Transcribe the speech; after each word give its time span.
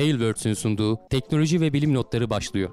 Tailwords'ün 0.00 0.54
sunduğu 0.54 1.08
teknoloji 1.10 1.60
ve 1.60 1.72
bilim 1.72 1.94
notları 1.94 2.30
başlıyor. 2.30 2.70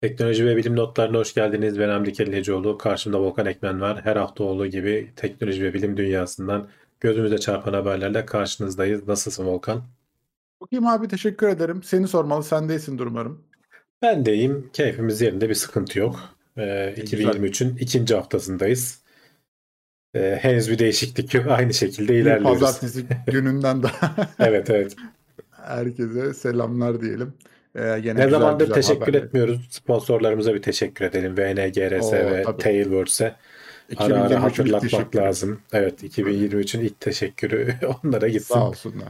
Teknoloji 0.00 0.46
ve 0.46 0.56
bilim 0.56 0.76
notlarına 0.76 1.18
hoş 1.18 1.34
geldiniz. 1.34 1.78
Ben 1.78 1.88
Hamdi 1.88 2.12
Kelleceoğlu. 2.12 2.78
Karşımda 2.78 3.20
Volkan 3.20 3.46
Ekmen 3.46 3.80
var. 3.80 4.00
Her 4.04 4.16
hafta 4.16 4.44
olduğu 4.44 4.66
gibi 4.66 5.12
teknoloji 5.16 5.62
ve 5.62 5.74
bilim 5.74 5.96
dünyasından 5.96 6.68
gözümüze 7.00 7.38
çarpan 7.38 7.72
haberlerle 7.72 8.26
karşınızdayız. 8.26 9.08
Nasılsın 9.08 9.46
Volkan? 9.46 9.82
Çok 10.58 10.72
iyiyim 10.72 10.86
abi 10.86 11.08
teşekkür 11.08 11.48
ederim. 11.48 11.82
Seni 11.82 12.08
sormalı 12.08 12.44
sen 12.44 12.68
değilsin 12.68 12.98
umarım. 12.98 13.51
Ben 14.02 14.26
de 14.26 14.34
iyiyim. 14.34 14.70
Keyfimiz 14.72 15.20
yerinde 15.20 15.48
bir 15.48 15.54
sıkıntı 15.54 15.98
yok. 15.98 16.20
Ee, 16.56 16.94
2023'ün 16.96 17.76
ikinci 17.76 18.14
haftasındayız. 18.14 19.02
Ee, 20.14 20.38
henüz 20.42 20.70
bir 20.70 20.78
değişiklik 20.78 21.34
yok. 21.34 21.46
Aynı 21.50 21.74
şekilde 21.74 22.18
ilerliyoruz. 22.18 22.60
Pazartesi 22.60 23.06
gününden 23.26 23.82
daha. 23.82 24.16
evet 24.38 24.70
evet. 24.70 24.96
Herkese 25.50 26.34
selamlar 26.34 27.00
diyelim. 27.00 27.34
Ee, 27.74 27.98
gene 28.02 28.20
ne 28.20 28.28
zamandır 28.28 28.72
teşekkür 28.72 29.00
haberler. 29.00 29.22
etmiyoruz. 29.22 29.68
Sponsorlarımıza 29.70 30.54
bir 30.54 30.62
teşekkür 30.62 31.04
edelim. 31.04 31.36
VNGRS 31.36 32.06
Oo, 32.06 32.12
ve. 32.12 32.44
Tailwords'e. 32.58 33.34
Ara 33.96 34.22
ara 34.22 34.42
hatırlatmak 34.42 35.16
lazım. 35.16 35.60
Evet 35.72 36.02
2023'ün 36.02 36.80
ilk 36.80 37.00
teşekkürü 37.00 37.74
onlara 38.04 38.28
gitsin. 38.28 38.54
Sağ 38.54 38.68
olsunlar. 38.68 39.08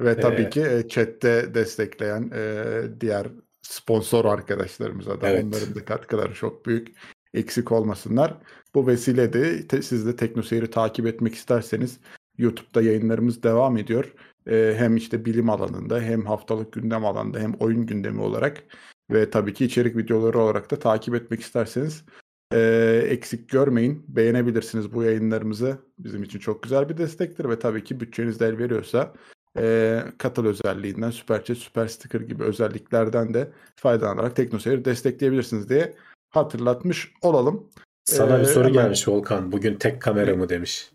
Ve 0.00 0.20
tabii 0.20 0.42
ee, 0.42 0.50
ki 0.50 0.60
e, 0.60 0.88
chatte 0.88 1.54
destekleyen 1.54 2.30
e, 2.34 2.64
diğer 3.00 3.26
sponsor 3.72 4.24
arkadaşlarımıza 4.24 5.20
da 5.20 5.28
evet. 5.28 5.44
onların 5.44 5.74
da 5.74 5.84
katkıları 5.84 6.34
çok 6.34 6.66
büyük. 6.66 6.96
Eksik 7.34 7.72
olmasınlar. 7.72 8.38
Bu 8.74 8.86
vesileyle 8.86 9.66
te, 9.68 9.82
siz 9.82 10.06
de 10.06 10.16
TeknoSeyir'i 10.16 10.70
takip 10.70 11.06
etmek 11.06 11.34
isterseniz 11.34 12.00
YouTube'da 12.38 12.82
yayınlarımız 12.82 13.42
devam 13.42 13.76
ediyor. 13.76 14.12
Ee, 14.48 14.74
hem 14.76 14.96
işte 14.96 15.24
bilim 15.24 15.50
alanında 15.50 16.00
hem 16.00 16.26
haftalık 16.26 16.72
gündem 16.72 17.04
alanında 17.04 17.38
hem 17.38 17.54
oyun 17.54 17.86
gündemi 17.86 18.20
olarak 18.20 18.62
ve 19.10 19.30
tabii 19.30 19.54
ki 19.54 19.64
içerik 19.64 19.96
videoları 19.96 20.38
olarak 20.38 20.70
da 20.70 20.78
takip 20.78 21.14
etmek 21.14 21.40
isterseniz 21.40 22.04
e, 22.52 23.02
eksik 23.08 23.48
görmeyin. 23.48 24.04
Beğenebilirsiniz 24.08 24.92
bu 24.92 25.02
yayınlarımızı. 25.02 25.78
Bizim 25.98 26.22
için 26.22 26.38
çok 26.38 26.62
güzel 26.62 26.88
bir 26.88 26.96
destektir 26.96 27.48
ve 27.48 27.58
tabii 27.58 27.84
ki 27.84 28.00
bütçeniz 28.00 28.40
de 28.40 28.46
el 28.46 28.58
veriyorsa 28.58 29.14
e, 29.58 30.02
katıl 30.18 30.46
özelliğinden, 30.46 31.10
süper 31.10 31.44
chat, 31.44 31.56
süper 31.56 31.88
sticker 31.88 32.20
gibi 32.20 32.44
özelliklerden 32.44 33.34
de 33.34 33.48
faydalanarak 33.76 34.36
TeknoSeyir 34.36 34.84
destekleyebilirsiniz 34.84 35.68
diye 35.68 35.94
hatırlatmış 36.30 37.12
olalım. 37.22 37.68
Sana 38.04 38.36
ee, 38.36 38.40
bir 38.40 38.44
soru 38.44 38.64
hemen... 38.64 38.72
gelmiş 38.72 39.08
Volkan. 39.08 39.52
Bugün 39.52 39.74
tek 39.74 40.02
kamera 40.02 40.36
mı 40.36 40.48
demiş. 40.48 40.90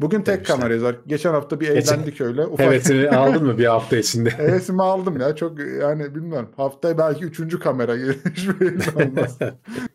Bugün 0.00 0.22
tek 0.22 0.36
demişler. 0.36 0.56
kamerayız. 0.56 0.84
Geçen 1.06 1.32
hafta 1.32 1.60
bir 1.60 1.68
eğlendik 1.68 2.06
Geçen... 2.06 2.26
öyle. 2.26 2.46
Ufak... 2.46 2.66
Hevesini 2.66 3.10
aldın 3.16 3.44
mı 3.44 3.58
bir 3.58 3.66
hafta 3.66 3.96
içinde? 3.96 4.30
Hevesimi 4.38 4.82
aldım 4.82 5.20
ya. 5.20 5.36
Çok 5.36 5.58
yani 5.60 6.14
bilmiyorum. 6.14 6.48
Haftaya 6.56 6.98
belki 6.98 7.24
üçüncü 7.24 7.58
kamera 7.58 7.96
gelir. 7.96 8.18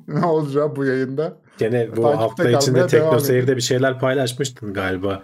ne 0.08 0.26
olacak 0.26 0.76
bu 0.76 0.86
yayında? 0.86 1.38
Gene 1.58 1.90
bu 1.96 2.02
Takipte 2.02 2.18
hafta 2.18 2.50
içinde 2.50 2.88
TeknoSeyir'de 2.88 3.56
bir 3.56 3.62
şeyler 3.62 4.00
paylaşmıştın 4.00 4.74
galiba. 4.74 5.24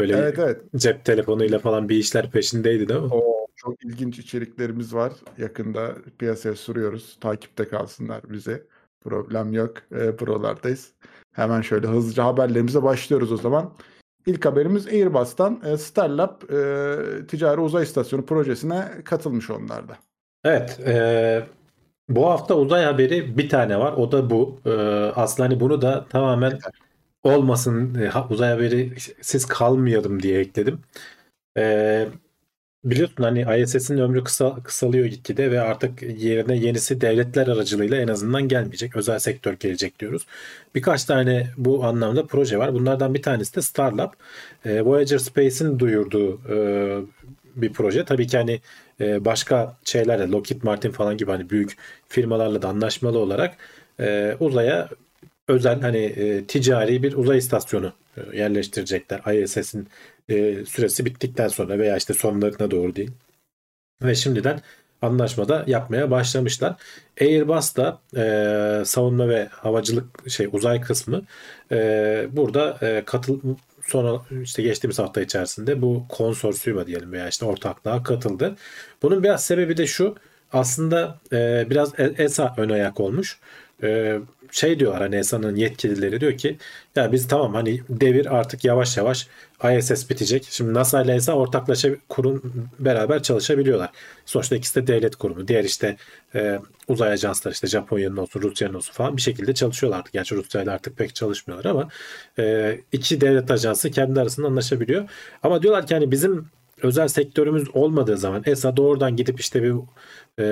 Böyle 0.00 0.16
evet, 0.16 0.38
evet. 0.38 0.60
cep 0.76 1.04
telefonuyla 1.04 1.58
falan 1.58 1.88
bir 1.88 1.96
işler 1.96 2.30
peşindeydi 2.30 2.88
değil 2.88 3.00
mi? 3.00 3.06
Oo, 3.06 3.46
çok 3.56 3.84
ilginç 3.84 4.18
içeriklerimiz 4.18 4.94
var. 4.94 5.12
Yakında 5.38 5.94
piyasaya 6.18 6.56
sürüyoruz. 6.56 7.18
Takipte 7.20 7.68
kalsınlar 7.68 8.20
bize. 8.28 8.66
Problem 9.00 9.52
yok. 9.52 9.74
E, 9.92 10.18
buralardayız. 10.18 10.92
Hemen 11.32 11.60
şöyle 11.60 11.86
hızlıca 11.86 12.24
haberlerimize 12.24 12.82
başlıyoruz 12.82 13.32
o 13.32 13.36
zaman. 13.36 13.72
İlk 14.26 14.44
haberimiz 14.44 14.86
Airbus'tan 14.86 15.60
e, 15.64 15.76
Starlab 15.76 16.42
e, 16.50 17.26
ticari 17.26 17.60
uzay 17.60 17.82
istasyonu 17.82 18.26
projesine 18.26 18.88
katılmış 19.04 19.50
onlarda. 19.50 19.96
Evet. 20.44 20.80
E, 20.86 21.46
bu 22.08 22.26
hafta 22.26 22.54
uzay 22.56 22.84
haberi 22.84 23.38
bir 23.38 23.48
tane 23.48 23.78
var. 23.78 23.92
O 23.92 24.12
da 24.12 24.30
bu. 24.30 24.60
E, 24.66 24.70
aslında 25.16 25.48
hani 25.48 25.60
bunu 25.60 25.82
da 25.82 26.06
tamamen 26.10 26.50
Yeter 26.50 26.72
olmasın 27.22 27.94
e, 27.94 28.10
uzay 28.30 28.50
haberi 28.50 28.94
siz 29.20 29.46
kalmayalım 29.46 30.22
diye 30.22 30.40
ekledim. 30.40 30.80
E, 31.58 32.08
biliyorsun 32.84 33.24
hani 33.24 33.62
ISS'in 33.62 33.98
ömrü 33.98 34.24
kısa, 34.24 34.62
kısalıyor 34.64 35.06
gitgide 35.06 35.50
ve 35.50 35.60
artık 35.60 36.02
yerine 36.02 36.56
yenisi 36.56 37.00
devletler 37.00 37.46
aracılığıyla 37.48 37.96
en 37.96 38.08
azından 38.08 38.48
gelmeyecek. 38.48 38.96
Özel 38.96 39.18
sektör 39.18 39.52
gelecek 39.52 39.98
diyoruz. 40.00 40.26
Birkaç 40.74 41.04
tane 41.04 41.46
bu 41.56 41.84
anlamda 41.84 42.26
proje 42.26 42.58
var. 42.58 42.74
Bunlardan 42.74 43.14
bir 43.14 43.22
tanesi 43.22 43.56
de 43.56 43.62
Starlab. 43.62 44.12
E, 44.64 44.82
Voyager 44.82 45.18
Space'in 45.18 45.78
duyurduğu 45.78 46.40
e, 46.48 46.56
bir 47.56 47.72
proje. 47.72 48.04
Tabii 48.04 48.26
ki 48.26 48.36
hani 48.36 48.60
e, 49.00 49.24
başka 49.24 49.76
şeylerle 49.84 50.28
Lockheed 50.30 50.62
Martin 50.62 50.90
falan 50.90 51.16
gibi 51.16 51.30
hani 51.30 51.50
büyük 51.50 51.76
firmalarla 52.08 52.62
da 52.62 52.68
anlaşmalı 52.68 53.18
olarak 53.18 53.56
e, 54.00 54.36
uzaya 54.40 54.88
özel 55.50 55.80
hani 55.80 55.98
e, 55.98 56.44
ticari 56.44 57.02
bir 57.02 57.12
uzay 57.12 57.38
istasyonu 57.38 57.92
e, 58.16 58.36
yerleştirecekler. 58.36 59.34
ISS'in 59.34 59.88
e, 60.28 60.64
süresi 60.64 61.04
bittikten 61.04 61.48
sonra 61.48 61.78
veya 61.78 61.96
işte 61.96 62.14
sonlarına 62.14 62.70
doğru 62.70 62.96
değil. 62.96 63.10
Ve 64.02 64.14
şimdiden 64.14 64.60
anlaşmada 65.02 65.64
yapmaya 65.66 66.10
başlamışlar. 66.10 66.76
Airbus 67.20 67.76
da 67.76 68.00
e, 68.16 68.84
savunma 68.84 69.28
ve 69.28 69.48
havacılık 69.50 70.30
şey 70.30 70.48
uzay 70.52 70.80
kısmı 70.80 71.22
e, 71.72 72.26
burada 72.32 72.78
e, 72.82 73.02
katıl 73.06 73.40
sonra 73.86 74.22
işte 74.42 74.62
geçtiğimiz 74.62 74.98
hafta 74.98 75.20
içerisinde 75.20 75.82
bu 75.82 76.04
konsorsiyuma 76.08 76.86
diyelim 76.86 77.12
veya 77.12 77.28
işte 77.28 77.44
ortaklığa 77.44 78.02
katıldı. 78.02 78.56
Bunun 79.02 79.22
biraz 79.22 79.44
sebebi 79.44 79.76
de 79.76 79.86
şu 79.86 80.16
aslında 80.52 81.18
e, 81.32 81.66
biraz 81.70 81.92
ESA 81.98 82.54
ön 82.56 82.68
ayak 82.68 83.00
olmuş. 83.00 83.38
E, 83.82 84.18
şey 84.50 84.80
diyorlar 84.80 85.02
hani 85.02 85.16
ESA'nın 85.16 85.56
yetkilileri 85.56 86.20
diyor 86.20 86.38
ki 86.38 86.56
ya 86.96 87.12
biz 87.12 87.28
tamam 87.28 87.54
hani 87.54 87.80
devir 87.88 88.36
artık 88.38 88.64
yavaş 88.64 88.96
yavaş 88.96 89.28
ISS 89.78 90.10
bitecek. 90.10 90.48
Şimdi 90.50 90.74
NASA 90.74 91.02
ile 91.02 91.14
ESA 91.14 91.32
ortaklaşa 91.32 91.88
kurum 92.08 92.42
beraber 92.78 93.22
çalışabiliyorlar. 93.22 93.90
Sonuçta 94.26 94.56
ikisi 94.56 94.74
de 94.74 94.86
devlet 94.86 95.16
kurumu. 95.16 95.48
Diğer 95.48 95.64
işte 95.64 95.96
e, 96.34 96.58
uzay 96.88 97.12
ajansları 97.12 97.54
işte 97.54 97.66
Japonya'nın 97.66 98.16
olsun 98.16 98.42
Rusya'nın 98.42 98.74
olsun 98.74 98.92
falan 98.92 99.16
bir 99.16 99.22
şekilde 99.22 99.54
çalışıyorlar 99.54 99.98
artık. 99.98 100.12
Gerçi 100.12 100.34
Rusya 100.34 100.62
ile 100.62 100.70
artık 100.70 100.96
pek 100.96 101.14
çalışmıyorlar 101.14 101.70
ama 101.70 101.88
e, 102.38 102.76
iki 102.92 103.20
devlet 103.20 103.50
ajansı 103.50 103.90
kendi 103.90 104.20
arasında 104.20 104.46
anlaşabiliyor. 104.46 105.08
Ama 105.42 105.62
diyorlar 105.62 105.86
ki 105.86 105.94
hani 105.94 106.10
bizim 106.10 106.50
özel 106.82 107.08
sektörümüz 107.08 107.68
olmadığı 107.76 108.16
zaman 108.16 108.42
ESA 108.46 108.76
doğrudan 108.76 109.16
gidip 109.16 109.40
işte 109.40 109.62
bir 109.62 109.74
e, 110.40 110.44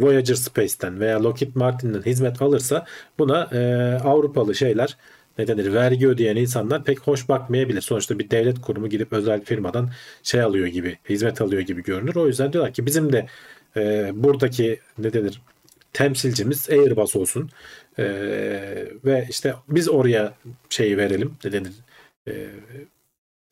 Voyager 0.00 0.34
Space'ten 0.34 1.00
veya 1.00 1.22
Lockheed 1.22 1.54
Martin'den 1.54 2.02
hizmet 2.02 2.42
alırsa 2.42 2.86
buna 3.18 3.48
e, 3.52 3.58
Avrupalı 4.04 4.54
şeyler 4.54 4.96
ne 5.38 5.46
denir 5.46 5.72
vergi 5.72 6.08
ödeyen 6.08 6.36
insanlar 6.36 6.84
pek 6.84 7.00
hoş 7.00 7.28
bakmayabilir. 7.28 7.80
Sonuçta 7.80 8.18
bir 8.18 8.30
devlet 8.30 8.60
kurumu 8.60 8.88
gidip 8.88 9.12
özel 9.12 9.44
firmadan 9.44 9.90
şey 10.22 10.42
alıyor 10.42 10.66
gibi, 10.66 10.98
hizmet 11.08 11.40
alıyor 11.40 11.62
gibi 11.62 11.82
görünür. 11.82 12.16
O 12.16 12.26
yüzden 12.26 12.52
diyorlar 12.52 12.72
ki 12.72 12.86
bizim 12.86 13.12
de 13.12 13.26
e, 13.76 14.10
buradaki 14.14 14.80
ne 14.98 15.12
denir 15.12 15.40
temsilcimiz 15.92 16.70
Airbus 16.70 17.16
olsun. 17.16 17.50
E, 17.98 18.04
ve 19.04 19.26
işte 19.30 19.54
biz 19.68 19.88
oraya 19.88 20.34
şeyi 20.70 20.98
verelim 20.98 21.34
ne 21.44 21.52
denir 21.52 21.72
e, 22.28 22.46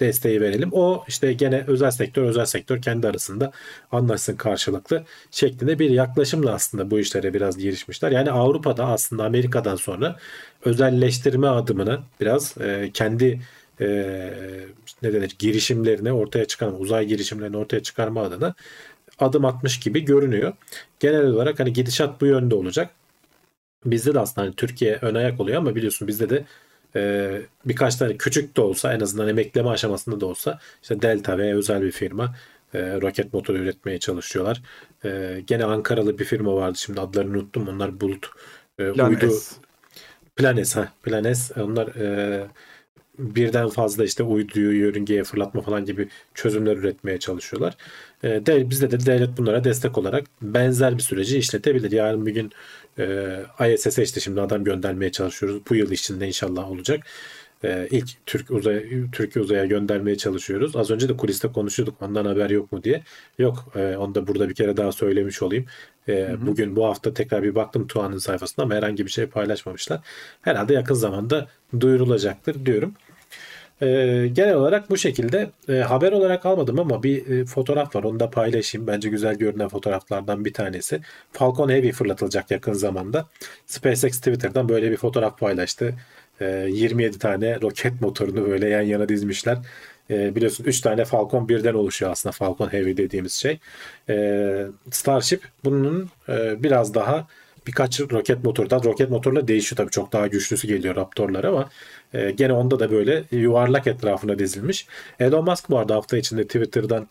desteği 0.07 0.41
verelim. 0.41 0.69
O 0.73 1.05
işte 1.09 1.33
gene 1.33 1.65
özel 1.67 1.91
sektör 1.91 2.23
özel 2.23 2.45
sektör 2.45 2.83
kendi 2.83 3.09
arasında 3.09 3.53
anlaşsın 3.93 4.37
karşılıklı 4.37 5.05
şeklinde 5.31 5.79
bir 5.79 5.91
yaklaşımla 5.91 6.55
aslında 6.55 6.91
bu 6.91 6.99
işlere 7.01 7.35
biraz 7.35 7.59
girişmişler. 7.59 8.11
Yani 8.11 8.31
Avrupa'da 8.31 8.87
aslında 8.87 9.25
Amerika'dan 9.25 9.77
sonra 9.77 10.17
özelleştirme 10.65 11.47
adımını 11.47 12.01
biraz 12.21 12.59
e, 12.59 12.91
kendi 12.95 13.41
e, 13.81 13.87
ne 15.03 15.13
denir 15.13 15.37
girişimlerini 15.39 16.13
ortaya 16.13 16.45
çıkarma, 16.45 16.79
uzay 16.79 17.07
girişimlerini 17.07 17.57
ortaya 17.57 17.83
çıkarma 17.83 18.23
adına 18.23 18.55
adım 19.19 19.45
atmış 19.45 19.81
gibi 19.81 20.05
görünüyor. 20.05 20.53
Genel 21.01 21.27
olarak 21.27 21.61
hani 21.61 21.73
gidişat 21.73 22.21
bu 22.21 22.27
yönde 22.27 22.55
olacak. 22.55 22.91
Bizde 23.85 24.15
de 24.15 24.21
aslında 24.21 24.47
hani 24.47 24.55
Türkiye 24.57 24.99
ön 25.03 25.15
ayak 25.15 25.41
oluyor 25.41 25.59
ama 25.59 25.75
biliyorsun 25.75 26.09
bizde 26.09 26.31
de 26.31 26.45
e, 26.97 27.33
birkaç 27.65 27.97
tane 27.97 28.17
küçük 28.17 28.57
de 28.57 28.61
olsa 28.61 28.95
en 28.95 29.01
azından 29.01 29.29
emekleme 29.29 29.69
aşamasında 29.69 30.21
da 30.21 30.27
olsa 30.27 30.59
işte 30.83 31.03
Delta 31.03 31.39
ve 31.39 31.55
özel 31.55 31.83
bir 31.83 31.93
firma 31.93 32.35
e, 32.75 33.01
roket 33.01 33.33
motoru 33.33 33.59
üretmeye 33.59 33.99
çalışıyorlar. 33.99 34.63
E, 35.05 35.43
gene 35.47 35.65
Ankaralı 35.65 36.19
bir 36.19 36.25
firma 36.25 36.55
vardı 36.55 36.79
şimdi 36.79 37.01
adlarını 37.01 37.39
unuttum. 37.39 37.69
Onlar 37.69 38.01
bulut 38.01 38.31
e, 38.79 38.91
uydu 38.91 39.31
Planes 40.37 40.77
ha 40.77 40.93
Planes 41.03 41.51
onlar 41.57 41.87
e, 41.87 42.47
birden 43.19 43.69
fazla 43.69 44.05
işte 44.05 44.23
uyduyu 44.23 44.81
yörüngeye 44.81 45.25
fırlatma 45.25 45.63
falan 45.63 45.85
gibi 45.85 46.09
çözümler 46.35 46.77
üretmeye 46.77 47.19
çalışıyorlar. 47.19 47.77
E, 48.23 48.47
de, 48.47 48.71
bizde 48.71 48.91
de 48.91 49.07
devlet 49.07 49.39
bunlara 49.39 49.65
destek 49.65 49.99
olarak 49.99 50.25
benzer 50.43 50.97
bir 50.97 51.03
süreci 51.03 51.39
işletebilir. 51.39 51.93
Yarın 51.93 52.27
bir 52.27 52.35
gün 52.35 52.53
e, 52.99 53.75
ISS'e 53.75 54.03
işte 54.03 54.21
şimdi 54.21 54.41
adam 54.41 54.65
göndermeye 54.65 55.13
çalışıyoruz. 55.13 55.63
Bu 55.71 55.75
yıl 55.75 55.91
içinde 55.91 56.27
inşallah 56.27 56.71
olacak. 56.71 57.07
E, 57.65 57.89
ilk 57.91 58.27
Türk 58.27 58.51
uzay 58.51 58.85
Türkiye 59.13 59.45
uzaya 59.45 59.65
göndermeye 59.65 60.17
çalışıyoruz. 60.17 60.77
Az 60.77 60.91
önce 60.91 61.09
de 61.09 61.17
kuliste 61.17 61.49
konuşuyorduk. 61.49 62.03
Ondan 62.03 62.25
haber 62.25 62.51
yok 62.51 62.73
mu 62.73 62.83
diye. 62.85 63.03
Yok. 63.39 63.73
E, 63.77 63.97
onu 63.97 64.15
da 64.15 64.27
burada 64.27 64.49
bir 64.49 64.55
kere 64.55 64.77
daha 64.77 64.93
söylemiş 64.93 65.43
olayım. 65.43 65.67
E, 66.09 66.37
Bugün 66.47 66.77
bu 66.77 66.87
hafta 66.87 67.15
tekrar 67.15 67.43
bir 67.43 67.55
baktım 67.55 67.87
Tuğan'ın 67.87 68.19
sayfasında 68.19 68.63
ama 68.63 68.75
herhangi 68.75 69.07
bir 69.07 69.11
şey 69.11 69.27
paylaşmamışlar. 69.27 70.01
Herhalde 70.43 70.75
yakın 70.75 70.95
zamanda 70.95 71.49
duyurulacaktır 71.81 72.67
diyorum. 72.67 72.95
E, 73.83 73.87
genel 74.33 74.55
olarak 74.55 74.91
bu 74.91 74.97
şekilde 74.97 75.51
e, 75.69 75.73
haber 75.73 76.13
olarak 76.13 76.47
almadım 76.47 76.79
ama 76.79 77.03
bir 77.03 77.27
e, 77.27 77.45
fotoğraf 77.45 77.97
var 77.97 78.05
onu 78.05 78.21
da 78.21 78.31
paylaşayım. 78.31 78.87
Bence 78.87 79.09
güzel 79.09 79.35
görünen 79.35 79.69
fotoğraflardan 79.69 80.45
bir 80.45 80.53
tanesi. 80.53 81.01
Falcon 81.33 81.69
Heavy 81.69 81.93
fırlatılacak 81.93 82.51
yakın 82.51 82.73
zamanda. 82.73 83.27
SpaceX 83.67 84.19
Twitter'dan 84.19 84.69
böyle 84.69 84.91
bir 84.91 84.97
fotoğraf 84.97 85.39
paylaştı. 85.39 85.95
E, 86.41 86.47
27 86.71 87.19
tane 87.19 87.61
roket 87.61 88.01
motorunu 88.01 88.47
böyle 88.47 88.69
yan 88.69 88.83
yana 88.83 89.09
dizmişler. 89.09 89.59
E, 90.11 90.37
biliyorsun 90.37 90.65
3 90.65 90.81
tane 90.81 91.05
Falcon 91.05 91.49
birden 91.49 91.75
oluşuyor 91.75 92.13
aslında 92.13 92.33
Falcon 92.33 92.73
Heavy 92.73 92.97
dediğimiz 92.97 93.33
şey. 93.33 93.59
E, 94.09 94.67
Starship 94.91 95.43
bunun 95.65 96.11
e, 96.29 96.63
biraz 96.63 96.95
daha 96.95 97.27
birkaç 97.67 98.01
roket 98.01 98.45
motordan 98.45 98.83
roket 98.85 99.11
motorla 99.11 99.49
değişiyor 99.49 99.77
tabii 99.77 99.91
çok 99.91 100.13
daha 100.13 100.27
güçlüsü 100.27 100.69
geliyor 100.69 100.97
Raptor'lar 100.97 101.45
ama 101.45 101.71
e, 102.15 102.31
gene 102.31 102.53
onda 102.53 102.79
da 102.81 102.91
böyle 102.91 103.25
yuvarlak 103.31 103.87
etrafına 103.87 104.39
dizilmiş. 104.39 104.87
Elon 105.21 105.45
Musk 105.45 105.71
bu 105.71 105.79
arada 105.79 105.95
hafta 105.95 106.17
içinde 106.17 106.45
Twitter'dan 106.47 107.09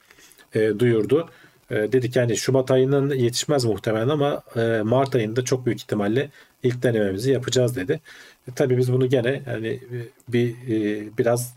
e, 0.55 0.79
duyurdu. 0.79 1.29
E, 1.71 1.75
dedi 1.75 2.11
ki 2.11 2.19
yani 2.19 2.37
Şubat 2.37 2.71
ayının 2.71 3.13
yetişmez 3.13 3.65
muhtemelen 3.65 4.09
ama 4.09 4.43
e, 4.55 4.81
Mart 4.83 5.15
ayında 5.15 5.43
çok 5.43 5.65
büyük 5.65 5.81
ihtimalle 5.81 6.29
ilk 6.63 6.83
denememizi 6.83 7.31
yapacağız 7.31 7.75
dedi. 7.75 7.99
E, 8.47 8.51
tabii 8.55 8.77
biz 8.77 8.93
bunu 8.93 9.09
gene 9.09 9.43
yani 9.47 9.79
bir 10.27 10.49
e, 10.49 11.07
biraz 11.17 11.55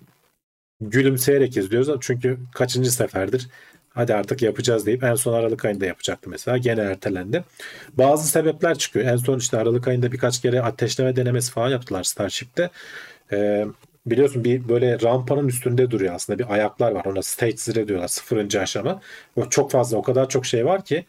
gülümseyerek 0.81 1.57
izliyoruz 1.57 1.99
çünkü 2.01 2.39
kaçıncı 2.55 2.93
seferdir 2.93 3.49
hadi 3.97 4.15
artık 4.15 4.43
yapacağız 4.43 4.87
deyip 4.87 5.05
en 5.05 5.15
son 5.15 5.33
Aralık 5.33 5.65
ayında 5.65 5.87
yapacaktı 5.87 6.31
mesela. 6.31 6.59
Gene 6.59 6.81
ertelendi. 6.81 7.45
Bazı 7.93 8.29
sebepler 8.29 8.79
çıkıyor. 8.79 9.07
En 9.07 9.17
son 9.17 9.39
işte 9.39 9.59
Aralık 9.59 9.89
ayında 9.89 10.13
birkaç 10.13 10.43
kere 10.43 10.63
ateşleme 10.63 11.17
denemesi 11.17 11.53
falan 11.53 11.69
yaptılar 11.69 12.03
Starship'te. 12.03 12.71
Ee, 13.33 13.67
biliyorsun 14.07 14.45
bir 14.45 14.69
böyle 14.69 15.01
rampanın 15.01 15.49
üstünde 15.49 15.91
duruyor 15.91 16.15
aslında 16.15 16.39
bir 16.39 16.53
ayaklar 16.55 16.93
var 16.93 17.05
ona 17.05 17.23
stage 17.23 17.57
zero 17.57 17.89
diyorlar 17.89 18.09
sıfırıncı 18.09 18.61
aşama 18.61 19.01
o 19.37 19.49
çok 19.49 19.71
fazla 19.71 19.97
o 19.97 20.03
kadar 20.03 20.29
çok 20.29 20.47
şey 20.47 20.67
var 20.67 20.85
ki 20.85 21.05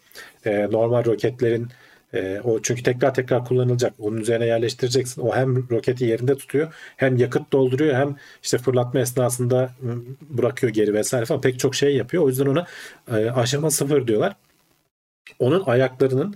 e, 0.46 0.72
normal 0.72 1.06
roketlerin 1.06 1.68
e, 2.14 2.42
o 2.44 2.62
çünkü 2.62 2.84
tekrar 2.84 3.14
tekrar 3.14 3.46
kullanılacak. 3.46 3.94
Onun 4.00 4.18
üzerine 4.18 4.46
yerleştireceksin. 4.46 5.22
O 5.22 5.36
hem 5.36 5.70
roketi 5.70 6.06
yerinde 6.06 6.38
tutuyor, 6.38 6.74
hem 6.98 7.18
yakıt 7.18 7.52
dolduruyor, 7.52 7.96
hem 7.96 8.16
işte 8.44 8.58
fırlatma 8.58 9.00
esnasında 9.00 9.70
bırakıyor 10.22 10.74
geri 10.74 10.94
vesaire 10.94 11.26
falan 11.26 11.42
pek 11.42 11.60
çok 11.60 11.76
şey 11.76 11.96
yapıyor. 11.96 12.24
O 12.24 12.30
yüzden 12.30 12.46
ona 12.46 12.66
e, 13.12 13.32
aşama 13.32 13.72
sıfır 13.72 14.08
diyorlar. 14.08 14.36
Onun 15.40 15.64
ayaklarının 15.66 16.36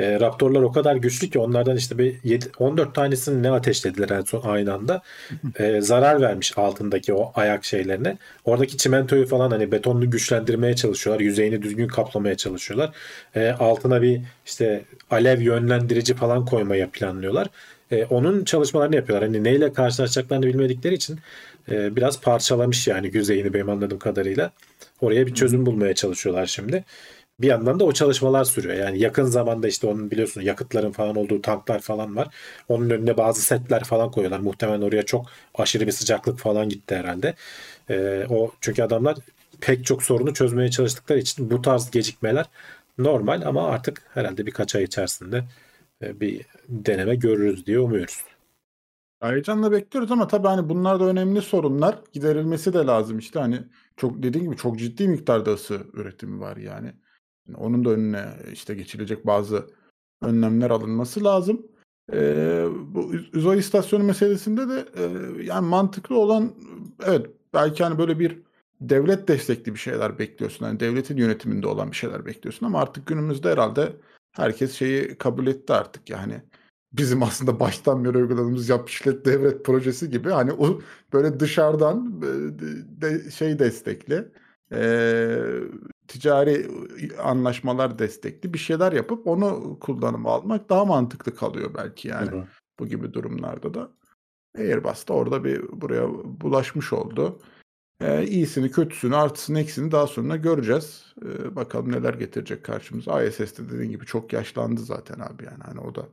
e, 0.00 0.20
Raptorlar 0.20 0.62
o 0.62 0.72
kadar 0.72 0.96
güçlü 0.96 1.30
ki 1.30 1.38
onlardan 1.38 1.76
işte 1.76 1.98
bir 1.98 2.14
7, 2.24 2.46
14 2.58 2.94
tanesini 2.94 3.42
ne 3.42 3.50
ateşlediler 3.50 4.08
en 4.08 4.20
son 4.20 4.42
aynı 4.42 4.74
anda. 4.74 5.02
E, 5.58 5.80
zarar 5.80 6.20
vermiş 6.20 6.58
altındaki 6.58 7.14
o 7.14 7.32
ayak 7.34 7.64
şeylerine. 7.64 8.18
Oradaki 8.44 8.76
çimentoyu 8.76 9.26
falan 9.26 9.50
hani 9.50 9.72
betonlu 9.72 10.10
güçlendirmeye 10.10 10.76
çalışıyorlar. 10.76 11.24
Yüzeyini 11.24 11.62
düzgün 11.62 11.88
kaplamaya 11.88 12.36
çalışıyorlar. 12.36 12.90
E, 13.34 13.50
altına 13.50 14.02
bir 14.02 14.20
işte 14.46 14.84
alev 15.10 15.40
yönlendirici 15.40 16.14
falan 16.14 16.44
koymaya 16.44 16.90
planlıyorlar. 16.90 17.48
E, 17.90 18.04
onun 18.04 18.44
çalışmalarını 18.44 18.96
yapıyorlar. 18.96 19.28
Hani 19.28 19.44
neyle 19.44 19.72
karşılaşacaklarını 19.72 20.46
bilmedikleri 20.46 20.94
için 20.94 21.18
e, 21.70 21.96
biraz 21.96 22.20
parçalamış 22.20 22.86
yani 22.86 23.10
yüzeyini 23.12 23.54
benim 23.54 23.70
anladığım 23.70 23.98
kadarıyla. 23.98 24.50
Oraya 25.00 25.26
bir 25.26 25.34
çözüm 25.34 25.66
bulmaya 25.66 25.94
çalışıyorlar 25.94 26.46
şimdi 26.46 26.84
bir 27.42 27.46
yandan 27.46 27.80
da 27.80 27.84
o 27.84 27.92
çalışmalar 27.92 28.44
sürüyor. 28.44 28.74
Yani 28.74 28.98
yakın 28.98 29.24
zamanda 29.24 29.68
işte 29.68 29.86
onun 29.86 30.10
biliyorsun 30.10 30.40
yakıtların 30.40 30.92
falan 30.92 31.16
olduğu 31.16 31.42
tanklar 31.42 31.80
falan 31.80 32.16
var. 32.16 32.34
Onun 32.68 32.90
önüne 32.90 33.16
bazı 33.16 33.42
setler 33.42 33.84
falan 33.84 34.10
koyuyorlar. 34.10 34.40
Muhtemelen 34.40 34.82
oraya 34.82 35.02
çok 35.02 35.26
aşırı 35.54 35.86
bir 35.86 35.92
sıcaklık 35.92 36.38
falan 36.38 36.68
gitti 36.68 36.96
herhalde. 36.96 37.34
Ee, 37.90 38.26
o 38.30 38.52
çünkü 38.60 38.82
adamlar 38.82 39.16
pek 39.60 39.86
çok 39.86 40.02
sorunu 40.02 40.34
çözmeye 40.34 40.70
çalıştıkları 40.70 41.18
için 41.18 41.50
bu 41.50 41.62
tarz 41.62 41.90
gecikmeler 41.90 42.46
normal 42.98 43.42
ama 43.46 43.68
artık 43.68 44.02
herhalde 44.14 44.46
birkaç 44.46 44.74
ay 44.76 44.82
içerisinde 44.84 45.44
e, 46.02 46.20
bir 46.20 46.46
deneme 46.68 47.14
görürüz 47.14 47.66
diye 47.66 47.78
umuyoruz. 47.80 48.24
Heyecanla 49.20 49.72
bekliyoruz 49.72 50.12
ama 50.12 50.26
tabii 50.28 50.48
hani 50.48 50.68
bunlar 50.68 51.00
da 51.00 51.04
önemli 51.04 51.42
sorunlar. 51.42 51.98
Giderilmesi 52.12 52.72
de 52.72 52.78
lazım 52.78 53.18
işte 53.18 53.40
hani 53.40 53.62
çok 53.96 54.22
dediğim 54.22 54.46
gibi 54.46 54.56
çok 54.56 54.78
ciddi 54.78 55.08
miktarda 55.08 55.52
ısı 55.52 55.86
üretimi 55.92 56.40
var 56.40 56.56
yani. 56.56 56.92
Onun 57.54 57.84
da 57.84 57.90
önüne 57.90 58.24
işte 58.52 58.74
geçilecek 58.74 59.26
bazı 59.26 59.66
önlemler 60.22 60.70
alınması 60.70 61.24
lazım. 61.24 61.66
Ee, 62.12 62.66
bu 62.82 63.12
uzay 63.34 63.58
istasyonu 63.58 64.04
meselesinde 64.04 64.68
de 64.68 64.84
e, 64.96 65.04
yani 65.42 65.66
mantıklı 65.66 66.18
olan 66.18 66.54
evet 67.04 67.26
belki 67.54 67.84
hani 67.84 67.98
böyle 67.98 68.18
bir 68.18 68.38
devlet 68.80 69.28
destekli 69.28 69.74
bir 69.74 69.78
şeyler 69.78 70.18
bekliyorsun. 70.18 70.66
Yani 70.66 70.80
devletin 70.80 71.16
yönetiminde 71.16 71.66
olan 71.66 71.90
bir 71.90 71.96
şeyler 71.96 72.26
bekliyorsun 72.26 72.66
ama 72.66 72.80
artık 72.80 73.06
günümüzde 73.06 73.50
herhalde 73.50 73.92
herkes 74.32 74.72
şeyi 74.72 75.14
kabul 75.18 75.46
etti 75.46 75.72
artık 75.72 76.10
yani 76.10 76.42
bizim 76.92 77.22
aslında 77.22 77.60
baştan 77.60 78.04
beri 78.04 78.18
uyguladığımız 78.18 78.68
yap 78.68 78.88
işlet 78.88 79.24
devlet 79.24 79.64
projesi 79.64 80.10
gibi 80.10 80.30
hani 80.30 80.52
o 80.52 80.80
böyle 81.12 81.40
dışarıdan 81.40 82.22
de, 83.00 83.30
şey 83.30 83.58
destekli 83.58 84.28
e, 84.72 84.80
ticari 86.10 86.70
anlaşmalar 87.22 87.98
destekli 87.98 88.54
bir 88.54 88.58
şeyler 88.58 88.92
yapıp 88.92 89.26
onu 89.26 89.78
kullanıma 89.80 90.30
almak 90.30 90.68
daha 90.68 90.84
mantıklı 90.84 91.34
kalıyor 91.34 91.70
belki 91.74 92.08
yani 92.08 92.30
hı 92.30 92.36
hı. 92.36 92.44
bu 92.78 92.86
gibi 92.86 93.12
durumlarda 93.12 93.74
da. 93.74 93.90
Airbus 94.58 95.08
da 95.08 95.12
orada 95.12 95.44
bir 95.44 95.80
buraya 95.80 96.08
bulaşmış 96.40 96.92
oldu. 96.92 97.40
Ee, 98.00 98.26
iyisini, 98.26 98.70
kötüsünü, 98.70 99.16
artısını, 99.16 99.60
eksini 99.60 99.92
daha 99.92 100.06
sonra 100.06 100.36
göreceğiz. 100.36 101.14
Ee, 101.24 101.56
bakalım 101.56 101.92
neler 101.92 102.14
getirecek 102.14 102.64
karşımıza. 102.64 103.22
ISS'de 103.22 103.70
dediğin 103.70 103.90
gibi 103.90 104.06
çok 104.06 104.32
yaşlandı 104.32 104.80
zaten 104.80 105.18
abi 105.18 105.44
yani. 105.44 105.62
Hani 105.62 105.80
o 105.80 105.94
da 105.94 106.08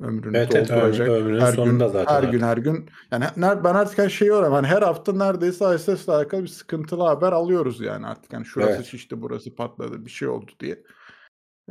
ömrünü 0.00 0.36
evet, 0.36 0.52
dolduracak. 0.52 1.08
Evet, 1.08 1.20
ömrünün 1.20 1.40
her 1.40 1.52
sonunda 1.52 1.84
gün, 1.84 1.92
zaten. 1.92 2.14
Her 2.14 2.22
abi. 2.22 2.30
gün 2.30 2.40
her 2.40 2.56
gün. 2.56 2.90
Yani 3.12 3.24
ben 3.36 3.74
artık 3.74 3.98
her 3.98 4.08
şeyi 4.08 4.30
öğreniyorum. 4.30 4.54
Hani 4.54 4.66
her 4.66 4.82
hafta 4.82 5.12
neredeyse 5.12 5.74
ISS 5.74 6.04
ile 6.04 6.12
alakalı 6.12 6.42
bir 6.42 6.48
sıkıntılı 6.48 7.02
haber 7.02 7.32
alıyoruz 7.32 7.80
yani 7.80 8.06
artık. 8.06 8.32
Yani 8.32 8.46
şurası 8.46 8.72
evet. 8.72 8.86
şişti, 8.86 9.22
burası 9.22 9.54
patladı, 9.54 10.04
bir 10.04 10.10
şey 10.10 10.28
oldu 10.28 10.52
diye. 10.60 10.82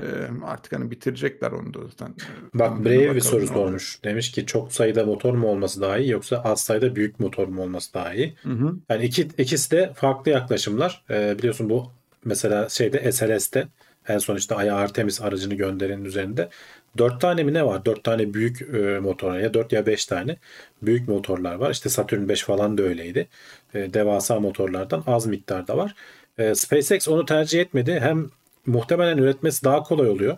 Ee, 0.01 0.05
artık 0.45 0.73
hani 0.73 0.91
bitirecekler 0.91 1.51
onu 1.51 1.73
da 1.73 1.79
zaten. 1.87 2.15
Bak 2.53 2.85
Brave 2.85 3.15
bir 3.15 3.21
soru 3.21 3.47
sormuş. 3.47 4.03
Demiş 4.03 4.31
ki 4.31 4.45
çok 4.45 4.73
sayıda 4.73 5.05
motor 5.05 5.33
mu 5.33 5.47
olması 5.47 5.81
daha 5.81 5.97
iyi 5.97 6.11
yoksa 6.11 6.37
az 6.37 6.61
sayıda 6.61 6.95
büyük 6.95 7.19
motor 7.19 7.47
mu 7.47 7.61
olması 7.61 7.93
daha 7.93 8.13
iyi? 8.13 8.35
Hı 8.43 8.49
hı. 8.49 8.75
Yani 8.89 9.05
iki, 9.05 9.21
ikisi 9.37 9.71
de 9.71 9.93
farklı 9.95 10.31
yaklaşımlar. 10.31 11.03
Ee, 11.09 11.35
biliyorsun 11.37 11.69
bu 11.69 11.91
mesela 12.25 12.69
şeyde 12.69 13.11
SLS'te 13.11 13.67
en 14.07 14.17
son 14.17 14.35
işte 14.35 14.55
Aya 14.55 14.75
Artemis 14.75 15.21
aracını 15.21 15.53
gönderenin 15.53 16.05
üzerinde 16.05 16.49
4 16.97 17.21
tane 17.21 17.43
mi 17.43 17.53
ne 17.53 17.65
var? 17.65 17.85
4 17.85 18.03
tane 18.03 18.33
büyük 18.33 18.61
e, 18.61 18.99
motor 18.99 19.35
ya 19.35 19.53
4 19.53 19.71
ya 19.71 19.85
5 19.85 20.05
tane 20.05 20.37
büyük 20.81 21.07
motorlar 21.07 21.55
var. 21.55 21.71
İşte 21.71 21.89
Saturn 21.89 22.29
5 22.29 22.43
falan 22.43 22.77
da 22.77 22.83
öyleydi. 22.83 23.27
E, 23.73 23.93
devasa 23.93 24.39
motorlardan 24.39 25.03
az 25.07 25.25
miktarda 25.25 25.77
var. 25.77 25.95
E, 26.37 26.55
SpaceX 26.55 27.07
onu 27.07 27.25
tercih 27.25 27.61
etmedi. 27.61 27.99
Hem 27.99 28.29
muhtemelen 28.65 29.17
üretmesi 29.17 29.63
daha 29.63 29.83
kolay 29.83 30.09
oluyor. 30.09 30.37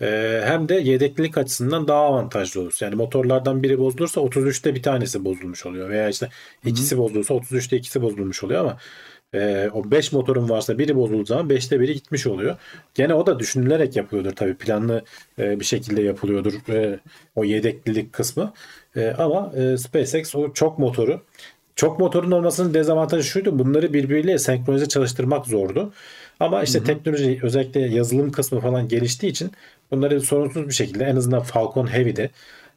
E, 0.00 0.40
hem 0.44 0.68
de 0.68 0.74
yedeklilik 0.74 1.38
açısından 1.38 1.88
daha 1.88 1.98
avantajlı 1.98 2.60
olur. 2.60 2.76
Yani 2.80 2.94
motorlardan 2.94 3.62
biri 3.62 3.78
bozulursa 3.78 4.20
33'te 4.20 4.74
bir 4.74 4.82
tanesi 4.82 5.24
bozulmuş 5.24 5.66
oluyor. 5.66 5.88
Veya 5.88 6.08
işte 6.08 6.28
ikisi 6.64 6.94
Hı-hı. 6.94 7.04
bozulursa 7.04 7.34
33'te 7.34 7.76
ikisi 7.76 8.02
bozulmuş 8.02 8.44
oluyor 8.44 8.60
ama 8.60 8.78
e, 9.34 9.70
o 9.74 9.90
5 9.90 10.12
motorun 10.12 10.48
varsa 10.48 10.78
biri 10.78 10.96
bozulduğu 10.96 11.26
zaman 11.26 11.48
5'te 11.48 11.80
biri 11.80 11.94
gitmiş 11.94 12.26
oluyor. 12.26 12.56
Gene 12.94 13.14
o 13.14 13.26
da 13.26 13.38
düşünülerek 13.38 13.96
yapılıyordur 13.96 14.32
tabii 14.36 14.54
planlı 14.54 15.04
e, 15.38 15.60
bir 15.60 15.64
şekilde 15.64 16.02
yapılıyordur 16.02 16.54
e, 16.68 17.00
o 17.36 17.44
yedeklilik 17.44 18.12
kısmı. 18.12 18.52
E, 18.96 19.08
ama 19.10 19.52
e, 19.56 19.76
SpaceX 19.76 20.34
o 20.34 20.52
çok 20.52 20.78
motoru 20.78 21.22
çok 21.78 21.98
motorun 21.98 22.30
olmasının 22.30 22.74
dezavantajı 22.74 23.24
şuydu. 23.28 23.58
Bunları 23.58 23.92
birbiriyle 23.92 24.38
senkronize 24.38 24.88
çalıştırmak 24.88 25.46
zordu. 25.46 25.92
Ama 26.40 26.62
işte 26.62 26.78
hı 26.78 26.82
hı. 26.82 26.86
teknoloji 26.86 27.40
özellikle 27.42 27.80
yazılım 27.80 28.32
kısmı 28.32 28.60
falan 28.60 28.88
geliştiği 28.88 29.32
için 29.32 29.52
bunları 29.90 30.20
sorunsuz 30.20 30.68
bir 30.68 30.72
şekilde 30.74 31.04
en 31.04 31.16
azından 31.16 31.42
Falcon 31.42 31.86
Heavy'de 31.86 32.30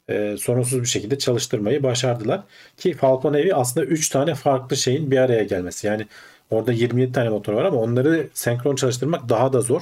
e, 0.09 0.37
sorunsuz 0.37 0.81
bir 0.81 0.87
şekilde 0.87 1.17
çalıştırmayı 1.17 1.83
başardılar. 1.83 2.43
Ki 2.77 2.93
Falcon 2.93 3.33
Heavy 3.33 3.53
aslında 3.53 3.85
3 3.85 4.09
tane 4.09 4.35
farklı 4.35 4.77
şeyin 4.77 5.11
bir 5.11 5.17
araya 5.17 5.43
gelmesi. 5.43 5.87
Yani 5.87 6.07
orada 6.51 6.71
27 6.71 7.11
tane 7.11 7.29
motor 7.29 7.53
var 7.53 7.65
ama 7.65 7.77
onları 7.77 8.29
senkron 8.33 8.75
çalıştırmak 8.75 9.29
daha 9.29 9.53
da 9.53 9.61
zor. 9.61 9.81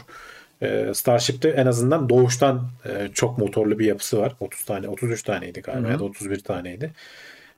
E, 0.62 0.92
Starship'te 0.94 1.50
en 1.50 1.66
azından 1.66 2.10
doğuştan 2.10 2.70
e, 2.86 3.10
çok 3.14 3.38
motorlu 3.38 3.80
bir 3.80 3.86
yapısı 3.86 4.20
var. 4.20 4.36
30 4.40 4.66
tane, 4.66 4.88
33 4.88 5.24
taneydi 5.24 5.62
galiba 5.62 5.84
Hı 5.84 5.88
hı. 5.88 5.92
ya 5.92 6.00
da 6.00 6.04
31 6.04 6.40
taneydi. 6.40 6.92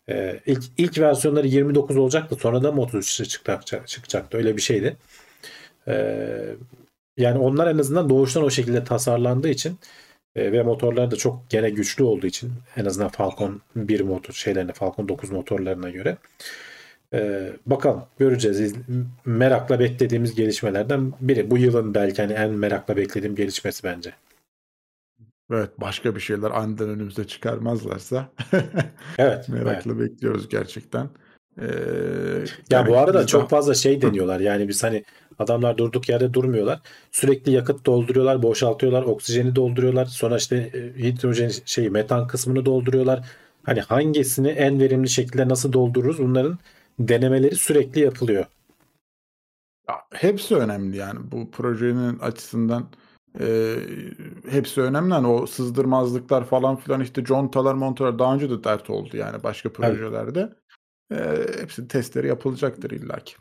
E, 0.10 0.40
ilk, 0.46 0.64
ilk 0.78 1.00
versiyonları 1.00 1.48
29 1.48 1.98
olacaktı. 1.98 2.36
Sonradan 2.36 2.76
mı 2.76 2.82
33 2.82 3.30
çıkacaktı, 3.30 3.82
çıkacaktı. 3.86 4.38
Öyle 4.38 4.58
bir 4.58 4.62
şeydi. 4.62 4.98
E, 5.88 5.96
yani 7.18 7.40
onlar 7.40 7.68
en 7.68 7.78
azından 7.78 8.10
doğuştan 8.10 8.44
o 8.44 8.50
şekilde 8.50 8.84
tasarlandığı 8.84 9.50
için 9.50 9.78
e, 10.36 10.52
ve 10.52 10.64
motorlar 10.64 11.12
da 11.12 11.16
çok 11.16 11.50
gene 11.50 11.70
güçlü 11.70 12.04
olduğu 12.04 12.28
için 12.28 12.52
en 12.78 12.86
azından 12.86 13.10
Falcon 13.10 13.62
1 13.76 14.02
motor 14.02 14.34
şeylerine 14.34 14.74
Falcon 14.74 15.08
9 15.10 15.30
motorlarına 15.30 15.90
göre 15.90 16.18
e, 17.14 17.52
bakalım 17.66 18.04
göreceğiz. 18.20 18.60
İz- 18.60 18.76
Merakla 19.26 19.80
beklediğimiz 19.80 20.36
gelişmelerden 20.36 21.14
biri. 21.22 21.52
Bu 21.52 21.58
yılın 21.58 21.94
belki 21.94 22.22
hani 22.22 22.34
en 22.34 22.50
merakla 22.52 22.98
beklediğim 22.98 23.36
gelişmesi 23.36 23.84
bence. 23.84 24.14
Evet 25.52 25.70
başka 25.78 26.16
bir 26.16 26.20
şeyler 26.20 26.52
aniden 26.52 26.90
önümüze 26.90 27.28
çıkarmazlarsa 27.28 28.30
Evet. 28.54 28.64
evet. 29.18 29.50
merakla 29.50 30.00
bekliyoruz 30.00 30.50
gerçekten. 30.50 31.10
Ee, 31.62 31.66
Ya 32.70 32.88
bu 32.88 32.98
arada 32.98 33.28
çok 33.28 33.42
daha- 33.42 33.48
fazla 33.48 33.74
şey 33.74 34.02
deniyorlar. 34.02 34.40
Yani 34.40 34.68
biz 34.68 34.84
hani 34.84 35.04
adamlar 35.40 35.78
durduk 35.78 36.10
yerde 36.10 36.34
durmuyorlar. 36.34 36.80
Sürekli 37.12 37.52
yakıt 37.52 37.86
dolduruyorlar, 37.86 38.44
boşaltıyorlar, 38.44 39.04
oksijeni 39.04 39.56
dolduruyorlar. 39.56 40.06
Sonra 40.06 40.38
işte 40.38 40.56
e, 40.58 41.04
hidrojen 41.04 41.52
şey 41.66 41.90
metan 41.90 42.28
kısmını 42.28 42.66
dolduruyorlar. 42.66 43.26
Hani 43.64 43.80
hangisini 43.82 44.48
en 44.50 44.80
verimli 44.80 45.10
şekilde 45.10 45.50
nasıl 45.50 45.74
doldururuz? 45.74 46.20
Bunların 46.20 46.60
denemeleri 47.00 47.56
sürekli 47.56 48.02
yapılıyor. 48.02 48.46
Ya, 49.90 49.96
hepsi 50.14 50.56
önemli 50.56 50.98
yani 50.98 51.20
bu 51.32 51.52
projenin 51.52 52.20
açısından 52.20 52.90
e, 53.40 53.76
hepsi 54.50 54.82
önemli. 54.82 55.14
Hani 55.14 55.28
o 55.28 55.48
sızdırmazlıklar 55.48 56.46
falan 56.46 56.76
filan 56.76 57.02
işte 57.02 57.24
contalar 57.24 57.74
montalar 57.74 58.20
daha 58.20 58.34
önce 58.34 58.50
de 58.50 58.64
dert 58.64 58.90
oldu 58.90 59.18
yani 59.18 59.44
başka 59.44 59.74
projelerde. 59.74 60.54
E, 61.12 61.46
hepsi 61.62 61.88
testleri 61.88 62.28
yapılacaktır 62.28 62.92
illaki. 62.92 63.34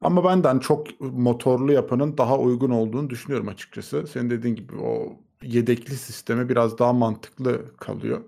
Ama 0.00 0.24
ben 0.24 0.44
de 0.44 0.48
hani 0.48 0.60
çok 0.60 1.00
motorlu 1.00 1.72
yapının 1.72 2.18
daha 2.18 2.38
uygun 2.38 2.70
olduğunu 2.70 3.10
düşünüyorum 3.10 3.48
açıkçası. 3.48 4.06
Senin 4.06 4.30
dediğin 4.30 4.54
gibi 4.54 4.76
o 4.76 5.16
yedekli 5.42 5.96
sisteme 5.96 6.48
biraz 6.48 6.78
daha 6.78 6.92
mantıklı 6.92 7.76
kalıyor. 7.76 8.20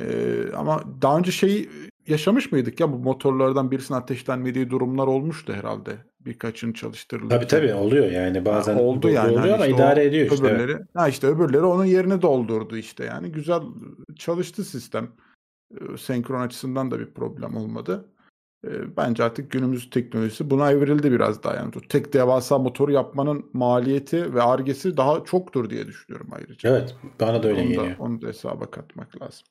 Ee, 0.00 0.52
ama 0.56 0.82
daha 1.02 1.18
önce 1.18 1.30
şey 1.32 1.68
yaşamış 2.06 2.52
mıydık 2.52 2.80
ya 2.80 2.92
bu 2.92 2.98
motorlardan 2.98 3.70
birisinin 3.70 3.98
ateşlenmediği 3.98 4.70
durumlar 4.70 5.06
olmuştu 5.06 5.52
herhalde. 5.52 5.90
Birkaçını 6.20 6.74
çalıştırıldı. 6.74 7.28
Tabii 7.28 7.46
tabii 7.46 7.74
oluyor 7.74 8.10
yani 8.10 8.44
bazen 8.44 8.74
Ha, 8.74 8.80
oldu 8.80 9.08
yani. 9.08 9.26
oluyor 9.28 9.40
Hani 9.40 9.52
ama 9.52 9.66
işte 9.66 9.76
idare 9.76 10.04
ediyor 10.04 10.30
işte. 10.30 10.46
evet. 10.48 10.60
Öbürleri, 10.60 10.82
ha 10.94 11.08
işte 11.08 11.26
öbürleri 11.26 11.62
onun 11.62 11.84
yerini 11.84 12.22
doldurdu 12.22 12.76
işte 12.76 13.04
yani. 13.04 13.32
Güzel 13.32 13.60
çalıştı 14.16 14.64
sistem. 14.64 15.08
Ee, 15.74 15.96
Senkron 15.98 16.40
açısından 16.40 16.90
da 16.90 16.98
bir 17.00 17.10
problem 17.14 17.56
olmadı. 17.56 18.08
Ee, 18.66 18.96
Bence 18.96 19.24
artık 19.24 19.50
günümüz 19.50 19.90
teknolojisi 19.90 20.50
buna 20.50 20.70
evrildi 20.70 21.12
biraz 21.12 21.42
daha. 21.42 21.54
Yani 21.54 21.72
tek 21.88 22.12
devasa 22.12 22.58
motoru 22.58 22.92
yapmanın 22.92 23.50
maliyeti 23.52 24.34
ve 24.34 24.42
argesi 24.42 24.96
daha 24.96 25.24
çoktur 25.24 25.70
diye 25.70 25.86
düşünüyorum 25.86 26.28
ayrıca. 26.32 26.70
Evet 26.70 26.96
bana 27.20 27.42
da 27.42 27.48
öyle 27.48 27.60
onu 27.60 27.68
geliyor. 27.68 27.84
Da, 27.98 28.02
onu 28.02 28.22
da 28.22 28.26
hesaba 28.26 28.70
katmak 28.70 29.22
lazım. 29.22 29.46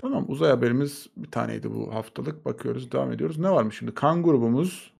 Tamam 0.00 0.24
uzay 0.28 0.50
haberimiz 0.50 1.06
bir 1.16 1.30
taneydi 1.30 1.70
bu 1.74 1.94
haftalık. 1.94 2.44
Bakıyoruz 2.44 2.92
devam 2.92 3.12
ediyoruz. 3.12 3.38
Ne 3.38 3.50
varmış 3.50 3.78
şimdi? 3.78 3.94
Kan 3.94 4.22
grubumuz 4.22 4.92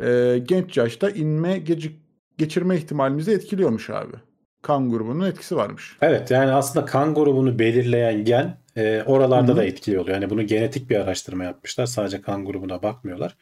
e, 0.00 0.40
genç 0.44 0.76
yaşta 0.76 1.10
inme 1.10 1.58
gecik, 1.58 1.96
geçirme 2.38 2.76
ihtimalimizi 2.76 3.32
etkiliyormuş 3.32 3.90
abi. 3.90 4.14
Kan 4.62 4.90
grubunun 4.90 5.26
etkisi 5.26 5.56
varmış. 5.56 5.96
Evet 6.02 6.30
yani 6.30 6.52
aslında 6.52 6.86
kan 6.86 7.14
grubunu 7.14 7.58
belirleyen 7.58 8.24
gen 8.24 8.56
e, 8.76 9.02
oralarda 9.06 9.48
Hı 9.48 9.52
hı. 9.52 9.56
da 9.56 9.64
etkili 9.64 9.98
oluyor. 9.98 10.14
Yani 10.14 10.30
bunu 10.30 10.42
genetik 10.42 10.90
bir 10.90 10.96
araştırma 10.96 11.44
yapmışlar. 11.44 11.86
Sadece 11.86 12.20
kan 12.20 12.44
grubuna 12.44 12.82
bakmıyorlar. 12.82 13.36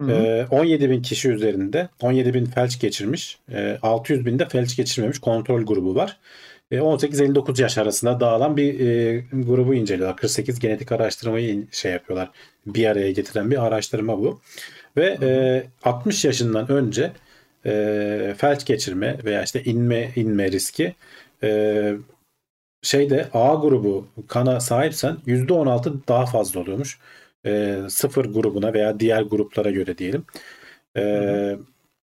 Hı 0.00 0.06
hı. 0.06 0.10
Ee, 0.12 0.46
17 0.50 0.90
bin 0.90 1.02
kişi 1.02 1.30
üzerinde 1.30 1.88
17 2.02 2.34
bin 2.34 2.44
felç 2.44 2.80
geçirmiş. 2.80 3.38
Ee, 3.52 3.78
600 3.82 4.26
bin 4.26 4.38
de 4.38 4.48
felç 4.48 4.76
geçirmemiş 4.76 5.18
kontrol 5.18 5.62
grubu 5.62 5.94
var. 5.94 6.16
Ee, 6.70 6.76
18-59 6.78 7.62
yaş 7.62 7.78
arasında 7.78 8.20
dağılan 8.20 8.56
bir 8.56 8.80
e, 8.80 9.24
grubu 9.32 9.74
inceliyorlar. 9.74 10.16
48 10.16 10.58
genetik 10.58 10.92
araştırmayı 10.92 11.66
şey 11.70 11.92
yapıyorlar. 11.92 12.30
Bir 12.66 12.86
araya 12.86 13.12
getiren 13.12 13.50
bir 13.50 13.66
araştırma 13.66 14.18
bu. 14.18 14.40
Ve 14.96 15.18
e, 15.22 15.64
60 15.82 16.24
yaşından 16.24 16.70
önce 16.70 17.12
e, 17.66 18.34
felç 18.38 18.64
geçirme 18.66 19.18
veya 19.24 19.42
işte 19.42 19.64
inme 19.64 20.10
inme 20.16 20.52
riski 20.52 20.94
e, 21.42 21.92
şeyde 22.82 23.28
A 23.32 23.54
grubu 23.54 24.08
kana 24.28 24.60
sahipsen 24.60 25.16
%16 25.26 26.08
daha 26.08 26.26
fazla 26.26 26.60
oluyormuş. 26.60 26.98
E, 27.46 27.78
sıfır 27.88 28.24
grubuna 28.24 28.74
veya 28.74 29.00
diğer 29.00 29.22
gruplara 29.22 29.70
göre 29.70 29.98
diyelim. 29.98 30.24
E, 30.96 31.02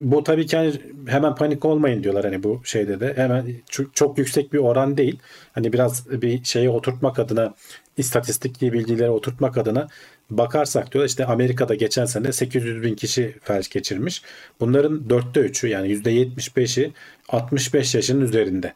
bu 0.01 0.23
tabii 0.23 0.45
ki 0.45 0.57
hani 0.57 0.73
hemen 1.07 1.35
panik 1.35 1.65
olmayın 1.65 2.03
diyorlar 2.03 2.23
hani 2.23 2.43
bu 2.43 2.61
şeyde 2.63 2.99
de 2.99 3.13
hemen 3.15 3.45
çok, 3.69 3.95
çok 3.95 4.17
yüksek 4.17 4.53
bir 4.53 4.57
oran 4.57 4.97
değil. 4.97 5.19
Hani 5.53 5.73
biraz 5.73 6.21
bir 6.21 6.43
şeye 6.43 6.69
oturtmak 6.69 7.19
adına 7.19 7.53
istatistikli 7.97 8.73
bilgileri 8.73 9.09
oturtmak 9.09 9.57
adına 9.57 9.87
bakarsak 10.29 10.93
diyorlar 10.93 11.09
işte 11.09 11.25
Amerika'da 11.25 11.75
geçen 11.75 12.05
sene 12.05 12.31
800 12.31 12.83
bin 12.83 12.95
kişi 12.95 13.35
felç 13.41 13.69
geçirmiş. 13.69 14.21
Bunların 14.59 15.09
dörtte 15.09 15.39
üçü 15.39 15.67
yani 15.67 15.87
%75'i 15.93 16.93
65 17.29 17.95
yaşın 17.95 18.21
üzerinde. 18.21 18.73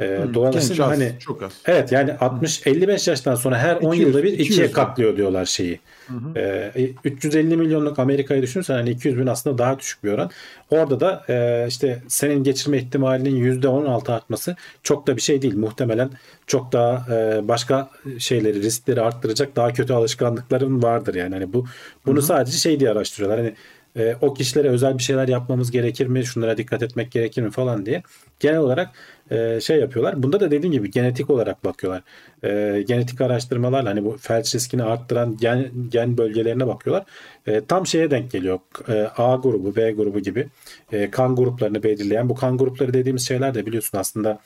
Ee, 0.00 0.04
Hı, 0.04 0.24
genç 0.24 0.34
dolayısıyla 0.34 0.84
az, 0.84 0.90
hani 0.92 1.12
çok 1.18 1.42
az. 1.42 1.52
evet 1.66 1.92
yani 1.92 2.10
60-55 2.10 3.10
yaştan 3.10 3.34
sonra 3.34 3.58
her 3.58 3.76
10 3.76 3.92
200, 3.92 4.08
yılda 4.08 4.22
bir 4.22 4.32
200 4.32 4.50
ikiye 4.50 4.70
katlıyor 4.70 5.16
diyorlar 5.16 5.44
şeyi. 5.44 5.80
Hı 6.08 6.14
hı. 6.14 6.38
Ee, 6.38 6.90
350 7.04 7.56
milyonluk 7.56 7.98
Amerika'yı 7.98 8.42
düşünürsen 8.42 8.74
hani 8.74 8.90
200 8.90 9.18
bin 9.18 9.26
aslında 9.26 9.58
daha 9.58 9.78
düşük 9.78 10.04
bir 10.04 10.12
oran. 10.12 10.30
Orada 10.70 11.00
da 11.00 11.24
e, 11.28 11.66
işte 11.68 12.02
senin 12.08 12.44
geçirme 12.44 12.78
ihtimalinin 12.78 13.36
%16 13.62 14.12
artması 14.12 14.56
çok 14.82 15.06
da 15.06 15.16
bir 15.16 15.22
şey 15.22 15.42
değil. 15.42 15.56
Muhtemelen 15.56 16.10
çok 16.46 16.72
daha 16.72 17.14
e, 17.14 17.48
başka 17.48 17.90
şeyleri 18.18 18.62
riskleri 18.62 19.00
arttıracak 19.00 19.56
daha 19.56 19.72
kötü 19.72 19.92
alışkanlıkların 19.92 20.82
vardır 20.82 21.14
yani. 21.14 21.34
Hani 21.34 21.52
bu 21.52 21.66
bunu 22.06 22.16
Hı 22.16 22.20
hı. 22.20 22.26
sadece 22.26 22.58
şey 22.58 22.80
diye 22.80 22.90
araştırıyorlar. 22.90 23.38
Hani 23.38 23.54
e, 23.96 24.16
o 24.20 24.34
kişilere 24.34 24.68
özel 24.68 24.98
bir 24.98 25.02
şeyler 25.02 25.28
yapmamız 25.28 25.70
gerekir 25.70 26.06
mi? 26.06 26.24
Şunlara 26.24 26.56
dikkat 26.56 26.82
etmek 26.82 27.12
gerekir 27.12 27.42
mi 27.42 27.50
falan 27.50 27.86
diye. 27.86 28.02
Genel 28.40 28.58
olarak 28.58 28.90
e, 29.30 29.60
şey 29.60 29.78
yapıyorlar. 29.80 30.22
Bunda 30.22 30.40
da 30.40 30.50
dediğim 30.50 30.72
gibi 30.72 30.90
genetik 30.90 31.30
olarak 31.30 31.64
bakıyorlar. 31.64 32.02
E, 32.44 32.82
genetik 32.82 33.20
araştırmalarla 33.20 33.90
hani 33.90 34.04
bu 34.04 34.16
felç 34.20 34.54
riskini 34.54 34.82
arttıran 34.82 35.36
gen, 35.36 35.70
gen 35.90 36.18
bölgelerine 36.18 36.66
bakıyorlar. 36.66 37.04
E, 37.46 37.64
tam 37.64 37.86
şeye 37.86 38.10
denk 38.10 38.30
geliyor. 38.30 38.58
E, 38.88 38.92
A 39.16 39.36
grubu, 39.36 39.76
B 39.76 39.92
grubu 39.92 40.20
gibi 40.20 40.46
e, 40.92 41.10
kan 41.10 41.36
gruplarını 41.36 41.82
belirleyen 41.82 42.28
bu 42.28 42.34
kan 42.34 42.58
grupları 42.58 42.94
dediğimiz 42.94 43.28
şeyler 43.28 43.54
de 43.54 43.66
biliyorsun 43.66 43.98
aslında 43.98 44.38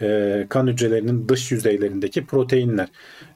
e, 0.00 0.46
kan 0.48 0.66
hücrelerinin 0.66 1.28
dış 1.28 1.52
yüzeylerindeki 1.52 2.26
proteinler. 2.26 2.88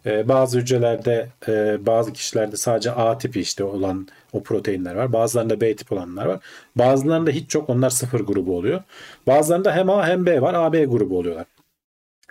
E, 0.07 0.29
bazı 0.29 0.59
hücrelerde 0.59 1.29
e, 1.49 1.87
bazı 1.87 2.13
kişilerde 2.13 2.57
sadece 2.57 2.93
A 2.93 3.19
tipi 3.19 3.41
işte 3.41 3.65
olan 3.65 4.09
o 4.33 4.43
proteinler 4.43 4.95
var. 4.95 5.13
Bazılarında 5.13 5.61
B 5.61 5.77
tip 5.77 5.93
olanlar 5.93 6.27
var. 6.27 6.41
Bazılarında 6.77 7.31
hiç 7.31 7.51
çok 7.51 7.71
onlar 7.71 7.91
sıfır 7.91 8.21
grubu 8.21 8.57
oluyor. 8.57 8.83
Bazılarında 9.31 9.73
hem 9.77 9.91
A 9.91 10.07
hem 10.09 10.27
B 10.27 10.43
var. 10.43 10.55
AB 10.55 10.85
grubu 10.85 11.19
oluyorlar. 11.19 11.47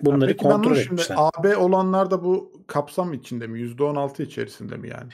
Bunları 0.02 0.30
Peki 0.30 0.46
ben 0.46 0.50
kontrol 0.52 0.70
bunu 0.72 0.76
şimdi 0.80 0.94
etmişler. 0.94 1.16
AB 1.20 1.58
olanlar 1.58 2.12
da 2.12 2.24
bu 2.24 2.52
kapsam 2.68 3.14
içinde 3.14 3.48
mi? 3.48 3.60
%16 3.60 4.24
içerisinde 4.24 4.76
mi 4.78 4.90
yani? 4.90 5.12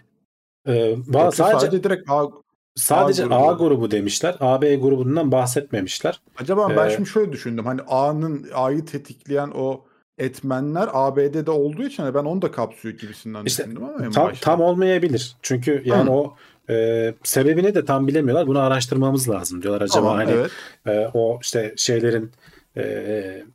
Ee, 0.67 0.89
Yoksa 0.89 1.31
sadece 1.31 1.59
sadece 1.59 1.83
direkt 1.83 2.09
A 2.09 2.27
sadece 2.75 3.25
A 3.25 3.27
A 3.47 3.51
grubu. 3.53 3.63
grubu 3.63 3.91
demişler. 3.91 4.35
AB 4.39 4.75
grubundan 4.75 5.31
bahsetmemişler. 5.31 6.21
Acaba 6.37 6.69
ben 6.77 6.87
Ee, 6.87 6.95
şimdi 6.95 7.09
şöyle 7.09 7.31
düşündüm. 7.31 7.65
Hani 7.65 7.81
A'nın 7.87 8.45
A'yı 8.53 8.85
tetikleyen 8.85 9.51
o 9.55 9.81
etmenler 10.17 10.89
ABD'de 10.93 11.51
olduğu 11.51 11.83
için 11.83 12.03
hani 12.03 12.15
ben 12.15 12.23
onu 12.25 12.41
da 12.41 12.51
kapsıyor 12.51 12.97
gibisinden 12.97 13.45
İşte 13.45 13.63
düşündüm 13.63 13.83
ama 13.83 14.09
tam, 14.09 14.25
başta. 14.27 14.45
tam 14.45 14.61
olmayabilir. 14.61 15.35
Çünkü 15.41 15.81
yani 15.85 16.09
Hı. 16.09 16.13
o 16.13 16.35
e, 16.69 17.13
sebebini 17.23 17.75
de 17.75 17.85
tam 17.85 18.07
bilemiyorlar. 18.07 18.47
Bunu 18.47 18.59
araştırmamız 18.59 19.29
lazım 19.29 19.61
diyorlar. 19.61 19.81
Acaba 19.81 19.99
Tamam, 19.99 20.15
hani 20.15 20.31
evet. 20.31 20.51
e, 20.87 21.11
o 21.13 21.39
işte 21.41 21.73
şeylerin 21.77 22.31
e, 22.77 22.83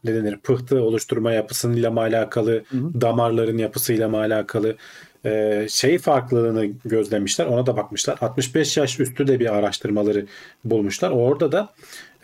ne 0.04 0.14
denir 0.14 0.36
pıhtı 0.36 0.82
oluşturma 0.82 1.32
yapısıyla 1.32 1.90
mı 1.90 2.00
alakalı, 2.00 2.52
Hı 2.52 2.76
hı. 2.76 3.00
damarların 3.00 3.58
yapısıyla 3.58 4.08
mı 4.08 4.18
alakalı 4.18 4.76
e, 5.24 5.66
şey 5.70 5.98
farklılığını 5.98 6.66
gözlemişler. 6.84 7.46
Ona 7.46 7.66
da 7.66 7.76
bakmışlar. 7.76 8.18
65 8.20 8.76
yaş 8.76 9.00
üstü 9.00 9.26
de 9.26 9.40
bir 9.40 9.54
araştırmaları 9.54 10.26
bulmuşlar. 10.64 11.10
Orada 11.10 11.52
da 11.52 11.72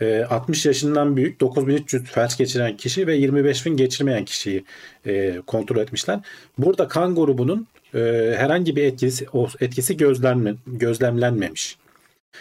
e, 0.01 0.23
60 0.23 0.65
yaşından 0.65 1.17
büyük 1.17 1.39
9300 1.39 2.03
felç 2.03 2.37
geçiren 2.37 2.77
kişi 2.77 3.07
ve 3.07 3.17
25.000 3.19 3.75
geçirmeyen 3.75 4.25
kişiyi 4.25 4.63
e, 5.05 5.41
kontrol 5.47 5.77
etmişler. 5.77 6.19
Burada 6.57 6.87
kan 6.87 7.15
grubunun 7.15 7.67
e, 7.93 8.33
herhangi 8.37 8.75
bir 8.75 8.83
etkisi 8.83 9.27
o 9.33 9.47
etkisi 9.59 9.97
gözlenme, 9.97 10.55
gözlemlenmemiş. 10.67 11.77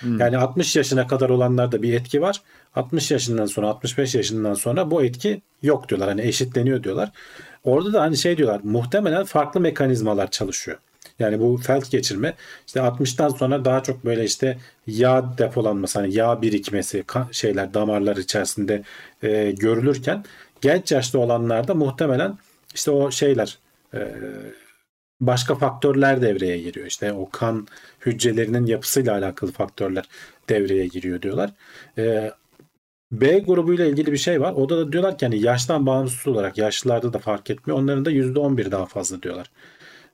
Hmm. 0.01 0.21
Yani 0.21 0.39
60 0.39 0.77
yaşına 0.77 1.07
kadar 1.07 1.31
olanlarda 1.31 1.83
bir 1.83 1.95
etki 1.95 2.23
var. 2.23 2.43
60 2.75 3.11
yaşından 3.11 3.47
sonra 3.47 3.69
65 3.69 4.15
yaşından 4.15 4.55
sonra 4.55 4.91
bu 4.91 5.05
etki 5.05 5.43
yok 5.63 5.89
diyorlar. 5.89 6.09
Hani 6.09 6.23
eşitleniyor 6.23 6.83
diyorlar. 6.83 7.11
Orada 7.65 7.93
da 7.93 8.01
hani 8.01 8.17
şey 8.17 8.37
diyorlar 8.37 8.61
muhtemelen 8.65 9.25
farklı 9.25 9.61
mekanizmalar 9.61 10.31
çalışıyor. 10.31 10.79
Yani 11.19 11.41
bu 11.41 11.57
felç 11.57 11.91
geçirme 11.91 12.35
işte 12.67 12.81
60'tan 12.81 13.39
sonra 13.39 13.65
daha 13.65 13.83
çok 13.83 14.05
böyle 14.05 14.25
işte 14.25 14.59
yağ 14.87 15.39
depolanması 15.39 15.99
hani 15.99 16.15
yağ 16.15 16.43
birikmesi 16.43 17.05
şeyler 17.33 17.75
damarlar 17.75 18.17
içerisinde 18.17 18.83
e, 19.23 19.51
görülürken 19.51 20.25
genç 20.61 20.93
yaşta 20.93 21.19
olanlarda 21.19 21.75
muhtemelen 21.75 22.39
işte 22.75 22.91
o 22.91 23.11
şeyler 23.11 23.59
e, 23.95 24.13
başka 25.21 25.55
faktörler 25.55 26.23
devreye 26.23 26.59
giriyor. 26.59 26.87
İşte 26.87 27.13
o 27.13 27.31
kan 27.31 27.67
hücrelerinin 28.07 28.67
yapısıyla 28.67 29.13
alakalı 29.13 29.53
faktörler 29.53 30.05
devreye 30.49 30.87
giriyor 30.87 31.23
diyorlar. 31.23 31.51
E, 31.99 32.33
B 33.13 33.39
grubuyla 33.39 33.87
ilgili 33.87 34.13
bir 34.13 34.17
şey 34.17 34.41
var. 34.41 34.53
O 34.53 34.69
da 34.69 34.93
diyorlar 34.93 35.19
ki 35.19 35.27
hani 35.27 35.43
yaştan 35.43 35.87
bağımsız 35.87 36.27
olarak 36.29 36.59
yaşlılarda 36.59 37.13
da 37.13 37.19
fark 37.19 37.51
etmiyor. 37.51 37.79
Onların 37.79 38.05
da 38.05 38.11
%11 38.11 38.71
daha 38.71 38.87
fazla 38.87 39.23
diyorlar. 39.23 39.51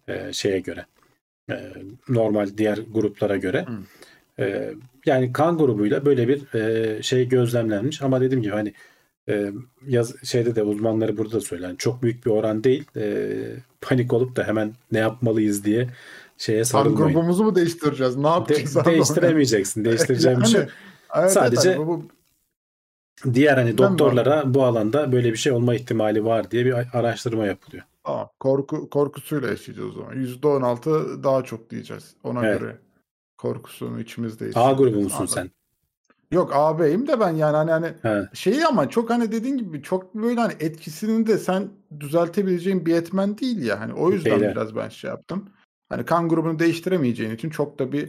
E, 0.09 0.33
şeye 0.33 0.61
göre. 0.61 0.87
E, 1.51 1.73
normal 2.09 2.49
diğer 2.57 2.79
gruplara 2.93 3.37
göre. 3.37 3.67
Hmm. 3.67 3.85
E, 4.39 4.75
yani 5.07 5.33
kan 5.33 5.59
grubuyla 5.59 6.05
böyle 6.05 6.29
bir 6.29 6.55
e, 6.55 7.03
şey 7.03 7.29
gözlemlenmiş 7.29 8.03
ama 8.03 8.21
dediğim 8.21 8.43
gibi 8.43 8.53
hani 8.53 8.73
e, 9.33 9.53
yaz 9.87 10.25
şeyde 10.25 10.55
de 10.57 10.63
uzmanları 10.63 11.17
burada 11.17 11.33
da 11.33 11.41
söyler. 11.41 11.69
Yani 11.69 11.79
çok 11.79 12.03
büyük 12.03 12.27
bir 12.27 12.31
oran 12.31 12.65
değil. 12.65 12.85
E, 12.97 13.33
panik 13.81 14.13
olup 14.13 14.37
da 14.37 14.45
hemen 14.45 14.73
ne 14.93 14.99
yapmalıyız 14.99 15.65
diye 15.65 15.89
şeye 16.39 16.59
Kan 16.59 16.63
sarılmayın. 16.63 17.15
grubumuzu 17.15 17.45
mu 17.45 17.55
değiştireceğiz? 17.55 18.17
Ne 18.17 18.25
De- 18.25 18.29
yapacağız? 18.29 18.77
abi? 18.77 18.91
değiştiremeyeceksin. 18.91 19.85
Değiştireceğim 19.85 20.41
bir 20.41 20.47
şey. 20.47 20.61
Evet, 20.61 20.71
evet, 21.19 21.33
Sadece- 21.33 21.75
hani 21.75 21.87
bu, 21.87 22.05
Diğer 23.35 23.57
hani 23.57 23.79
doktorlara 23.79 24.55
bu 24.55 24.65
alanda 24.65 25.13
böyle 25.13 25.33
bir 25.33 25.37
şey 25.37 25.53
olma 25.53 25.75
ihtimali 25.75 26.25
var 26.25 26.51
diye 26.51 26.65
bir 26.65 26.99
araştırma 26.99 27.47
yapılıyor. 27.47 27.85
Tamam. 28.05 28.29
Korku, 28.41 28.91
korkusuyla 28.91 29.49
yaşayacağız 29.49 29.89
o 29.89 29.93
zaman. 29.93 30.15
%16 30.17 31.23
daha 31.25 31.45
çok 31.45 31.71
diyeceğiz. 31.71 32.15
Ona 32.25 32.47
Evet. 32.47 32.61
göre 32.61 32.77
korkusunu 33.39 34.01
içimizde 34.01 34.45
A 34.45 34.49
hissediyoruz. 34.49 34.79
grubu 34.79 34.97
musun 35.05 35.17
Anladım. 35.17 35.35
sen? 35.35 35.51
Yok 36.33 36.51
AB'yim 36.55 37.07
de 37.09 37.21
ben 37.21 37.31
yani 37.31 37.57
hani 37.57 37.71
hani 37.71 37.87
Ha. 38.03 38.29
şeyi 38.33 38.67
ama 38.67 38.89
çok 38.89 39.11
hani 39.11 39.33
dediğin 39.33 39.59
gibi 39.59 39.83
çok 39.83 40.15
böyle 40.15 40.41
hani 40.41 40.53
etkisini 40.61 41.27
de 41.27 41.39
sen 41.39 41.69
düzeltebileceğin 42.01 42.87
bir 42.87 42.95
etmen 42.95 43.39
değil 43.39 43.63
ya. 43.67 43.81
Hani 43.81 43.93
o 43.93 44.11
yüzden 44.11 44.41
Değil, 44.41 44.53
biraz 44.53 44.77
ben 44.77 44.89
şey 44.89 45.11
yaptım. 45.11 45.49
Hani 45.89 46.05
kan 46.05 46.29
grubunu 46.29 46.59
değiştiremeyeceğin 46.59 47.31
için 47.35 47.51
çok 47.51 47.79
da 47.79 47.93
bir 47.93 48.09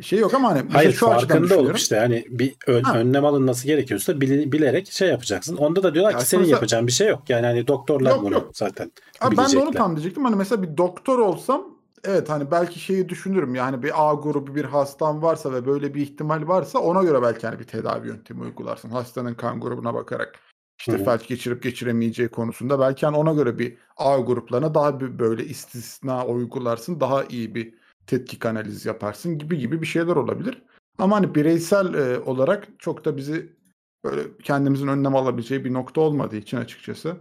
şey 0.00 0.18
yok 0.18 0.34
ama 0.34 0.48
hani 0.50 0.62
mesela 0.62 0.78
Hayır 0.78 0.92
şu 0.92 1.06
açıdan 1.10 1.18
farkında 1.18 1.36
olup 1.38 1.44
düşünüyorum. 1.50 1.76
işte 1.76 1.96
hani 1.98 2.24
bir 2.28 2.54
ön- 2.66 2.82
Ha. 2.82 2.98
önlem 2.98 3.24
alınması 3.24 3.66
gerekiyorsa 3.66 4.12
bili- 4.12 4.52
bilerek 4.52 4.92
şey 4.92 5.08
yapacaksın. 5.08 5.56
Onda 5.56 5.82
da 5.82 5.94
diyorlar 5.94 6.12
Ya 6.12 6.18
ki 6.18 6.26
senin 6.26 6.40
mesela- 6.40 6.56
yapacağın 6.56 6.86
bir 6.86 6.92
şey 6.92 7.08
yok. 7.08 7.22
Yani 7.28 7.46
hani 7.46 7.66
doktorlar 7.66 8.10
Yok, 8.10 8.22
bunu 8.24 8.34
yok. 8.34 8.50
zaten 8.54 8.92
Abi 9.20 9.36
ben 9.36 9.36
de 9.36 9.40
onu 9.40 9.48
bilecekler. 9.52 9.72
tam 9.78 9.96
diyecektim. 9.96 10.24
Hani 10.24 10.36
mesela 10.36 10.62
bir 10.62 10.76
doktor 10.76 11.18
olsam 11.18 11.75
evet 12.04 12.30
hani 12.30 12.50
belki 12.50 12.80
şeyi 12.80 13.08
düşünürüm. 13.08 13.54
Yani 13.54 13.82
bir 13.82 14.08
A 14.08 14.14
grubu 14.14 14.54
bir 14.54 14.64
hastam 14.64 15.22
varsa 15.22 15.52
ve 15.52 15.66
böyle 15.66 15.94
bir 15.94 16.02
ihtimal 16.02 16.48
varsa 16.48 16.78
ona 16.78 17.02
göre 17.02 17.22
belki 17.22 17.46
hani 17.46 17.58
bir 17.58 17.64
tedavi 17.64 18.08
yöntemi 18.08 18.42
uygularsın. 18.42 18.90
Hastanın 18.90 19.34
kan 19.34 19.60
grubuna 19.60 19.94
bakarak 19.94 20.40
işte 20.78 20.92
Hı 20.92 21.04
felç 21.04 21.28
geçirip 21.28 21.62
geçiremeyeceği 21.62 22.28
konusunda 22.28 22.80
belki 22.80 23.06
hani 23.06 23.16
ona 23.16 23.32
göre 23.32 23.58
bir 23.58 23.76
A 23.96 24.18
gruplarına 24.18 24.74
daha 24.74 25.00
bir 25.00 25.18
böyle 25.18 25.44
istisna 25.44 26.26
uygularsın. 26.26 27.00
Daha 27.00 27.24
iyi 27.24 27.54
bir 27.54 27.74
tetkik 28.06 28.46
analiz 28.46 28.86
yaparsın 28.86 29.38
gibi 29.38 29.58
gibi 29.58 29.82
bir 29.82 29.86
şeyler 29.86 30.16
olabilir. 30.16 30.62
Ama 30.98 31.16
hani 31.16 31.34
bireysel 31.34 31.94
e, 31.94 32.18
olarak 32.18 32.68
çok 32.78 33.04
da 33.04 33.16
bizi 33.16 33.56
böyle 34.04 34.22
kendimizin 34.42 34.88
önlem 34.88 35.16
alabileceği 35.16 35.64
bir 35.64 35.72
nokta 35.72 36.00
olmadığı 36.00 36.36
için 36.36 36.56
açıkçası 36.56 37.16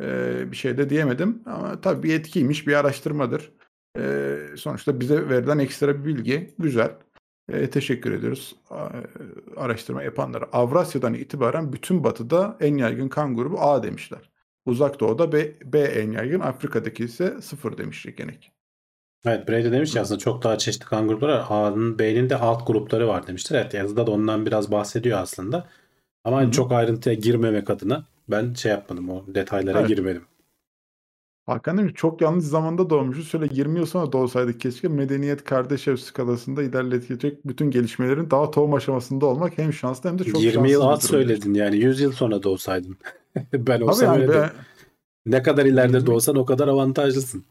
ee, 0.00 0.52
bir 0.52 0.56
şey 0.56 0.76
de 0.78 0.90
diyemedim. 0.90 1.42
Ama 1.46 1.80
tabii 1.80 2.02
bir 2.02 2.14
etkiymiş, 2.14 2.66
bir 2.66 2.74
araştırmadır. 2.74 3.52
Ee, 3.98 4.38
sonuçta 4.56 5.00
bize 5.00 5.28
verilen 5.28 5.58
ekstra 5.58 5.98
bir 5.98 6.04
bilgi. 6.04 6.54
Güzel. 6.58 6.90
Ee, 7.52 7.70
teşekkür 7.70 8.12
ediyoruz 8.12 8.56
a- 8.70 8.88
araştırma 9.56 10.02
yapanlara. 10.02 10.44
Avrasya'dan 10.52 11.14
itibaren 11.14 11.72
bütün 11.72 12.04
batıda 12.04 12.56
en 12.60 12.76
yaygın 12.76 13.08
kan 13.08 13.34
grubu 13.36 13.60
A 13.60 13.82
demişler. 13.82 14.30
Uzak 14.66 15.00
Doğu'da 15.00 15.32
B, 15.32 15.54
B 15.64 15.78
en 15.80 16.10
yaygın, 16.12 16.40
Afrika'daki 16.40 17.04
ise 17.04 17.40
sıfır 17.42 17.78
demiş 17.78 18.06
Yegenek. 18.06 18.52
Evet 19.24 19.48
Brady 19.48 19.72
demiş 19.72 19.92
ki 19.92 20.00
aslında 20.00 20.18
çok 20.18 20.42
daha 20.42 20.58
çeşitli 20.58 20.84
kan 20.86 21.08
grupları 21.08 21.32
var. 21.32 21.46
A'nın 21.50 21.98
B'nin 21.98 22.30
de 22.30 22.36
alt 22.36 22.66
grupları 22.66 23.08
var 23.08 23.26
demiştir. 23.26 23.54
Evet 23.54 23.74
yazıda 23.74 24.06
da 24.06 24.10
ondan 24.10 24.46
biraz 24.46 24.70
bahsediyor 24.72 25.18
aslında. 25.18 25.68
Ama 26.24 26.36
hani 26.36 26.44
Hı 26.44 26.48
hı. 26.48 26.52
çok 26.52 26.72
ayrıntıya 26.72 27.14
girmemek 27.14 27.70
adına 27.70 28.04
ben 28.28 28.54
şey 28.54 28.72
yapmadım 28.72 29.08
o 29.10 29.24
detaylara 29.28 29.78
Evet. 29.78 29.88
girmedim. 29.88 30.24
Hakan 31.48 31.78
demiş 31.78 31.92
çok 31.94 32.20
yanlış 32.20 32.44
zamanda 32.44 32.90
doğmuşuz. 32.90 33.28
Şöyle 33.28 33.48
20 33.52 33.78
yıl 33.78 33.86
sonra 33.86 34.12
doğsaydık 34.12 34.60
keşke 34.60 34.88
medeniyet 34.88 35.44
kardeş 35.44 35.88
ev 35.88 35.96
skalasında 35.96 36.62
ilerletecek 36.62 37.46
bütün 37.46 37.70
gelişmelerin 37.70 38.30
daha 38.30 38.50
tohum 38.50 38.74
aşamasında 38.74 39.26
olmak 39.26 39.58
hem 39.58 39.72
şanslı 39.72 40.10
hem 40.10 40.18
de 40.18 40.24
çok 40.24 40.42
20 40.42 40.70
yıl 40.70 40.80
az 40.80 41.02
söyledin 41.02 41.54
yani 41.54 41.76
100 41.76 42.00
yıl 42.00 42.12
sonra 42.12 42.42
doğsaydın. 42.42 42.96
ben 43.52 43.80
olsam 43.80 44.14
yani 44.14 44.22
öyle 44.22 44.32
be-. 44.32 44.50
Ne 45.26 45.42
kadar 45.42 45.66
ileride 45.66 45.96
20 45.96 46.06
doğsan 46.06 46.36
o 46.36 46.44
kadar 46.44 46.68
avantajlısın. 46.68 47.44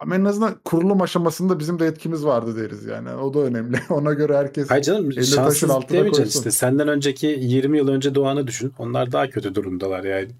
Ama 0.00 0.16
en 0.16 0.24
azından 0.24 0.54
kurulum 0.64 1.02
aşamasında 1.02 1.58
bizim 1.58 1.78
de 1.78 1.86
etkimiz 1.86 2.24
vardı 2.24 2.56
deriz 2.56 2.84
yani. 2.84 3.10
O 3.10 3.34
da 3.34 3.38
önemli. 3.38 3.76
Ona 3.90 4.12
göre 4.12 4.36
herkes 4.36 4.70
Hayır 4.70 4.82
canım 4.82 5.10
Elini 5.10 5.34
taşın 5.34 5.68
altına 5.68 6.00
koysun. 6.00 6.24
işte. 6.24 6.50
Senden 6.50 6.88
önceki 6.88 7.26
20 7.26 7.78
yıl 7.78 7.88
önce 7.88 8.14
doğanı 8.14 8.46
düşün. 8.46 8.72
Onlar 8.78 9.12
daha 9.12 9.30
kötü 9.30 9.54
durumdalar 9.54 10.04
yani. 10.04 10.30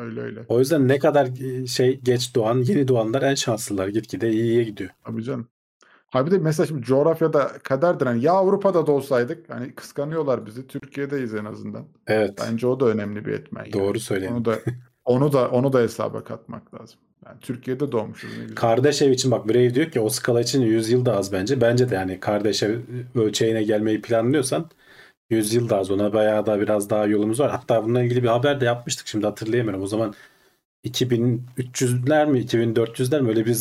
Öyle 0.00 0.20
öyle. 0.20 0.40
O 0.48 0.58
yüzden 0.58 0.88
ne 0.88 0.98
kadar 0.98 1.26
e, 1.26 1.66
şey 1.66 2.00
geç 2.00 2.34
doğan, 2.34 2.58
yeni 2.58 2.88
doğanlar 2.88 3.22
en 3.22 3.34
şanslılar. 3.34 3.88
Gitgide 3.88 4.30
iyiye 4.30 4.64
gidiyor. 4.64 4.90
Tabii 5.04 5.24
canım. 5.24 5.48
Ha 6.10 6.26
bir 6.26 6.30
de 6.30 6.38
mesela 6.38 6.66
şimdi 6.66 6.82
coğrafyada 6.82 7.50
kaderdir. 7.62 8.06
Hani 8.06 8.24
ya 8.24 8.32
Avrupa'da 8.32 8.86
da 8.86 8.92
olsaydık 8.92 9.50
hani 9.50 9.74
kıskanıyorlar 9.74 10.46
bizi. 10.46 10.66
Türkiye'deyiz 10.66 11.34
en 11.34 11.44
azından. 11.44 11.84
Evet. 12.06 12.38
Bence 12.40 12.66
o 12.66 12.80
da 12.80 12.86
önemli 12.86 13.24
bir 13.24 13.32
etmen. 13.32 13.60
yani. 13.64 13.72
Doğru 13.72 14.00
söyledin. 14.00 14.32
Onu 14.32 14.44
da 14.44 14.58
onu 15.04 15.32
da 15.32 15.50
onu 15.50 15.72
da 15.72 15.80
hesaba 15.80 16.24
katmak 16.24 16.74
lazım. 16.74 17.00
Yani 17.26 17.40
Türkiye'de 17.40 17.92
doğmuşuz 17.92 18.30
ne 18.36 18.42
güzel. 18.42 18.56
Kardeş 18.56 19.02
ev 19.02 19.10
için 19.10 19.30
bak 19.30 19.48
Brave 19.48 19.74
diyor 19.74 19.90
ki 19.90 20.00
o 20.00 20.08
skala 20.08 20.40
için 20.40 20.62
100 20.62 20.90
yıl 20.90 21.04
da 21.04 21.16
az 21.16 21.32
bence. 21.32 21.60
Bence 21.60 21.90
de 21.90 21.94
yani 21.94 22.20
kardeş 22.20 22.62
ev 22.62 22.78
ölçeğine 23.14 23.62
gelmeyi 23.62 24.02
planlıyorsan 24.02 24.70
100 25.30 25.54
yıl 25.54 25.68
da 25.68 25.78
az. 25.78 25.90
Ona 25.90 26.12
bayağı 26.12 26.46
da 26.46 26.60
biraz 26.60 26.90
daha 26.90 27.06
yolumuz 27.06 27.40
var. 27.40 27.50
Hatta 27.50 27.84
bununla 27.84 28.02
ilgili 28.02 28.22
bir 28.22 28.28
haber 28.28 28.60
de 28.60 28.64
yapmıştık. 28.64 29.06
Şimdi 29.08 29.26
hatırlayamıyorum. 29.26 29.82
O 29.82 29.86
zaman 29.86 30.14
2300'ler 30.84 32.26
mi 32.26 32.40
2400'ler 32.40 33.20
mi 33.22 33.28
öyle 33.28 33.46
bir 33.46 33.56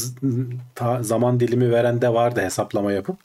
zaman 1.04 1.40
dilimi 1.40 1.72
veren 1.72 2.02
de 2.02 2.14
vardı 2.14 2.42
hesaplama 2.42 2.92
yapıp. 2.92 3.18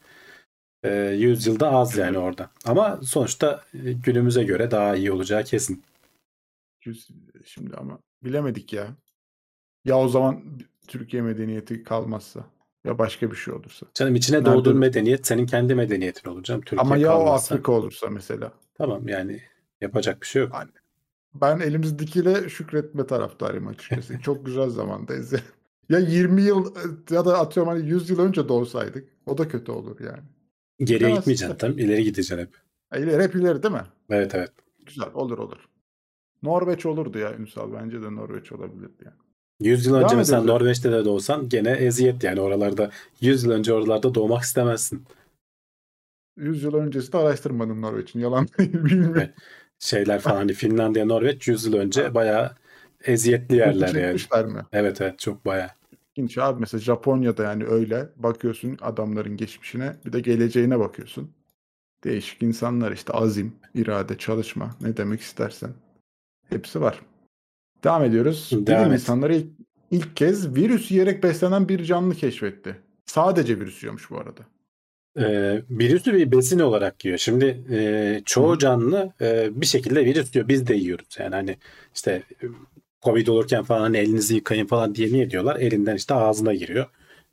Ee, 0.84 0.90
100 1.18 1.46
yılda 1.46 1.70
az 1.70 1.96
yani 1.96 2.18
orada. 2.18 2.50
Ama 2.64 3.00
sonuçta 3.02 3.64
e, 3.84 3.92
günümüze 3.92 4.44
göre 4.44 4.70
daha 4.70 4.96
iyi 4.96 5.12
olacağı 5.12 5.44
kesin. 5.44 5.82
Yüz- 6.84 7.08
Şimdi 7.44 7.76
ama 7.76 7.98
bilemedik 8.24 8.72
ya. 8.72 8.96
Ya 9.84 9.98
o 9.98 10.08
zaman 10.08 10.44
Türkiye 10.88 11.22
medeniyeti 11.22 11.82
kalmazsa 11.84 12.44
ya 12.86 12.98
başka 12.98 13.30
bir 13.30 13.36
şey 13.36 13.54
olursa. 13.54 13.86
Canım 13.94 14.14
içine 14.14 14.36
Nerede- 14.36 14.50
doğduğun 14.50 14.76
medeniyet 14.76 15.26
senin 15.26 15.46
kendi 15.46 15.74
medeniyetin 15.74 16.30
olur 16.30 16.42
canım. 16.42 16.60
Türkiye 16.60 16.80
Ama 16.80 16.96
ya 16.96 17.14
o 17.16 17.18
kalmazsa. 17.24 17.54
Afrika 17.54 17.72
olursa 17.72 18.10
mesela. 18.10 18.52
Tamam 18.74 19.08
yani 19.08 19.40
yapacak 19.80 20.22
bir 20.22 20.26
şey 20.26 20.42
yok. 20.42 20.52
Ben 21.34 21.60
elimizdekiyle 21.60 22.48
şükretme 22.48 23.06
taraftarıyım 23.06 23.66
açıkçası. 23.66 24.20
Çok 24.22 24.46
güzel 24.46 24.70
zamandayız. 24.70 25.32
ya. 25.32 25.40
Ya 25.88 25.98
20 25.98 26.42
yıl 26.42 26.74
ya 27.10 27.24
da 27.24 27.38
atıyorum 27.38 27.72
hani 27.72 27.88
100 27.88 28.10
yıl 28.10 28.18
önce 28.18 28.48
doğsaydık 28.48 29.08
o 29.26 29.38
da 29.38 29.48
kötü 29.48 29.72
olur 29.72 30.00
yani. 30.00 30.22
Geriye 30.78 31.08
Evet. 31.08 31.18
gitmeyeceksin 31.18 31.56
tam 31.56 31.78
ileri 31.78 32.04
gideceksin 32.04 32.38
hep. 32.38 32.50
Ha, 32.90 32.96
İleri, 32.98 33.22
hep 33.22 33.34
ileri 33.34 33.62
değil 33.62 33.74
mi? 33.74 33.82
Evet 34.10 34.34
evet. 34.34 34.50
Güzel 34.86 35.08
olur 35.14 35.38
olur. 35.38 35.68
Norveç 36.42 36.86
olurdu 36.86 37.18
ya 37.18 37.34
Ünsal. 37.34 37.72
Bence 37.72 38.02
de 38.02 38.14
Norveç 38.14 38.52
olabilirdi 38.52 39.04
yani. 39.04 39.16
100 39.60 39.86
yıl 39.86 39.94
Devam 39.94 40.04
önce 40.04 40.16
mesela. 40.16 40.42
Norveç'te 40.42 40.92
de 40.92 41.04
doğsan 41.04 41.48
gene 41.48 41.70
eziyet 41.70 42.24
yani 42.24 42.40
oralarda 42.40 42.90
100 43.20 43.44
yıl 43.44 43.50
önce 43.50 43.72
oralarda 43.72 44.14
doğmak 44.14 44.42
istemezsin. 44.42 45.04
100 46.36 46.62
yıl 46.62 46.74
öncesi 46.74 47.12
de 47.12 47.18
araştırmadım 47.18 47.82
Norveç'in. 47.82 48.20
Yalan 48.20 48.48
değil 48.58 48.72
bilmiyorum. 48.72 49.14
Evet. 49.16 49.34
Şeyler 49.78 50.20
falan 50.20 50.36
hani 50.36 50.52
Finlandiya, 50.52 51.06
Norveç 51.06 51.48
100 51.48 51.66
yıl 51.66 51.74
önce 51.74 52.14
bayağı 52.14 52.56
eziyetli 53.04 53.56
yerler 53.56 53.94
yani. 53.94 54.52
Mi? 54.52 54.62
Evet 54.72 55.00
evet 55.00 55.18
çok 55.18 55.46
bayağı. 55.46 55.70
İlginç 56.16 56.38
abi 56.38 56.60
mesela 56.60 56.80
Japonya'da 56.80 57.42
yani 57.42 57.66
öyle 57.66 58.08
bakıyorsun 58.16 58.78
adamların 58.80 59.36
geçmişine 59.36 59.96
bir 60.06 60.12
de 60.12 60.20
geleceğine 60.20 60.78
bakıyorsun. 60.78 61.30
Değişik 62.04 62.42
insanlar 62.42 62.92
işte 62.92 63.12
azim, 63.12 63.56
irade, 63.74 64.18
çalışma 64.18 64.70
ne 64.80 64.96
demek 64.96 65.20
istersen. 65.20 65.70
Hepsi 66.48 66.80
var. 66.80 67.00
Devam 67.84 68.04
ediyoruz. 68.04 68.50
Devam 68.52 68.80
Bilim 68.80 68.92
et. 68.92 69.00
insanları 69.00 69.36
ilk, 69.36 69.46
ilk 69.90 70.16
kez 70.16 70.56
virüs 70.56 70.90
yiyerek 70.90 71.22
beslenen 71.22 71.68
bir 71.68 71.84
canlı 71.84 72.14
keşfetti. 72.14 72.76
Sadece 73.06 73.60
virüs 73.60 73.82
yiyormuş 73.82 74.10
bu 74.10 74.18
arada. 74.18 74.40
Ee, 75.18 75.62
virüsü 75.70 76.14
bir 76.14 76.32
besin 76.32 76.58
olarak 76.58 77.04
yiyor. 77.04 77.18
Şimdi 77.18 77.64
e, 77.70 78.20
çoğu 78.24 78.58
canlı 78.58 79.12
e, 79.20 79.48
bir 79.60 79.66
şekilde 79.66 80.04
virüs 80.04 80.32
diyor. 80.32 80.48
Biz 80.48 80.66
de 80.66 80.74
yiyoruz. 80.74 81.06
Yani 81.18 81.34
hani 81.34 81.56
işte 81.94 82.22
Covid 83.02 83.26
olurken 83.26 83.62
falan 83.62 83.80
hani 83.80 83.96
elinizi 83.98 84.34
yıkayın 84.34 84.66
falan 84.66 84.94
diye 84.94 85.08
niye 85.12 85.30
diyorlar? 85.30 85.56
Elinden 85.56 85.96
işte 85.96 86.14
ağzına 86.14 86.54
giriyor. 86.54 86.86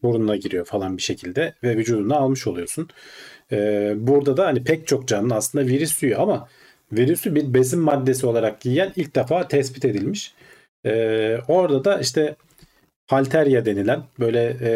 Burnuna 0.03 0.35
giriyor 0.35 0.65
falan 0.65 0.97
bir 0.97 1.01
şekilde 1.01 1.55
ve 1.63 1.77
vücuduna 1.77 2.15
almış 2.15 2.47
oluyorsun. 2.47 2.89
Ee, 3.51 3.93
burada 3.97 4.37
da 4.37 4.45
hani 4.45 4.63
pek 4.63 4.87
çok 4.87 5.07
canlı 5.07 5.35
aslında 5.35 5.67
virüs 5.67 6.03
yiyor 6.03 6.19
ama 6.19 6.47
virüsü 6.97 7.35
bir 7.35 7.53
besin 7.53 7.79
maddesi 7.79 8.25
olarak 8.25 8.65
yiyen 8.65 8.93
ilk 8.95 9.15
defa 9.15 9.47
tespit 9.47 9.85
edilmiş. 9.85 10.33
Ee, 10.85 11.37
orada 11.47 11.85
da 11.85 11.99
işte 11.99 12.35
Halterya 13.07 13.65
denilen 13.65 14.03
böyle 14.19 14.57
e, 14.61 14.71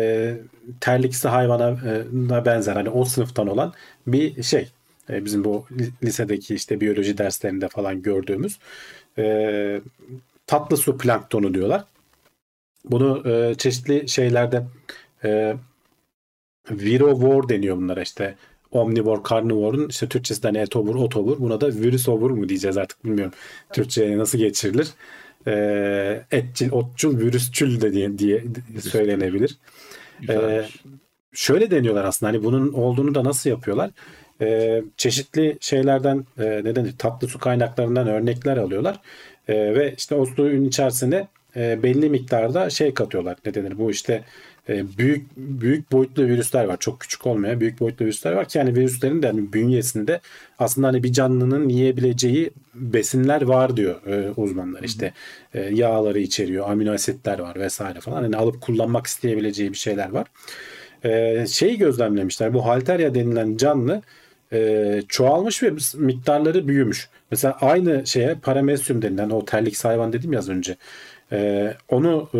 terliksi 0.81 1.27
hayvana 1.27 1.69
e, 1.69 2.45
benzer 2.45 2.75
hani 2.75 2.89
o 2.89 3.05
sınıftan 3.05 3.47
olan 3.47 3.73
bir 4.07 4.43
şey. 4.43 4.69
E, 5.09 5.25
bizim 5.25 5.43
bu 5.43 5.65
li- 5.79 5.91
lisedeki 6.03 6.55
işte 6.55 6.81
biyoloji 6.81 7.17
derslerinde 7.17 7.67
falan 7.67 8.01
gördüğümüz 8.01 8.59
e, 9.17 9.81
tatlı 10.47 10.77
su 10.77 10.97
planktonu 10.97 11.53
diyorlar. 11.53 11.83
Bunu 12.85 13.31
e, 13.31 13.55
çeşitli 13.55 14.09
şeylerde 14.09 14.63
e, 15.23 15.55
virovor 16.71 17.49
deniyor 17.49 17.77
bunlara 17.77 18.01
işte 18.01 18.35
omnivor, 18.71 19.23
carnivore'un 19.29 19.89
işte 19.89 20.07
Türkçesinden 20.07 20.53
etobur, 20.53 20.95
otobur. 20.95 21.39
Buna 21.39 21.61
da 21.61 21.67
virüsovur 21.67 22.31
mu 22.31 22.49
diyeceğiz 22.49 22.77
artık 22.77 23.05
bilmiyorum. 23.05 23.33
Türkçe'ye 23.73 24.17
nasıl 24.17 24.37
geçirilir. 24.37 24.87
E, 25.47 26.23
etçil, 26.31 26.71
otçul, 26.71 27.19
virüsçül 27.19 27.81
de 27.81 27.93
diye, 27.93 28.17
diye 28.17 28.43
söylenebilir. 28.81 29.57
Güzelmiş. 30.19 30.83
Şöyle 31.33 31.71
deniyorlar 31.71 32.05
aslında 32.05 32.31
hani 32.31 32.43
bunun 32.43 32.73
olduğunu 32.73 33.15
da 33.15 33.23
nasıl 33.23 33.49
yapıyorlar? 33.49 33.91
Ee, 34.41 34.83
çeşitli 34.97 35.57
şeylerden 35.61 36.25
e, 36.39 36.61
ne 36.63 36.75
denir 36.75 36.93
tatlı 36.97 37.27
su 37.27 37.39
kaynaklarından 37.39 38.07
örnekler 38.07 38.57
alıyorlar 38.57 39.01
Ee, 39.47 39.75
ve 39.75 39.93
işte 39.97 40.15
o 40.15 40.25
suyun 40.25 40.65
içerisine 40.65 41.27
e, 41.55 41.83
belli 41.83 42.09
miktarda 42.09 42.69
şey 42.69 42.93
katıyorlar 42.93 43.37
ne 43.45 43.53
denir 43.53 43.77
bu 43.77 43.91
işte 43.91 44.23
e, 44.69 44.97
büyük 44.97 45.37
büyük 45.37 45.91
boyutlu 45.91 46.23
virüsler 46.23 46.65
var 46.65 46.77
çok 46.79 46.99
küçük 46.99 47.27
olmayan 47.27 47.59
büyük 47.59 47.79
boyutlu 47.79 48.05
virüsler 48.05 48.31
var 48.31 48.47
ki 48.47 48.57
yani 48.57 48.75
virüslerin 48.75 49.21
de 49.21 49.27
hani 49.27 49.53
bünyesinde 49.53 50.21
aslında 50.59 50.87
hani 50.87 51.03
bir 51.03 51.13
canlının 51.13 51.69
yiyebileceği 51.69 52.51
besinler 52.75 53.41
var 53.41 53.77
diyor 53.77 54.07
e, 54.07 54.31
uzmanlar 54.37 54.83
işte 54.83 55.13
e, 55.53 55.59
yağları 55.59 56.19
içeriyor 56.19 56.69
amino 56.69 56.91
asitler 56.93 57.39
var 57.39 57.59
vesaire 57.59 57.99
falan 57.99 58.23
hani 58.23 58.37
alıp 58.37 58.61
kullanmak 58.61 59.07
isteyebileceği 59.07 59.71
bir 59.71 59.77
şeyler 59.77 60.09
var 60.09 60.27
e, 61.03 61.45
şeyi 61.47 61.77
gözlemlemişler. 61.77 62.53
Bu 62.53 62.65
halterya 62.65 63.15
denilen 63.15 63.57
canlı 63.57 64.01
e, 64.53 65.01
çoğalmış 65.07 65.63
ve 65.63 65.71
miktarları 65.95 66.67
büyümüş. 66.67 67.09
Mesela 67.31 67.57
aynı 67.61 68.07
şeye 68.07 68.35
paramesyum 68.35 69.01
denilen 69.01 69.29
o 69.29 69.45
terlik 69.45 69.85
hayvan 69.85 70.13
dedim 70.13 70.33
ya 70.33 70.39
az 70.39 70.49
önce. 70.49 70.75
E, 71.31 71.73
onu 71.89 72.29
e, 72.33 72.39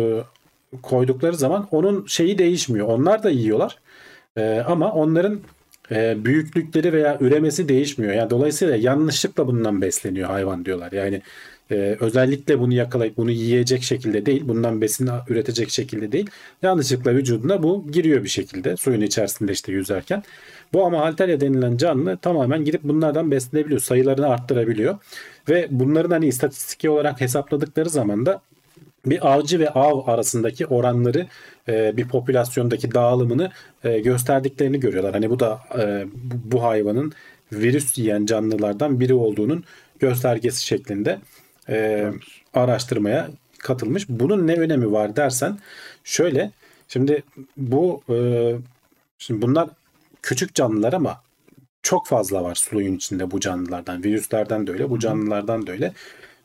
koydukları 0.82 1.36
zaman 1.36 1.68
onun 1.70 2.06
şeyi 2.06 2.38
değişmiyor. 2.38 2.86
Onlar 2.86 3.22
da 3.22 3.30
yiyorlar. 3.30 3.78
E, 4.36 4.64
ama 4.66 4.92
onların 4.92 5.40
e, 5.90 6.24
büyüklükleri 6.24 6.92
veya 6.92 7.18
üremesi 7.20 7.68
değişmiyor. 7.68 8.12
Yani 8.12 8.30
dolayısıyla 8.30 8.76
yanlışlıkla 8.76 9.46
bundan 9.46 9.82
besleniyor 9.82 10.28
hayvan 10.28 10.64
diyorlar. 10.64 10.92
Yani 10.92 11.22
e, 11.70 11.96
özellikle 12.00 12.58
bunu 12.58 12.74
yakalayıp 12.74 13.16
bunu 13.16 13.30
yiyecek 13.30 13.82
şekilde 13.82 14.26
değil, 14.26 14.42
bundan 14.48 14.80
besin 14.80 15.10
üretecek 15.28 15.70
şekilde 15.70 16.12
değil. 16.12 16.30
Yanlışlıkla 16.62 17.14
vücuduna 17.14 17.62
bu 17.62 17.86
giriyor 17.92 18.24
bir 18.24 18.28
şekilde 18.28 18.76
suyun 18.76 19.00
içerisinde 19.00 19.52
işte 19.52 19.72
yüzerken. 19.72 20.22
Bu 20.72 20.86
ama 20.86 21.00
halterya 21.00 21.40
denilen 21.40 21.76
canlı 21.76 22.16
tamamen 22.16 22.64
gidip 22.64 22.82
bunlardan 22.82 23.30
beslenebiliyor. 23.30 23.80
Sayılarını 23.80 24.28
arttırabiliyor. 24.28 24.98
Ve 25.48 25.68
bunların 25.70 26.10
hani 26.10 26.26
istatistiki 26.26 26.90
olarak 26.90 27.20
hesapladıkları 27.20 27.88
zaman 27.88 28.26
da 28.26 28.40
bir 29.06 29.34
avcı 29.34 29.58
ve 29.58 29.70
av 29.70 30.08
arasındaki 30.08 30.66
oranları 30.66 31.26
e, 31.68 31.96
bir 31.96 32.08
popülasyondaki 32.08 32.94
dağılımını 32.94 33.50
e, 33.84 33.98
gösterdiklerini 33.98 34.80
görüyorlar. 34.80 35.12
Hani 35.12 35.30
bu 35.30 35.40
da 35.40 35.60
e, 35.78 36.06
bu, 36.14 36.52
bu 36.52 36.62
hayvanın 36.62 37.12
virüs 37.52 37.98
yiyen 37.98 38.26
canlılardan 38.26 39.00
biri 39.00 39.14
olduğunun 39.14 39.64
göstergesi 39.98 40.66
şeklinde 40.66 41.18
e, 41.68 42.10
araştırmaya 42.54 43.28
katılmış. 43.58 44.08
Bunun 44.08 44.46
ne 44.46 44.54
önemi 44.54 44.92
var 44.92 45.16
dersen 45.16 45.58
şöyle 46.04 46.50
şimdi 46.88 47.22
bu 47.56 48.02
e, 48.10 48.16
şimdi 49.18 49.42
bunlar 49.42 49.68
küçük 50.22 50.54
canlılar 50.54 50.92
ama 50.92 51.22
çok 51.82 52.06
fazla 52.06 52.44
var 52.44 52.54
suyun 52.54 52.96
içinde 52.96 53.30
bu 53.30 53.40
canlılardan. 53.40 54.04
Virüslerden 54.04 54.66
de 54.66 54.72
öyle, 54.72 54.90
bu 54.90 54.98
canlılardan 54.98 55.66
da 55.66 55.72
öyle. 55.72 55.92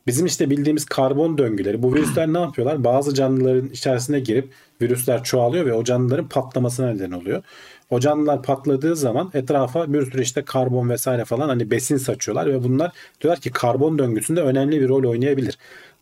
Bizim 0.06 0.26
işte 0.26 0.50
bildiğimiz 0.50 0.84
karbon 0.84 1.38
döngüleri. 1.38 1.82
Bu 1.82 1.94
virüsler 1.94 2.32
ne 2.32 2.38
yapıyorlar? 2.38 2.84
Bazı 2.84 3.14
canlıların 3.14 3.68
içerisine 3.68 4.20
girip 4.20 4.48
virüsler 4.82 5.24
çoğalıyor 5.24 5.66
ve 5.66 5.72
o 5.72 5.84
canlıların 5.84 6.28
patlamasına 6.28 6.92
neden 6.92 7.10
oluyor. 7.10 7.42
O 7.90 8.00
canlılar 8.00 8.42
patladığı 8.42 8.96
zaman 8.96 9.30
etrafa 9.34 9.92
bir 9.92 10.10
sürü 10.10 10.22
işte 10.22 10.42
karbon 10.42 10.90
vesaire 10.90 11.24
falan 11.24 11.48
hani 11.48 11.70
besin 11.70 11.96
saçıyorlar 11.96 12.46
ve 12.46 12.64
bunlar 12.64 12.92
diyorlar 13.20 13.40
ki 13.40 13.50
karbon 13.50 13.98
döngüsünde 13.98 14.40
önemli 14.40 14.80
bir 14.80 14.88
rol 14.88 15.04
oynayabilir. 15.04 15.58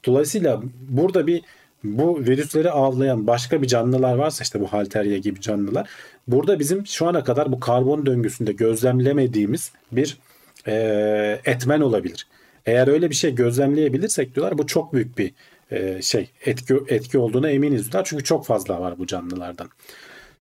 Dolayısıyla 0.07 0.63
burada 0.89 1.27
bir 1.27 1.43
bu 1.85 2.19
virüsleri 2.21 2.71
avlayan 2.71 3.27
başka 3.27 3.63
bir 3.63 3.67
canlılar 3.67 4.15
varsa 4.15 4.43
işte 4.43 4.61
bu 4.61 4.67
halterya 4.67 5.19
gibi 5.19 5.41
canlılar 5.41 5.89
burada 6.29 6.59
bizim 6.59 6.87
şu 6.87 7.07
ana 7.07 7.25
kadar 7.25 7.53
bu 7.53 7.61
karbon 7.61 8.07
döngüsünde 8.07 8.53
gözlemlemediğimiz 8.53 9.73
bir 9.93 10.19
e, 10.67 11.41
etmen 11.45 11.81
olabilir. 11.81 12.27
Eğer 12.67 12.89
öyle 12.89 13.11
bir 13.11 13.15
şey 13.15 13.35
gözlemleyebilirsek 13.35 14.35
diyorlar 14.35 14.59
bu 14.59 14.67
çok 14.67 14.93
büyük 14.93 15.19
bir 15.19 15.33
e, 15.71 16.03
şey 16.03 16.31
etki 16.47 16.75
etki 16.89 17.19
olduğuna 17.19 17.51
eminiz 17.51 17.83
diyorlar. 17.83 18.05
Çünkü 18.05 18.25
çok 18.25 18.47
fazla 18.47 18.81
var 18.81 18.99
bu 18.99 19.07
canlılardan. 19.07 19.69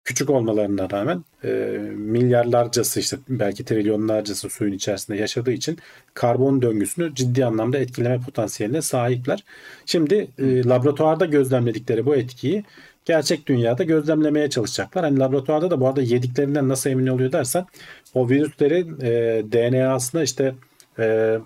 Küçük 0.05 0.31
olmalarına 0.31 0.90
rağmen 0.90 1.24
e, 1.44 1.48
milyarlarcası 1.94 3.00
işte 3.00 3.16
belki 3.29 3.64
trilyonlarcası 3.64 4.50
suyun 4.50 4.72
içerisinde 4.72 5.18
yaşadığı 5.18 5.53
için 5.53 5.79
karbon 6.14 6.62
döngüsünü 6.62 7.14
ciddi 7.14 7.44
anlamda 7.44 7.79
etkileme 7.79 8.20
potansiyeline 8.20 8.83
sahipler. 8.83 9.44
Şimdi 9.87 10.29
e, 10.38 10.64
laboratuvarda 10.64 11.24
gözlemledikleri 11.24 12.07
bu 12.07 12.16
etkiyi 12.16 12.64
gerçek 13.05 13.46
dünyada 13.46 13.85
gözlemlemeye 13.85 14.50
çalışacaklar. 14.50 15.05
Hani 15.05 15.18
laboratuvarda 15.18 15.70
da 15.70 15.81
bu 15.81 15.88
arada 15.88 16.03
yediklerinden 16.03 16.68
nasıl 16.68 16.90
emin 16.90 17.07
oluyor 17.07 17.33
dersen 17.33 17.66
o 18.14 18.29
virüslerin 18.29 19.00
e, 19.00 19.42
DNA'sına 19.53 20.22
işte 20.22 20.55
e, 20.98 21.38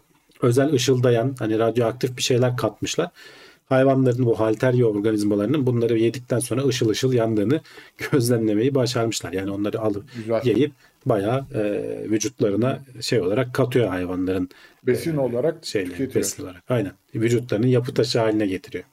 özel 0.42 0.72
ışıldayan 0.72 1.34
hani 1.38 1.58
radyoaktif 1.58 2.16
bir 2.16 2.22
şeyler 2.22 2.56
katmışlar. 2.56 3.10
Hayvanların 3.66 4.26
bu 4.26 4.40
halterya 4.40 4.86
organizmalarının 4.86 5.66
bunları 5.66 5.98
yedikten 5.98 6.38
sonra 6.38 6.66
ışıl 6.66 6.88
ışıl 6.88 7.12
yandığını 7.12 7.60
gözlemlemeyi 8.12 8.74
başarmışlar. 8.74 9.32
Yani 9.32 9.50
onları 9.50 9.80
alıp 9.80 10.04
Güzel. 10.16 10.40
yiyip 10.44 10.72
bayağı 11.06 11.46
e, 11.54 11.60
vücutlarına 12.10 12.78
şey 13.00 13.20
olarak 13.20 13.54
katıyor 13.54 13.88
hayvanların 13.88 14.48
Besin 14.86 15.16
olarak 15.16 15.66
şeyleri 15.66 15.90
tüketiyor. 15.92 16.14
besin 16.24 16.42
olarak. 16.42 16.62
Aynen. 16.68 16.92
Vücutlarının 17.14 17.66
yapı 17.66 17.94
taşı 17.94 18.18
haline 18.18 18.46
getiriyor. 18.46 18.84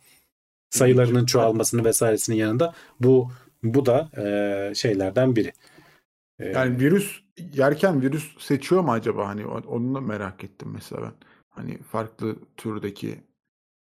Sayılarının 0.70 1.26
çoğalmasını 1.26 1.86
vesairesinin 1.86 2.38
yanında 2.38 2.74
bu 3.00 3.32
bu 3.64 3.86
da 3.86 4.10
e, 4.18 4.76
şeylerden 4.76 5.36
biri. 5.36 5.52
E, 6.40 6.46
Yani 6.48 6.80
virüs 6.80 7.20
yerken 7.54 8.02
virüs 8.02 8.24
seçiyor 8.40 8.82
mu 8.82 8.92
acaba 8.92 9.28
hani 9.28 9.46
onu 9.46 9.96
da 9.96 10.02
merak 10.02 10.44
ettim 10.44 10.70
mesela 10.74 11.02
ben. 11.02 11.14
Hani 11.56 11.78
farklı 11.78 12.36
türdeki 12.58 13.16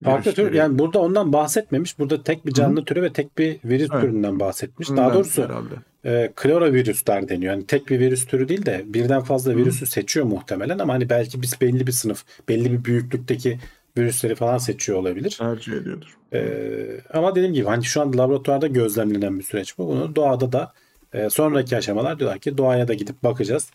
Farklı 0.04 0.33
tür 0.33 0.52
yani 0.52 0.78
burada 0.78 0.98
ondan 0.98 1.33
bahsetmemiş. 1.33 1.98
Burada 1.98 2.22
tek 2.22 2.46
bir 2.46 2.52
canlı 2.52 2.85
türü 2.85 3.02
ve 3.02 3.12
tek 3.12 3.38
bir 3.38 3.59
virüs 3.64 3.88
Evet. 3.92 4.02
türünden 4.02 4.40
bahsetmiş. 4.40 4.90
Ondan 4.90 5.04
Daha 5.04 5.14
doğrusu 5.14 5.44
herhalde. 5.44 5.74
e, 6.04 6.33
klorovirüsler 6.37 7.28
deniyor. 7.28 7.52
Yani 7.54 7.66
tek 7.66 7.88
bir 7.88 8.00
virüs 8.00 8.26
türü 8.26 8.48
değil 8.48 8.66
de 8.66 8.83
birden 8.87 9.20
fazla 9.22 9.56
virüsü 9.56 9.87
seçiyor 9.87 10.26
muhtemelen 10.26 10.78
ama 10.78 10.92
hani 10.92 11.09
belki 11.09 11.42
biz 11.42 11.61
belli 11.61 11.87
bir 11.87 11.92
sınıf, 11.92 12.24
belli 12.48 12.72
bir 12.72 12.85
büyüklükteki 12.85 13.59
virüsleri 13.98 14.35
falan 14.35 14.59
seçiyor 14.59 14.98
olabilir. 14.98 15.37
tercih 15.38 15.72
ediyordur. 15.72 16.16
Ee, 16.33 17.00
ama 17.12 17.35
dediğim 17.35 17.54
gibi 17.54 17.66
hani 17.66 17.85
şu 17.85 18.00
an 18.00 18.18
laboratuvarda 18.18 18.66
gözlemlenen 18.66 19.38
bir 19.38 19.44
süreç 19.44 19.78
bu. 19.78 19.88
Bunu 19.88 20.16
doğada 20.16 20.52
da 20.52 20.72
e, 21.12 21.30
sonraki 21.30 21.76
aşamalar 21.76 22.18
diyorlar 22.18 22.38
ki 22.38 22.59
doğaya 22.59 22.88
da 22.88 22.94
gidip 22.94 23.22
bakacağız. 23.22 23.70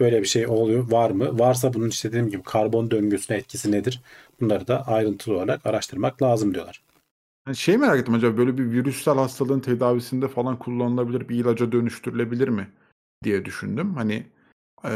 Böyle 0.00 0.22
bir 0.22 0.26
şey 0.26 0.46
oluyor 0.46 0.90
var 0.90 1.10
mı? 1.10 1.38
Varsa 1.38 1.74
bunun 1.74 1.88
işte 1.88 2.08
dediğim 2.08 2.28
gibi 2.28 2.42
karbon 2.42 2.90
döngüsüne 2.90 3.36
etkisi 3.36 3.72
nedir? 3.72 4.02
Bunları 4.40 4.66
da 4.66 4.86
ayrıntılı 4.86 5.36
olarak 5.36 5.66
araştırmak 5.66 6.22
lazım 6.22 6.54
diyorlar. 6.54 6.82
Yani 7.46 7.56
şey 7.56 7.76
merak 7.78 8.00
ettim 8.00 8.14
acaba 8.14 8.36
böyle 8.36 8.58
bir 8.58 8.70
virüsel 8.70 9.14
hastalığın 9.14 9.60
tedavisinde 9.60 10.28
falan 10.28 10.58
kullanılabilir 10.58 11.28
bir 11.28 11.36
ilaca 11.36 11.72
dönüştürülebilir 11.72 12.48
mi 12.48 12.68
diye 13.24 13.44
düşündüm. 13.44 13.94
Hani 13.94 14.26
eee, 14.84 14.90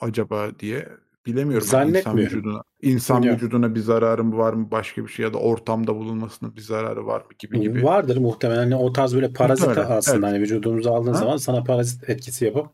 acaba 0.00 0.48
diye 0.58 0.88
bilemiyorum. 1.26 1.66
Hani 1.70 1.88
insan 1.88 2.00
Zannetmiyorum. 2.00 2.36
vücuduna 2.36 2.62
insan 2.82 3.16
Bilmiyorum. 3.16 3.40
vücuduna 3.42 3.74
bir 3.74 3.80
zararı 3.80 4.24
mı 4.24 4.36
var 4.38 4.52
mı 4.52 4.70
başka 4.70 5.02
bir 5.06 5.08
şey 5.08 5.24
ya 5.24 5.32
da 5.34 5.38
ortamda 5.38 5.94
bulunmasının 5.96 6.56
bir 6.56 6.60
zararı 6.60 7.06
var 7.06 7.20
mı 7.20 7.26
gibi 7.38 7.60
gibi. 7.60 7.82
Vardır 7.84 8.16
muhtemelen. 8.16 8.58
Hani 8.58 8.76
o 8.76 8.92
tarz 8.92 9.14
böyle 9.14 9.32
parazit 9.32 9.66
Muhtemelen, 9.66 9.90
aslında 9.96 10.16
evet. 10.16 10.34
hani 10.34 10.42
vücudumuza 10.42 10.94
aldığın 10.94 11.12
Ha? 11.12 11.18
zaman 11.18 11.36
sana 11.36 11.64
parazit 11.64 12.10
etkisi 12.10 12.44
yapıp 12.44 12.66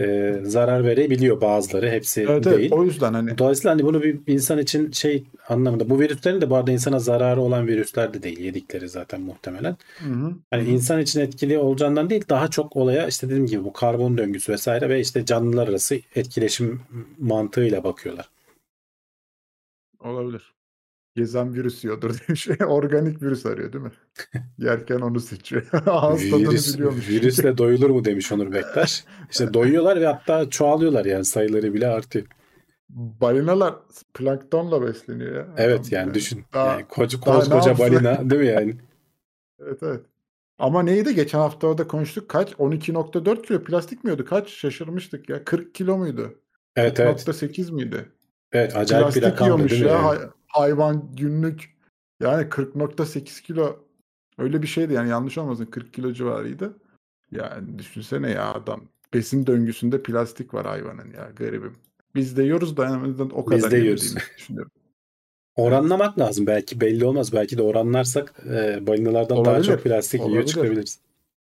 e, 0.00 0.36
zarar 0.42 0.84
verebiliyor 0.84 1.40
bazıları. 1.40 1.90
Hepsi 1.90 2.20
Evet, 2.22 2.46
evet. 2.46 2.58
değil. 2.58 2.72
O 2.72 2.84
yüzden 2.84 3.14
hani 3.14 3.38
Dolayısıyla 3.38 3.70
hani 3.70 3.82
bunu 3.82 4.02
bir 4.02 4.20
insan 4.26 4.58
için 4.58 4.90
şey 4.92 5.24
anlamında 5.48 5.90
bu 5.90 6.00
virüslerin 6.00 6.40
de 6.40 6.50
bu 6.50 6.56
arada 6.56 6.70
insana 6.70 6.98
zararı 6.98 7.40
olan 7.40 7.66
virüsler 7.66 8.14
de 8.14 8.22
değil 8.22 8.38
yedikleri 8.38 8.88
zaten 8.88 9.20
muhtemelen. 9.20 9.76
Hı 9.98 10.10
hı. 10.10 10.34
Hani 10.50 10.68
insan 10.68 11.00
için 11.00 11.20
etkili 11.20 11.58
olacağından 11.58 12.10
değil 12.10 12.24
daha 12.28 12.48
çok 12.48 12.76
olaya 12.76 13.06
işte 13.06 13.26
dediğim 13.26 13.46
gibi 13.46 13.64
bu 13.64 13.72
karbon 13.72 14.18
döngüsü 14.18 14.52
vesaire 14.52 14.88
ve 14.88 15.00
işte 15.00 15.24
canlılar 15.24 15.68
arası 15.68 15.98
etkileşim 16.14 16.80
mantığıyla 17.18 17.84
bakıyorlar. 17.84 18.28
olabilir. 20.04 20.52
Gezen 21.16 21.54
virüs 21.54 21.84
yiyordur 21.84 22.14
demiş. 22.28 22.48
Organik 22.66 23.22
virüs 23.22 23.46
arıyor 23.46 23.72
değil 23.72 23.84
mi? 23.84 23.90
Yerken 24.58 25.00
onu 25.00 25.20
seçiyor. 25.20 25.66
Ağız 25.86 26.30
tadını 26.30 26.48
Virüs, 26.50 26.74
biliyormuş. 26.74 27.08
virüsle 27.08 27.58
doyulur 27.58 27.90
mu 27.90 28.04
demiş 28.04 28.32
Onur 28.32 28.52
Bektaş. 28.52 29.04
İşte 29.30 29.54
doyuyorlar 29.54 30.00
ve 30.00 30.06
hatta 30.06 30.50
çoğalıyorlar 30.50 31.04
yani 31.04 31.24
sayıları 31.24 31.74
bile 31.74 31.86
artıyor. 31.88 32.26
Balinalar 32.88 33.74
planktonla 34.14 34.82
besleniyor 34.82 35.34
ya. 35.36 35.46
Evet 35.56 35.78
Adam 35.80 35.88
yani 35.90 36.14
düşün. 36.14 36.44
Daha- 36.54 36.72
Yani 36.72 36.84
koca, 36.88 37.18
daha 37.26 37.38
koskoca 37.38 37.78
balina 37.78 38.30
değil 38.30 38.40
mi 38.42 38.46
yani? 38.48 38.76
Evet 39.60 39.78
evet. 39.82 40.00
Ama 40.58 40.82
neydi? 40.82 41.14
Geçen 41.14 41.38
hafta 41.38 41.66
orada 41.66 41.86
konuştuk. 41.88 42.28
Kaç? 42.28 42.52
12.4 42.52 43.42
kilo 43.42 43.64
plastik 43.64 44.04
mi 44.04 44.08
yiyordu? 44.08 44.24
Kaç? 44.24 44.48
Şaşırmıştık 44.48 45.28
ya. 45.28 45.44
40 45.44 45.74
kilo 45.74 45.96
muydu? 45.98 46.34
Evet 46.76 47.00
evet. 47.00 47.28
40.8 47.28 47.72
miydi? 47.72 48.08
Evet 48.52 48.76
acayip 48.76 49.06
bir 49.06 49.12
Plastik 49.12 49.24
rakamdı 49.24 49.44
yiyormuş 49.44 49.70
değil 49.72 49.82
mi? 49.84 49.88
ya. 49.88 49.94
yani? 50.02 50.18
Hay- 50.52 50.62
hayvan 50.62 51.10
günlük. 51.16 51.76
Yani 52.20 52.48
40.8 52.48 53.42
kilo 53.42 53.76
öyle 54.38 54.62
bir 54.62 54.66
şeydi 54.66 54.92
yani 54.92 55.10
yanlış 55.10 55.38
olmasın 55.38 55.66
40 55.66 55.94
kilo 55.94 56.12
civarıydı. 56.12 56.78
Yani 57.32 57.78
düşünsene 57.78 58.30
ya 58.30 58.54
adam 58.54 58.82
besin 59.14 59.46
döngüsünde 59.46 60.02
plastik 60.02 60.54
var 60.54 60.66
hayvanın 60.66 61.10
ya 61.16 61.30
garibim. 61.36 61.76
Biz 62.14 62.36
de 62.36 62.42
yiyoruz 62.42 62.76
da 62.76 62.86
azından 62.86 63.30
o 63.30 63.50
Biz 63.50 63.62
kadar 63.62 63.70
de 63.70 63.76
yemediğimizi 63.76 64.06
yiyoruz. 64.06 64.32
düşünüyorum. 64.38 64.70
Oranlamak 65.56 66.18
lazım. 66.18 66.46
Belki 66.46 66.80
belli 66.80 67.04
olmaz. 67.04 67.32
Belki 67.32 67.58
de 67.58 67.62
oranlarsak 67.62 68.34
e, 68.46 68.86
balinalardan 68.86 69.44
daha 69.44 69.54
Olabilir, 69.54 69.66
çok 69.66 69.82
plastik 69.82 70.26
yiyor 70.26 70.44
çıkabiliriz. 70.44 70.98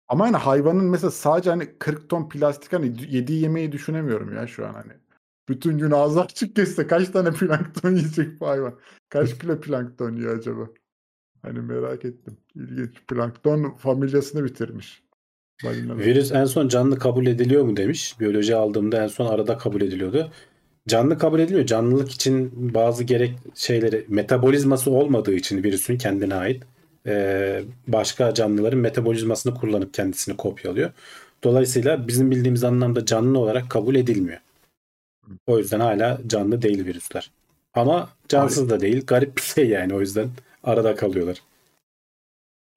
Ama 0.08 0.26
hani 0.28 0.38
hayvanın 0.38 0.86
mesela 0.86 1.12
sadece 1.12 1.50
hani 1.50 1.70
40 1.80 2.10
ton 2.10 2.30
plastik 2.30 2.74
hani 2.74 2.94
yediği 3.10 3.42
yemeği 3.42 3.72
düşünemiyorum 3.72 4.36
ya 4.36 4.48
şu 4.48 4.68
an 4.68 4.74
hani. 4.74 4.94
Bütün 5.49 5.77
gün 5.77 5.91
ağzı 5.91 6.21
açık 6.21 6.56
geçse 6.56 6.88
kaç 6.88 7.10
tane 7.10 7.32
plankton 7.39 7.95
yiyecek 7.95 8.39
bu 8.39 8.47
hayvan? 8.47 8.73
Kaç 9.10 9.39
kilo 9.39 9.60
plankton 9.62 10.15
yiyor 10.15 10.38
acaba? 10.38 10.69
Hani 11.41 11.60
merak 11.60 12.06
ettim. 12.06 12.38
İlginç. 12.56 12.89
Plankton 13.08 13.75
familyasını 13.77 14.45
bitirmiş. 14.45 15.03
Balinalar. 15.63 15.99
Virüs 15.99 16.32
en 16.32 16.45
son 16.45 16.67
canlı 16.67 16.99
kabul 16.99 17.25
ediliyor 17.25 17.63
mu 17.63 17.77
demiş. 17.77 18.19
Biyoloji 18.19 18.56
aldığımda 18.56 19.03
en 19.03 19.08
son 19.08 19.25
arada 19.25 19.58
kabul 19.58 19.82
ediliyordu. 19.82 20.32
Canlı 20.88 21.17
kabul 21.17 21.39
ediliyor. 21.39 21.65
Canlılık 21.65 22.12
için 22.12 22.51
bazı 22.73 23.03
gerek 23.03 23.38
şeyleri 23.56 24.06
metabolizması 24.08 24.91
olmadığı 24.91 25.34
için 25.34 25.63
virüsün 25.63 25.97
kendine 25.97 26.36
ait 26.36 26.63
başka 27.88 28.34
canlıların 28.34 28.79
metabolizmasını 28.79 29.56
kullanıp 29.56 29.93
kendisini 29.93 30.38
kopyalıyor. 30.38 30.91
Dolayısıyla 31.43 32.08
bizim 32.08 32.32
bildiğimiz 32.32 32.63
anlamda 32.63 33.06
canlı 33.06 33.39
olarak 33.39 33.69
kabul 33.69 33.95
edilmiyor. 33.95 34.39
O 35.48 35.58
yüzden 35.58 35.80
hala 35.80 36.19
canlı 36.28 36.62
değil 36.62 36.86
virüsler. 36.86 37.32
Ama 37.74 38.10
cansız 38.30 38.69
da 38.69 38.80
değil. 38.80 39.06
Garip 39.06 39.38
bir 39.38 39.41
şey 39.41 39.69
yani 39.69 39.93
o 39.96 40.00
yüzden 40.00 40.30
arada 40.63 40.96
kalıyorlar. 40.96 41.41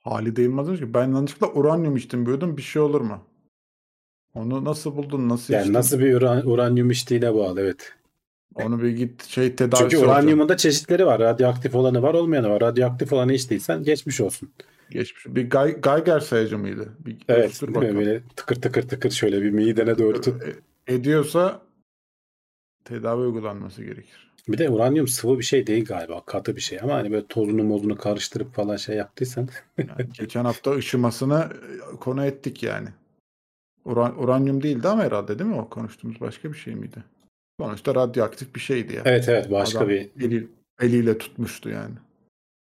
Halide 0.00 0.42
Yılmaz 0.42 0.66
demiş 0.66 0.80
ki 0.80 0.94
ben 0.94 1.12
yanlışlıkla 1.12 1.52
uranyum 1.52 1.96
içtim 1.96 2.26
diyordum 2.26 2.56
bir 2.56 2.62
şey 2.62 2.82
olur 2.82 3.00
mu? 3.00 3.24
Onu 4.34 4.64
nasıl 4.64 4.96
buldun? 4.96 5.28
Nasıl 5.28 5.54
Yani 5.54 5.60
içtin? 5.62 5.74
nasıl 5.74 5.98
bir 5.98 6.14
uran- 6.14 6.46
uranyum 6.46 6.90
içtiğine 6.90 7.34
bağlı 7.34 7.60
evet. 7.60 7.92
Onu 8.54 8.82
bir 8.82 8.90
git 8.90 9.24
şey 9.24 9.56
tedavisi 9.56 9.90
Çünkü 9.90 10.06
uranyumun 10.06 10.48
da 10.48 10.56
çeşitleri 10.56 11.06
var. 11.06 11.20
Radyoaktif 11.20 11.74
olanı 11.74 12.02
var, 12.02 12.14
olmayanı 12.14 12.50
var. 12.50 12.60
Radyoaktif 12.60 13.12
olanı 13.12 13.32
içtiysen 13.32 13.82
geçmiş 13.82 14.20
olsun. 14.20 14.50
Geçmiş. 14.90 15.26
Bir 15.26 15.50
Gay- 15.50 15.80
Geiger 15.80 16.20
sayacı 16.20 16.58
mıydı? 16.58 16.88
Bir 17.06 17.16
Evet, 17.28 17.60
değil 17.62 17.92
mi? 17.92 17.96
Böyle 17.98 18.22
tıkır 18.36 18.54
tıkır 18.56 18.88
tıkır 18.88 19.10
şöyle 19.10 19.42
bir 19.42 19.50
midene 19.50 19.98
doğru 19.98 20.20
tut. 20.20 20.42
E- 20.42 20.94
ediyorsa 20.94 21.60
tedavi 22.86 23.20
uygulanması 23.20 23.84
gerekir. 23.84 24.32
Bir 24.48 24.58
de 24.58 24.70
uranyum 24.70 25.08
sıvı 25.08 25.38
bir 25.38 25.44
şey 25.44 25.66
değil 25.66 25.84
galiba. 25.84 26.24
Katı 26.24 26.56
bir 26.56 26.60
şey 26.60 26.80
ama 26.82 26.94
hani 26.94 27.12
böyle 27.12 27.26
tozunu 27.26 27.64
mozunu 27.64 27.96
karıştırıp 27.96 28.54
falan 28.54 28.76
şey 28.76 28.96
yaptıysan. 28.96 29.48
Yani 29.78 30.08
geçen 30.12 30.44
hafta 30.44 30.70
ışımasını 30.72 31.50
e, 31.92 31.96
konu 31.96 32.24
ettik 32.24 32.62
yani. 32.62 32.88
Uran, 33.84 34.22
uranyum 34.22 34.62
değildi 34.62 34.88
ama 34.88 35.02
herhalde 35.02 35.38
değil 35.38 35.50
mi 35.50 35.56
o 35.56 35.68
konuştuğumuz 35.68 36.20
başka 36.20 36.52
bir 36.52 36.58
şey 36.58 36.74
miydi? 36.74 37.04
Sonuçta 37.60 37.94
radyoaktif 37.94 38.54
bir 38.54 38.60
şeydi 38.60 38.94
ya. 38.94 39.02
evet 39.04 39.28
evet 39.28 39.50
başka 39.50 39.78
Adam 39.78 39.88
bir 39.88 40.10
eli, 40.20 40.48
eliyle 40.80 41.18
tutmuştu 41.18 41.68
yani. 41.68 41.94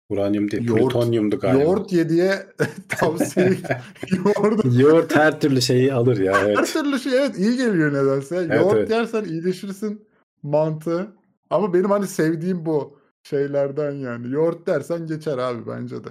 Uranyum 0.08 0.50
değil. 0.50 0.68
Yoğurt- 0.68 0.82
Plütonyumdu 0.82 1.38
galiba. 1.38 1.62
Yoğurt 1.62 1.92
ye 1.92 2.08
diye 2.08 2.46
tavsiye 2.88 3.46
yoğurt 4.24 4.78
Yoğurt 4.78 5.16
her 5.16 5.40
türlü 5.40 5.62
şeyi 5.62 5.92
alır 5.92 6.18
ya 6.18 6.40
her 6.42 6.46
evet. 6.48 6.72
türlü 6.72 6.98
şey 6.98 7.18
evet 7.18 7.38
iyi 7.38 7.56
geliyor 7.56 7.92
nedense. 7.92 8.36
Yoğurt 8.56 8.76
evet. 8.76 8.90
yersen 8.90 9.24
iyileşirsin 9.24 10.06
mantığı. 10.42 11.06
Ama 11.50 11.74
benim 11.74 11.90
hani 11.90 12.06
sevdiğim 12.06 12.66
bu 12.66 12.98
şeylerden 13.22 13.92
yani. 13.92 14.32
Yoğurt 14.32 14.66
dersen 14.66 15.06
geçer 15.06 15.38
abi 15.38 15.66
bence 15.66 16.04
de. 16.04 16.08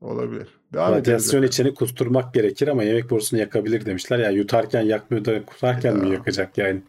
Olabilir. 0.00 0.48
Devam. 0.72 0.92
Radyasyon 0.92 1.42
içeni 1.42 1.74
kusturmak 1.74 2.34
gerekir 2.34 2.68
ama 2.68 2.82
yemek 2.82 3.10
borusunu 3.10 3.40
yakabilir 3.40 3.86
demişler. 3.86 4.18
Ya 4.18 4.30
yutarken 4.30 4.82
yakmıyor 4.82 5.24
da 5.24 5.44
kusarken 5.44 5.96
mi 5.96 6.06
Ya. 6.08 6.14
yakacak 6.14 6.58
yani? 6.58 6.82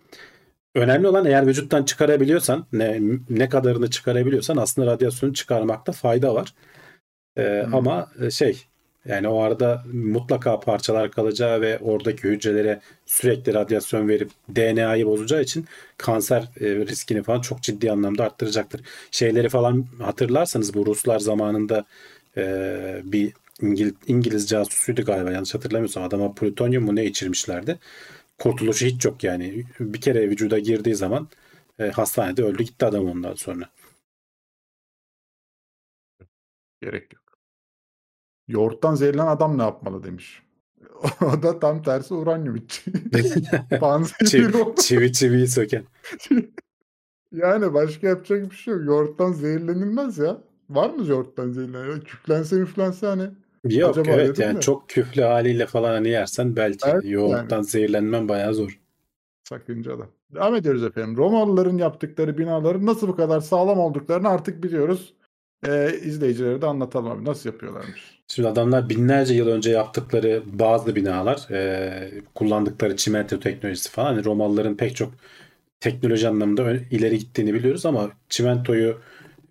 Önemli 0.78 1.08
olan 1.08 1.26
eğer 1.26 1.48
vücuttan 1.48 1.84
çıkarabiliyorsan 1.84 2.66
ne 2.74 3.00
ne 3.30 3.50
kadarını 3.50 3.90
çıkarabiliyorsan 3.90 4.58
aslında 4.58 4.92
radyasyonu 4.92 5.34
çıkarmakta 5.34 5.92
fayda 5.92 6.36
var. 6.36 6.54
Ee, 7.38 7.63
Hmm. 7.66 7.76
Ama 7.76 8.12
e, 8.22 8.32
şey 8.32 8.66
yani 9.06 9.28
o 9.28 9.42
arada 9.42 9.84
mutlaka 9.94 10.60
parçalar 10.60 11.12
kalacağı 11.12 11.62
ve 11.62 11.80
oradaki 11.80 12.24
hücrelere 12.24 12.82
sürekli 13.06 13.54
radyasyon 13.54 14.08
verip 14.08 14.32
DNA'yı 14.56 15.06
bozacağı 15.06 15.42
için 15.42 15.66
kanser 15.98 16.42
e, 16.62 16.66
riskini 16.76 17.24
falan 17.24 17.42
çok 17.42 17.62
ciddi 17.63 17.92
anlamda 17.92 18.24
arttıracaktır. 18.24 18.82
Şeyleri 19.12 19.50
falan 19.50 19.86
hatırlarsanız 20.00 20.74
bu 20.74 20.86
Ruslar 20.86 21.20
zamanında 21.20 21.86
e, 22.38 23.02
bir 23.04 23.34
İngil, 23.62 23.94
İngiliz 24.08 24.48
casusuydu 24.50 25.02
galiba 25.06 25.32
yanlış 25.32 25.56
hatırlamıyorsam 25.56 26.04
adama 26.04 26.34
plütonyum 26.34 26.84
mu 26.86 26.96
ne 26.96 27.06
içirmişlerdi. 27.06 27.80
Kurtuluşu 28.39 28.86
hiç 28.86 29.06
yok 29.06 29.23
yani. 29.23 29.63
Bir 29.80 30.02
kere 30.02 30.30
vücuda 30.30 30.60
girdiği 30.60 30.95
zaman 30.95 31.28
e, 31.80 31.88
hastanede 31.89 32.43
öldü 32.43 32.63
gitti 32.63 32.86
adam 32.86 33.06
ondan 33.10 33.34
sonra. 33.34 33.69
Gerek 36.82 37.13
yok. 37.13 37.23
Yoğurttan 38.47 38.95
zehirlenen 38.95 39.28
adam 39.28 39.58
ne 39.58 39.62
yapmalı 39.63 40.04
demiş. 40.04 40.43
o 41.21 41.43
da 41.43 41.60
tam 41.60 41.84
tersi 41.84 42.13
uranyum 42.13 42.67
çivi, 44.26 44.76
çivi 44.76 45.13
çiviyi 45.13 45.47
söken. 45.47 45.86
Yani 47.32 47.73
başka 47.73 48.08
yapacak 48.08 48.52
bir 48.52 48.56
şey 48.56 48.73
yok. 48.73 48.86
Yoğurttan 48.86 49.32
zehirlenilmez 49.32 50.17
ya. 50.17 50.41
Var 50.69 50.89
mı 50.89 51.08
yoğurttan 51.08 51.52
zehirlenen? 51.52 52.02
Küflense 52.02 52.56
müflense 52.56 53.08
hani. 53.08 53.30
Yok 53.76 53.98
Acaba 53.98 54.12
evet 54.12 54.40
yani 54.40 54.58
de. 54.58 54.62
çok 54.62 54.90
küflü 54.90 55.22
haliyle 55.22 55.66
falan 55.66 55.90
hani 55.90 56.10
yersen 56.10 56.56
belki 56.56 56.90
Evet, 56.90 57.04
yoğurttan 57.06 57.62
zehirlenmen 57.62 58.30
bayağı 58.30 58.54
zor. 58.54 58.80
Sakıncalı. 59.44 60.06
Devam 60.36 60.56
ediyoruz 60.56 60.84
efendim. 60.84 61.18
Romalıların 61.18 61.78
yaptıkları 61.78 62.38
binaların 62.38 62.86
nasıl 62.86 63.08
bu 63.08 63.16
kadar 63.16 63.42
sağlam 63.42 63.80
olduklarını 63.80 64.30
artık 64.30 64.64
biliyoruz. 64.64 65.14
Ee, 65.68 65.92
izleyicilere 66.04 66.62
de 66.62 66.66
anlatalım 66.66 67.12
abi. 67.12 67.26
Nasıl 67.26 67.50
yapıyorlarmış? 67.50 68.18
Şimdi 68.28 68.48
adamlar 68.48 68.90
binlerce 68.90 69.34
yıl 69.34 69.48
önce 69.48 69.72
yaptıkları 69.72 70.44
bazı 70.46 70.96
binalar, 70.96 71.48
e, 71.52 72.12
kullandıkları 72.36 72.96
çimento 72.98 73.40
teknolojisi 73.40 73.92
falan 73.92 74.14
hani 74.14 74.26
Romalıların 74.26 74.78
pek 74.78 74.96
çok 74.96 75.14
teknoloji 75.80 76.28
anlamında 76.28 76.74
ileri 76.92 77.20
gittiğini 77.20 77.54
biliyoruz 77.54 77.86
ama 77.86 78.12
çimentoyu 78.30 78.98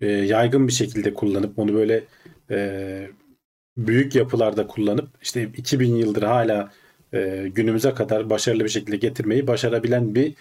e, 0.01 0.07
yaygın 0.07 0.67
bir 0.67 0.73
şekilde 0.73 1.13
kullanıp 1.13 1.59
onu 1.59 1.73
böyle 1.73 2.03
e, 2.51 3.09
büyük 3.77 4.15
yapılarda 4.15 4.67
kullanıp 4.67 5.09
işte 5.21 5.49
2000 5.57 5.95
yıldır 5.95 6.23
hala 6.23 6.71
e, 7.13 7.47
günümüze 7.55 7.93
kadar 7.93 8.29
başarılı 8.29 8.63
bir 8.63 8.69
şekilde 8.69 8.97
getirmeyi 8.97 9.47
başarabilen 9.47 10.15
bir 10.15 10.33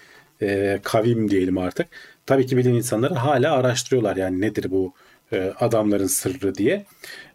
e, 0.42 0.81
kavim 0.83 1.31
diyelim 1.31 1.59
artık. 1.59 1.87
Tabii 2.27 2.46
ki 2.46 2.57
bilim 2.57 2.75
insanları 2.75 3.14
hala 3.14 3.53
araştırıyorlar 3.53 4.16
yani 4.16 4.40
nedir 4.40 4.70
bu 4.70 4.92
e, 5.33 5.53
adamların 5.61 6.07
sırrı 6.07 6.55
diye. 6.55 6.85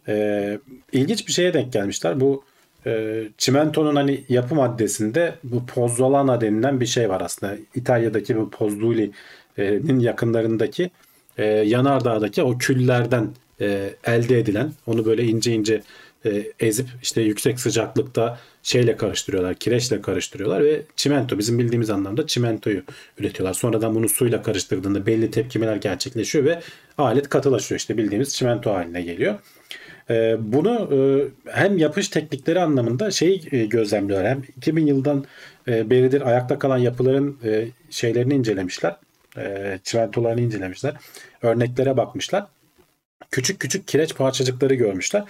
E, 0.08 0.58
ilginç 0.92 1.26
bir 1.26 1.32
şeye 1.32 1.54
denk 1.54 1.72
gelmişler. 1.72 2.20
Bu 2.20 2.44
e, 2.86 3.22
çimentonun 3.38 3.96
hani 3.96 4.24
yapı 4.28 4.54
maddesinde 4.54 5.34
bu 5.44 5.66
pozzolana 5.66 6.40
denilen 6.40 6.80
bir 6.80 6.86
şey 6.86 7.08
var 7.08 7.20
aslında. 7.20 7.56
İtalya'daki 7.74 8.36
bu 8.36 8.50
Pozzuoli'nin 8.50 10.00
yakınlarındaki 10.00 10.90
e, 11.38 11.44
yanardağdaki 11.46 12.42
o 12.42 12.58
küllerden 12.58 13.28
e, 13.60 13.94
elde 14.04 14.38
edilen 14.38 14.72
onu 14.86 15.04
böyle 15.04 15.24
ince 15.24 15.52
ince 15.52 15.82
e, 16.26 16.44
ezip 16.60 16.86
işte 17.02 17.22
yüksek 17.22 17.60
sıcaklıkta 17.60 18.38
şeyle 18.62 18.96
karıştırıyorlar, 18.96 19.54
kireçle 19.54 20.00
karıştırıyorlar 20.00 20.64
ve 20.64 20.82
çimento 20.96 21.38
bizim 21.38 21.58
bildiğimiz 21.58 21.90
anlamda 21.90 22.26
çimentoyu 22.26 22.82
üretiyorlar. 23.18 23.54
Sonradan 23.54 23.94
bunu 23.94 24.08
suyla 24.08 24.42
karıştırdığında 24.42 25.06
belli 25.06 25.30
tepkimeler 25.30 25.76
gerçekleşiyor 25.76 26.44
ve 26.44 26.60
alet 26.98 27.28
katılaşıyor. 27.28 27.78
işte 27.78 27.96
bildiğimiz 27.96 28.34
çimento 28.34 28.72
haline 28.74 29.02
geliyor. 29.02 29.34
E, 30.10 30.36
bunu 30.38 30.88
e, 30.92 30.98
hem 31.50 31.78
yapış 31.78 32.08
teknikleri 32.08 32.60
anlamında 32.60 33.10
şey 33.10 33.68
gözlemliyorlar. 33.68 34.30
Hem 34.30 34.42
2000 34.56 34.86
yıldan 34.86 35.24
beridir 35.66 36.28
ayakta 36.28 36.58
kalan 36.58 36.78
yapıların 36.78 37.38
şeylerini 37.90 38.34
incelemişler. 38.34 38.96
Çimentolarını 39.84 40.40
incelemişler. 40.40 40.94
Örneklere 41.42 41.96
bakmışlar. 41.96 42.46
Küçük 43.30 43.60
küçük 43.60 43.88
kireç 43.88 44.14
parçacıkları 44.14 44.74
görmüşler 44.74 45.24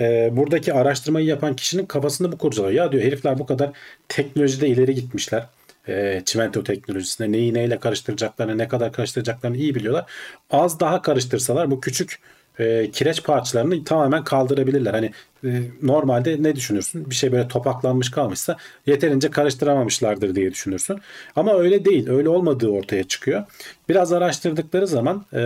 e, 0.00 0.30
buradaki 0.36 0.74
araştırmayı 0.74 1.26
yapan 1.26 1.56
kişinin 1.56 1.86
kafasında 1.86 2.32
bu 2.32 2.38
kurcalıyor. 2.38 2.72
Ya 2.72 2.92
diyor 2.92 3.04
herifler 3.04 3.38
bu 3.38 3.46
kadar 3.46 3.70
teknolojide 4.08 4.68
ileri 4.68 4.94
gitmişler. 4.94 5.46
E, 5.88 6.22
çimento 6.24 6.64
teknolojisinde 6.64 7.32
neyi 7.32 7.54
neyle 7.54 7.78
karıştıracaklarını, 7.78 8.58
ne 8.58 8.68
kadar 8.68 8.92
karıştıracaklarını 8.92 9.56
iyi 9.56 9.74
biliyorlar. 9.74 10.04
Az 10.50 10.80
daha 10.80 11.02
karıştırsalar 11.02 11.70
bu 11.70 11.80
küçük 11.80 12.18
e, 12.58 12.90
kireç 12.90 13.22
parçalarını 13.22 13.84
tamamen 13.84 14.24
kaldırabilirler. 14.24 14.94
Hani 14.94 15.10
e, 15.44 15.62
normalde 15.82 16.42
ne 16.42 16.56
düşünürsün? 16.56 17.10
Bir 17.10 17.14
şey 17.14 17.32
böyle 17.32 17.48
topaklanmış 17.48 18.10
kalmışsa 18.10 18.56
yeterince 18.86 19.30
karıştıramamışlardır 19.30 20.34
diye 20.34 20.50
düşünürsün. 20.52 20.98
Ama 21.36 21.58
öyle 21.58 21.84
değil. 21.84 22.08
Öyle 22.08 22.28
olmadığı 22.28 22.68
ortaya 22.68 23.04
çıkıyor. 23.04 23.44
Biraz 23.88 24.12
araştırdıkları 24.12 24.86
zaman 24.86 25.26
e, 25.34 25.40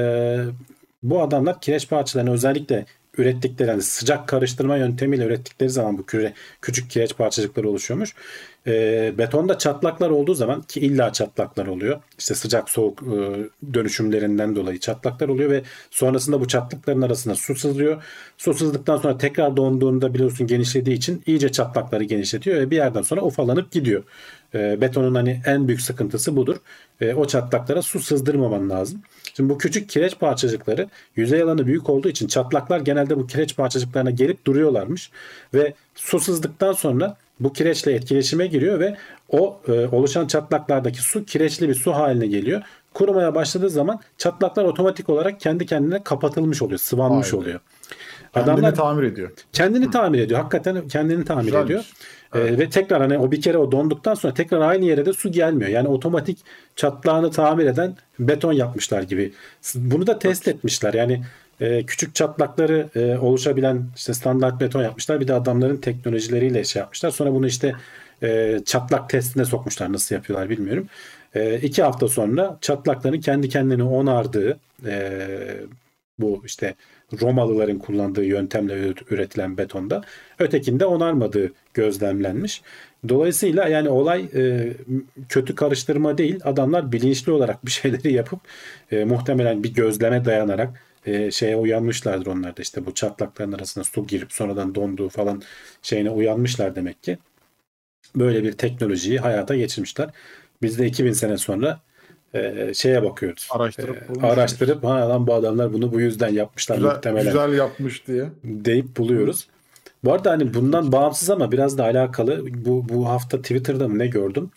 bu 1.11 1.23
adamlar 1.23 1.61
kireç 1.61 1.89
parçalarını 1.89 2.33
özellikle 2.33 2.87
ürettikleri 3.19 3.69
yani 3.69 3.83
sıcak 3.83 4.29
karıştırma 4.29 4.77
yöntemiyle 4.77 5.25
ürettikleri 5.25 5.71
zaman 5.71 5.99
bu 5.99 6.07
küre, 6.07 6.33
küçük 6.63 6.91
kireç 6.91 7.17
parçacıkları 7.17 7.69
oluşuyormuş. 7.69 8.15
E, 8.67 9.15
betonda 9.19 9.59
çatlaklar 9.59 10.11
olduğu 10.11 10.35
zaman 10.35 10.63
ki 10.63 10.81
illa 10.81 11.13
çatlaklar 11.13 11.67
oluyor. 11.67 12.01
İşte 12.19 12.35
sıcak 12.35 12.71
soğuk 12.71 13.03
e, 13.03 13.15
dönüşümlerinden 13.75 14.57
dolayı 14.57 14.81
çatlaklar 14.81 15.29
oluyor 15.29 15.51
ve 15.51 15.63
sonrasında 15.91 16.41
bu 16.41 16.49
çatlakların 16.49 17.03
arasında 17.03 17.35
su 17.35 17.55
sızlıyor. 17.55 18.03
Su 18.37 18.55
sızdıktan 18.55 18.97
sonra 18.97 19.19
tekrar 19.19 19.57
donduğunda 19.57 20.15
biliyorsun 20.15 20.47
genişlediği 20.47 20.97
için 20.97 21.23
iyice 21.27 21.53
çatlakları 21.53 22.05
genişletiyor 22.05 22.57
ve 22.57 22.71
bir 22.71 22.77
yerden 22.77 23.03
sonra 23.03 23.23
ufalanıp 23.23 23.73
gidiyor. 23.73 24.03
E, 24.57 24.81
betonun 24.81 25.15
hani 25.15 25.41
en 25.47 25.69
büyük 25.69 25.81
sıkıntısı 25.81 26.37
budur. 26.37 26.57
E, 27.01 27.15
o 27.15 27.27
çatlaklara 27.27 27.83
su 27.83 28.01
sızdırmaman 28.01 28.71
lazım. 28.71 29.01
Şimdi 29.37 29.51
bu 29.51 29.59
küçük 29.59 29.89
kireç 29.89 30.19
parçacıkları 30.19 30.89
yüzey 31.17 31.43
alanı 31.43 31.67
büyük 31.67 31.91
olduğu 31.91 32.09
için 32.09 32.27
çatlaklar 32.27 32.81
genelde 32.81 33.17
bu 33.17 33.27
kireç 33.27 33.57
parçacıklarına 33.57 34.11
gelip 34.11 34.45
duruyorlarmış 34.45 35.11
ve 35.55 35.75
su 35.95 36.21
sızdıktan 36.21 36.73
sonra 36.73 37.17
bu 37.41 37.53
kireçle 37.53 37.93
etkileşime 37.93 38.47
giriyor 38.47 38.81
ve 38.81 38.97
o 39.29 39.61
e, 39.69 39.73
oluşan 39.73 40.27
çatlaklardaki 40.27 41.03
su 41.03 41.25
kireçli 41.25 41.69
bir 41.69 41.75
su 41.75 41.93
haline 41.93 42.27
geliyor. 42.27 42.63
Kurumaya 42.95 43.35
başladığı 43.35 43.71
zaman 43.71 44.01
çatlaklar 44.19 44.65
otomatik 44.65 45.09
olarak 45.09 45.41
kendi 45.41 45.67
kendine 45.67 46.03
kapatılmış 46.03 46.63
oluyor, 46.63 46.79
sıvanmış 46.79 47.27
Aynen. 47.27 47.43
oluyor. 47.43 47.61
Kendini 48.35 48.53
Adamlar 48.53 48.75
tamir 48.75 49.03
ediyor. 49.03 49.31
kendini 49.53 49.91
tamir 49.91 50.19
ediyor. 50.19 50.41
Hakikaten 50.41 50.89
kendini 50.89 51.25
tamir 51.25 51.45
Güzelmiş. 51.45 51.65
ediyor. 51.67 51.85
Ee, 52.35 52.39
Evet. 52.39 52.59
ve 52.59 52.71
tekrar 52.71 53.01
hani 53.03 53.19
o 53.19 53.31
bir 53.33 53.41
kere 53.41 53.59
o 53.59 53.73
donduktan 53.73 54.15
sonra 54.15 54.35
tekrar 54.35 54.61
aynı 54.61 54.85
yere 54.85 55.07
de 55.07 55.13
su 55.13 55.33
gelmiyor. 55.33 55.71
Yani 55.71 55.89
otomatik 55.89 56.39
çatlağını 56.77 57.31
tamir 57.31 57.67
eden 57.67 57.97
beton 58.19 58.53
yapmışlar 58.53 59.03
gibi. 59.03 59.33
Bunu 59.75 60.07
da 60.07 60.19
test 60.19 60.49
etmişler. 60.49 60.95
Yani 60.95 61.23
e, 61.61 61.87
küçük 61.87 62.15
çatlakları 62.15 62.89
e, 62.95 63.19
oluşabilen 63.19 63.85
işte 63.97 64.15
standart 64.15 64.61
beton 64.61 64.83
yapmışlar. 64.83 65.21
Bir 65.21 65.29
de 65.29 65.35
adamların 65.35 65.77
teknolojileriyle 65.77 66.65
şey 66.65 66.81
yapmışlar. 66.81 67.11
Sonra 67.11 67.33
bunu 67.33 67.47
işte 67.47 67.73
e, 68.23 68.61
çatlak 68.65 69.11
testine 69.11 69.45
sokmuşlar. 69.45 69.93
Nasıl 69.93 70.15
yapıyorlar 70.15 70.51
bilmiyorum. 70.51 70.89
E, 71.35 71.59
iki 71.61 71.83
hafta 71.83 72.09
sonra 72.09 72.59
çatlakların 72.61 73.21
kendi 73.21 73.49
kendini 73.49 73.83
onardığı 73.83 74.59
e, 74.87 75.21
bu 76.19 76.43
işte 76.47 76.75
Romalıların 77.21 77.79
kullandığı 77.79 78.25
yöntemle 78.25 78.95
üretilen 79.11 79.59
betonda 79.59 80.03
ötekinde 80.39 80.87
onarmadığı 80.87 81.53
gözlemlenmiş. 81.75 82.63
Dolayısıyla 83.09 83.69
yani 83.69 83.89
olay 83.89 84.29
e, 84.35 84.73
kötü 85.29 85.55
karıştırma 85.55 86.19
değil. 86.19 86.41
Adamlar 86.45 86.93
bilinçli 86.93 87.33
olarak 87.33 87.67
bir 87.67 87.71
şeyleri 87.71 88.13
yapıp 88.13 88.41
e, 88.91 89.05
muhtemelen 89.05 89.63
bir 89.63 89.75
gözleme 89.75 90.25
dayanarak 90.25 90.83
e, 91.07 91.31
şeye 91.31 91.57
uyanmışlardır 91.57 92.27
onlar 92.27 92.57
da 92.57 92.63
işte 92.63 92.87
bu 92.87 92.95
çatlakların 92.95 93.53
arasına 93.53 93.85
su 93.85 94.07
girip 94.07 94.33
sonradan 94.33 94.75
donduğu 94.75 95.09
falan 95.09 95.43
şeyine 95.83 96.11
uyanmışlar 96.11 96.77
demek 96.77 97.03
ki. 97.03 97.19
Böyle 98.17 98.43
bir 98.43 98.53
teknolojiyi 98.53 99.19
hayata 99.19 99.57
geçirmişler. 99.57 100.11
Biz 100.63 100.79
de 100.79 100.87
2000 100.87 101.13
sene 101.13 101.39
sonra 101.39 101.81
e, 102.35 102.75
şeye 102.75 103.03
bakıyoruz. 103.03 103.49
Araştırıp 103.51 103.97
E, 104.03 104.09
bulmuşuz. 104.09 104.31
araştırıp 104.39 104.85
ha 104.85 105.09
lan 105.09 105.27
bu 105.27 105.35
adamlar 105.35 105.73
bunu 105.73 105.93
bu 105.93 106.01
yüzden 106.01 106.29
yapmışlar 106.29 106.77
Güzel, 106.77 106.91
muhtemelen 106.91 107.27
güzel 107.27 107.53
yapmış 107.53 108.07
diye. 108.07 108.25
deyip 108.45 108.97
buluyoruz. 108.97 109.47
Bu 110.05 110.13
arada 110.13 110.31
hani 110.31 110.55
bundan 110.55 110.93
bağımsız 110.93 111.31
ama 111.31 111.53
biraz 111.53 111.79
da 111.79 111.85
alakalı 111.85 112.47
bu 112.65 112.89
bu 112.89 113.09
hafta 113.09 113.43
Twitter'da 113.43 113.89
mı 113.89 113.99
ne 113.99 114.07
gördüm? 114.07 114.51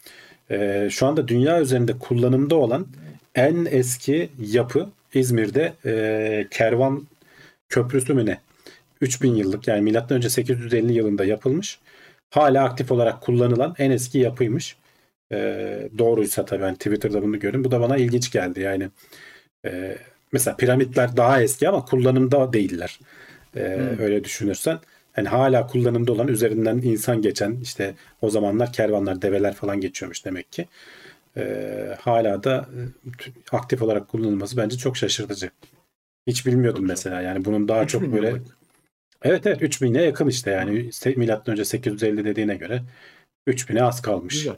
Ee, 0.52 0.88
şu 0.92 1.06
anda 1.08 1.28
dünya 1.28 1.62
üzerinde 1.62 1.94
kullanımda 2.00 2.56
olan 2.56 2.88
en 3.36 3.68
eski 3.72 4.30
yapı 4.42 4.90
İzmir'de 5.14 5.74
e, 5.86 6.48
Kervan 6.52 7.08
Köprüsü 7.70 8.14
mü 8.14 8.26
ne? 8.26 8.40
3000 9.02 9.36
yıllık 9.36 9.68
yani 9.68 9.82
milattan 9.82 10.18
önce 10.18 10.30
850 10.30 10.94
yılında 10.94 11.26
yapılmış. 11.26 11.80
Hala 12.30 12.64
aktif 12.64 12.92
olarak 12.92 13.22
kullanılan 13.22 13.76
en 13.80 13.92
eski 13.92 14.18
yapıymış. 14.20 14.76
Ee, 15.32 15.90
doğruysa 15.98 16.46
tabii 16.46 16.62
ben 16.62 16.76
Twitter'da 16.76 17.22
bunu 17.22 17.40
gördüm. 17.40 17.64
Bu 17.64 17.72
da 17.72 17.82
bana 17.82 17.98
ilginç 17.98 18.32
geldi. 18.32 18.60
Yani 18.60 18.90
e, 19.66 19.98
mesela 20.32 20.58
piramitler 20.58 21.18
daha 21.18 21.42
eski 21.42 21.70
ama 21.70 21.86
kullanımda 21.86 22.54
değiller. 22.54 23.00
Ee, 23.56 23.76
Hmm. 23.76 24.00
Öyle 24.04 24.24
düşünürsen. 24.24 24.80
Yani 25.18 25.28
hala 25.28 25.68
kullanımda 25.68 26.12
olan 26.12 26.28
üzerinden 26.28 26.78
insan 26.78 27.22
geçen 27.22 27.58
işte 27.62 27.96
o 28.22 28.30
zamanlar 28.30 28.74
kervanlar, 28.74 29.22
develer 29.22 29.54
falan 29.54 29.82
geçiyormuş 29.82 30.26
demek 30.26 30.52
ki. 30.52 30.68
Ee, 31.38 31.98
hala 32.02 32.44
da 32.44 32.70
e, 32.76 33.56
aktif 33.56 33.82
olarak 33.82 34.08
kullanılması 34.08 34.58
bence 34.58 34.78
çok 34.78 34.98
şaşırtıcı. 34.98 35.50
Hiç 36.28 36.46
bilmiyordum 36.46 36.82
Çok 36.82 36.90
mesela 36.90 37.22
yani 37.22 37.46
bunun 37.46 37.68
daha 37.68 37.84
3000 37.84 38.00
çok 38.00 38.14
böyle. 38.14 38.42
Evet 39.24 39.48
evet 39.48 39.62
3000'e 39.62 40.04
yakın 40.04 40.28
işte 40.28 40.52
yani 40.52 40.90
milattan 41.16 41.54
önce 41.54 41.66
850 41.66 42.26
dediğine 42.26 42.56
göre 42.56 42.82
3000'e 43.48 43.84
az 43.84 44.02
kalmış. 44.02 44.34
Güzel. 44.34 44.56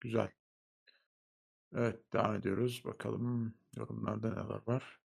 Güzel. 0.00 0.28
Evet 1.74 2.12
devam 2.12 2.34
ediyoruz. 2.34 2.82
Bakalım 2.84 3.54
yorumlarda 3.76 4.28
neler 4.28 4.60
var. 4.66 5.00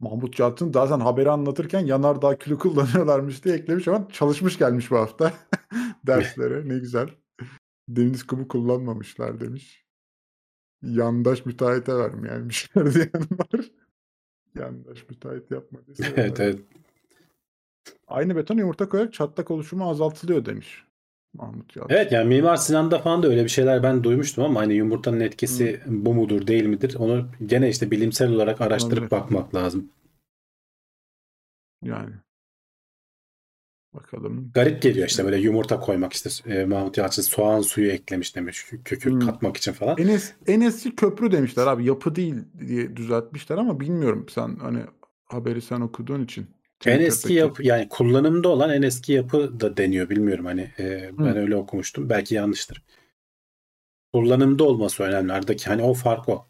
Mahmut 0.00 0.38
Yalçın 0.38 0.72
zaten 0.72 1.00
haberi 1.00 1.30
anlatırken 1.30 1.80
yanardağ 1.80 2.38
külü 2.38 2.58
kullanıyorlarmış 2.58 3.44
diye 3.44 3.54
eklemiş 3.54 3.88
ama 3.88 4.08
çalışmış 4.08 4.58
gelmiş 4.58 4.90
bu 4.90 4.96
hafta 4.96 5.32
derslere. 6.06 6.68
Ne 6.68 6.78
güzel. 6.78 7.08
Deniz 7.88 8.26
kumu 8.26 8.48
kullanmamışlar 8.48 9.40
demiş. 9.40 9.86
Yandaş 10.82 11.46
müteahhite 11.46 11.94
vermeyenmişler 11.96 12.94
diyen 12.94 13.28
var. 13.30 13.70
Yandaş 14.54 15.08
müteahhit 15.08 15.50
yapmadıysa. 15.50 16.04
Evet 16.16 16.40
evet. 16.40 16.60
Aynı 18.06 18.36
beton 18.36 18.56
yumurta 18.56 18.88
koyarak 18.88 19.12
çatlak 19.12 19.50
oluşumu 19.50 19.90
azaltılıyor 19.90 20.44
demiş. 20.44 20.85
Mahmut 21.38 21.76
Yalçın. 21.76 21.94
Evet 21.94 22.12
yani 22.12 22.28
Mimar 22.28 22.56
Sinan'da 22.56 22.98
falan 22.98 23.22
da 23.22 23.28
öyle 23.28 23.44
bir 23.44 23.48
şeyler 23.48 23.82
ben 23.82 24.04
duymuştum 24.04 24.44
ama 24.44 24.60
hani 24.60 24.74
yumurtanın 24.74 25.20
etkisi 25.20 25.80
bu 25.86 26.14
mudur 26.14 26.46
değil 26.46 26.64
midir? 26.64 26.94
Onu 26.98 27.28
gene 27.46 27.68
işte 27.68 27.90
bilimsel 27.90 28.30
olarak 28.32 28.60
araştırıp 28.60 28.98
Olabilir. 28.98 29.10
bakmak 29.10 29.54
lazım. 29.54 29.90
Yani. 31.82 32.12
Bakalım. 33.94 34.50
Garip 34.54 34.82
geliyor 34.82 35.08
işte 35.08 35.24
böyle 35.24 35.36
yumurta 35.36 35.80
koymak 35.80 36.12
işte 36.12 36.30
e, 36.54 36.64
Mahmut 36.64 36.98
Yalçın 36.98 37.22
soğan 37.22 37.60
suyu 37.60 37.90
eklemiş 37.90 38.36
demiş 38.36 38.66
kökü 38.84 39.10
Hmm. 39.10 39.20
katmak 39.20 39.56
için 39.56 39.72
falan. 39.72 39.96
En, 39.98 40.08
es, 40.08 40.34
en 40.46 40.60
eski 40.60 40.96
köprü 40.96 41.32
demişler 41.32 41.66
abi. 41.66 41.84
Yapı 41.84 42.14
değil 42.14 42.34
diye 42.66 42.96
düzeltmişler 42.96 43.56
ama 43.56 43.80
bilmiyorum 43.80 44.26
sen 44.28 44.56
hani 44.56 44.80
haberi 45.24 45.62
sen 45.62 45.80
okuduğun 45.80 46.24
için. 46.24 46.46
En 46.84 47.00
eski 47.00 47.32
yapı 47.32 47.62
yani 47.66 47.88
kullanımda 47.88 48.48
olan 48.48 48.70
en 48.70 48.82
eski 48.82 49.12
yapı 49.12 49.60
da 49.60 49.76
deniyor 49.76 50.10
bilmiyorum 50.10 50.44
hani 50.44 50.70
e, 50.78 51.10
ben 51.18 51.34
Hı. 51.34 51.38
öyle 51.38 51.56
okumuştum 51.56 52.08
belki 52.10 52.34
yanlıştır. 52.34 52.82
Kullanımda 54.12 54.64
olması 54.64 55.02
önemli 55.02 55.32
aradaki 55.32 55.64
hani 55.64 55.82
o 55.82 55.94
fark 55.94 56.28
o. 56.28 56.46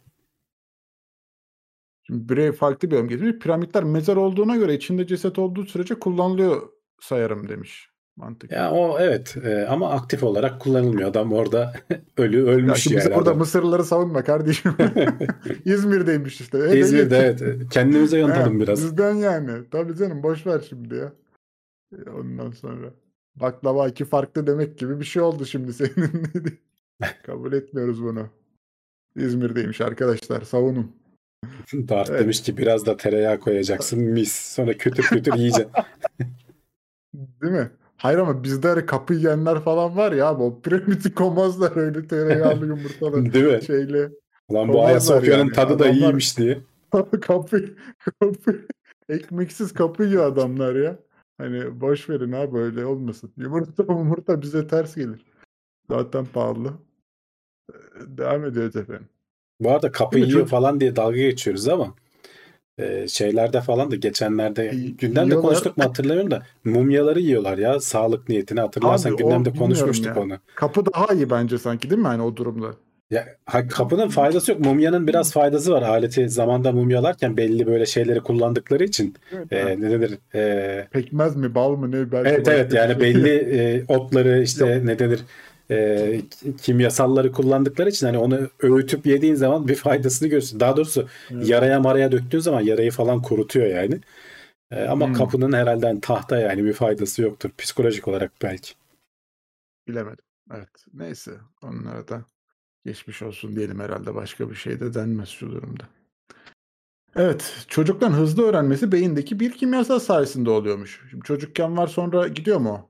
Şimdi 2.02 2.28
birey 2.28 2.52
farklı 2.52 2.90
bir 2.90 2.94
yorum 2.96 3.08
getirmiş. 3.08 3.38
Piramitler 3.38 3.84
mezar 3.84 4.16
olduğuna 4.16 4.56
göre 4.56 4.74
içinde 4.74 5.06
ceset 5.06 5.38
olduğu 5.38 5.66
sürece 5.66 5.94
kullanılıyor 5.94 6.68
sayarım 7.00 7.48
demiş. 7.48 7.90
Mantık. 8.16 8.52
Ya 8.52 8.70
o 8.72 8.98
evet 9.00 9.36
e, 9.44 9.66
ama 9.66 9.90
aktif 9.90 10.22
olarak 10.22 10.60
kullanılmıyor. 10.60 11.10
Adam 11.10 11.32
orada 11.32 11.72
ölü 12.16 12.38
Ya 12.38 12.44
ölmüş 12.44 12.82
şimdi 12.82 12.94
yani. 12.94 13.04
bize 13.04 13.14
burada 13.14 13.30
adam. 13.30 13.38
Mısırlıları 13.38 13.84
savunma 13.84 14.24
kardeşim. 14.24 14.72
İzmir'deymiş 15.64 16.40
işte. 16.40 16.58
E, 16.58 16.78
İzmir'de 16.78 17.18
evet. 17.18 17.68
Kendimize 17.70 18.18
yontalım 18.18 18.56
He, 18.56 18.60
biraz. 18.60 18.82
Bizden 18.84 19.14
yani. 19.14 19.70
Tabii 19.70 19.96
canım 19.96 20.22
boş 20.22 20.46
ver 20.46 20.64
şimdi 20.68 20.94
ya. 20.94 21.12
E, 22.06 22.10
Ondan 22.10 22.50
sonra. 22.50 22.90
Baklava 23.36 23.88
iki 23.88 24.04
farklı 24.04 24.46
demek 24.46 24.78
gibi 24.78 25.00
bir 25.00 25.04
şey 25.04 25.22
oldu 25.22 25.46
şimdi 25.46 25.72
senin. 25.72 26.22
Kabul 27.26 27.52
etmiyoruz 27.52 28.02
bunu. 28.02 28.28
İzmir'deymiş 29.16 29.80
arkadaşlar 29.80 30.42
savunun. 30.42 30.96
Dart 31.72 32.10
Evet. 32.10 32.20
demiş 32.20 32.42
ki 32.42 32.56
biraz 32.56 32.86
da 32.86 32.96
tereyağı 32.96 33.40
koyacaksın 33.40 34.00
mis. 34.02 34.32
Sonra 34.32 34.76
kötür 34.76 35.02
kötür 35.02 35.34
yiyeceksin. 35.34 35.72
Değil 37.14 37.52
mi? 37.52 37.70
Hayır 37.96 38.18
ama 38.18 38.42
bizde 38.44 38.68
hani 38.68 38.86
kapı 38.86 39.14
yiyenler 39.14 39.60
falan 39.60 39.96
var 39.96 40.12
ya 40.12 40.26
abi 40.26 40.42
o 40.42 40.60
piramidi 40.60 41.14
koymazlar 41.14 41.76
öyle 41.76 42.06
tereyağlı 42.06 42.66
yumurtalı 42.66 43.32
Değil 43.32 43.44
mi? 43.44 43.62
şeyle. 43.64 44.10
Lan 44.52 44.68
bu 44.68 44.84
Ayasofya'nın 44.86 45.38
yani. 45.38 45.52
tadı 45.52 45.78
da 45.78 45.84
Adamlar- 45.84 45.94
iyiymiş 45.94 46.38
diye. 46.38 46.58
kapı, 46.92 47.20
kapı, 47.20 47.64
ekmeksiz 49.08 49.72
kapı 49.72 50.04
yiyor 50.04 50.26
adamlar 50.32 50.74
ya. 50.74 50.98
Hani 51.38 51.80
boş 51.80 52.10
verin 52.10 52.32
abi 52.32 52.58
öyle 52.58 52.86
olmasın. 52.86 53.32
Yumurta 53.36 53.82
yumurta 53.88 54.42
bize 54.42 54.66
ters 54.66 54.94
gelir. 54.96 55.24
Zaten 55.90 56.24
pahalı. 56.26 56.72
Ee, 57.72 57.74
Devam 58.06 58.44
ediyoruz 58.44 58.76
efendim. 58.76 59.08
Bu 59.60 59.70
arada 59.70 59.92
kapı 59.92 60.18
yiyor 60.18 60.46
falan 60.46 60.80
diye 60.80 60.96
dalga 60.96 61.16
geçiyoruz 61.16 61.68
ama 61.68 61.94
e, 62.78 63.08
şeylerde 63.08 63.60
falan 63.60 63.90
da 63.90 63.96
geçenlerde 63.96 64.66
gündemde 64.98 65.20
yiyorlar. 65.24 65.42
konuştuk 65.42 65.76
mu 65.76 65.84
hatırlamıyorum 65.84 66.30
da 66.30 66.42
mumyaları 66.64 67.20
yiyorlar 67.20 67.58
ya 67.58 67.80
sağlık 67.80 68.28
niyetine 68.28 68.60
hatırlarsan 68.60 69.10
Abi 69.10 69.16
gündemde 69.22 69.50
konuşmuştuk 69.52 70.16
ya. 70.16 70.22
onu. 70.22 70.38
Kapı 70.54 70.82
daha 70.94 71.14
iyi 71.14 71.30
bence 71.30 71.58
sanki 71.58 71.90
değil 71.90 72.00
mi 72.02 72.08
hani 72.08 72.22
o 72.22 72.36
durumda? 72.36 72.66
Ya 73.10 73.26
ha- 73.46 73.68
kapının 73.68 74.08
faydası 74.08 74.50
yok. 74.52 74.60
Mumyanın 74.60 75.06
biraz 75.06 75.32
faydası 75.32 75.72
var. 75.72 75.82
Aleti 75.82 76.28
zamanda 76.28 76.72
mumyalarken 76.72 77.36
belli 77.36 77.66
böyle 77.66 77.86
şeyleri 77.86 78.20
kullandıkları 78.20 78.84
için 78.84 79.14
Evet, 79.32 79.52
e, 79.52 79.80
ne 79.80 79.90
denir? 79.90 80.18
E, 80.34 80.88
Pekmez 80.90 81.36
mi 81.36 81.54
bal 81.54 81.76
mı 81.76 81.90
ne 81.90 82.12
belki 82.12 82.28
evet 82.30 82.48
evet 82.48 82.72
yani 82.74 82.92
şey. 82.92 83.00
belli 83.00 83.28
e, 83.28 83.84
otları 83.88 84.42
işte 84.42 84.82
ne 84.84 84.98
denir? 84.98 85.20
E, 85.70 86.20
kimyasalları 86.62 87.32
kullandıkları 87.32 87.88
için 87.90 88.06
hani 88.06 88.18
onu 88.18 88.48
öğütüp 88.60 89.06
yediğin 89.06 89.34
zaman 89.34 89.68
bir 89.68 89.74
faydasını 89.74 90.28
görürsün. 90.28 90.60
Daha 90.60 90.76
doğrusu 90.76 91.08
Evet. 91.30 91.48
yaraya 91.48 91.80
maraya 91.80 92.12
döktüğün 92.12 92.38
zaman 92.38 92.60
yarayı 92.60 92.90
falan 92.90 93.22
kurutuyor 93.22 93.66
yani. 93.66 94.00
E, 94.70 94.84
ama 94.84 95.06
Hmm. 95.06 95.14
kapının 95.14 95.52
herhalde 95.52 95.86
hani 95.86 96.00
tahta 96.00 96.38
yani 96.38 96.64
bir 96.64 96.72
faydası 96.72 97.22
yoktur. 97.22 97.50
Psikolojik 97.58 98.08
olarak 98.08 98.32
belki. 98.42 98.74
Bilemedim. 99.88 100.24
Evet. 100.54 100.68
Neyse. 100.94 101.30
Onlara 101.62 102.08
da 102.08 102.24
geçmiş 102.84 103.22
olsun 103.22 103.56
diyelim 103.56 103.80
herhalde. 103.80 104.14
Başka 104.14 104.50
bir 104.50 104.54
şey 104.54 104.80
de 104.80 104.94
denmez 104.94 105.28
şu 105.28 105.50
durumda. 105.52 105.84
Evet. 107.16 107.64
Çocuktan 107.68 108.12
hızlı 108.12 108.42
öğrenmesi 108.46 108.92
beyindeki 108.92 109.40
bir 109.40 109.52
kimyasal 109.52 109.98
sayesinde 109.98 110.50
oluyormuş. 110.50 111.00
Şimdi 111.10 111.24
çocukken 111.24 111.76
var 111.76 111.86
sonra 111.86 112.28
gidiyor 112.28 112.58
mu? 112.58 112.88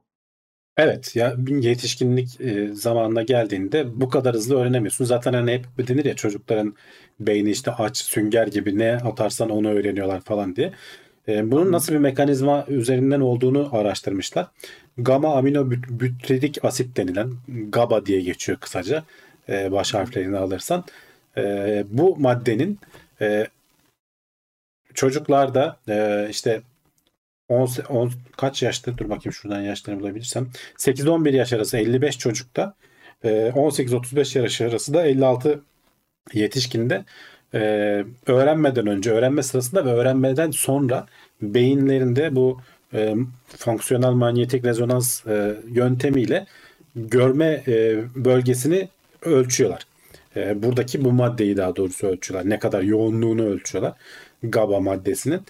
Evet 0.77 1.17
ya 1.17 1.37
yetişkinlik 1.49 2.41
e, 2.41 2.69
zamanına 2.75 3.23
geldiğinde 3.23 4.01
bu 4.01 4.09
kadar 4.09 4.35
hızlı 4.35 4.57
öğrenemiyorsun. 4.61 5.05
Zaten 5.05 5.33
hani 5.33 5.53
hep 5.53 5.89
denir 5.89 6.05
ya 6.05 6.17
çocukların 6.17 6.75
beyni 7.21 7.51
işte 7.51 7.71
aç 7.71 7.97
sünger 7.99 8.47
gibi 8.47 8.79
ne 8.79 8.93
atarsan 8.97 9.51
onu 9.51 9.69
öğreniyorlar 9.69 10.21
falan 10.21 10.57
diye. 10.57 10.73
E, 11.29 11.51
bunun 11.51 11.73
nasıl 11.73 11.93
bir 11.93 11.99
mekanizma 11.99 12.65
üzerinden 12.69 13.21
olduğunu 13.21 13.69
araştırmışlar. 13.73 14.47
Gamma 14.99 15.37
amino 15.37 15.61
büt- 15.61 16.01
butyrik 16.01 16.65
asit 16.65 16.97
denilen 16.97 17.33
GABA 17.49 18.07
diye 18.07 18.21
geçiyor 18.21 18.59
kısaca 18.59 19.05
e, 19.49 19.73
baş 19.73 19.95
harflerini 19.95 20.37
alırsan. 20.39 20.85
E, 21.37 21.85
bu 21.91 22.17
maddenin 22.17 22.79
e, 23.21 23.47
çocuklarda 24.95 25.77
e, 25.89 26.27
işte 26.31 26.63
10, 27.49 27.69
10 27.89 28.13
kaç 28.37 28.63
yaşta 28.63 28.99
dur 28.99 29.11
bakayım 29.11 29.33
şuradan 29.33 29.61
yaşlarını 29.61 30.01
bulabilirsem 30.01 30.49
8-11 30.79 31.37
yaş 31.37 31.53
arası 31.53 31.77
55 31.77 32.19
çocukta 32.19 32.75
e, 33.25 33.29
18-35 33.29 34.39
yaş 34.39 34.61
arası 34.61 34.95
da 34.95 35.07
56 35.07 35.61
yetişkinde 36.33 37.05
e, 37.55 37.59
öğrenmeden 38.27 38.87
önce 38.87 39.11
öğrenme 39.11 39.43
sırasında 39.43 39.85
ve 39.85 39.91
öğrenmeden 39.91 40.51
sonra 40.51 41.07
beyinlerinde 41.43 42.37
bu 42.37 42.61
e, 42.95 43.15
fonksiyonel 43.57 44.13
manyetik 44.13 44.65
rezonans 44.65 45.27
e, 45.27 45.57
yöntemiyle 45.71 46.47
görme 46.97 47.63
e, 47.69 48.05
bölgesini 48.15 48.89
ölçüyorlar. 49.23 49.83
E, 50.37 50.63
buradaki 50.63 51.05
bu 51.05 51.13
maddeyi 51.13 51.57
daha 51.57 51.77
doğrusu 51.77 52.07
ölçüyorlar. 52.07 52.51
Ne 52.51 52.59
kadar 52.59 52.83
yoğunluğunu 52.83 53.45
ölçüyorlar. 53.47 53.93
GABA 54.43 54.81
maddesinin. 54.81 55.41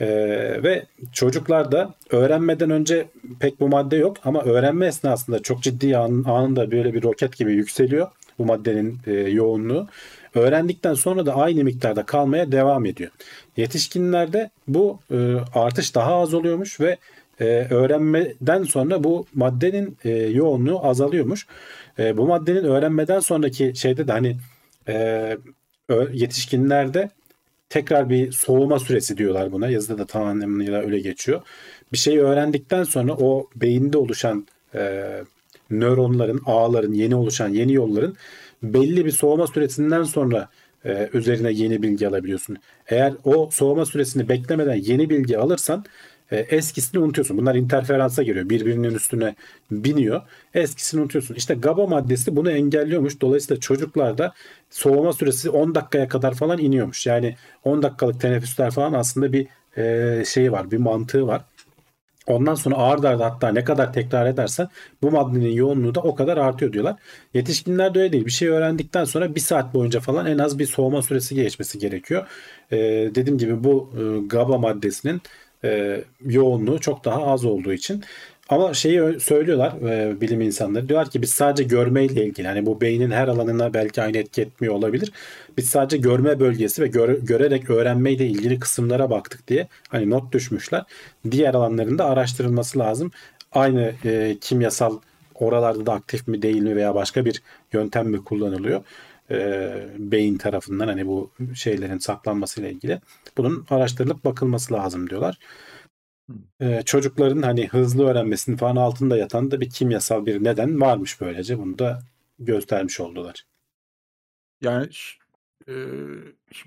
Ee, 0.00 0.62
ve 0.62 0.86
çocuklarda 1.12 1.94
öğrenmeden 2.10 2.70
önce 2.70 3.08
pek 3.40 3.60
bu 3.60 3.68
madde 3.68 3.96
yok 3.96 4.16
ama 4.24 4.42
öğrenme 4.42 4.86
esnasında 4.86 5.42
çok 5.42 5.62
ciddi 5.62 5.96
an, 5.96 6.24
anında 6.26 6.70
böyle 6.70 6.94
bir 6.94 7.02
roket 7.02 7.36
gibi 7.36 7.52
yükseliyor 7.52 8.08
bu 8.38 8.44
maddenin 8.44 8.98
e, 9.06 9.12
yoğunluğu. 9.12 9.88
Öğrendikten 10.34 10.94
sonra 10.94 11.26
da 11.26 11.34
aynı 11.34 11.64
miktarda 11.64 12.06
kalmaya 12.06 12.52
devam 12.52 12.86
ediyor. 12.86 13.10
Yetişkinlerde 13.56 14.50
bu 14.68 14.98
e, 15.10 15.16
artış 15.54 15.94
daha 15.94 16.14
az 16.14 16.34
oluyormuş 16.34 16.80
ve 16.80 16.96
e, 17.40 17.44
öğrenmeden 17.70 18.62
sonra 18.62 19.04
bu 19.04 19.26
maddenin 19.34 19.96
e, 20.04 20.10
yoğunluğu 20.10 20.86
azalıyormuş. 20.86 21.46
E, 21.98 22.16
bu 22.16 22.26
maddenin 22.26 22.64
öğrenmeden 22.64 23.20
sonraki 23.20 23.72
şeyde 23.76 24.08
de 24.08 24.12
hani 24.12 24.36
e, 24.88 25.36
yetişkinlerde 26.12 27.10
tekrar 27.74 28.10
bir 28.10 28.32
soğuma 28.32 28.78
süresi 28.78 29.16
diyorlar 29.16 29.52
buna. 29.52 29.68
Yazıda 29.68 29.98
da 29.98 30.06
tam 30.06 30.26
anlamıyla 30.26 30.82
öyle 30.82 31.00
geçiyor. 31.00 31.42
Bir 31.92 31.98
şeyi 31.98 32.20
öğrendikten 32.20 32.84
sonra 32.84 33.12
o 33.12 33.48
beyinde 33.56 33.98
oluşan 33.98 34.46
e, 34.74 35.04
nöronların, 35.70 36.40
ağların, 36.46 36.92
yeni 36.92 37.14
oluşan 37.14 37.48
yeni 37.48 37.72
yolların 37.72 38.16
belli 38.62 39.04
bir 39.04 39.10
soğuma 39.10 39.46
süresinden 39.46 40.02
sonra 40.02 40.48
e, 40.84 41.08
üzerine 41.12 41.52
yeni 41.52 41.82
bilgi 41.82 42.08
alabiliyorsun. 42.08 42.56
Eğer 42.88 43.14
o 43.24 43.48
soğuma 43.52 43.86
süresini 43.86 44.28
beklemeden 44.28 44.74
yeni 44.76 45.10
bilgi 45.10 45.38
alırsan 45.38 45.84
e, 46.34 46.56
eskisini 46.56 47.00
unutuyorsun. 47.00 47.38
Bunlar 47.38 47.54
interferansa 47.54 48.22
giriyor. 48.22 48.48
Birbirinin 48.48 48.94
üstüne 48.94 49.34
biniyor. 49.70 50.22
Eskisini 50.54 51.00
unutuyorsun. 51.00 51.34
İşte 51.34 51.54
GABA 51.54 51.86
maddesi 51.86 52.36
bunu 52.36 52.50
engelliyormuş. 52.50 53.20
Dolayısıyla 53.20 53.60
çocuklarda 53.60 54.34
soğuma 54.70 55.12
süresi 55.12 55.50
10 55.50 55.74
dakikaya 55.74 56.08
kadar 56.08 56.34
falan 56.34 56.58
iniyormuş. 56.58 57.06
Yani 57.06 57.36
10 57.64 57.82
dakikalık 57.82 58.20
teneffüsler 58.20 58.70
falan 58.70 58.92
aslında 58.92 59.32
bir 59.32 59.46
e, 59.76 60.24
şeyi 60.24 60.52
var, 60.52 60.70
bir 60.70 60.78
mantığı 60.78 61.26
var. 61.26 61.44
Ondan 62.26 62.54
sonra 62.54 62.76
ağır 62.76 63.04
arda 63.04 63.24
hatta 63.24 63.48
ne 63.48 63.64
kadar 63.64 63.92
tekrar 63.92 64.26
edersen 64.26 64.68
bu 65.02 65.10
maddenin 65.10 65.52
yoğunluğu 65.52 65.94
da 65.94 66.00
o 66.00 66.14
kadar 66.14 66.36
artıyor 66.36 66.72
diyorlar. 66.72 66.96
Yetişkinlerde 67.34 67.98
öyle 68.00 68.12
değil. 68.12 68.26
Bir 68.26 68.30
şey 68.30 68.48
öğrendikten 68.48 69.04
sonra 69.04 69.34
bir 69.34 69.40
saat 69.40 69.74
boyunca 69.74 70.00
falan 70.00 70.26
en 70.26 70.38
az 70.38 70.58
bir 70.58 70.66
soğuma 70.66 71.02
süresi 71.02 71.34
geçmesi 71.34 71.78
gerekiyor. 71.78 72.26
Ee, 72.72 72.76
dediğim 73.14 73.38
gibi 73.38 73.64
bu 73.64 73.90
e, 73.98 74.26
GABA 74.26 74.58
maddesinin 74.58 75.22
e, 75.64 76.00
yoğunluğu 76.26 76.80
çok 76.80 77.04
daha 77.04 77.26
az 77.26 77.44
olduğu 77.44 77.72
için. 77.72 78.04
Ama 78.48 78.74
şeyi 78.74 79.20
söylüyorlar 79.20 79.72
e, 79.90 80.20
bilim 80.20 80.40
insanları 80.40 80.88
diyorlar 80.88 81.10
ki 81.10 81.22
biz 81.22 81.30
sadece 81.30 81.62
görmeyle 81.64 82.26
ilgili 82.26 82.48
hani 82.48 82.66
bu 82.66 82.80
beynin 82.80 83.10
her 83.10 83.28
alanına 83.28 83.74
belki 83.74 84.02
aynı 84.02 84.18
etki 84.18 84.42
etmiyor 84.42 84.74
olabilir. 84.74 85.12
Biz 85.58 85.68
sadece 85.68 85.96
görme 85.96 86.40
bölgesi 86.40 86.82
ve 86.82 86.86
göre- 86.86 87.18
görerek 87.22 87.70
öğrenmeyle 87.70 88.26
ilgili 88.26 88.58
kısımlara 88.60 89.10
baktık 89.10 89.48
diye 89.48 89.68
hani 89.88 90.10
not 90.10 90.32
düşmüşler. 90.32 90.82
Diğer 91.30 91.54
alanların 91.54 91.98
da 91.98 92.04
araştırılması 92.04 92.78
lazım. 92.78 93.10
Aynı 93.52 93.92
e, 94.04 94.36
kimyasal 94.40 94.98
oralarda 95.34 95.86
da 95.86 95.92
aktif 95.92 96.28
mi 96.28 96.42
değil 96.42 96.62
mi 96.62 96.76
veya 96.76 96.94
başka 96.94 97.24
bir 97.24 97.42
yöntem 97.72 98.08
mi 98.08 98.24
kullanılıyor? 98.24 98.82
E, 99.30 99.88
beyin 99.98 100.38
tarafından 100.38 100.88
hani 100.88 101.06
bu 101.06 101.30
şeylerin 101.54 101.98
saklanmasıyla 101.98 102.70
ilgili. 102.70 103.00
Bunun 103.36 103.66
araştırılıp 103.70 104.24
bakılması 104.24 104.74
lazım 104.74 105.10
diyorlar. 105.10 105.38
Ee, 106.60 106.82
çocukların 106.84 107.42
hani 107.42 107.68
hızlı 107.68 108.06
öğrenmesinin 108.06 108.56
falan 108.56 108.76
altında 108.76 109.16
yatan 109.16 109.50
da 109.50 109.60
bir 109.60 109.70
kimyasal 109.70 110.26
bir 110.26 110.44
neden 110.44 110.80
varmış 110.80 111.20
böylece. 111.20 111.58
Bunu 111.58 111.78
da 111.78 112.02
göstermiş 112.38 113.00
oldular. 113.00 113.44
Yani 114.60 114.88
e, 115.68 115.74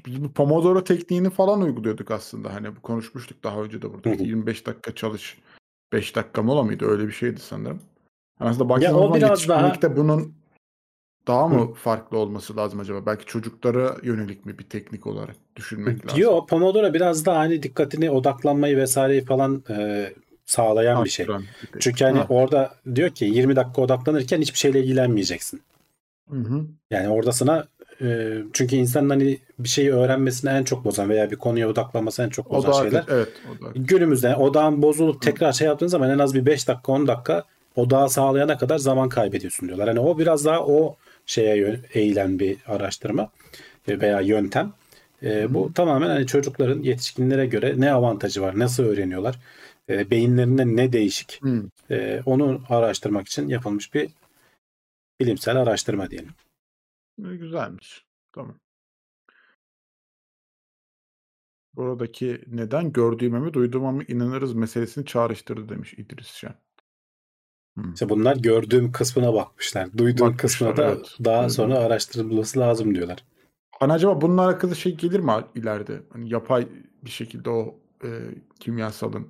bu 0.08 0.34
Pomodoro 0.34 0.84
tekniğini 0.84 1.30
falan 1.30 1.62
uyguluyorduk 1.62 2.12
aslında. 2.12 2.54
Hani 2.54 2.76
bu 2.76 2.82
konuşmuştuk 2.82 3.44
daha 3.44 3.62
önce 3.64 3.82
de 3.82 3.94
burada. 3.94 4.10
Hı 4.10 4.14
hı. 4.14 4.24
25 4.24 4.66
dakika 4.66 4.96
çalış, 4.96 5.38
5 5.94 6.16
dakika 6.16 6.42
mola 6.44 6.64
mıydı? 6.64 6.86
Öyle 6.86 7.08
bir 7.08 7.12
şeydi 7.12 7.40
sanırım. 7.40 7.82
Yani 8.40 8.50
aslında 8.50 8.74
o 8.74 8.80
zaman 8.80 9.14
biraz 9.14 9.48
daha- 9.48 9.68
yetişkinlikte 9.68 9.98
bunun 10.02 10.37
daha 11.28 11.48
mı 11.48 11.74
farklı 11.74 12.18
olması 12.18 12.58
lazım 12.58 12.80
acaba? 12.80 13.06
Belki 13.06 13.26
çocuklara 13.26 13.96
yönelik 14.04 14.46
mi 14.46 14.60
bir 14.60 14.64
teknik 14.64 15.08
olarak 15.08 15.36
düşünmek 15.56 16.06
lazım? 16.06 16.20
Yok 16.20 16.50
Pomodoro 16.50 16.94
biraz 16.94 17.26
daha 17.26 17.38
hani 17.40 17.64
dikkatini 17.64 18.12
odaklanmayı 18.12 18.78
vesaireyi 18.78 19.26
falan 19.26 19.64
e, 19.70 20.10
sağlayan 20.46 21.06
bir 21.06 21.10
şey. 21.10 21.28
Bir. 21.28 21.80
Çünkü 21.80 22.06
hani 22.06 22.20
Ha. 22.20 22.26
orada 22.30 22.76
diyor 22.96 23.10
ki 23.10 23.26
20 23.26 23.56
dakika 23.56 23.82
odaklanırken 23.82 24.42
hiçbir 24.42 24.60
şeyle 24.60 24.80
ilgilenmeyeceksin. 24.84 25.62
Hı 26.30 26.38
hı. 26.38 26.66
Yani 26.92 27.10
orada 27.10 27.32
sana 27.32 27.68
e, 28.02 28.38
çünkü 28.54 28.76
insanın 28.76 29.10
hani 29.10 29.40
bir 29.60 29.70
şeyi 29.70 29.94
öğrenmesine 29.94 30.52
en 30.52 30.64
çok 30.64 30.86
bozan 30.86 31.10
veya 31.10 31.32
bir 31.32 31.36
konuya 31.36 31.70
odaklanması 31.70 32.24
en 32.24 32.30
çok 32.30 32.52
bozan 32.52 32.72
da 32.72 32.74
şeyler. 32.74 33.04
evet. 33.10 33.30
O 33.52 33.66
da 33.66 33.72
Günümüzde 33.76 34.36
odağın 34.36 34.82
bozulup 34.82 35.22
tekrar 35.22 35.52
şey 35.52 35.68
yaptığın 35.68 35.88
zaman 35.88 36.10
en 36.10 36.20
az 36.20 36.34
bir 36.34 36.46
5 36.46 36.68
dakika 36.68 36.92
10 36.92 37.08
dakika 37.08 37.44
odağı 37.76 38.10
sağlayana 38.10 38.58
kadar 38.58 38.78
zaman 38.78 39.10
kaybediyorsun 39.10 39.68
diyorlar. 39.68 39.88
Hani 39.88 40.00
o 40.00 40.18
biraz 40.18 40.46
daha 40.46 40.66
o 40.66 40.96
şeye 41.28 41.82
eğilen 41.94 42.40
bir 42.40 42.58
araştırma 42.66 43.32
e, 43.88 44.00
veya 44.00 44.22
yöntem. 44.22 44.74
E, 45.24 45.54
bu 45.54 45.74
tamamen 45.74 46.08
hani 46.10 46.28
çocukların 46.28 46.82
yetişkinlere 46.82 47.46
göre 47.46 47.74
ne 47.78 47.92
avantajı 47.92 48.42
var, 48.42 48.60
nasıl 48.60 48.84
öğreniyorlar, 48.84 49.40
e, 49.90 50.10
beyinlerinde 50.10 50.66
ne 50.66 50.94
değişik, 50.94 51.42
e, 51.90 52.22
onu 52.26 52.64
araştırmak 52.70 53.28
için 53.28 53.48
yapılmış 53.48 53.94
bir 53.94 54.10
bilimsel 55.20 55.58
araştırma 55.58 56.12
diyelim. 56.12 56.34
Güzelmiş. 57.18 58.06
Tamam. 58.32 58.60
Buradaki 61.76 62.42
neden 62.48 62.92
gördüğüme 62.92 63.40
mi 63.40 63.54
duyduğuma 63.54 63.92
mı 63.92 64.04
inanırız 64.08 64.54
meselesini 64.54 65.06
çağrıştırdı 65.06 65.70
demiş 65.70 65.94
İdris 65.94 66.28
Şen. 66.28 66.56
İşte 67.94 68.10
bunlar 68.10 68.36
gördüğüm 68.36 68.92
kısmına 68.92 69.34
bakmışlar. 69.34 69.98
Duyduğum 69.98 70.28
Bakmışlar, 70.28 70.38
kısmına 70.38 70.78
da 70.78 70.92
evet. 70.92 71.18
daha 71.26 71.42
Evet. 71.42 71.52
sonra 71.52 71.76
araştırılması 71.78 72.60
lazım 72.60 72.96
diyorlar. 72.96 73.24
Hani 73.80 73.94
acaba 73.94 74.22
bununla 74.22 74.46
alakalı 74.46 74.76
şey 74.76 74.96
gelir 74.96 75.20
mi 75.20 75.32
ileride? 75.56 76.02
Hani 76.14 76.34
yapay 76.34 76.68
bir 77.06 77.10
şekilde 77.10 77.50
o 77.50 77.76
e, 78.04 78.10
kimyasalın 78.60 79.28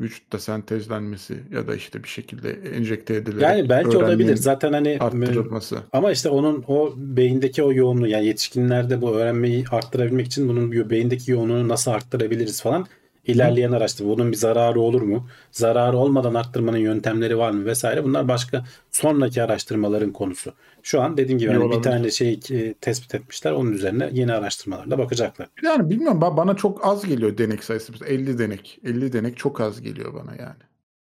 vücutta 0.00 0.38
sentezlenmesi 0.38 1.42
ya 1.50 1.66
da 1.68 1.74
işte 1.74 2.02
bir 2.02 2.08
şekilde 2.08 2.50
enjekte 2.50 3.14
edilerek 3.14 3.42
Yani 3.42 3.68
belki 3.68 3.96
olabilir. 3.96 4.36
Zaten 4.36 4.72
hani 4.72 4.98
arttırılması. 5.00 5.78
Ama 5.92 6.12
işte 6.12 6.28
onun 6.28 6.64
o 6.68 6.94
beyindeki 6.96 7.62
o 7.62 7.72
yoğunluğu 7.72 8.06
yani 8.06 8.26
yetişkinlerde 8.26 9.02
bu 9.02 9.16
öğrenmeyi 9.16 9.64
arttırabilmek 9.70 10.26
için 10.26 10.48
bunun 10.48 10.90
beyindeki 10.90 11.30
yoğunluğunu 11.30 11.68
nasıl 11.68 11.90
arttırabiliriz 11.90 12.62
falan 12.62 12.86
ilerleyen 13.26 13.72
araştırma. 13.72 14.10
Bunun 14.18 14.32
bir 14.32 14.36
zararı 14.36 14.80
olur 14.80 15.02
mu? 15.02 15.28
Zararı 15.52 15.96
olmadan 15.96 16.34
arttırmanın 16.34 16.78
yöntemleri 16.78 17.38
var 17.38 17.50
mı 17.50 17.64
vesaire. 17.64 18.04
Bunlar 18.04 18.28
başka 18.28 18.64
sonraki 18.90 19.42
araştırmaların 19.42 20.12
konusu. 20.12 20.52
Şu 20.82 21.00
an 21.00 21.16
dediğim 21.16 21.38
gibi 21.38 21.52
hani 21.52 21.70
bir 21.70 21.82
tane 21.82 22.10
şey 22.10 22.40
e, 22.50 22.74
tespit 22.74 23.14
etmişler. 23.14 23.52
Onun 23.52 23.72
üzerine 23.72 24.10
yeni 24.12 24.32
araştırmalarla 24.32 24.98
bakacaklar. 24.98 25.48
Yani 25.62 25.90
bilmiyorum 25.90 26.20
ba- 26.20 26.36
bana 26.36 26.56
çok 26.56 26.86
az 26.86 27.06
geliyor 27.06 27.38
denek 27.38 27.64
sayısı. 27.64 27.92
Mesela 27.92 28.10
50 28.10 28.38
denek. 28.38 28.78
50 28.84 29.12
denek 29.12 29.36
çok 29.36 29.60
az 29.60 29.80
geliyor 29.80 30.14
bana 30.14 30.30
yani. 30.40 30.62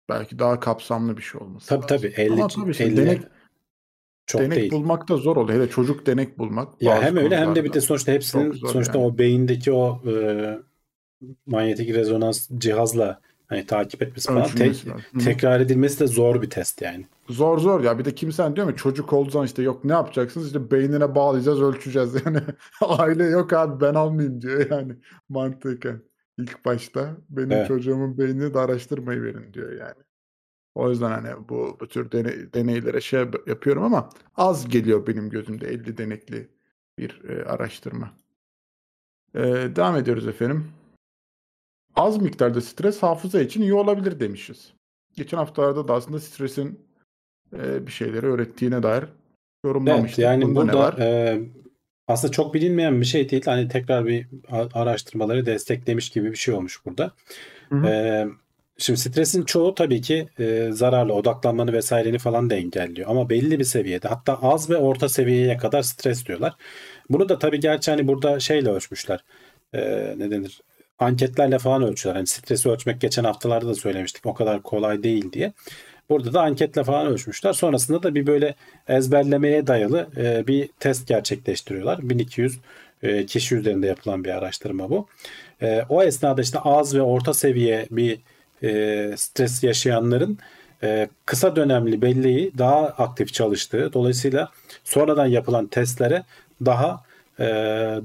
Belki 0.09 0.39
daha 0.39 0.61
kapsamlı 0.61 1.17
bir 1.17 1.23
şey 1.23 1.41
olması 1.41 1.67
Tabii 1.69 1.83
lazım. 1.83 1.97
tabii 1.97 2.23
50, 2.23 2.33
Ama 2.33 2.49
tabii 2.49 2.71
işte 2.71 2.85
50 2.85 2.97
denek, 2.97 3.23
çok 4.27 4.41
denek 4.41 4.57
değil. 4.57 4.73
bulmak 4.73 5.09
da 5.09 5.17
zor 5.17 5.37
oluyor. 5.37 5.59
Hele 5.59 5.71
çocuk 5.71 6.07
denek 6.07 6.39
bulmak. 6.39 6.83
Ya 6.83 7.03
hem 7.03 7.17
öyle 7.17 7.37
hem 7.37 7.55
de 7.55 7.65
bir 7.65 7.73
de 7.73 7.81
sonuçta 7.81 8.13
hepsinin 8.13 8.53
sonuçta 8.53 8.99
yani. 8.99 9.07
o 9.07 9.19
beyindeki 9.19 9.73
o 9.73 10.03
e, 10.11 10.13
manyetik 11.47 11.95
rezonans 11.95 12.49
cihazla 12.59 13.21
hani 13.47 13.67
takip 13.67 14.03
etmesi 14.03 14.29
falan. 14.29 14.41
Hı. 15.15 15.19
tekrar 15.25 15.61
edilmesi 15.61 16.01
de 16.01 16.07
zor 16.07 16.43
bir 16.43 16.51
test 16.51 16.83
yani. 16.83 17.07
Zor 17.29 17.59
zor 17.59 17.85
ya. 17.85 17.99
Bir 17.99 18.05
de 18.05 18.15
kimsen 18.15 18.57
diyor 18.57 18.67
mu 18.67 18.77
çocuk 18.77 19.13
olduğu 19.13 19.31
zaman 19.31 19.47
işte 19.47 19.63
yok 19.63 19.85
ne 19.85 19.93
yapacaksınız? 19.93 20.47
İşte 20.47 20.71
beynine 20.71 21.15
bağlayacağız 21.15 21.63
ölçeceğiz 21.63 22.15
yani. 22.27 22.39
Aile 22.81 23.25
yok 23.25 23.53
abi 23.53 23.81
ben 23.81 23.95
almayayım 23.95 24.41
diyor 24.41 24.71
yani 24.71 24.93
mantıken. 25.29 26.03
İlk 26.39 26.65
başta 26.65 27.17
benim 27.31 27.53
Evet. 27.53 27.69
çocuğumun 27.69 28.19
beynini 28.19 28.55
de 28.55 28.59
araştırmayı 28.59 29.23
verin 29.23 29.53
diyor 29.55 29.73
yani. 29.73 30.03
O 30.75 30.91
yüzden 30.91 31.11
hani 31.11 31.49
bu, 31.49 31.77
bu 31.81 31.89
tür 31.89 32.11
deney- 32.11 32.53
deneylere 32.55 33.01
şey 33.01 33.21
yap- 33.21 33.49
yapıyorum 33.49 33.83
ama 33.83 34.11
az 34.37 34.69
geliyor 34.69 35.07
benim 35.07 35.31
gözümde 35.31 35.69
50 35.69 35.99
denekli 35.99 36.49
bir 36.99 37.23
e, 37.29 37.45
araştırma. 37.45 38.11
E, 39.35 39.41
devam 39.77 39.97
ediyoruz 39.97 40.29
efendim. 40.29 40.65
Az 41.97 42.23
miktarda 42.23 42.61
stres 42.61 43.03
hafıza 43.03 43.41
için 43.41 43.63
iyi 43.63 43.75
olabilir 43.75 44.21
demişiz. 44.21 44.73
Geçen 45.17 45.37
haftalarda 45.37 45.89
da 45.89 45.95
aslında 45.95 46.21
stresin 46.21 46.81
e, 47.57 47.87
bir 47.87 47.93
şeyleri 47.93 48.27
öğrettiğine 48.27 48.83
dair 48.83 49.05
Evet 49.65 49.65
yorumlamıştık. 49.65 50.19
yani 50.19 50.45
Bunda 50.45 50.73
burada 50.73 51.05
e, 51.05 51.41
aslında 52.09 52.33
çok 52.33 52.55
bilinmeyen 52.55 53.01
bir 53.01 53.07
şey 53.07 53.31
değil. 53.31 53.43
Hani 53.45 53.69
tekrar 53.69 54.07
bir 54.07 54.27
araştırmaları 54.75 55.47
desteklemiş 55.47 56.11
gibi 56.11 56.31
bir 56.31 56.37
şey 56.37 56.55
olmuş 56.55 56.87
burada. 56.87 57.13
Hı 57.69 57.77
hı. 57.77 57.87
E, 57.87 58.27
şimdi 58.79 59.01
stresin 59.01 59.43
çoğu 59.43 59.75
tabii 59.75 60.01
ki 60.01 60.29
e, 60.39 60.69
zararlı 60.73 61.15
odaklanmanı 61.15 61.73
vesaireni 61.73 62.19
falan 62.19 62.51
da 62.51 62.55
engelliyor. 62.55 63.11
Ama 63.11 63.31
belli 63.31 63.59
bir 63.59 63.65
seviyede 63.65 64.09
hatta 64.09 64.39
az 64.43 64.71
ve 64.71 64.77
orta 64.77 65.09
seviyeye 65.09 65.57
kadar 65.57 65.83
stres 65.83 66.27
diyorlar. 66.27 66.57
Bunu 67.11 67.29
da 67.29 67.39
tabii 67.39 67.61
gerçi 67.61 67.91
hani 67.91 68.09
burada 68.09 68.41
şeyle 68.41 68.71
ölçmüşler. 68.71 69.25
E, 69.75 69.81
ne 70.19 70.31
denir? 70.31 70.61
Anketlerle 71.01 71.59
falan 71.59 71.83
ölçüyorlar. 71.83 72.19
Hani 72.19 72.27
stresi 72.27 72.69
ölçmek 72.69 73.01
geçen 73.01 73.25
haftalarda 73.25 73.69
da 73.69 73.75
söylemiştik. 73.75 74.27
O 74.27 74.35
kadar 74.35 74.63
kolay 74.63 75.03
değil 75.03 75.33
diye. 75.33 75.53
Burada 76.11 76.33
da 76.33 76.43
anketle 76.43 76.85
falan 76.85 77.07
ölçmüşler. 77.07 77.53
Sonrasında 77.53 78.03
da 78.03 78.15
bir 78.15 78.27
böyle 78.27 78.55
ezberlemeye 78.89 79.67
dayalı 79.67 80.09
e, 80.17 80.47
bir 80.47 80.69
test 80.81 81.09
gerçekleştiriyorlar. 81.09 82.11
1200 82.11 82.59
e, 83.03 83.27
kişi 83.27 83.57
üzerinde 83.57 83.87
yapılan 83.87 84.25
bir 84.25 84.31
araştırma 84.31 84.91
bu. 84.91 85.07
E, 85.63 85.83
o 85.89 86.03
esnada 86.03 86.43
işte 86.43 86.59
az 86.59 86.95
ve 86.95 87.03
orta 87.03 87.35
seviye 87.35 87.87
bir 87.91 88.19
e, 88.63 89.17
stres 89.17 89.63
yaşayanların 89.65 90.39
e, 90.83 91.09
kısa 91.27 91.57
dönemli 91.57 92.03
belleği 92.03 92.53
daha 92.59 92.79
aktif 92.79 93.33
çalıştığı, 93.33 93.93
dolayısıyla 93.93 94.51
sonradan 94.85 95.27
yapılan 95.27 95.67
testlere 95.67 96.23
daha 96.65 97.05
e, 97.41 97.45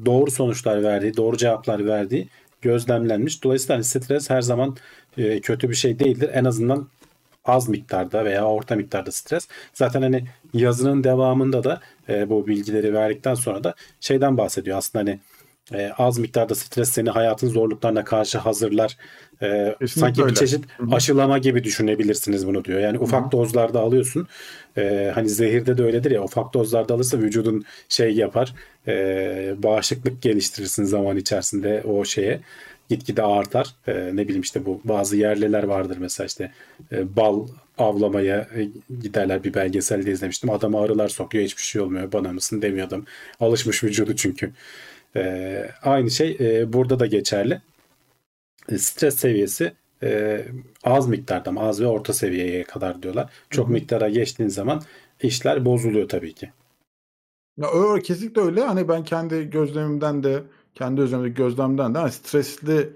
doğru 0.05 0.31
sonuçlar 0.31 0.83
verdiği, 0.83 1.17
doğru 1.17 1.37
cevaplar 1.37 1.85
verdiği 1.85 2.27
gözlemlenmiş. 2.65 3.43
Dolayısıyla 3.43 3.75
hani 3.75 3.83
stres 3.83 4.29
her 4.29 4.41
zaman 4.41 4.77
e, 5.17 5.41
kötü 5.41 5.69
bir 5.69 5.75
şey 5.75 5.99
değildir. 5.99 6.29
En 6.33 6.45
azından 6.45 6.87
az 7.45 7.69
miktarda 7.69 8.25
veya 8.25 8.45
orta 8.45 8.75
miktarda 8.75 9.11
stres. 9.11 9.47
Zaten 9.73 10.01
hani 10.01 10.25
yazının 10.53 11.03
devamında 11.03 11.63
da 11.63 11.81
e, 12.09 12.29
bu 12.29 12.47
bilgileri 12.47 12.93
verdikten 12.93 13.33
sonra 13.35 13.63
da 13.63 13.75
şeyden 13.99 14.37
bahsediyor. 14.37 14.77
Aslında 14.77 14.99
hani 15.05 15.19
e, 15.73 15.91
az 15.97 16.17
miktarda 16.17 16.55
stres 16.55 16.89
seni 16.89 17.09
hayatın 17.09 17.47
zorluklarına 17.47 18.03
karşı 18.03 18.37
hazırlar. 18.37 18.97
E, 19.41 19.75
sanki 19.87 20.19
bir 20.19 20.25
öyle. 20.25 20.35
çeşit 20.35 20.65
Hı 20.77 20.83
hı. 20.83 20.95
aşılama 20.95 21.37
gibi 21.37 21.63
düşünebilirsiniz 21.63 22.47
bunu 22.47 22.65
diyor. 22.65 22.79
Yani 22.79 22.99
ufak 22.99 23.31
dozlarda 23.31 23.79
alıyorsun. 23.79 24.27
E, 24.77 25.11
hani 25.15 25.29
zehirde 25.29 25.77
de 25.77 25.83
öyledir 25.83 26.11
ya 26.11 26.23
ufak 26.23 26.53
dozlarda 26.53 26.93
alırsa 26.93 27.17
vücudun 27.17 27.65
şey 27.89 28.15
yapar. 28.15 28.53
E, 28.87 29.55
bağışıklık 29.57 30.21
geliştirirsin 30.21 30.83
zaman 30.83 31.17
içerisinde 31.17 31.83
o 31.85 32.05
şeye 32.05 32.39
gitgide 32.89 33.23
artar. 33.23 33.75
E, 33.87 34.11
ne 34.13 34.23
bileyim 34.23 34.41
işte 34.41 34.65
bu 34.65 34.81
bazı 34.83 35.17
yerliler 35.17 35.63
vardır 35.63 35.97
mesela 35.99 36.27
işte 36.27 36.51
e, 36.91 37.15
bal 37.15 37.47
avlamaya 37.77 38.47
e, 38.55 38.69
giderler 39.01 39.43
bir 39.43 39.53
belgeselde 39.53 40.11
izlemiştim. 40.11 40.49
Adama 40.49 40.81
arılar 40.81 41.07
sokuyor 41.07 41.43
hiçbir 41.43 41.61
şey 41.61 41.81
olmuyor. 41.81 42.11
Bana 42.11 42.33
mısın 42.33 42.61
demiyor 42.61 42.87
adam. 42.87 43.05
Alışmış 43.39 43.83
vücudu 43.83 44.15
çünkü. 44.15 44.51
E, 45.15 45.65
aynı 45.83 46.11
şey 46.11 46.37
e, 46.39 46.73
burada 46.73 46.99
da 46.99 47.05
geçerli. 47.05 47.61
E, 48.69 48.77
stres 48.77 49.15
seviyesi 49.15 49.73
e, 50.03 50.41
az 50.83 51.07
miktarda 51.07 51.49
ama 51.49 51.61
az 51.61 51.81
ve 51.81 51.87
orta 51.87 52.13
seviyeye 52.13 52.63
kadar 52.63 53.03
diyorlar. 53.03 53.31
Çok 53.49 53.65
Hı 53.65 53.69
hı. 53.69 53.73
miktara 53.73 54.09
geçtiğin 54.09 54.49
zaman 54.49 54.81
işler 55.21 55.65
bozuluyor 55.65 56.09
tabii 56.09 56.33
ki. 56.33 56.51
Ya 57.57 57.67
öyle 57.71 58.01
kesinlikle 58.03 58.41
öyle. 58.41 58.61
Hani 58.61 58.87
ben 58.87 59.03
kendi 59.03 59.49
gözlemimden 59.49 60.23
de 60.23 60.43
kendi 60.75 61.01
özlemimdeki 61.01 61.35
gözlemden 61.35 61.95
de 61.95 61.97
hani 61.99 62.11
stresli 62.11 62.89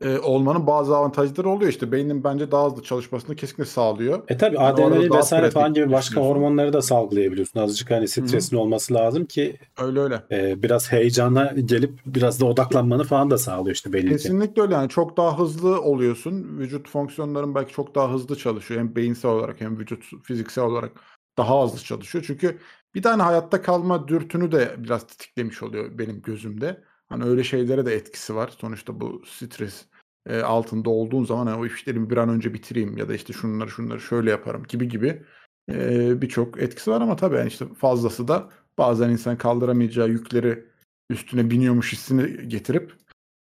e, 0.00 0.18
olmanın 0.18 0.66
bazı 0.66 0.96
avantajları 0.96 1.48
oluyor. 1.48 1.70
İşte 1.70 1.92
beynin 1.92 2.24
bence 2.24 2.50
daha 2.50 2.66
hızlı 2.66 2.82
çalışmasını 2.82 3.36
kesinlikle 3.36 3.64
sağlıyor. 3.64 4.22
E 4.28 4.36
tabii 4.36 4.56
Yani 4.56 4.66
adrenalin 4.66 5.10
vesaire 5.10 5.50
falan 5.50 5.74
gibi 5.74 5.92
başka 5.92 6.20
hormonları 6.20 6.72
da 6.72 6.82
salgılayabiliyorsun. 6.82 7.60
Azıcık 7.60 7.90
hani 7.90 8.08
stresin 8.08 8.56
olması 8.56 8.94
lazım 8.94 9.24
ki 9.26 9.58
Öyle 9.78 10.00
öyle. 10.00 10.22
e, 10.30 10.62
biraz 10.62 10.92
heyecana 10.92 11.52
gelip 11.64 12.00
biraz 12.06 12.40
da 12.40 12.44
odaklanmanı 12.46 13.04
falan 13.04 13.30
da 13.30 13.38
sağlıyor 13.38 13.74
işte 13.74 13.92
belli 13.92 14.06
ki. 14.06 14.12
Kesinlikle 14.12 14.62
öyle 14.62 14.74
yani 14.74 14.88
çok 14.88 15.16
daha 15.16 15.38
hızlı 15.38 15.80
oluyorsun. 15.82 16.58
Vücut 16.58 16.88
fonksiyonların 16.88 17.54
belki 17.54 17.72
çok 17.72 17.94
daha 17.94 18.12
hızlı 18.12 18.36
çalışıyor. 18.36 18.80
Hem 18.80 18.96
beyinsel 18.96 19.30
olarak 19.30 19.60
hem 19.60 19.78
vücut 19.78 20.04
fiziksel 20.22 20.64
olarak 20.64 20.92
daha 21.38 21.64
hızlı 21.64 21.78
çalışıyor. 21.78 22.24
Çünkü 22.26 22.58
bir 22.94 23.02
tane 23.02 23.22
hayatta 23.22 23.62
kalma 23.62 24.08
dürtünü 24.08 24.52
de 24.52 24.74
biraz 24.78 25.06
tetiklemiş 25.06 25.62
oluyor 25.62 25.98
benim 25.98 26.22
gözümde. 26.22 26.84
Hani 27.08 27.24
öyle 27.24 27.44
şeylere 27.44 27.86
de 27.86 27.94
etkisi 27.94 28.34
var. 28.34 28.48
Sonuçta 28.58 29.00
bu 29.00 29.22
stres 29.26 29.84
e, 30.26 30.40
altında 30.40 30.90
olduğun 30.90 31.24
zaman 31.24 31.46
hani 31.46 31.60
o 31.60 31.66
işlerimi 31.66 32.10
bir 32.10 32.16
an 32.16 32.28
önce 32.28 32.54
bitireyim 32.54 32.96
ya 32.96 33.08
da 33.08 33.14
işte 33.14 33.32
şunları 33.32 33.70
şunları 33.70 34.00
şöyle 34.00 34.30
yaparım 34.30 34.64
gibi 34.68 34.88
gibi 34.88 35.22
Eee, 35.68 36.14
birçok 36.22 36.62
etkisi 36.62 36.90
var 36.90 37.00
ama 37.00 37.16
tabii, 37.16 37.36
yani, 37.36 37.48
işte, 37.48 37.66
fazlası 37.74 38.28
da 38.28 38.50
bazen 38.78 39.08
insan 39.10 39.38
kaldıramayacağı 39.38 40.08
yükleri 40.08 40.64
üstüne 41.10 41.50
biniyormuş 41.50 41.92
hissini 41.92 42.48
getirip, 42.48 42.92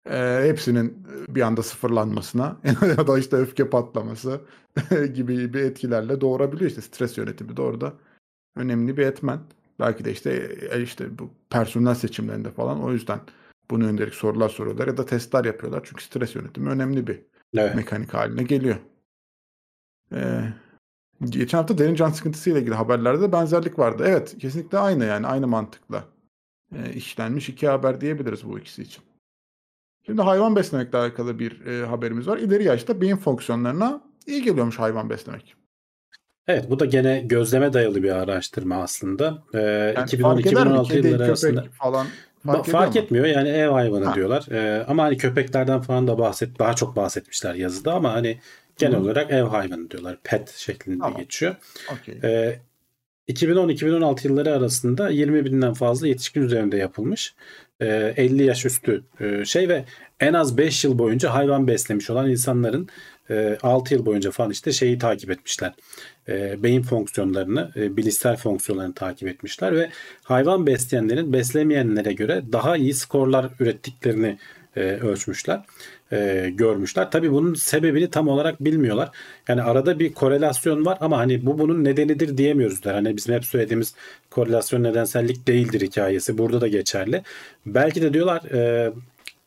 eee, 0.09 0.41
hepsinin, 0.47 1.07
bir 1.29 1.41
anda 1.41 1.63
sıfırlanmasına 1.63 2.57
ya 2.97 3.07
da, 3.07 3.19
işte, 3.19 3.35
öfke 3.37 3.69
patlaması 3.69 4.41
gibi 5.13 5.53
bir 5.53 5.59
etkilerle 5.61 6.21
doğurabiliyor. 6.21 6.69
İşte, 6.69 6.81
stres 6.81 7.17
yönetimi 7.17 7.57
de 7.57 7.61
orada 7.61 7.93
önemli 8.55 8.97
bir 8.97 9.05
etmen. 9.05 9.39
Belki 9.79 10.05
de, 10.05 10.11
işte, 10.11 10.57
eee, 10.73 10.81
işte, 10.83 11.19
bu 11.19 11.31
personel 11.49 11.95
seçimlerinde 11.95 12.51
falan 12.51 12.83
o 12.83 12.91
yüzden 12.91 13.19
buna 13.71 13.83
yönelik 13.83 14.13
sorular 14.15 14.49
soruyorlar 14.49 14.87
ya 14.87 14.97
da 14.97 15.05
testler 15.05 15.45
yapıyorlar. 15.45 15.81
Çünkü 15.85 16.03
stres 16.03 16.35
yönetimi 16.35 16.69
önemli 16.69 17.07
bir 17.07 17.21
Evet. 17.57 17.75
mekanik 17.75 18.13
hâline 18.13 18.43
geliyor. 18.43 18.75
Eee, 20.11 20.53
geçen 21.25 21.57
hafta 21.57 21.77
derin 21.77 21.95
can 21.95 22.09
sıkıntısıyla 22.09 22.59
ilgili 22.59 22.75
haberlerde 22.75 23.31
benzerlik 23.31 23.79
vardı. 23.79 24.03
Evet, 24.07 24.37
kesinlikle 24.39 24.77
aynı, 24.77 25.05
yani, 25.05 25.27
aynı 25.27 25.47
mantıkla, 25.47 26.03
eee, 26.75 26.93
işlenmiş 26.93 27.49
2 27.49 27.67
haber 27.67 28.01
diyebiliriz 28.01 28.49
bu 28.49 28.59
ikisi 28.59 28.81
için. 28.81 29.03
Şimdi 30.05 30.21
hayvan 30.21 30.55
beslemekle 30.55 30.97
alakalı 30.97 31.39
bir, 31.39 31.65
eee, 31.65 31.81
haberimiz 31.85 32.27
var. 32.27 32.37
İleri 32.37 32.63
yaşta 32.63 33.01
beyin 33.01 33.17
fonksiyonlarına 33.17 34.01
iyi 34.27 34.43
geliyormuş 34.43 34.79
hayvan 34.79 35.09
beslemek. 35.09 35.55
Evet, 36.47 36.69
bu 36.69 36.79
da 36.79 36.85
gene 36.85 37.19
gözleme 37.19 37.73
dayalı 37.73 38.03
bir 38.03 38.09
araştırma 38.11 38.75
aslında. 38.75 39.43
Eee, 39.53 39.59
Yani, 39.61 39.95
fark 39.95 40.05
eder 40.11 40.17
mi? 40.17 40.19
2010-2016 40.39 40.93
Kedi, 40.93 41.07
yılları 41.07 41.17
köpek 41.17 41.29
arasında 41.29 41.63
falan 41.71 42.07
fark 42.53 42.67
ediyor 42.69 42.83
fark 42.83 42.95
etmiyor, 42.95 43.25
yani, 43.25 43.49
ev 43.49 43.69
hayvanı 43.69 44.05
Ha. 44.05 44.15
diyorlar. 44.15 44.45
Eee, 44.51 44.85
ama, 44.87 45.03
hani, 45.03 45.17
köpeklerden 45.17 45.81
falan 45.81 46.07
da 46.07 46.17
bahset 46.17 46.59
daha 46.59 46.73
çok 46.73 46.95
bahsetmişler 46.95 47.53
yazıda 47.55 47.93
ama, 47.93 48.13
hani, 48.13 48.39
genel 48.77 48.95
hı. 48.97 49.01
olarak 49.01 49.31
ev 49.31 49.43
hayvanı 49.43 49.91
diyorlar. 49.91 50.17
Pet 50.23 50.49
şeklinde 50.49 50.99
Tamam. 50.99 51.17
geçiyor. 51.21 51.55
Okay. 51.93 52.15
Eee, 52.23 52.59
2010-2016 53.27 54.27
yılları 54.27 54.53
arasında 54.53 55.09
20.000'den 55.09 55.73
fazla 55.73 56.07
yetişkin 56.07 56.41
üzerinde 56.41 56.77
yapılmış, 56.77 57.35
eee, 57.81 58.13
50 58.17 58.43
yaş 58.43 58.65
üstü, 58.65 59.03
eee, 59.21 59.45
şey 59.45 59.69
ve 59.69 59.85
en 60.19 60.33
az 60.33 60.57
5 60.57 60.83
yıl 60.85 60.99
boyunca 60.99 61.33
hayvan 61.33 61.67
beslemiş 61.67 62.09
olan 62.09 62.29
insanların, 62.29 62.89
eee, 63.29 63.57
6 63.63 63.93
yıl 63.93 64.05
boyunca 64.05 64.31
falan, 64.31 64.51
işte, 64.51 64.71
şeyi 64.71 64.97
takip 64.97 65.29
etmişler, 65.31 65.73
eee, 66.27 66.55
beyin 66.63 66.81
fonksiyonlarını, 66.81 67.71
eee, 67.75 67.97
bilişsel 67.97 68.35
fonksiyonlarını 68.37 68.93
takip 68.93 69.27
etmişler 69.27 69.75
ve 69.75 69.89
hayvan 70.23 70.67
besleyenlerin 70.67 71.33
beslemeyenlere 71.33 72.13
göre 72.13 72.41
daha 72.51 72.77
iyi 72.77 72.93
skorlar 72.93 73.49
ürettiklerini, 73.59 74.37
eee, 74.77 74.99
ölçmüşler, 74.99 75.61
eee, 76.11 76.49
görmüşler. 76.49 77.11
Tabii 77.11 77.31
bunun 77.31 77.53
sebebini 77.53 78.09
tam 78.09 78.27
olarak 78.27 78.63
bilmiyorlar. 78.63 79.09
Yani, 79.47 79.61
arada 79.61 79.99
bir 79.99 80.13
korelasyon 80.13 80.85
var 80.85 80.97
ama, 81.01 81.17
hani, 81.17 81.45
bu 81.45 81.59
bunun 81.59 81.83
nedenidir 81.83 82.37
diyemiyoruz 82.37 82.83
da. 82.83 82.93
Hani, 82.95 83.17
bizim 83.17 83.35
hep 83.35 83.45
söylediğimiz 83.45 83.93
korelasyon 84.29 84.83
nedensellik 84.83 85.47
değildir 85.47 85.81
hikâyesi 85.81 86.37
burada 86.37 86.61
da 86.61 86.67
geçerli. 86.67 87.21
Belki 87.65 88.01
de 88.01 88.13
diyorlar, 88.13 88.41
eee, 88.53 88.91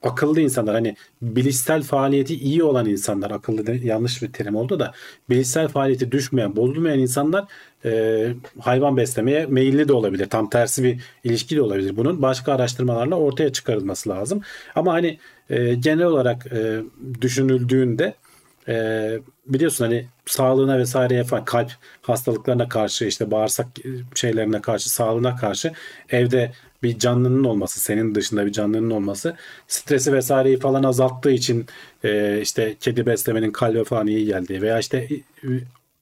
akıllı 0.03 0.40
insanlar, 0.40 0.74
hani, 0.74 0.96
bilişsel 1.22 1.82
faaliyeti 1.82 2.34
iyi 2.34 2.62
olan 2.62 2.86
insanlar, 2.86 3.30
akıllı 3.30 3.66
de 3.66 3.72
yanlış 3.84 4.22
bir 4.22 4.32
terim 4.32 4.57
oldu 4.57 4.80
da, 4.80 4.92
bilişsel 5.30 5.68
faaliyeti 5.68 6.12
düşmeyen, 6.12 6.57
bozulmayan 6.57 6.99
insanlar, 6.99 7.44
eee, 7.84 8.34
hayvan 8.61 8.96
beslemeye 8.96 9.46
meyilli 9.46 9.88
de 9.88 9.92
olabilir. 9.92 10.26
Tam 10.30 10.51
tersi 10.51 10.82
bir 10.84 11.01
ilişki 11.24 11.57
de 11.57 11.62
olabilir. 11.62 11.96
Bunun 11.96 12.22
başka 12.22 12.53
araştırmalarla 12.53 13.14
ortaya 13.16 13.53
çıkarılması 13.53 14.09
lazım. 14.09 14.40
Ama, 14.74 14.92
hani, 14.92 15.18
eee, 15.51 15.74
genel 15.74 16.05
olarak, 16.07 16.46
eee, 16.53 16.80
düşünüldüğünde, 17.20 18.14
eee, 18.68 19.20
biliyorsun, 19.46 19.84
hani, 19.84 20.07
sağlığına 20.26 20.84
vs.ye 20.84 21.24
falan 21.24 21.44
kalp 21.44 21.70
hastalıklarına 22.03 22.68
karşı, 22.68 23.05
işte, 23.05 23.30
bağırsak, 23.30 23.66
şeylerine 24.14 24.61
karşı, 24.61 24.90
sağlığına 24.90 25.36
karşı 25.36 25.72
evde 26.11 26.53
bir 26.82 26.98
canlının 26.98 27.44
olması, 27.44 27.80
senin 27.80 28.14
dışında 28.14 28.46
bir 28.46 28.52
canlının 28.52 28.90
olması 28.90 29.36
stresi 29.68 30.18
vs.yi 30.20 30.58
falan 30.58 30.82
azalttığı 30.82 31.30
için, 31.30 31.66
eee, 32.04 32.40
işte, 32.42 32.76
kedi 32.80 33.06
beslemenin 33.06 33.52
kalbe 33.52 33.84
falan 33.84 34.06
iyi 34.06 34.26
geldiği 34.26 34.62
veya, 34.62 34.78
işte, 34.78 35.08
ü 35.44 35.60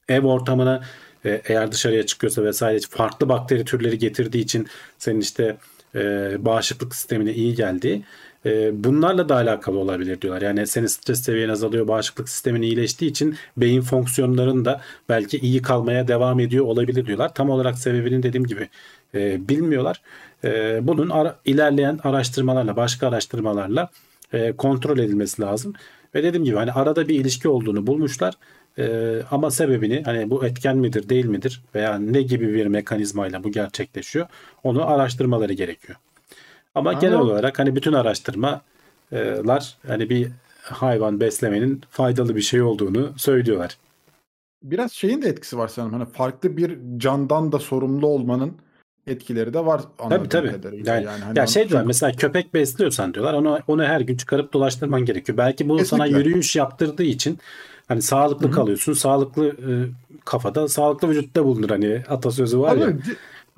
ev 0.09 0.23
ortamına, 0.25 0.83
eee, 1.25 1.41
eğer 1.45 1.71
dışarıya 1.71 2.05
çıkıyorsa 2.05 2.51
vs. 2.51 2.63
farklı 2.89 3.29
bakteri 3.29 3.65
türleri 3.65 3.97
getirdiği 3.97 4.39
için 4.41 4.67
senin, 4.97 5.19
işte, 5.19 5.57
eee, 5.95 6.35
bağışıklık 6.39 6.95
sistemine 6.95 7.33
iyi 7.33 7.55
geldiği, 7.55 8.03
eee, 8.45 8.71
bunlarla 8.73 9.29
da 9.29 9.35
alakalı 9.35 9.77
olabilir 9.79 10.21
diyorlar. 10.21 10.41
Yani, 10.41 10.67
senin 10.67 10.87
stres 10.87 11.21
seviyen 11.23 11.49
azalıyor, 11.49 11.87
bağışıklık 11.87 12.29
sistemin 12.29 12.61
iyileştiği 12.61 13.11
için 13.11 13.35
beyin 13.57 13.81
fonksiyonların 13.81 14.65
da 14.65 14.81
belki 15.09 15.37
iyi 15.39 15.61
kalmaya 15.61 16.07
devam 16.07 16.39
ediyor 16.39 16.65
olabilir 16.65 17.05
diyorlar. 17.05 17.33
Tam 17.33 17.49
olarak 17.49 17.79
sebebini 17.79 18.23
dediğim 18.23 18.45
gibi, 18.47 18.69
eee, 19.13 19.37
bilmiyorlar. 19.49 20.01
Eee, 20.43 20.79
bunun 20.83 21.09
ara 21.09 21.39
ilerleyen 21.45 21.99
araştırmalarla, 22.03 22.75
başka 22.75 23.07
araştırmalarla, 23.07 23.89
eee, 24.33 24.53
kontrol 24.57 24.97
edilmesi 24.99 25.41
lazım 25.41 25.73
ve 26.15 26.23
dediğim 26.23 26.45
gibi, 26.45 26.55
hani, 26.55 26.71
arada 26.71 27.07
bir 27.07 27.15
ilişki 27.15 27.49
olduğunu 27.49 27.87
bulmuşlar, 27.87 28.33
eee, 28.77 29.21
ama 29.31 29.51
sebebini, 29.51 30.03
hani, 30.05 30.29
bu 30.29 30.45
etken 30.45 30.77
midir, 30.77 31.09
değil 31.09 31.25
midir 31.25 31.61
veya 31.75 31.97
ne 31.99 32.21
gibi 32.21 32.53
bir 32.53 32.65
mekanizmayla 32.67 33.43
bu 33.43 33.51
gerçekleşiyor, 33.51 34.27
onu 34.63 34.87
araştırmaları 34.89 35.53
gerekiyor. 35.53 35.97
Ama 36.75 36.89
Ama 36.89 36.99
genel 36.99 37.19
olarak, 37.19 37.59
hani, 37.59 37.75
bütün 37.75 37.93
araştırma 37.93 38.61
eee, 39.11 39.35
lar, 39.47 39.77
hani, 39.87 40.09
bir 40.09 40.27
hayvan 40.61 41.19
beslemenin 41.19 41.81
faydalı 41.89 42.35
bir 42.35 42.41
şey 42.41 42.61
olduğunu 42.61 43.13
söylüyorlar. 43.17 43.77
Biraz 44.63 44.91
şeyin 44.91 45.21
de 45.21 45.29
etkisi 45.29 45.57
var 45.57 45.67
sanırım, 45.67 45.93
hani, 45.93 46.05
farklı 46.05 46.57
bir 46.57 46.77
candan 46.97 47.51
da 47.51 47.59
sorumlu 47.59 48.07
olmanın 48.07 48.53
etkileri 49.07 49.53
de 49.53 49.65
var 49.65 49.81
Tabii, 50.09 50.29
tabii. 50.29 50.51
kadarıyla. 50.51 50.93
Yani, 50.93 51.05
Yani, 51.05 51.23
hani, 51.23 51.37
ya, 51.37 51.47
şey 51.47 51.61
diyorlar 51.69 51.79
çünkü 51.79 51.87
mesela 51.87 52.11
köpek 52.11 52.53
besliyorsan 52.53 53.13
diyorlar, 53.13 53.33
onu 53.33 53.59
onu 53.67 53.83
her 53.83 54.01
gün 54.01 54.17
çıkarıp 54.17 54.53
dolaştırman 54.53 55.05
gerekiyor. 55.05 55.37
Belki 55.37 55.69
bu 55.69 55.85
sana 55.85 56.03
Kesinlikle. 56.05 56.29
yürüyüş 56.29 56.55
yaptırdığı 56.55 57.03
için, 57.03 57.37
hani, 57.87 58.01
sağlıklı 58.01 58.47
hı. 58.47 58.51
kalıyorsun. 58.51 58.93
Sağlıklı, 58.93 59.45
eee, 59.45 59.89
kafada 60.25 60.67
sağlıklı 60.67 61.09
vücutta 61.09 61.45
bulunur, 61.45 61.69
hani, 61.69 62.03
atasözü 62.09 62.59
var 62.59 62.75
ya. 62.77 62.85
Tabii, 62.85 62.97
di 63.03 63.05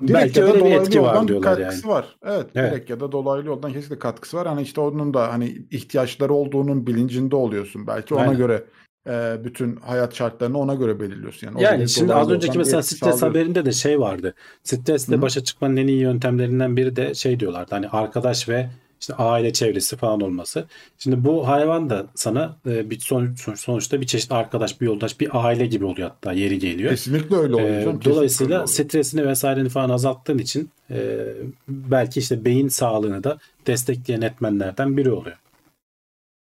direkt 0.08 0.14
Belki 0.14 0.38
ya 0.40 0.46
da 0.46 0.50
öyle 0.52 0.66
bir 0.66 0.72
etki 0.72 1.02
var 1.02 1.28
diyorlar 1.28 1.50
yani. 1.50 1.60
katkısı 1.62 1.88
var. 1.88 2.16
Evet, 2.24 2.46
Evet. 2.54 2.72
direkt 2.72 2.90
ya 2.90 3.00
da 3.00 3.12
dolaylı 3.12 3.46
yoldan 3.46 3.72
kesinlikle 3.72 3.98
katkısı 3.98 4.36
var. 4.36 4.48
Hani, 4.48 4.62
işte, 4.62 4.80
onun 4.80 5.14
da, 5.14 5.32
hani, 5.32 5.62
ihtiyaçları 5.70 6.32
olduğunun 6.34 6.86
bilincinde 6.86 7.36
oluyorsun. 7.36 7.86
Belki 7.86 8.14
ona 8.14 8.22
Aynen. 8.22 8.36
göre, 8.36 8.64
eee, 9.06 9.40
bütün 9.44 9.76
hayat 9.76 10.14
şartlarını 10.14 10.58
ona 10.58 10.74
göre 10.74 11.00
belirliyorsun. 11.00 11.46
Yani, 11.46 11.62
Yani, 11.62 11.88
şimdi 11.88 12.14
az 12.14 12.30
önceki 12.30 12.58
mesela 12.58 12.82
stres 12.82 13.22
haberinde 13.22 13.64
de 13.64 13.72
şey 13.72 14.00
vardı. 14.00 14.34
Stresle 14.62 15.22
başa 15.22 15.44
çıkmanın 15.44 15.76
en 15.76 15.86
iyi 15.86 16.00
yöntemlerinden 16.00 16.76
biri 16.76 16.96
de 16.96 17.14
şey 17.14 17.40
diyorlardı, 17.40 17.74
hani, 17.74 17.88
arkadaş 17.88 18.48
ve, 18.48 18.70
işte, 19.00 19.14
aile 19.14 19.52
çevresi 19.52 19.96
falan 19.96 20.20
olması. 20.20 20.64
Şimdi 20.98 21.24
bu 21.24 21.48
hayvan 21.48 21.90
da 21.90 22.06
sana, 22.14 22.56
eee, 22.66 22.90
bir 22.90 22.98
sonuç 23.00 23.58
sonuçta 23.60 24.00
bir 24.00 24.06
çeşit 24.06 24.32
arkadaş, 24.32 24.80
bir 24.80 24.86
yoldaş, 24.86 25.20
bir 25.20 25.28
aile 25.32 25.66
gibi 25.66 25.84
oluyor 25.84 26.08
hatta 26.08 26.32
yeri 26.32 26.58
geliyor. 26.58 26.90
Kesinlikle 26.90 27.36
öyle 27.36 27.54
oluyor 27.54 27.80
canım. 27.82 27.96
Öyle 27.96 28.04
dolayısıyla 28.04 28.56
oluyor. 28.56 28.68
stresini 28.68 29.32
vs.ni 29.32 29.68
falan 29.68 29.90
azalttığın 29.90 30.38
için, 30.38 30.70
eee, 30.90 31.36
belki, 31.68 32.20
işte, 32.20 32.44
beyin 32.44 32.68
sağlığını 32.68 33.24
da 33.24 33.38
destekleyen 33.66 34.20
etmenlerden 34.20 34.96
biri 34.96 35.10
oluyor. 35.10 35.36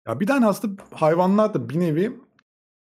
Ya, 0.09 0.21
bir 0.21 0.29
hani, 0.29 0.47
aslında 0.47 0.83
hayvanlar 0.93 1.55
da 1.55 1.69
bir 1.69 1.81
nevi 1.81 2.13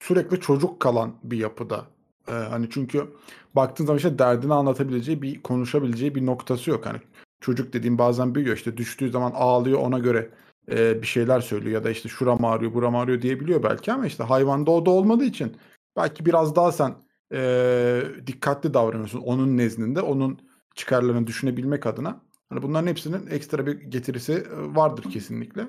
sürekli 0.08 0.40
çocuk 0.40 0.80
kalan 0.80 1.14
bir 1.24 1.38
yapıda. 1.38 1.86
Eee, 2.28 2.34
hani, 2.36 2.68
çünkü 2.72 3.08
baktığın 3.56 3.86
zaman, 3.86 3.98
işte, 3.98 4.20
derdini 4.20 4.54
anlatabileceği, 4.54 5.22
bir 5.22 5.42
konuşabileceği 5.44 6.16
bir 6.16 6.26
noktası 6.26 6.70
yok. 6.70 6.86
Hani, 6.86 6.98
çocuk 7.42 7.74
dediğin 7.74 7.98
bazen 7.98 8.36
büyüyor, 8.36 8.56
işte, 8.58 8.78
düştüğü 8.78 9.10
zaman 9.12 9.32
ağlıyor, 9.36 9.80
ona 9.80 10.00
göre, 10.00 10.30
eee, 10.72 11.00
bir 11.02 11.08
şeyler 11.08 11.40
söylüyor 11.42 11.74
ya 11.74 11.84
da, 11.84 11.90
işte, 11.92 12.10
şuram 12.10 12.46
ağrıyor, 12.46 12.74
buram 12.74 12.96
ağrıyor 12.96 13.22
diyebiliyor 13.22 13.64
belki 13.64 13.92
ama, 13.94 14.06
işte, 14.08 14.24
hayvanda 14.24 14.72
o 14.72 14.86
da 14.86 14.90
olmadığı 14.92 15.26
için 15.26 15.58
belki 15.98 16.26
biraz 16.26 16.56
daha 16.56 16.72
sen, 16.72 16.96
eee, 17.34 18.04
dikkatli 18.28 18.74
davranıyorsun 18.74 19.20
onun 19.20 19.58
nezdinde, 19.58 20.02
onun 20.02 20.40
çıkarlarını 20.76 21.28
düşünebilmek 21.28 21.86
adına. 21.86 22.22
Hani, 22.50 22.62
bunların 22.62 22.88
hepsinin 22.88 23.28
ekstra 23.28 23.66
bir 23.68 23.74
getirisi, 23.82 24.34
eee, 24.34 24.76
vardır 24.76 25.04
kesinlikle. 25.12 25.68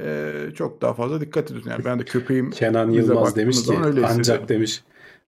Eee, 0.00 0.54
çok 0.54 0.82
daha 0.82 0.94
fazla 0.94 1.20
dikkat 1.20 1.50
ediyorsun. 1.50 1.70
Yani, 1.70 1.84
ben 1.84 1.98
de 1.98 2.04
köpeğim 2.04 2.50
Kenan 2.60 2.90
Yılmaz 2.90 3.36
demiş 3.36 3.62
ki 3.66 3.78
ancak 4.04 4.48
demiş 4.48 4.82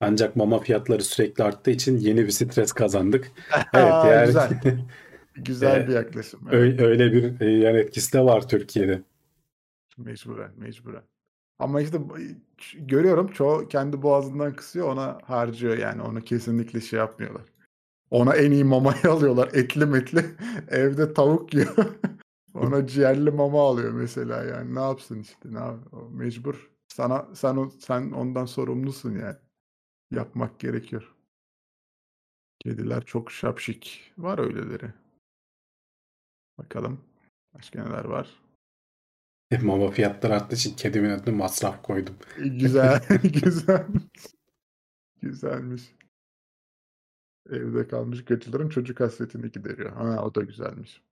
ancak 0.01 0.37
mama 0.37 0.59
fiyatları 0.59 1.03
sürekli 1.03 1.45
arttığı 1.45 1.71
için 1.71 1.97
yeni 1.97 2.27
bir 2.27 2.31
stres 2.31 2.73
kazandık. 2.73 3.33
Evet, 3.75 3.95
yani 4.05 4.27
Güzel. 4.27 4.51
Güzel 5.35 5.81
eee, 5.81 5.89
bir 5.89 5.93
yaklaşım. 5.93 6.41
Evet. 6.51 6.81
öy 6.81 6.87
öyle 6.87 7.13
bir, 7.13 7.41
eee, 7.41 7.59
yan 7.59 7.75
etkisi 7.75 8.13
de 8.13 8.21
var 8.21 8.49
Türkiye'de. 8.49 9.03
Mecburen, 9.99 10.51
mecburen. 10.57 11.03
Ama, 11.59 11.81
işte, 11.81 11.99
görüyorum 12.75 13.29
çoğu 13.29 13.69
kendi 13.69 14.03
boğazından 14.03 14.57
kısıyor, 14.57 14.89
ona 14.89 15.19
harcıyor 15.25 15.79
yani. 15.79 16.03
Onu 16.03 16.21
kesinlikle 16.21 16.81
şey 16.81 16.99
yapmıyorlar. 16.99 17.43
Ona 18.11 18.37
en 18.37 18.51
iyi 18.51 18.65
mamayı 18.65 19.11
alıyorlar. 19.11 19.49
Etli 19.53 19.87
metli. 19.87 20.25
Evde 20.71 21.15
tavuk 21.15 21.55
yiyor. 21.55 21.77
Ona 22.57 22.87
ciğerli 22.87 23.31
mama 23.31 23.69
alıyor 23.69 23.93
mesela 23.93 24.45
yani. 24.45 24.75
Ne 24.75 24.81
yapsın 24.81 25.21
işte, 25.21 25.55
ne 25.55 25.59
yap 25.59 25.79
mecbur. 26.11 26.71
Sana 26.89 27.35
sen 27.35 27.69
sen 27.81 28.11
ondan 28.11 28.45
sorumlusun 28.45 29.13
yani. 29.19 29.37
Yapmak 30.11 30.61
gerekiyor. 30.61 31.15
Kediler 32.59 33.05
çok 33.05 33.31
şapşik. 33.33 34.13
Var 34.19 34.39
öyleleri. 34.39 34.93
Bakalım. 36.59 37.01
Başka 37.55 37.85
neler 37.85 38.05
var? 38.05 38.43
Mama 39.63 39.91
fiyatları 39.91 40.35
arttığı 40.35 40.57
için 40.57 40.77
kedimin 40.77 41.11
adını 41.11 41.37
masraf 41.37 41.83
koydum. 41.83 42.15
Güzel. 42.37 43.03
güzel. 43.23 43.87
Güzelmiş. 45.23 45.83
Evde 47.51 47.89
kalmış 47.89 48.25
gacıların 48.25 48.69
çocuk 48.69 49.01
hasretini 49.01 49.51
gideriyor. 49.51 49.93
Ha 49.93 50.25
o 50.25 50.35
da 50.35 50.43
güzelmiş. 50.43 51.03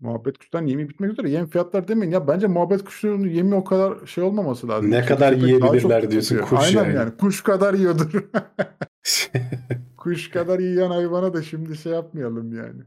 Muhabbet 0.00 0.38
kuştan 0.38 0.66
yemi 0.66 0.88
bitmek 0.88 1.10
üzere. 1.12 1.30
Yem 1.30 1.46
fiyatlar 1.46 1.88
demeyin. 1.88 2.12
Ya 2.12 2.28
bence 2.28 2.46
muhabbet 2.46 2.84
kuşlarının 2.84 3.28
yemi 3.28 3.54
o 3.54 3.64
kadar 3.64 4.06
şey 4.06 4.24
olmaması 4.24 4.68
lazım. 4.68 4.90
Ne 4.90 4.96
Kedi 4.96 5.06
kadar 5.08 5.32
yiyebilirler 5.32 6.10
diyorsun, 6.10 6.36
tüketiyor. 6.36 6.60
kuş 6.60 6.76
Aynen 6.76 6.84
yani. 6.84 6.96
yani. 6.96 7.16
Kuş 7.16 7.42
kadar 7.42 7.74
yiyordur. 7.74 8.24
kuş 9.96 10.30
kadar 10.30 10.58
yiyen 10.58 10.90
hayvana 10.90 11.34
da 11.34 11.42
şimdi 11.42 11.76
şey 11.76 11.92
yapmayalım 11.92 12.56
yani. 12.56 12.82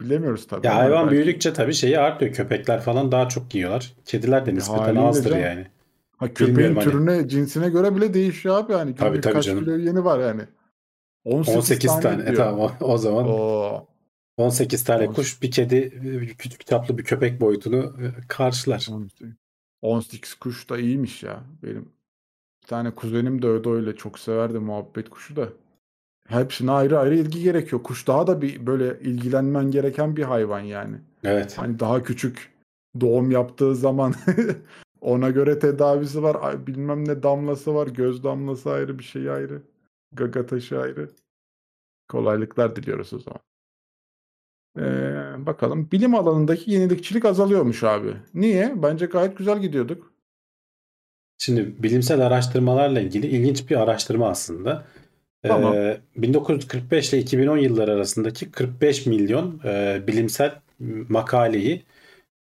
Bilemiyoruz 0.00 0.46
tabii. 0.46 0.66
ya 0.66 0.76
hayvan 0.76 1.06
belki- 1.06 1.10
büyüdükçe 1.16 1.52
tabii 1.52 1.74
şeyi 1.74 1.98
artıyor. 1.98 2.32
Köpekler 2.32 2.80
falan 2.80 3.12
daha 3.12 3.28
çok 3.28 3.54
yiyorlar. 3.54 3.92
Kediler 4.04 4.46
de 4.46 4.54
nispeten 4.54 4.96
azdır 4.96 5.30
canım. 5.30 5.42
yani. 5.44 5.66
Ha, 6.16 6.28
köpeğin 6.28 6.50
Bilmiyorum 6.56 6.76
hani. 6.76 6.84
türüne, 6.90 7.28
cinsine 7.28 7.68
göre 7.70 7.96
bile 7.96 8.14
değişiyor 8.14 8.58
abi. 8.58 8.72
Yani 8.72 8.94
Tabii, 8.94 9.20
tabii 9.20 9.34
kaç 9.34 9.44
canım. 9.44 9.64
kilo 9.64 9.76
yeni 9.76 10.04
var 10.04 10.18
yani. 10.18 10.42
18, 11.24 11.56
18 11.56 12.00
tane. 12.00 12.22
E, 12.22 12.26
diyor. 12.26 12.36
tamam 12.36 12.60
o, 12.60 12.84
o 12.84 12.98
zaman 12.98 13.28
Oo. 13.28 13.86
18 14.36 14.84
tane 14.84 15.08
On- 15.08 15.12
kuş 15.12 15.42
bir 15.42 15.50
kedi 15.50 15.90
küçük 16.38 16.66
çaplı 16.66 16.98
bir 16.98 17.04
köpek 17.04 17.40
boyutunu 17.40 17.78
e, 17.78 18.26
karşılar. 18.28 18.88
18 19.82 20.34
kuş 20.34 20.70
da 20.70 20.78
iyiymiş 20.78 21.22
ya. 21.22 21.44
Benim 21.62 21.92
bir 22.62 22.68
tane 22.68 22.90
kuzenim 22.90 23.42
de 23.42 23.46
öyle 23.46 23.70
öyle 23.70 23.96
çok 23.96 24.18
severdi 24.18 24.58
muhabbet 24.58 25.10
kuşu 25.10 25.36
da. 25.36 25.48
Hepsine 26.28 26.70
ayrı 26.70 26.98
ayrı 26.98 27.14
ilgi 27.14 27.42
gerekiyor. 27.42 27.82
Kuş 27.82 28.06
daha 28.06 28.26
da 28.26 28.42
bir 28.42 28.66
böyle 28.66 29.00
ilgilenmen 29.00 29.70
gereken 29.70 30.16
bir 30.16 30.22
hayvan 30.22 30.60
yani. 30.60 30.96
Evet. 31.24 31.58
Hani 31.58 31.80
daha 31.80 32.02
küçük 32.02 32.52
doğum 33.00 33.30
yaptığı 33.30 33.76
zaman 33.76 34.14
ona 35.00 35.30
göre 35.30 35.58
tedavisi 35.58 36.22
var. 36.22 36.66
Bilmem 36.66 37.08
ne 37.08 37.22
damlası 37.22 37.74
var. 37.74 37.86
Göz 37.86 38.24
damlası 38.24 38.70
ayrı 38.70 38.98
bir 38.98 39.04
şey 39.04 39.30
ayrı. 39.30 39.62
Gaga 40.12 40.46
taşı 40.46 40.80
ayrı. 40.80 41.10
Kolaylıklar 42.08 42.76
diliyoruz 42.76 43.12
o 43.12 43.18
zaman. 43.18 43.40
Ee, 44.78 44.82
bakalım. 45.46 45.88
Bilim 45.92 46.14
alanındaki 46.14 46.70
yenilikçilik 46.70 47.24
azalıyormuş 47.24 47.84
abi. 47.84 48.12
Niye? 48.34 48.72
Bence 48.82 49.06
gayet 49.06 49.38
güzel 49.38 49.58
gidiyorduk. 49.60 50.12
Şimdi 51.38 51.82
bilimsel 51.82 52.26
araştırmalarla 52.26 53.00
ilgili 53.00 53.26
ilginç 53.26 53.70
bir 53.70 53.80
araştırma 53.80 54.28
aslında. 54.28 54.84
Tamam. 55.42 55.74
Ee, 55.74 56.00
1945 56.16 57.12
ile 57.12 57.20
2010 57.20 57.56
yılları 57.58 57.92
arasındaki 57.92 58.50
45 58.50 59.06
milyon 59.06 59.60
e, 59.64 60.02
bilimsel 60.06 60.60
makaleyi 61.08 61.82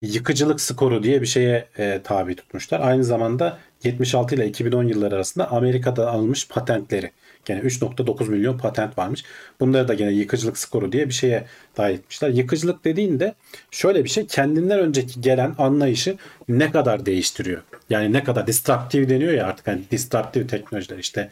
yıkıcılık 0.03 0.61
skoru 0.61 1.03
diye 1.03 1.21
bir 1.21 1.27
şeye 1.27 1.69
e, 1.79 2.01
tabi 2.05 2.37
tutmuşlar. 2.37 2.81
Aynı 2.81 3.05
zamanda 3.05 3.59
76 3.85 4.35
ile 4.35 4.47
2010 4.47 4.85
yılları 4.85 5.15
arasında 5.15 5.51
Amerika'da 5.51 6.11
alınmış 6.11 6.49
patentleri. 6.49 7.11
Gene 7.49 7.61
3.9 7.61 8.31
milyon 8.31 8.59
patent 8.59 8.99
varmış. 8.99 9.25
Bunları 9.61 9.89
da 9.89 9.95
gene 9.95 10.13
yıkıcılık 10.13 10.59
skoru 10.59 10.93
diye 10.93 11.09
bir 11.09 11.15
şeye 11.15 11.45
dahil 11.77 11.95
etmişler. 11.95 12.29
Yıkıcılık 12.29 12.85
dediğinde 12.85 13.35
şöyle 13.71 14.05
bir 14.05 14.09
şey 14.09 14.27
kendinden 14.27 14.79
önceki 14.79 15.21
gelen 15.21 15.55
anlayışı 15.59 16.17
ne 16.49 16.71
kadar 16.71 17.07
değiştiriyor. 17.07 17.63
Yani 17.91 18.13
ne 18.13 18.25
kadar 18.25 18.47
disruptive 18.47 19.09
deniyor 19.09 19.33
ya 19.33 19.47
artık 19.47 19.67
hani 19.67 19.81
disruptive 19.91 20.47
teknolojiler 20.47 20.99
işte 20.99 21.31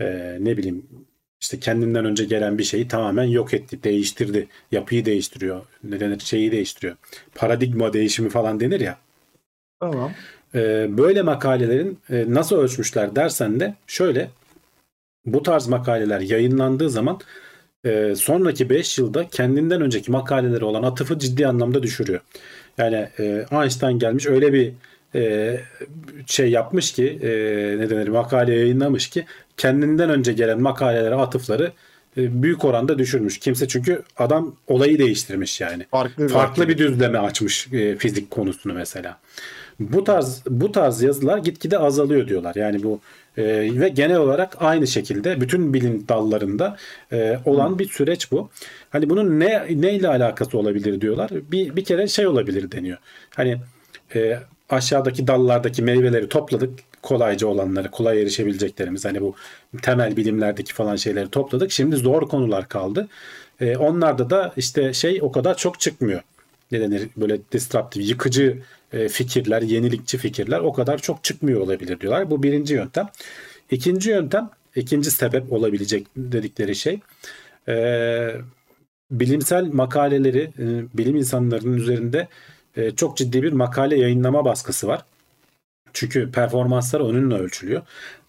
e, 0.00 0.36
ne 0.40 0.56
bileyim 0.56 0.86
işte 1.40 1.60
kendinden 1.60 2.04
önce 2.04 2.24
gelen 2.24 2.58
bir 2.58 2.64
şeyi 2.64 2.88
tamamen 2.88 3.24
yok 3.24 3.54
etti, 3.54 3.82
değiştirdi. 3.82 4.48
Yapıyı 4.72 5.04
değiştiriyor. 5.04 5.62
Ne 5.84 6.00
denir? 6.00 6.20
Şeyi 6.20 6.52
değiştiriyor. 6.52 6.96
Paradigma 7.34 7.92
değişimi 7.92 8.28
falan 8.28 8.60
denir 8.60 8.80
ya. 8.80 8.98
Tamam. 9.80 10.12
Ee, 10.54 10.86
böyle 10.98 11.22
makalelerin 11.22 11.98
e, 12.10 12.24
nasıl 12.28 12.56
ölçmüşler 12.56 13.16
dersen 13.16 13.60
de 13.60 13.74
şöyle 13.86 14.30
bu 15.26 15.42
tarz 15.42 15.66
makaleler 15.66 16.20
yayınlandığı 16.20 16.90
zaman 16.90 17.20
e, 17.84 18.14
sonraki 18.14 18.70
5 18.70 18.98
yılda 18.98 19.28
kendinden 19.28 19.80
önceki 19.80 20.10
makalelere 20.10 20.64
olan 20.64 20.82
atıfı 20.82 21.18
ciddi 21.18 21.46
anlamda 21.46 21.82
düşürüyor. 21.82 22.20
Yani 22.78 23.08
e, 23.18 23.46
Einstein 23.52 23.98
gelmiş 23.98 24.26
öyle 24.26 24.52
bir 24.52 24.72
e, 25.14 25.60
şey 26.26 26.50
yapmış 26.50 26.92
ki 26.92 27.18
e, 27.22 27.28
ne 27.78 27.90
denir 27.90 28.08
makale 28.08 28.54
yayınlamış 28.54 29.08
ki 29.08 29.26
kendinden 29.56 30.10
önce 30.10 30.32
gelen 30.32 30.60
makalelere 30.60 31.14
atıfları 31.14 31.72
e, 32.16 32.42
büyük 32.42 32.64
oranda 32.64 32.98
düşürmüş. 32.98 33.38
Kimse 33.38 33.68
çünkü 33.68 34.02
adam 34.16 34.56
olayı 34.66 34.98
değiştirmiş 34.98 35.60
yani 35.60 35.86
Farklı, 35.90 36.28
farklı 36.28 36.68
bir 36.68 36.78
düzleme 36.78 37.18
açmış 37.18 37.72
e, 37.72 37.96
fizik 37.96 38.30
konusunu 38.30 38.74
mesela. 38.74 39.18
Bu 39.80 40.04
tarz 40.04 40.42
bu 40.48 40.72
tarz 40.72 41.02
yazılar 41.02 41.38
gitgide 41.38 41.78
azalıyor 41.78 42.28
diyorlar. 42.28 42.54
Yani 42.54 42.82
bu 42.82 43.00
e, 43.36 43.44
ve 43.80 43.88
genel 43.88 44.16
olarak 44.16 44.56
aynı 44.60 44.86
şekilde 44.86 45.40
bütün 45.40 45.74
bilim 45.74 46.08
dallarında 46.08 46.76
e, 47.12 47.38
olan 47.44 47.78
bir 47.78 47.88
süreç 47.88 48.32
bu. 48.32 48.50
Hani 48.90 49.10
bunun 49.10 49.40
ne 49.40 49.66
neyle 49.70 50.08
alakası 50.08 50.58
olabilir 50.58 51.00
diyorlar. 51.00 51.30
Bir 51.52 51.76
bir 51.76 51.84
kere 51.84 52.08
şey 52.08 52.26
olabilir 52.26 52.72
deniyor. 52.72 52.98
Hani 53.34 53.56
e, 54.14 54.38
aşağıdaki 54.70 55.26
dallardaki 55.26 55.82
meyveleri 55.82 56.28
topladık 56.28 56.70
kolayca 57.02 57.46
olanları, 57.46 57.90
kolay 57.90 58.22
erişebileceklerimiz 58.22 59.04
hani 59.04 59.20
bu 59.20 59.34
temel 59.82 60.16
bilimlerdeki 60.16 60.74
falan 60.74 60.96
şeyleri 60.96 61.28
topladık. 61.28 61.72
Şimdi 61.72 61.96
zor 61.96 62.28
konular 62.28 62.68
kaldı. 62.68 63.08
E, 63.60 63.76
onlarda 63.76 64.30
da 64.30 64.52
işte 64.56 64.92
şey 64.92 65.18
o 65.22 65.32
kadar 65.32 65.56
çok 65.56 65.80
çıkmıyor. 65.80 66.22
Ne 66.72 66.80
denir 66.80 67.08
böyle 67.16 67.38
disruptive, 67.52 68.04
yıkıcı 68.04 68.62
fikirler, 69.08 69.62
yenilikçi 69.62 70.18
fikirler 70.18 70.60
o 70.60 70.72
kadar 70.72 70.98
çok 70.98 71.24
çıkmıyor 71.24 71.60
olabilir 71.60 72.00
diyorlar. 72.00 72.30
Bu 72.30 72.42
birinci 72.42 72.74
yöntem. 72.74 73.08
İkinci 73.70 74.10
yöntem, 74.10 74.50
ikinci 74.76 75.10
sebep 75.10 75.52
olabilecek 75.52 76.06
dedikleri 76.16 76.76
şey 76.76 77.00
e, 77.68 78.28
bilimsel 79.10 79.66
makaleleri 79.72 80.50
e, 80.58 80.64
bilim 80.98 81.16
insanlarının 81.16 81.76
üzerinde 81.76 82.28
e, 82.76 82.90
çok 82.90 83.16
ciddi 83.16 83.42
bir 83.42 83.52
makale 83.52 83.98
yayınlama 83.98 84.44
baskısı 84.44 84.88
var. 84.88 85.04
Çünkü 85.92 86.30
performanslar 86.30 87.00
onunla 87.00 87.38
ölçülüyor. 87.38 87.82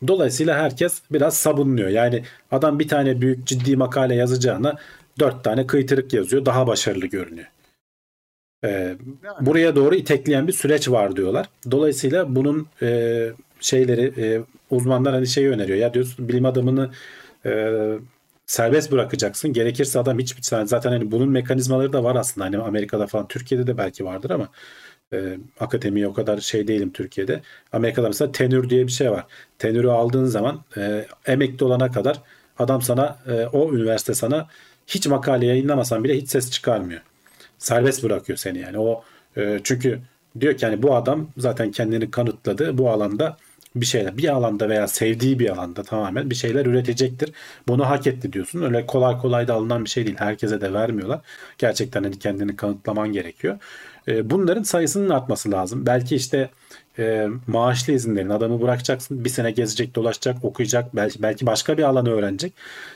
Dolayısıyla 0.07 0.57
herkes 0.57 1.01
biraz 1.11 1.38
sabunluyor. 1.38 1.89
Yani 1.89 2.24
adam 2.51 2.80
bir 2.80 2.88
tane 2.88 3.22
büyük 3.22 3.47
ciddi 3.47 3.76
makale 3.76 4.15
yazacağına 4.15 4.76
dört 5.20 5.43
tane 5.43 5.68
kıytırık 5.68 6.13
yazıyor. 6.13 6.45
Daha 6.45 6.68
başarılı 6.68 7.05
görünüyor. 7.05 7.47
Ee, 8.68 8.97
Yani. 9.24 9.45
buraya 9.45 9.76
doğru 9.76 9.95
itekleyen 9.95 10.47
bir 10.47 10.53
süreç 10.53 10.89
var 10.89 11.15
diyorlar. 11.15 11.49
Dolayısıyla 11.72 12.36
bunun 12.36 12.68
e, 12.82 13.30
şeyleri 13.59 14.22
e, 14.22 14.41
uzmanlar 14.70 15.13
hani 15.13 15.28
şeyi 15.28 15.49
öneriyor. 15.49 15.78
Ya 15.78 15.93
diyorsun 15.93 16.28
bilim 16.28 16.45
adamını 16.45 16.91
e, 17.45 17.74
serbest 18.45 18.91
bırakacaksın. 18.91 19.53
Gerekirse 19.53 19.99
adam 19.99 20.20
hiç 20.20 20.36
zaten 20.45 20.91
hani 20.91 21.11
bunun 21.11 21.30
mekanizmaları 21.30 21.93
da 21.93 22.03
var 22.03 22.15
aslında. 22.15 22.45
Hani 22.45 22.57
Amerika'da 22.57 23.07
falan 23.07 23.28
Türkiye'de 23.28 23.68
de 23.68 23.78
belki 23.78 24.05
vardır 24.05 24.30
ama 24.30 24.49
e, 25.13 25.38
akademiye 25.59 26.07
o 26.07 26.13
kadar 26.13 26.38
şey 26.38 26.68
değilim 26.68 26.91
Türkiye'de. 26.93 27.41
Amerika'da 27.74 28.07
mesela 28.07 28.32
tenür 28.32 28.70
diye 28.70 28.88
bir 28.88 28.91
şey 28.91 29.11
var. 29.11 29.26
Tenürü 29.59 29.89
aldığın 29.89 30.26
zaman 30.26 30.61
e, 30.78 31.05
emekli 31.26 31.65
olana 31.65 31.91
kadar 31.91 32.22
adam 32.59 32.82
sana 32.82 33.18
e, 33.28 33.45
o 33.45 33.74
üniversite 33.74 34.13
sana 34.13 34.47
hiç 34.88 35.07
makale 35.07 35.45
yayınlamasan 35.45 36.03
bile 36.03 36.18
hiç 36.18 36.30
ses 36.30 36.51
çıkarmıyor. 36.51 37.01
Serbest 37.58 38.03
bırakıyor 38.03 38.38
seni 38.38 38.60
yani. 38.60 38.80
O 38.80 39.03
e, 39.38 39.60
çünkü 39.64 39.99
diyor 40.39 40.58
ki 40.58 40.66
hani 40.66 40.84
bu 40.84 40.95
adam 40.95 41.30
zaten 41.38 41.72
kendini 41.72 42.12
kanıtladı. 42.12 42.78
Bu 42.78 42.89
alanda 42.89 43.38
bir 43.82 43.86
şeyler 43.86 44.17
bir 44.17 44.30
alanda 44.30 44.69
veya 44.69 44.88
sevdiği 44.88 45.39
bir 45.39 45.49
alanda 45.49 45.84
tamamen 45.84 46.30
bir 46.30 46.36
şeyler 46.36 46.65
üretecektir. 46.65 47.32
Bunu 47.67 47.89
hak 47.89 48.07
etti 48.07 48.34
diyorsun. 48.34 48.61
Öyle 48.61 48.86
kolay 48.86 49.17
kolay 49.17 49.47
da 49.47 49.53
alınan 49.53 49.86
bir 49.86 49.89
şey 49.89 50.05
değil. 50.05 50.17
Herkese 50.19 50.61
de 50.61 50.73
vermiyorlar. 50.73 51.19
Gerçekten 51.57 52.03
hani 52.03 52.19
kendini 52.19 52.55
kanıtlaman 52.55 53.11
gerekiyor. 53.11 53.59
E, 54.07 54.30
bunların 54.30 54.63
sayısının 54.63 55.09
artması 55.09 55.51
lazım. 55.51 55.86
Belki 55.86 56.15
işte 56.15 56.49
e, 56.99 57.28
maaşlı 57.47 57.93
izinlerin 57.93 58.30
adamı 58.30 58.61
bırakacaksın. 58.61 59.25
Bir 59.25 59.30
sene 59.30 59.51
gezecek, 59.51 59.95
dolaşacak, 59.95 60.45
okuyacak. 60.45 60.95
Belki, 60.95 61.21
belki 61.21 61.45
başka 61.45 61.78
bir 61.78 61.84
alanı 61.84 62.09
öğrenecek. 62.09 62.53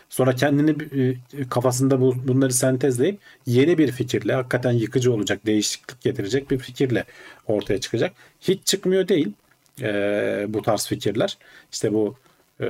Sonra 0.09 0.35
kendini 0.35 0.75
e, 1.01 1.15
kafasında 1.49 2.01
bu, 2.01 2.15
bunları 2.27 2.53
sentezleyip 2.53 3.19
yeni 3.45 3.77
bir 3.77 3.91
fikirle 3.91 4.33
hakikaten 4.33 4.71
yıkıcı 4.71 5.13
olacak, 5.13 5.45
değişiklik 5.45 6.01
getirecek 6.01 6.51
bir 6.51 6.57
fikirle 6.57 7.05
ortaya 7.47 7.79
çıkacak. 7.79 8.13
Hiç 8.41 8.65
çıkmıyor 8.65 9.07
değil 9.07 9.33
e, 9.81 10.45
bu 10.47 10.61
tarz 10.61 10.87
fikirler. 10.87 11.37
İşte 11.71 11.93
bu 11.93 12.15
e, 12.61 12.67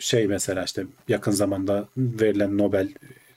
şey 0.00 0.26
mesela 0.26 0.64
işte 0.64 0.84
yakın 1.08 1.32
zamanda 1.32 1.88
verilen 1.96 2.58
Nobel 2.58 2.88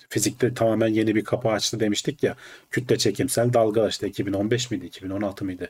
fizikte 0.09 0.53
tamamen 0.53 0.87
yeni 0.87 1.15
bir 1.15 1.23
kapı 1.23 1.49
açtı 1.49 1.79
demiştik 1.79 2.23
ya. 2.23 2.35
Kütle 2.71 2.97
çekimsel 2.97 3.53
dalga 3.53 3.87
işte 3.87 4.07
2015 4.07 4.71
miydi 4.71 4.85
2016 4.85 5.45
mıydı 5.45 5.69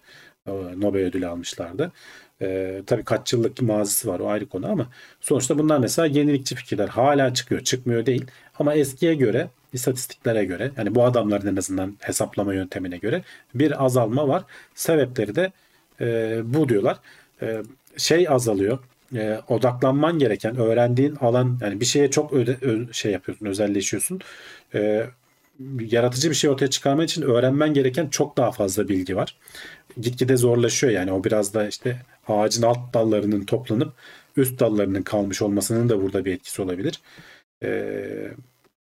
Nobel 0.77 1.01
ödülü 1.01 1.27
almışlardı. 1.27 1.91
E, 2.41 2.81
tabii 2.85 3.03
kaç 3.03 3.33
yıllık 3.33 3.61
mazisi 3.61 4.07
var 4.07 4.19
o 4.19 4.29
ayrı 4.29 4.49
konu 4.49 4.71
ama 4.71 4.87
sonuçta 5.21 5.59
bunlar 5.59 5.79
mesela 5.79 6.05
yenilikçi 6.05 6.55
fikirler 6.55 6.87
hala 6.87 7.33
çıkıyor 7.33 7.61
çıkmıyor 7.61 8.05
değil 8.05 8.25
ama 8.59 8.73
eskiye 8.73 9.15
göre 9.15 9.49
istatistiklere 9.73 10.45
göre 10.45 10.71
yani 10.77 10.95
bu 10.95 11.03
adamların 11.03 11.47
en 11.47 11.55
azından 11.55 11.97
hesaplama 11.99 12.53
yöntemine 12.53 12.97
göre 12.97 13.23
bir 13.55 13.85
azalma 13.85 14.27
var. 14.27 14.43
Sebepleri 14.75 15.35
de 15.35 15.51
e, 16.01 16.41
bu 16.43 16.69
diyorlar. 16.69 16.99
E, 17.41 17.63
şey 17.97 18.29
azalıyor. 18.29 18.79
E, 19.15 19.39
odaklanman 19.47 20.19
gereken, 20.19 20.57
öğrendiğin 20.57 21.15
alan 21.15 21.59
yani 21.61 21.79
bir 21.81 21.85
şeye 21.85 22.11
çok 22.11 22.33
öde, 22.33 22.57
ö, 22.61 22.93
şey 22.93 23.11
yapıyorsun, 23.11 23.45
özelleşiyorsun. 23.45 24.19
E, 24.73 25.07
yaratıcı 25.79 26.29
bir 26.29 26.35
şey 26.35 26.49
ortaya 26.49 26.69
çıkarman 26.69 27.05
için 27.05 27.21
öğrenmen 27.21 27.73
gereken 27.73 28.07
çok 28.07 28.37
daha 28.37 28.51
fazla 28.51 28.87
bilgi 28.87 29.15
var. 29.15 29.37
Gitgide 30.01 30.37
zorlaşıyor 30.37 30.93
yani 30.93 31.11
o 31.11 31.23
biraz 31.23 31.53
da 31.53 31.67
işte 31.67 32.01
ağacın 32.27 32.63
alt 32.63 32.93
dallarının 32.93 33.45
toplanıp 33.45 33.93
üst 34.37 34.59
dallarının 34.59 35.01
kalmış 35.01 35.41
olmasının 35.41 35.89
da 35.89 36.01
burada 36.01 36.25
bir 36.25 36.33
etkisi 36.33 36.61
olabilir. 36.61 37.01
Ee, 37.63 38.31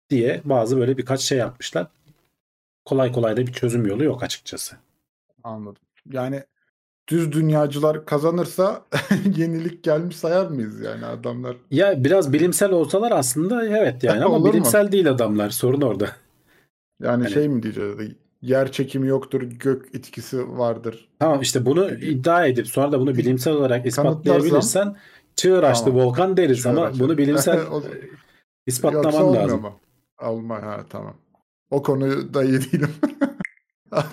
diye 0.10 0.42
bazı 0.46 0.78
böyle 0.78 0.98
birkaç 0.98 1.22
şey 1.22 1.38
yapmışlar. 1.38 1.88
Kolay 2.86 3.12
kolay 3.12 3.38
da 3.38 3.48
bir 3.48 3.54
çözüm 3.54 3.86
yolu 3.86 4.04
yok 4.04 4.24
açıkçası. 4.24 4.76
Anladım. 5.44 5.82
Yani 6.12 6.44
düz 7.10 7.32
dünyacılar 7.32 8.06
kazanırsa 8.06 8.86
yenilik 9.38 9.84
gelmiş 9.84 10.16
sayar 10.16 10.48
mıyız 10.48 10.82
yani 10.82 11.06
adamlar? 11.06 11.56
Ya 11.72 12.04
biraz 12.04 12.34
bilimsel 12.34 12.72
olsalar 12.72 13.12
aslında 13.12 13.66
evet 13.68 14.04
yani 14.04 14.24
ama 14.26 14.46
bilimsel 14.46 14.92
değil 14.92 15.10
adamlar. 15.10 15.50
Sorun 15.50 15.82
orada. 15.82 16.10
Yani 17.02 17.24
Hani- 17.24 17.34
şey 17.34 17.48
mi 17.50 17.64
diyeceğiz? 17.64 17.96
Yer 18.42 18.72
çekimi 18.72 19.08
yoktur, 19.08 19.42
gök 19.42 19.96
etkisi 19.96 20.58
vardır. 20.58 21.10
Tamam 21.20 21.42
işte 21.42 21.66
bunu 21.66 21.90
iddia 21.92 22.46
edip 22.46 22.68
sonra 22.68 22.92
da 22.92 23.00
bunu 23.00 23.16
bilimsel 23.16 23.54
olarak 23.54 23.86
ispatlayabilirsen 23.86 24.96
çığır 25.36 25.64
açtı 25.64 25.86
Tamam. 25.86 26.02
volkan 26.02 26.38
deriz 26.38 26.62
Çığır 26.62 26.70
ama 26.70 26.82
açtı. 26.86 27.00
bunu 27.04 27.18
bilimsel 27.18 27.60
ispatlaman 28.68 29.34
lazım. 29.34 29.62
mu? 29.62 29.80
Alma 30.18 30.62
ha 30.62 30.86
tamam. 30.90 31.14
O 31.72 31.84
konuda 31.84 32.44
iyi 32.44 32.60
değilim. 32.62 32.90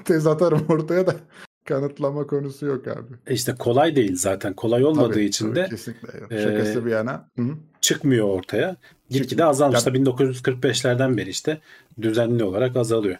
Tez 0.05 0.27
atarım 0.27 0.67
ortaya 0.69 1.07
da 1.07 1.15
kanıtlama 1.65 2.27
konusu 2.27 2.67
yok 2.67 2.89
abi. 2.89 3.15
E 3.27 3.35
İşte 3.35 3.55
kolay 3.59 3.97
değil 3.97 4.17
zaten. 4.17 4.55
Kolay 4.55 4.85
olmadığı 4.85 5.13
Tabii, 5.13 5.25
için 5.25 5.47
tabii, 5.47 5.57
de 5.57 5.67
kesinlikle 5.69 6.19
yok. 6.21 6.33
e, 6.33 6.43
Şakası 6.43 6.87
bir 6.87 6.91
yana. 6.91 7.29
Hı 7.37 7.43
-hı. 7.43 7.55
çıkmıyor 7.81 8.29
ortaya. 8.29 8.77
Gitgide 9.11 9.45
azalmış. 9.45 9.87
Ya- 9.87 9.87
Da 9.87 9.99
1945'lerden 9.99 11.17
beri 11.17 11.31
işte 11.31 11.61
düzenli 12.03 12.45
olarak 12.45 12.77
azalıyor. 12.77 13.17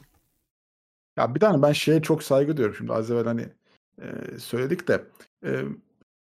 Ya 1.19 1.35
bir 1.35 1.41
tane 1.41 1.63
ben 1.63 1.73
şeye 1.73 2.03
çok 2.03 2.23
saygı 2.23 2.57
duyuyorum 2.57 2.77
şimdi 2.79 2.93
az 2.93 3.11
evvel 3.11 3.25
hani 3.25 3.47
e, 4.03 4.39
söyledik 4.39 4.89
de 4.89 5.05
e, 5.45 5.63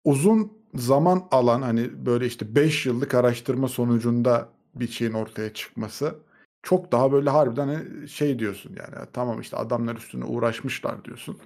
uzun 0.05 0.53
zaman 0.75 1.29
alan 1.31 1.63
hani 1.63 2.07
böyle 2.07 2.27
işte 2.27 2.55
5 2.55 2.87
yıllık 2.87 3.15
araştırma 3.15 3.69
sonucunda 3.69 4.49
bir 4.75 4.89
şeyin 4.89 5.13
ortaya 5.13 5.53
çıkması 5.55 6.15
çok 6.63 6.93
daha 6.93 7.13
böyle 7.13 7.31
harbiden 7.31 7.69
hani 7.69 8.09
şey 8.09 8.39
diyorsun 8.39 8.71
yani 8.79 8.95
"Ya 8.95 9.07
tamam 9.13 9.41
işte 9.41 9.57
adamlar 9.57 9.97
üstüne 9.97 10.25
uğraşmışlar 10.25 11.05
diyorsun. 11.05 11.39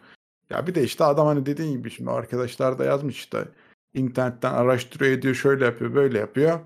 Ya 0.51 0.67
bir 0.67 0.75
de 0.75 0.83
işte 0.83 1.05
adam 1.05 1.27
hani 1.27 1.47
dediğin 1.47 1.73
gibi 1.73 1.91
şimdi 1.91 2.11
arkadaşlar 2.11 2.79
da 2.79 2.85
yazmış 2.85 3.17
işte 3.17 3.49
internetten 3.95 4.53
araştırıyor 4.53 5.13
ediyor 5.13 5.35
şöyle 5.35 5.65
yapıyor 5.65 5.95
böyle 5.95 6.19
yapıyor. 6.19 6.61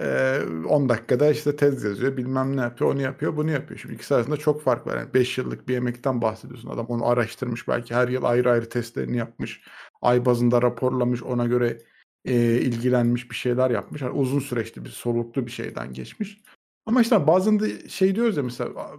Ee, 0.00 0.40
10 0.68 0.88
dakikada 0.88 1.30
işte 1.30 1.56
tez 1.56 1.84
yazıyor 1.84 2.16
bilmem 2.16 2.56
ne 2.56 2.60
yapıyor 2.60 2.94
onu 2.94 3.02
yapıyor 3.02 3.36
bunu 3.36 3.50
yapıyor. 3.50 3.80
Şimdi 3.80 3.94
ikisi 3.94 4.14
arasında 4.14 4.36
çok 4.36 4.62
fark 4.62 4.86
var. 4.86 4.96
Yani 4.98 5.14
5 5.14 5.38
yıllık 5.38 5.68
bir 5.68 5.76
emekten 5.76 6.22
bahsediyorsun. 6.22 6.70
Adam 6.70 6.86
onu 6.86 7.06
araştırmış 7.06 7.68
belki 7.68 7.94
her 7.94 8.08
yıl 8.08 8.24
ayrı 8.24 8.50
ayrı 8.50 8.68
testlerini 8.68 9.16
yapmış. 9.16 9.62
Ay 10.02 10.24
bazında 10.24 10.62
raporlamış 10.62 11.22
ona 11.22 11.46
göre 11.46 11.78
e, 12.24 12.34
ilgilenmiş 12.60 13.30
bir 13.30 13.36
şeyler 13.36 13.70
yapmış. 13.70 14.02
Yani 14.02 14.12
uzun 14.12 14.40
süreçli 14.40 14.84
bir 14.84 14.90
soluklu 14.90 15.46
bir 15.46 15.50
şeyden 15.50 15.92
geçmiş. 15.92 16.40
Ama 16.86 17.00
işte 17.00 17.26
bazen 17.26 17.60
de 17.60 17.88
şey 17.88 18.14
diyoruz 18.14 18.36
ya 18.36 18.42
mesela 18.42 18.90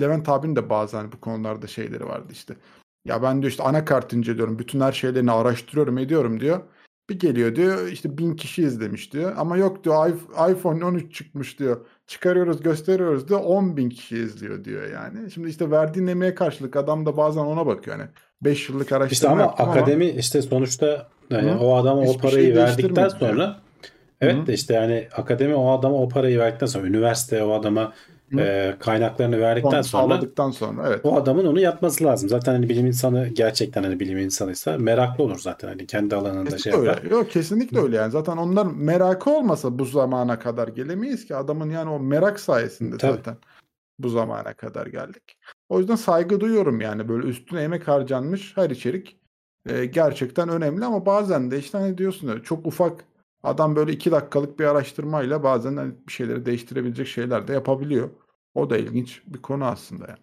Levent 0.00 0.28
abinin 0.28 0.56
de 0.56 0.70
bazen 0.70 1.12
bu 1.12 1.20
konularda 1.20 1.66
şeyleri 1.66 2.04
vardı 2.04 2.28
işte. 2.32 2.56
Ya 3.04 3.22
ben 3.22 3.42
diyor 3.42 3.50
işte 3.50 3.62
anakart 3.62 4.12
inceliyorum. 4.12 4.58
Bütün 4.58 4.80
her 4.80 4.92
şeylerini 4.92 5.32
araştırıyorum 5.32 5.98
ediyorum 5.98 6.40
diyor. 6.40 6.60
Bir 7.10 7.18
geliyor 7.18 7.56
diyor 7.56 7.86
işte 7.86 8.18
bin 8.18 8.36
kişi 8.36 8.62
izlemiş 8.62 9.12
diyor. 9.12 9.32
Ama 9.36 9.56
yok 9.56 9.84
diyor 9.84 10.08
iPhone 10.50 10.84
13 10.84 11.14
çıkmış 11.14 11.58
diyor. 11.58 11.86
Çıkarıyoruz 12.06 12.62
gösteriyoruz 12.62 13.28
diyor 13.28 13.40
10 13.44 13.76
bin 13.76 13.90
kişi 13.90 14.16
izliyor 14.16 14.64
diyor 14.64 14.90
yani. 14.90 15.30
Şimdi 15.30 15.48
işte 15.48 15.70
verdiğin 15.70 16.06
emeğe 16.06 16.34
karşılık 16.34 16.76
adam 16.76 17.06
da 17.06 17.16
bazen 17.16 17.40
ona 17.40 17.66
bakıyor. 17.66 17.98
Yani 17.98 18.08
5 18.42 18.68
yıllık 18.68 18.92
araştırma 18.92 19.12
İşte 19.12 19.28
ama 19.28 19.44
akademi 19.44 20.06
işte 20.06 20.42
sonuçta 20.42 21.08
yani 21.30 21.50
Hı. 21.50 21.58
o 21.58 21.74
adama 21.74 22.00
o 22.00 22.04
Hiçbir 22.04 22.28
şey 22.28 22.30
parayı 22.30 22.56
verdikten 22.56 23.08
sonra 23.08 23.60
evet 24.20 24.36
Hı. 24.36 24.46
de 24.46 24.54
işte 24.54 24.74
yani 24.74 25.08
akademi 25.16 25.54
o 25.54 25.70
adama 25.70 25.96
o 25.96 26.08
parayı 26.08 26.38
verdikten 26.38 26.66
sonra 26.66 26.86
üniversite 26.86 27.42
o 27.44 27.52
adama. 27.52 27.92
E, 28.38 28.76
kaynaklarını 28.78 29.40
verdikten 29.40 29.82
Son 29.82 30.20
sonra 30.32 30.52
sonra 30.52 30.88
evet. 30.88 31.00
o 31.04 31.16
adamın 31.16 31.46
onu 31.46 31.60
yapması 31.60 32.04
lazım. 32.04 32.28
Zaten 32.28 32.52
hani 32.52 32.68
bilim 32.68 32.86
insanı 32.86 33.28
gerçekten 33.28 33.82
hani 33.82 34.00
bilim 34.00 34.18
insanıysa 34.18 34.78
meraklı 34.78 35.24
olur 35.24 35.38
zaten 35.38 35.68
hani 35.68 35.86
kendi 35.86 36.16
alanında 36.16 36.50
şey 36.50 36.56
Kesinlikle 36.56 36.88
yapar. 36.88 37.04
öyle. 37.04 37.14
Yok 37.14 37.30
kesinlikle 37.30 37.80
öyle 37.80 37.96
yani. 37.96 38.10
Zaten 38.10 38.36
onlar 38.36 38.66
merakı 38.66 39.30
olmasa 39.30 39.78
bu 39.78 39.84
zamana 39.84 40.38
kadar 40.38 40.68
gelemeyiz 40.68 41.26
ki. 41.26 41.36
Adamın 41.36 41.70
yani 41.70 41.90
o 41.90 42.00
merak 42.00 42.40
sayesinde 42.40 42.96
Tabii. 42.96 43.12
zaten 43.16 43.36
bu 43.98 44.08
zamana 44.08 44.54
kadar 44.54 44.86
geldik. 44.86 45.38
O 45.68 45.78
yüzden 45.78 45.96
saygı 45.96 46.40
duyuyorum 46.40 46.80
yani 46.80 47.08
böyle 47.08 47.26
üstüne 47.26 47.62
emek 47.62 47.88
harcanmış 47.88 48.56
her 48.56 48.70
içerik 48.70 49.16
e, 49.66 49.84
gerçekten 49.84 50.48
önemli 50.48 50.84
ama 50.84 51.06
bazen 51.06 51.50
de 51.50 51.58
işte 51.58 51.78
hani 51.78 51.98
diyorsun 51.98 52.28
öyle 52.28 52.42
çok 52.42 52.66
ufak 52.66 53.04
adam 53.42 53.76
böyle 53.76 53.92
iki 53.92 54.10
dakikalık 54.10 54.58
bir 54.58 54.64
araştırmayla 54.64 55.42
bazen 55.42 55.76
hani 55.76 55.94
bir 56.06 56.12
şeyleri 56.12 56.46
değiştirebilecek 56.46 57.06
şeyler 57.06 57.48
de 57.48 57.52
yapabiliyor. 57.52 58.10
O 58.54 58.70
da 58.70 58.78
ilginç 58.78 59.22
bir 59.26 59.42
konu 59.42 59.64
aslında 59.64 60.06
yani. 60.08 60.22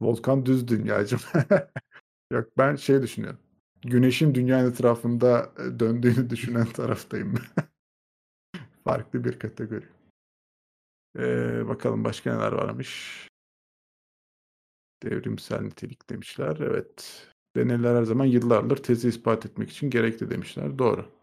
Volkan 0.00 0.46
düz 0.46 0.68
dünyacım. 0.68 1.20
Yok 2.32 2.48
ben 2.58 2.76
şey 2.76 3.02
düşünüyorum. 3.02 3.40
Güneşin 3.82 4.34
dünyanın 4.34 4.70
etrafında 4.70 5.52
e, 5.58 5.80
döndüğünü 5.80 6.30
düşünen 6.30 6.66
taraftayım. 6.72 7.34
Farklı 8.84 9.24
bir 9.24 9.38
kategori. 9.38 9.86
Ee, 11.18 11.68
bakalım 11.68 12.04
başka 12.04 12.36
neler 12.36 12.52
varmış. 12.52 13.28
Devrimsel 15.02 15.60
nitelik 15.60 16.10
demişler. 16.10 16.56
Evet. 16.60 17.26
Deneyler 17.56 17.94
her 17.94 18.02
zaman 18.02 18.24
yıllardır 18.24 18.76
tezi 18.76 19.08
ispat 19.08 19.46
etmek 19.46 19.70
için 19.70 19.90
gerekli 19.90 20.30
demişler. 20.30 20.78
Doğru. 20.78 21.19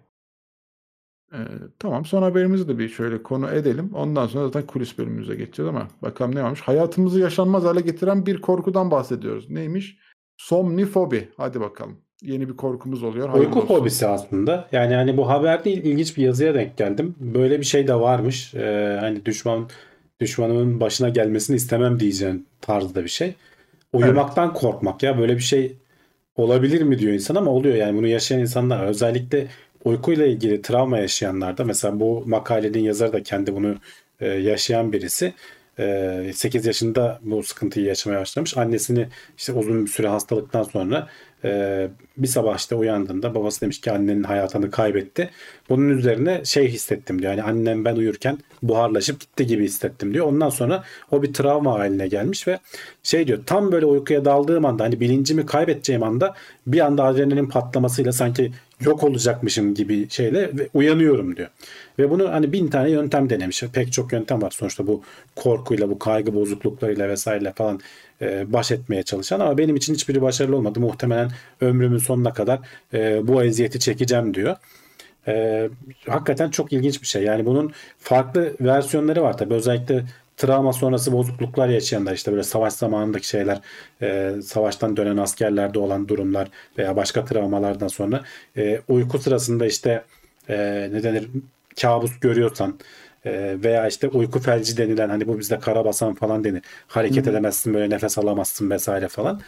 Ee, 1.33 1.37
tamam 1.79 2.05
son 2.05 2.21
haberimizi 2.21 2.67
de 2.67 2.77
bir 2.79 2.89
şöyle 2.89 3.23
konu 3.23 3.49
edelim. 3.49 3.91
Ondan 3.93 4.27
sonra 4.27 4.45
zaten 4.45 4.67
kulis 4.67 4.97
bölümümüze 4.97 5.35
geçeceğiz 5.35 5.69
ama 5.69 5.87
bakalım 6.01 6.35
ne 6.35 6.43
varmış. 6.43 6.61
Hayatımızı 6.61 7.19
yaşanmaz 7.19 7.63
hale 7.63 7.81
getiren 7.81 8.25
bir 8.25 8.41
korkudan 8.41 8.91
bahsediyoruz. 8.91 9.49
Neymiş? 9.49 9.97
Somnifobi. 10.37 11.29
Hadi 11.37 11.59
bakalım. 11.61 11.97
Yeni 12.21 12.49
bir 12.49 12.55
korkumuz 12.57 13.03
oluyor. 13.03 13.29
Hayırlı 13.29 13.47
Uyku 13.47 13.59
olsun. 13.59 13.75
fobisi 13.75 14.07
aslında. 14.07 14.67
Yani 14.71 14.95
hani 14.95 15.17
bu 15.17 15.29
haber 15.29 15.63
değil 15.65 15.77
ilginç 15.83 16.17
bir 16.17 16.23
yazıya 16.23 16.53
denk 16.53 16.77
geldim. 16.77 17.15
Böyle 17.19 17.59
bir 17.59 17.65
şey 17.65 17.87
de 17.87 17.95
varmış. 17.95 18.53
Ee, 18.55 18.97
hani 18.99 19.25
düşman 19.25 19.69
düşmanımın 20.19 20.79
başına 20.79 21.09
gelmesini 21.09 21.55
istemem 21.55 21.99
diyeceğin 21.99 22.47
tarzda 22.61 23.03
bir 23.03 23.09
şey. 23.09 23.33
Uyumaktan 23.93 24.53
korkmak 24.53 25.03
ya 25.03 25.17
böyle 25.17 25.35
bir 25.35 25.41
şey 25.41 25.77
olabilir 26.35 26.81
mi 26.81 26.99
diyor 26.99 27.13
insan 27.13 27.35
ama 27.35 27.51
oluyor 27.51 27.75
yani 27.75 27.97
bunu 27.97 28.07
yaşayan 28.07 28.39
insanlar 28.39 28.79
var. 28.79 28.87
özellikle 28.87 29.47
uykuyla 29.87 30.25
ilgili 30.25 30.61
travma 30.61 30.97
yaşayanlarda 30.97 31.63
mesela 31.63 31.99
bu 31.99 32.23
makalenin 32.25 32.79
yazarı 32.79 33.13
da 33.13 33.23
kendi 33.23 33.55
bunu 33.55 33.75
e, 34.19 34.27
yaşayan 34.27 34.93
birisi. 34.93 35.33
E, 35.79 36.31
8 36.33 36.65
yaşında 36.65 37.19
bu 37.21 37.43
sıkıntıyı 37.43 37.85
yaşamaya 37.85 38.21
başlamış. 38.21 38.57
Annesini 38.57 39.07
işte 39.37 39.53
uzun 39.53 39.85
bir 39.85 39.91
süre 39.91 40.07
hastalıktan 40.07 40.63
sonra 40.63 41.07
e, 41.43 41.87
bir 42.17 42.27
sabah 42.27 42.57
işte 42.57 42.75
uyandığında 42.75 43.35
babası 43.35 43.61
demiş 43.61 43.81
ki 43.81 43.91
annenin 43.91 44.23
hayatını 44.23 44.71
kaybetti. 44.71 45.29
Bunun 45.69 45.89
üzerine 45.89 46.45
şey 46.45 46.67
hissettim 46.67 47.21
diyor. 47.21 47.31
Yani 47.31 47.43
annem 47.43 47.85
ben 47.85 47.95
uyurken 47.95 48.37
buharlaşıp 48.63 49.19
gitti 49.19 49.47
gibi 49.47 49.63
hissettim 49.63 50.13
diyor. 50.13 50.25
Ondan 50.25 50.49
sonra 50.49 50.83
o 51.11 51.23
bir 51.23 51.33
travma 51.33 51.79
haline 51.79 52.07
gelmiş 52.07 52.47
ve 52.47 52.59
şey 53.03 53.27
diyor 53.27 53.39
tam 53.45 53.71
böyle 53.71 53.85
uykuya 53.85 54.25
daldığım 54.25 54.65
anda 54.65 54.83
hani 54.83 54.99
bilincimi 54.99 55.45
kaybedeceğim 55.45 56.03
anda 56.03 56.35
bir 56.67 56.79
anda 56.79 57.03
adrenalin 57.03 57.49
patlamasıyla 57.49 58.11
sanki 58.11 58.51
yok 58.81 59.03
olacakmışım 59.03 59.73
gibi 59.73 60.09
şeyle 60.09 60.51
uyanıyorum 60.73 61.35
diyor. 61.35 61.49
Ve 61.99 62.09
bunu 62.09 62.31
hani 62.31 62.53
bin 62.53 62.67
tane 62.67 62.89
yöntem 62.89 63.29
denemiş. 63.29 63.63
Pek 63.73 63.93
çok 63.93 64.13
yöntem 64.13 64.41
var 64.41 64.51
sonuçta 64.51 64.87
bu 64.87 65.01
korkuyla, 65.35 65.89
bu 65.89 65.99
kaygı 65.99 66.33
bozukluklarıyla 66.33 67.09
vesaire 67.09 67.53
falan 67.55 67.79
e, 68.21 68.53
baş 68.53 68.71
etmeye 68.71 69.03
çalışan 69.03 69.39
ama 69.39 69.57
benim 69.57 69.75
için 69.75 69.93
hiçbiri 69.93 70.21
başarılı 70.21 70.55
olmadı. 70.55 70.79
Muhtemelen 70.79 71.31
ömrümün 71.61 71.97
sonuna 71.97 72.33
kadar 72.33 72.59
e, 72.93 73.27
bu 73.27 73.43
eziyeti 73.43 73.79
çekeceğim 73.79 74.33
diyor. 74.33 74.55
E, 75.27 75.69
hakikaten 76.07 76.49
çok 76.49 76.73
ilginç 76.73 77.01
bir 77.01 77.07
şey. 77.07 77.23
Yani 77.23 77.45
bunun 77.45 77.71
farklı 77.99 78.53
versiyonları 78.61 79.21
var 79.23 79.37
tabii. 79.37 79.53
Özellikle 79.53 80.03
travma 80.37 80.73
sonrası 80.73 81.11
bozukluklar 81.11 81.69
yaşayanlar 81.69 82.13
işte 82.13 82.31
böyle 82.31 82.43
savaş 82.43 82.73
zamanındaki 82.73 83.27
şeyler, 83.27 83.61
e, 84.01 84.35
savaştan 84.43 84.97
dönen 84.97 85.17
askerlerde 85.17 85.79
olan 85.79 86.07
durumlar 86.07 86.47
veya 86.77 86.95
başka 86.95 87.25
travmalardan 87.25 87.87
sonra 87.87 88.23
e, 88.57 88.81
uyku 88.87 89.19
sırasında 89.19 89.65
işte 89.65 90.03
e, 90.49 90.57
ne 90.91 91.03
denir 91.03 91.29
kabus 91.81 92.19
görüyorsan 92.19 92.79
e, 93.25 93.57
veya 93.63 93.87
işte 93.87 94.07
uyku 94.07 94.39
felci 94.39 94.77
denilen 94.77 95.09
hani 95.09 95.27
bu 95.27 95.39
bizde 95.39 95.59
karabasan 95.59 96.13
falan 96.13 96.43
denir. 96.43 96.61
Hareket 96.87 97.25
Hı 97.25 97.29
hı. 97.29 97.31
edemezsin 97.31 97.73
böyle 97.73 97.89
nefes 97.89 98.17
alamazsın 98.17 98.69
vesaire 98.69 99.07
falan. 99.07 99.41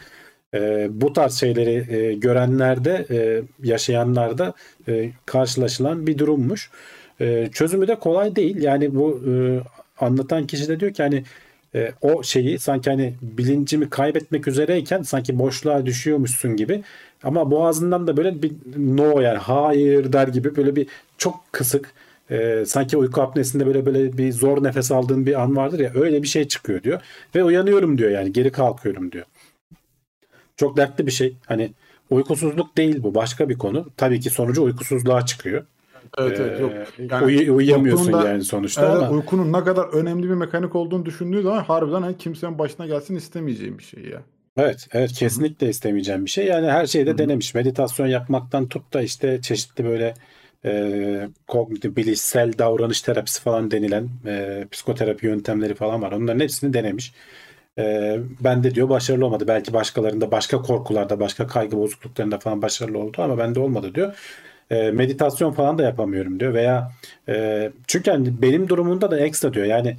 E, 0.54 0.88
bu 0.90 1.12
tarz 1.12 1.34
şeyleri 1.40 1.96
e, 1.96 2.14
görenlerde 2.14 3.06
e, 3.10 3.42
yaşayanlarda 3.68 4.54
e, 4.88 5.10
karşılaşılan 5.26 6.06
bir 6.06 6.18
durummuş. 6.18 6.70
E, 7.20 7.48
çözümü 7.52 7.88
de 7.88 7.98
kolay 7.98 8.36
değil. 8.36 8.62
Yani 8.62 8.94
bu 8.94 9.22
e, 9.28 9.32
anlatan 10.00 10.46
kişi 10.46 10.68
de 10.68 10.80
diyor 10.80 10.94
ki 10.94 11.02
hani 11.02 11.24
e, 11.74 11.92
o 12.02 12.22
şeyi 12.22 12.58
sanki 12.58 12.90
hani 12.90 13.14
bilincimi 13.22 13.90
kaybetmek 13.90 14.48
üzereyken 14.48 15.02
sanki 15.02 15.38
boşluğa 15.38 15.86
düşüyormuşsun 15.86 16.56
gibi 16.56 16.82
ama 17.22 17.50
boğazından 17.50 18.06
da 18.06 18.16
böyle 18.16 18.42
bir 18.42 18.52
no 18.76 19.20
yani 19.20 19.38
hayır 19.38 20.12
der 20.12 20.28
gibi 20.28 20.56
böyle 20.56 20.76
bir 20.76 20.86
çok 21.18 21.44
kısık 21.52 21.92
e, 22.30 22.64
sanki 22.66 22.96
uyku 22.96 23.22
apnesinde 23.22 23.66
böyle 23.66 23.86
böyle 23.86 24.18
bir 24.18 24.32
zor 24.32 24.64
nefes 24.64 24.92
aldığın 24.92 25.26
bir 25.26 25.42
an 25.42 25.56
vardır 25.56 25.78
ya 25.78 25.92
öyle 25.94 26.22
bir 26.22 26.28
şey 26.28 26.48
çıkıyor 26.48 26.82
diyor 26.82 27.00
ve 27.34 27.44
uyanıyorum 27.44 27.98
diyor 27.98 28.10
yani 28.10 28.32
geri 28.32 28.52
kalkıyorum 28.52 29.12
diyor. 29.12 29.24
Çok 30.56 30.76
dertli 30.76 31.06
bir 31.06 31.12
şey. 31.12 31.36
Hani 31.46 31.72
uykusuzluk 32.10 32.76
değil 32.76 33.02
bu 33.02 33.14
başka 33.14 33.48
bir 33.48 33.58
konu. 33.58 33.88
Tabii 33.96 34.20
ki 34.20 34.30
sonucu 34.30 34.62
uykusuzluğa 34.62 35.26
çıkıyor. 35.26 35.64
Evet, 36.18 36.40
evet, 36.40 36.60
yok. 36.60 36.72
Yani 37.10 37.24
uyu- 37.24 37.54
uyuyamıyorsun 37.54 38.06
uykunun 38.06 38.24
da- 38.24 38.28
yani 38.28 38.44
sonuçta 38.44 38.86
Evet, 38.86 39.02
ama 39.02 39.10
uykunun 39.10 39.52
ne 39.52 39.64
kadar 39.64 39.84
önemli 39.88 40.28
bir 40.28 40.34
mekanik 40.34 40.74
olduğunu 40.76 41.06
düşündüğü 41.06 41.42
zaman 41.42 41.62
harbiden 41.62 42.02
hani 42.02 42.16
kimsenin 42.18 42.58
başına 42.58 42.86
gelsin 42.86 43.16
istemeyeceğim 43.16 43.78
bir 43.78 43.84
şey 43.84 44.04
ya. 44.04 44.22
Evet, 44.56 44.88
evet 44.92 45.12
kesinlikle 45.12 45.68
istemeyeceğim 45.68 46.24
bir 46.24 46.30
şey. 46.30 46.46
Yani 46.46 46.70
her 46.70 46.86
şeyde 46.86 47.10
Hı 47.10 47.14
hı. 47.14 47.18
denemiş. 47.18 47.54
Meditasyon 47.54 48.06
yapmaktan 48.06 48.68
tut 48.68 48.92
da 48.92 49.02
işte 49.02 49.40
çeşitli 49.42 49.84
böyle 49.84 50.14
e, 50.64 51.28
kognitif 51.48 51.96
bilişsel 51.96 52.58
davranış 52.58 53.02
terapisi 53.02 53.42
falan 53.42 53.70
denilen 53.70 54.08
e, 54.26 54.66
psikoterapi 54.70 55.26
yöntemleri 55.26 55.74
falan 55.74 56.02
var. 56.02 56.12
Onların 56.12 56.40
hepsini 56.40 56.72
denemiş. 56.72 57.12
E, 57.78 58.16
ben 58.40 58.64
de 58.64 58.74
diyor 58.74 58.88
başarılı 58.88 59.26
olmadı. 59.26 59.44
Belki 59.48 59.72
başkalarında 59.72 60.30
başka 60.32 60.62
korkularda, 60.62 61.20
başka 61.20 61.46
kaygı 61.46 61.76
bozukluklarında 61.76 62.38
falan 62.38 62.62
başarılı 62.62 62.98
oldu 62.98 63.22
ama 63.22 63.38
bende 63.38 63.60
olmadı 63.60 63.94
diyor. 63.94 64.14
E, 64.70 64.90
meditasyon 64.90 65.52
falan 65.52 65.78
da 65.78 65.82
yapamıyorum 65.82 66.40
diyor 66.40 66.54
veya 66.54 66.92
e, 67.28 67.70
çünkü 67.86 68.10
hani 68.10 68.42
benim 68.42 68.68
durumumda 68.68 69.10
da 69.10 69.20
ekstra 69.20 69.54
diyor. 69.54 69.66
Yani 69.66 69.96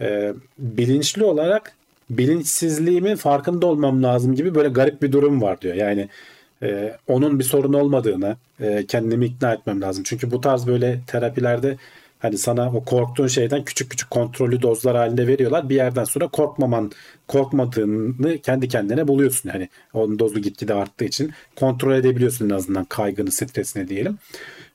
e, 0.00 0.32
bilinçli 0.58 1.24
olarak 1.24 1.72
bilinçsizliğimin 2.10 3.16
farkında 3.16 3.66
olmam 3.66 4.02
lazım 4.02 4.34
gibi 4.34 4.54
böyle 4.54 4.68
garip 4.68 5.02
bir 5.02 5.12
durum 5.12 5.42
var 5.42 5.60
diyor. 5.60 5.74
Yani 5.74 6.08
e, 6.62 6.96
onun 7.08 7.38
bir 7.38 7.44
sorun 7.44 7.72
olmadığını 7.72 8.36
e, 8.60 8.86
kendimi 8.86 9.26
ikna 9.26 9.52
etmem 9.54 9.80
lazım. 9.80 10.04
Çünkü 10.06 10.30
bu 10.30 10.40
tarz 10.40 10.66
böyle 10.66 11.00
terapilerde 11.06 11.76
hani 12.18 12.38
sana 12.38 12.72
o 12.72 12.84
korktuğun 12.84 13.26
şeyden 13.26 13.64
küçük 13.64 13.90
küçük 13.90 14.10
kontrollü 14.10 14.62
dozlar 14.62 14.96
halinde 14.96 15.26
veriyorlar. 15.26 15.68
Bir 15.68 15.74
yerden 15.74 16.04
sonra 16.04 16.28
korkmaman, 16.28 16.90
korkmadığını 17.28 18.38
kendi 18.38 18.68
kendine 18.68 19.08
buluyorsun. 19.08 19.50
Yani 19.54 19.68
onun 19.92 20.18
dozu 20.18 20.38
gitgide 20.38 20.74
arttığı 20.74 21.04
için 21.04 21.30
kontrol 21.56 21.94
edebiliyorsun 21.94 22.50
en 22.50 22.54
azından 22.54 22.84
kaygını, 22.84 23.32
stresini 23.32 23.88
diyelim. 23.88 24.18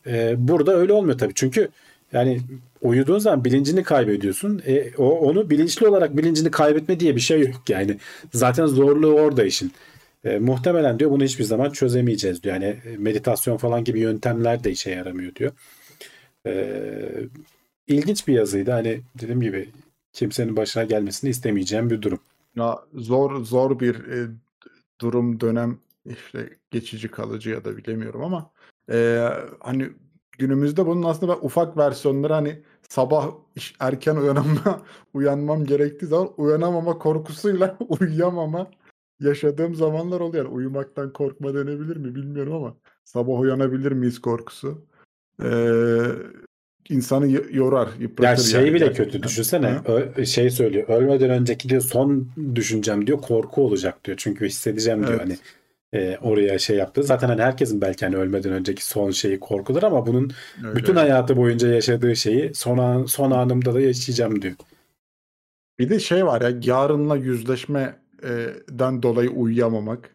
E, 0.07 0.35
burada 0.37 0.75
öyle 0.75 0.93
olmuyor 0.93 1.17
tabii. 1.17 1.33
Çünkü 1.35 1.69
yani 2.13 2.41
uyuduğun 2.81 3.19
zaman 3.19 3.45
bilincini 3.45 3.83
kaybediyorsun. 3.83 4.61
E, 4.67 4.91
o 4.97 5.09
onu 5.09 5.49
bilinçli 5.49 5.87
olarak 5.87 6.17
bilincini 6.17 6.51
kaybetme 6.51 6.99
diye 6.99 7.15
bir 7.15 7.21
şey 7.21 7.39
yok 7.41 7.69
yani. 7.69 7.97
Zaten 8.33 8.65
zorluğu 8.65 9.13
orada 9.13 9.43
işin. 9.43 9.71
E, 10.23 10.39
muhtemelen 10.39 10.99
diyor 10.99 11.11
bunu 11.11 11.23
hiçbir 11.23 11.43
zaman 11.43 11.69
çözemeyeceğiz 11.69 12.43
diyor. 12.43 12.55
Yani 12.55 12.65
e, 12.65 12.97
meditasyon 12.97 13.57
falan 13.57 13.83
gibi 13.83 13.99
yöntemler 13.99 14.63
de 14.63 14.71
işe 14.71 14.91
yaramıyor 14.91 15.35
diyor. 15.35 15.51
E, 16.47 17.29
ilginç 17.87 18.27
bir 18.27 18.33
yazıydı. 18.33 18.71
Hani 18.71 19.01
dediğim 19.21 19.41
gibi 19.41 19.69
kimsenin 20.13 20.55
başına 20.57 20.83
gelmesini 20.83 21.29
istemeyeceğim 21.29 21.89
bir 21.89 22.01
durum. 22.01 22.19
Ya 22.55 22.79
zor 22.93 23.43
zor 23.43 23.79
bir 23.79 23.95
e, 23.95 24.27
durum 25.01 25.39
dönem 25.39 25.79
işte 26.05 26.49
geçici 26.71 27.11
kalıcı 27.11 27.49
ya 27.49 27.65
da 27.65 27.77
bilemiyorum 27.77 28.23
ama 28.23 28.51
e, 28.91 29.27
hani 29.59 29.89
günümüzde 30.37 30.85
bunun 30.85 31.03
aslında 31.03 31.37
ufak 31.37 31.77
versiyonları 31.77 32.33
hani 32.33 32.61
sabah 32.89 33.31
erken 33.79 34.15
uyanma 34.15 34.81
uyanmam 35.13 35.65
gerektiği 35.65 36.05
zaman 36.05 36.29
uyanamama 36.37 36.97
korkusuyla 36.97 37.77
uyuyamama 37.89 38.71
yaşadığım 39.19 39.75
zamanlar 39.75 40.19
oluyor. 40.19 40.45
Yani 40.45 40.55
uyumaktan 40.55 41.13
korkma 41.13 41.53
denebilir 41.53 41.97
mi 41.97 42.15
bilmiyorum 42.15 42.53
ama 42.53 42.75
sabah 43.03 43.39
uyanabilir 43.39 43.91
miyiz 43.91 44.19
korkusu. 44.19 44.85
Ee, 45.43 46.01
insanı 46.89 47.31
yorar, 47.51 47.87
Ya 47.87 47.93
yıpratır 47.99 48.43
şey 48.43 48.59
yani 48.61 48.73
bile 48.73 48.85
gerçekten. 48.85 49.05
kötü 49.05 49.23
düşünsene. 49.23 49.79
Ö- 49.85 50.25
şey 50.25 50.49
söylüyor. 50.49 50.87
Ölmeden 50.89 51.29
önceki 51.29 51.69
diyor 51.69 51.81
son 51.81 52.27
düşüncem 52.55 53.07
diyor 53.07 53.21
korku 53.21 53.65
olacak 53.65 54.05
diyor. 54.05 54.17
Çünkü 54.17 54.45
hissedeceğim 54.45 55.07
diyor 55.07 55.19
Evet. 55.25 55.39
hani 55.93 56.01
e, 56.03 56.17
oraya 56.21 56.59
şey 56.59 56.77
yaptı. 56.77 57.03
Zaten 57.03 57.27
hani 57.27 57.41
herkesin 57.41 57.81
belki 57.81 58.05
hani 58.05 58.15
ölmeden 58.17 58.51
önceki 58.51 58.85
son 58.85 59.11
şeyi 59.11 59.39
korkudur 59.39 59.83
ama 59.83 60.07
bunun 60.07 60.31
Öyle. 60.65 60.75
bütün 60.75 60.95
hayatı 60.95 61.37
boyunca 61.37 61.67
yaşadığı 61.67 62.15
şeyi 62.15 62.53
son 62.53 62.77
an, 62.77 63.05
son 63.05 63.31
anımda 63.31 63.73
da 63.73 63.81
yaşayacağım 63.81 64.41
diyor. 64.41 64.53
Bir 65.79 65.89
de 65.89 65.99
şey 65.99 66.25
var 66.25 66.41
ya 66.41 66.51
yarınla 66.63 67.15
yüzleşmeden 67.15 69.03
dolayı 69.03 69.29
uyuyamamak. 69.29 70.09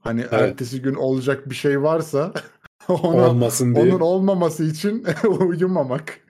Hani 0.00 0.20
Evet. 0.20 0.32
ertesi 0.32 0.82
gün 0.82 0.94
olacak 0.94 1.50
bir 1.50 1.54
şey 1.54 1.82
varsa 1.82 2.32
ona, 3.02 3.28
Olmasın 3.28 3.74
diye. 3.74 3.84
onun 3.84 4.00
olmaması 4.00 4.64
için 4.64 5.04
uyumamak. 5.40 6.20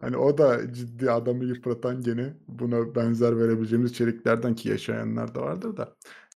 Hani 0.00 0.16
o 0.16 0.38
da 0.38 0.72
ciddi 0.74 1.10
adamı 1.10 1.44
yıpratan 1.44 2.02
gene 2.02 2.32
buna 2.48 2.94
benzer 2.94 3.38
verebileceğimiz 3.38 3.90
içeriklerden 3.90 4.54
ki 4.54 4.68
yaşayanlar 4.68 5.34
da 5.34 5.40
vardır 5.40 5.76
da. 5.76 5.88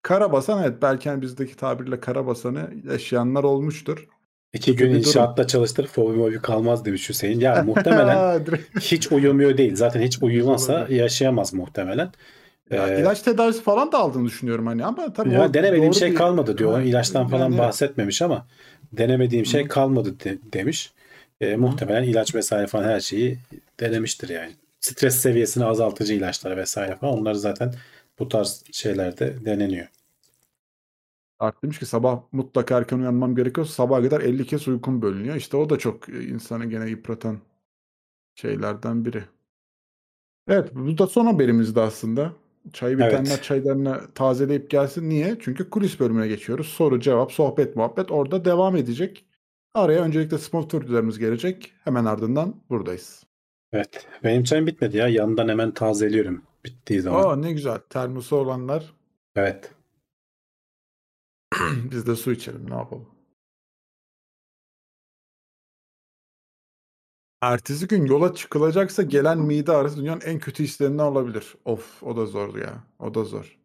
Karabasan 0.02 0.62
evet 0.64 0.82
belki 0.82 1.08
hani 1.10 1.22
bizdeki 1.22 1.56
tabirle 1.56 2.00
karabasanı 2.00 2.70
yaşayanlar 2.90 3.44
olmuştur. 3.44 4.06
İki 4.52 4.76
gün 4.76 4.86
bir 4.86 4.90
durum. 4.92 4.98
inşaatta 4.98 5.46
çalıştır 5.46 5.86
fobi 5.86 6.16
mobi 6.16 6.38
kalmaz 6.38 6.84
demiş 6.84 7.08
Hüseyin. 7.08 7.40
Ya 7.40 7.62
muhtemelen 7.66 8.44
hiç 8.80 9.12
uyumuyor 9.12 9.56
değil. 9.58 9.76
Zaten 9.76 10.00
hiç 10.00 10.22
uyumasa 10.22 10.86
yaşayamaz 10.90 11.54
muhtemelen. 11.54 12.10
Ya 12.70 12.88
Ee, 12.88 13.00
ilaç 13.00 13.22
tedavisi 13.22 13.62
falan 13.62 13.92
da 13.92 13.98
aldığını 13.98 14.26
düşünüyorum 14.26 14.66
hani 14.66 14.84
ama 14.84 15.12
tabii 15.12 15.32
Ya 15.32 15.54
doğru 15.54 15.94
şey 15.94 16.10
bir- 16.10 16.16
kalmadı 16.16 16.58
diyor. 16.58 16.72
O 16.72 16.80
ilaçtan 16.80 17.28
falan 17.28 17.44
yani- 17.44 17.58
bahsetmemiş 17.58 18.22
ama 18.22 18.46
denemediğim 18.92 19.46
şey 19.46 19.68
kalmadı 19.68 20.20
de- 20.24 20.38
demiş. 20.52 20.92
E, 21.40 21.56
muhtemelen 21.56 22.02
ilaç 22.02 22.34
vesaire 22.34 22.66
falan 22.66 22.84
her 22.88 23.00
şeyi 23.00 23.38
denemiştir 23.80 24.28
yani. 24.28 24.52
Stres 24.80 25.16
seviyesini 25.16 25.64
azaltıcı 25.64 26.14
ilaçlar 26.14 26.56
vesaire 26.56 26.96
falan 26.96 27.18
onları 27.18 27.38
zaten 27.38 27.74
bu 28.18 28.28
tarz 28.28 28.64
şeylerde 28.72 29.44
deneniyor. 29.44 29.86
Art 31.38 31.62
demiş 31.62 31.78
ki 31.78 31.86
sabah 31.86 32.22
mutlaka 32.32 32.78
erken 32.78 32.98
uyanmam 32.98 33.36
gerekiyor. 33.36 33.66
Sabaha 33.66 34.02
kadar 34.02 34.20
50 34.20 34.46
kez 34.46 34.68
uykum 34.68 35.02
bölünüyor. 35.02 35.36
İşte 35.36 35.56
o 35.56 35.70
da 35.70 35.78
çok 35.78 36.08
e, 36.08 36.24
insanı 36.28 36.66
gene 36.66 36.90
yıpratan 36.90 37.38
şeylerden 38.34 39.04
biri. 39.04 39.24
Evet 40.48 40.74
bu 40.74 40.98
da 40.98 41.06
son 41.06 41.26
haberimizdi 41.26 41.80
aslında. 41.80 42.32
Çay 42.72 42.98
bitenler 42.98 43.30
Evet. 43.30 43.42
çaylarını 43.42 44.00
tazeleyip 44.14 44.70
gelsin. 44.70 45.08
Niye? 45.08 45.36
Çünkü 45.40 45.70
kulis 45.70 46.00
bölümüne 46.00 46.28
geçiyoruz. 46.28 46.66
Soru, 46.66 47.00
cevap, 47.00 47.32
sohbet, 47.32 47.76
muhabbet 47.76 48.10
orada 48.12 48.44
devam 48.44 48.76
edecek. 48.76 49.24
Araya 49.74 50.02
öncelikle 50.02 50.38
sponsorlarımız 50.38 51.18
gelecek. 51.18 51.72
Hemen 51.84 52.04
ardından 52.04 52.56
buradayız. 52.70 53.24
Evet. 53.72 54.06
Benim 54.24 54.44
çayım 54.44 54.66
bitmedi 54.66 54.96
ya. 54.96 55.08
Yandan 55.08 55.48
hemen 55.48 55.70
tazeliyorum 55.70 56.42
bittiği 56.64 57.00
zaman. 57.00 57.22
Aa 57.22 57.36
ne 57.36 57.52
güzel. 57.52 57.78
Termosu 57.78 58.36
olanlar 58.36 58.94
Evet. 59.36 59.70
biz 61.90 62.06
de 62.06 62.16
su 62.16 62.32
içelim 62.32 62.70
ne 62.70 62.74
yapalım. 62.74 63.15
Ertesi 67.52 67.86
gün 67.88 68.06
yola 68.06 68.34
çıkılacaksa 68.34 69.02
gelen 69.02 69.38
mide 69.38 69.72
ağrısı 69.72 69.96
dünyanın 69.96 70.20
en 70.20 70.38
kötü 70.38 70.64
hislerinden 70.64 71.04
olabilir. 71.04 71.54
Of 71.64 72.02
o 72.02 72.16
da 72.16 72.26
zor 72.26 72.54
ya. 72.56 72.84
O 72.98 73.14
da 73.14 73.24
zor. 73.24 73.58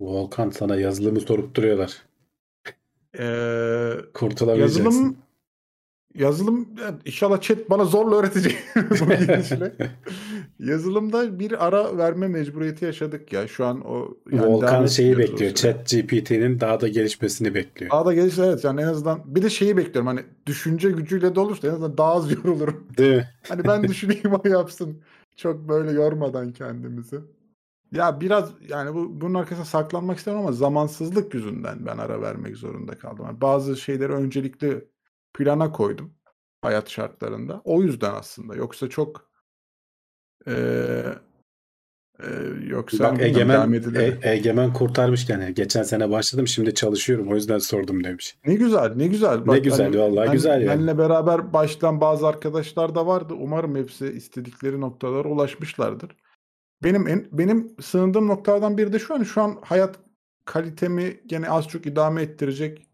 Volkan 0.00 0.50
sana 0.50 0.76
yazılımı 0.76 1.20
sorup 1.20 1.54
duruyorlar. 1.54 2.02
Ee, 3.18 3.94
Kurtulamayacaksın. 4.14 4.84
yazılım 4.84 5.16
yazılım 6.14 6.68
inşallah 7.04 7.40
chat 7.40 7.70
bana 7.70 7.84
zorla 7.84 8.16
öğretecek 8.16 8.56
bu 8.76 8.94
gidişle. 8.94 9.72
Yazılımda 10.58 11.38
bir 11.38 11.66
ara 11.66 11.98
verme 11.98 12.28
mecburiyeti 12.28 12.84
yaşadık 12.84 13.32
ya. 13.32 13.48
Şu 13.48 13.66
an 13.66 13.80
o 13.80 14.16
yani 14.32 14.46
Volkan 14.46 14.86
şeyi 14.86 15.18
bekliyor. 15.18 15.54
Chat 15.54 15.90
GPT'nin 15.90 16.60
daha 16.60 16.80
da 16.80 16.88
gelişmesini 16.88 17.54
bekliyor. 17.54 17.90
Daha 17.90 18.06
da 18.06 18.14
gelişti 18.14 18.42
evet 18.44 18.64
yani 18.64 18.82
en 18.82 18.86
azından 18.86 19.22
bir 19.26 19.42
de 19.42 19.50
şeyi 19.50 19.76
bekliyorum 19.76 20.06
hani 20.06 20.20
düşünce 20.46 20.90
gücüyle 20.90 21.34
de 21.34 21.40
olursa 21.40 21.68
en 21.68 21.72
azından 21.72 21.98
daha 21.98 22.12
az 22.12 22.32
yorulurum. 22.32 22.86
Değil 22.98 23.16
mi? 23.16 23.28
Hani 23.48 23.64
ben 23.64 23.82
düşüneyim 23.82 24.32
o 24.44 24.48
yapsın. 24.48 25.02
Çok 25.36 25.68
böyle 25.68 25.92
yormadan 25.92 26.52
kendimizi. 26.52 27.20
Ya 27.92 28.20
biraz 28.20 28.52
yani 28.68 28.94
bu 28.94 29.20
bunun 29.20 29.34
arkasına 29.34 29.64
saklanmak 29.64 30.18
istemem 30.18 30.40
ama 30.40 30.52
zamansızlık 30.52 31.34
yüzünden 31.34 31.86
ben 31.86 31.98
ara 31.98 32.22
vermek 32.22 32.56
zorunda 32.56 32.98
kaldım. 32.98 33.24
Yani 33.26 33.40
bazı 33.40 33.76
şeyleri 33.76 34.12
öncelikli 34.12 34.91
plana 35.34 35.72
koydum 35.72 36.14
hayat 36.62 36.90
şartlarında. 36.90 37.62
O 37.64 37.82
yüzden 37.82 38.14
aslında. 38.14 38.56
Yoksa 38.56 38.88
çok 38.88 39.30
eee 40.46 41.04
eee, 42.22 42.28
yoksa 42.66 43.12
Bak 43.12 43.22
Egemen. 43.22 43.72
E- 43.94 44.18
Egemen 44.22 44.72
kurtarmış 44.72 45.28
yani. 45.28 45.54
Geçen 45.54 45.82
sene 45.82 46.10
başladım 46.10 46.48
şimdi 46.48 46.74
çalışıyorum 46.74 47.28
o 47.32 47.34
yüzden 47.34 47.58
sordum 47.58 48.04
demiş. 48.04 48.36
Ne 48.46 48.54
güzel, 48.54 48.92
ne 48.96 49.06
güzel. 49.06 49.38
Ne 49.38 49.46
Bak, 49.46 49.64
güzel, 49.64 49.86
hani 49.86 49.98
vallahi 49.98 50.26
ben- 50.26 50.32
güzel 50.32 50.62
yani. 50.62 50.80
Benle 50.80 50.98
beraber 50.98 51.52
başlayan 51.52 52.00
bazı 52.00 52.26
arkadaşlar 52.28 52.94
da 52.94 53.06
vardı. 53.06 53.34
Umarım 53.38 53.76
hepsi 53.76 54.06
istedikleri 54.06 54.80
noktalara 54.80 55.28
ulaşmışlardır. 55.28 56.16
Benim 56.84 57.08
en, 57.08 57.26
benim 57.32 57.76
sığındığım 57.80 58.28
noktalardan 58.28 58.78
biri 58.78 58.92
de 58.92 58.98
şu 58.98 59.14
an 59.14 59.22
şu 59.22 59.42
an 59.42 59.58
hayat 59.62 59.98
kalitemi 60.44 61.20
gene 61.26 61.48
az 61.50 61.68
çok 61.68 61.86
idame 61.86 62.22
ettirecek 62.22 62.86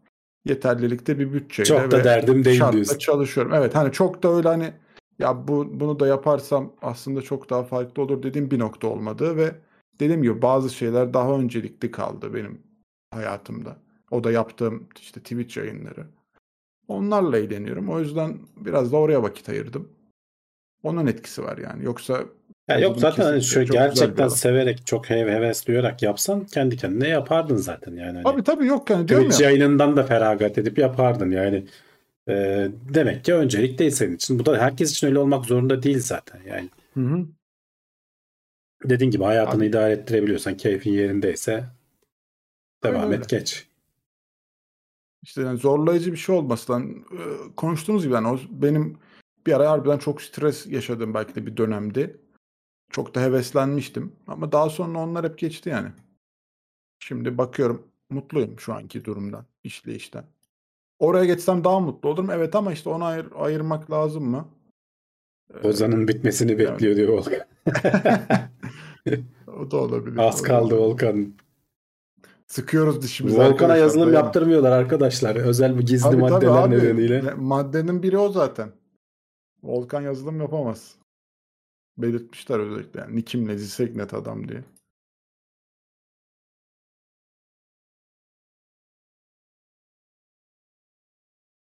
yeterlilikte 0.45 1.19
bir 1.19 1.33
bütçeyle 1.33 1.67
Çok 1.67 1.91
da 1.91 1.97
ve 1.97 2.03
derdim 2.03 2.45
değil 2.45 2.61
diyorsun. 2.71 2.97
çalışıyorum. 2.97 3.53
Evet 3.53 3.75
hani 3.75 3.91
çok 3.91 4.23
da 4.23 4.33
öyle 4.35 4.47
hani 4.47 4.73
ya 5.19 5.47
bu 5.47 5.79
bunu 5.79 5.99
da 5.99 6.07
yaparsam 6.07 6.73
aslında 6.81 7.21
çok 7.21 7.49
daha 7.49 7.63
farklı 7.63 8.03
olur 8.03 8.23
dediğim 8.23 8.51
bir 8.51 8.59
nokta 8.59 8.87
olmadı 8.87 9.37
ve 9.37 9.55
dediğim 9.99 10.23
gibi 10.23 10.41
bazı 10.41 10.69
şeyler 10.69 11.13
daha 11.13 11.31
öncelikli 11.39 11.91
kaldı 11.91 12.33
benim 12.33 12.61
hayatımda. 13.11 13.77
O 14.11 14.23
da 14.23 14.31
yaptığım 14.31 14.87
işte 15.01 15.19
Twitch 15.19 15.57
yayınları. 15.57 16.07
Onlarla 16.87 17.37
eğleniyorum. 17.37 17.89
O 17.89 17.99
yüzden 17.99 18.37
biraz 18.57 18.91
da 18.91 18.97
oraya 18.97 19.23
vakit 19.23 19.49
ayırdım. 19.49 19.89
Onun 20.83 21.07
etkisi 21.07 21.43
var 21.43 21.57
yani. 21.57 21.85
Yoksa 21.85 22.23
Ya 22.69 22.79
yok 22.79 22.99
zaten 22.99 23.23
hani 23.23 23.41
şu 23.41 23.65
gerçekten 23.65 24.27
severek 24.27 24.87
çok 24.87 25.09
hev 25.09 25.27
hevesliyorrak 25.27 26.01
yapsan 26.03 26.45
kendi 26.45 26.77
kendine 26.77 27.07
yapardın 27.07 27.55
zaten 27.55 27.95
yani. 27.95 28.13
Hani 28.13 28.23
Tabii 28.23 28.43
tabii 28.43 28.65
yok 28.65 28.89
yani 28.89 29.07
diyorum 29.07 29.29
ya. 29.31 29.49
yayınından 29.49 29.97
da 29.97 30.03
feragat 30.03 30.57
edip 30.57 30.77
yapardın 30.77 31.31
yani. 31.31 31.65
Ee, 32.29 32.67
demek 32.93 33.25
ki 33.25 33.33
öncelik 33.33 33.79
değil 33.79 33.91
senin 33.91 34.15
için. 34.15 34.39
Bu 34.39 34.45
da 34.45 34.57
herkes 34.57 34.91
için 34.91 35.07
öyle 35.07 35.19
olmak 35.19 35.45
zorunda 35.45 35.83
değil 35.83 35.99
zaten 35.99 36.39
yani. 36.47 36.69
Hı 36.93 36.99
hı. 36.99 37.25
Dediğin 38.83 39.11
gibi 39.11 39.23
hayatını 39.23 39.61
Abi- 39.61 39.69
idare 39.69 39.93
ettirebiliyorsan 39.93 40.57
keyfin 40.57 40.93
yerindeyse 40.93 41.63
devam 42.83 43.01
Aynen 43.01 43.17
et 43.17 43.29
geç. 43.29 43.67
İşte 45.23 45.41
yani 45.41 45.57
zorlayıcı 45.57 46.11
bir 46.11 46.17
şey 46.17 46.35
olmasından 46.35 46.89
e, 46.89 47.21
konuştuğumuz 47.55 48.03
gibi 48.03 48.13
yani 48.13 48.27
o 48.27 48.39
benim 48.49 48.97
bir 49.47 49.53
ara 49.53 49.71
harbiden 49.71 49.97
çok 49.97 50.21
stres 50.21 50.67
yaşadığım 50.67 51.13
belki 51.13 51.35
de 51.35 51.45
bir 51.45 51.57
dönemdi. 51.57 52.17
Çok 52.89 53.15
da 53.15 53.21
heveslenmiştim 53.21 54.11
ama 54.27 54.51
daha 54.51 54.69
sonra 54.69 54.99
onlar 54.99 55.25
hep 55.25 55.37
geçti 55.37 55.69
yani. 55.69 55.89
Şimdi 56.99 57.37
bakıyorum 57.37 57.87
mutluyum 58.09 58.59
şu 58.59 58.73
anki 58.73 59.05
durumdan, 59.05 59.45
işleyişten. 59.63 60.25
Oraya 60.99 61.25
geçsem 61.25 61.63
daha 61.63 61.79
mutlu 61.79 62.09
olurum. 62.09 62.29
Evet 62.29 62.55
ama 62.55 62.73
işte 62.73 62.89
onu 62.89 63.05
ayır, 63.05 63.27
ayırmak 63.35 63.91
lazım 63.91 64.29
mı? 64.29 64.47
Ee, 65.53 65.67
Ozan'ın 65.67 66.07
bitmesini 66.07 66.51
evet. 66.51 66.69
bekliyor 66.71 66.95
diyor 66.95 67.09
Volkan. 67.09 67.39
o 69.59 69.71
da 69.71 69.77
olabilir. 69.77 70.17
Az 70.17 70.41
kaldı. 70.41 70.77
Volkan. 70.77 71.33
Sıkıyoruz 72.47 73.01
dişimizi. 73.01 73.37
Volkan'a 73.39 73.77
yazılım 73.77 74.07
dayanın. 74.07 74.25
yaptırmıyorlar 74.25 74.71
arkadaşlar. 74.71 75.35
Özel 75.35 75.77
bir 75.77 75.85
gizli 75.85 76.03
Tabii, 76.03 76.15
tabii 76.15 76.31
maddeler 76.31 76.63
abi. 76.63 76.75
nedeniyle. 76.75 77.25
Ne- 77.25 77.33
Maddenin 77.33 78.03
biri 78.03 78.17
o 78.17 78.29
zaten. 78.29 78.71
Volkan 79.63 80.01
yazılım 80.01 80.41
yapamaz. 80.41 80.95
Belirtmişler 82.01 82.59
özellikle. 82.59 82.99
Yani 82.99 83.15
Nikimle 83.15 83.57
Zisegnet 83.57 84.13
adam 84.13 84.47
diye. 84.47 84.63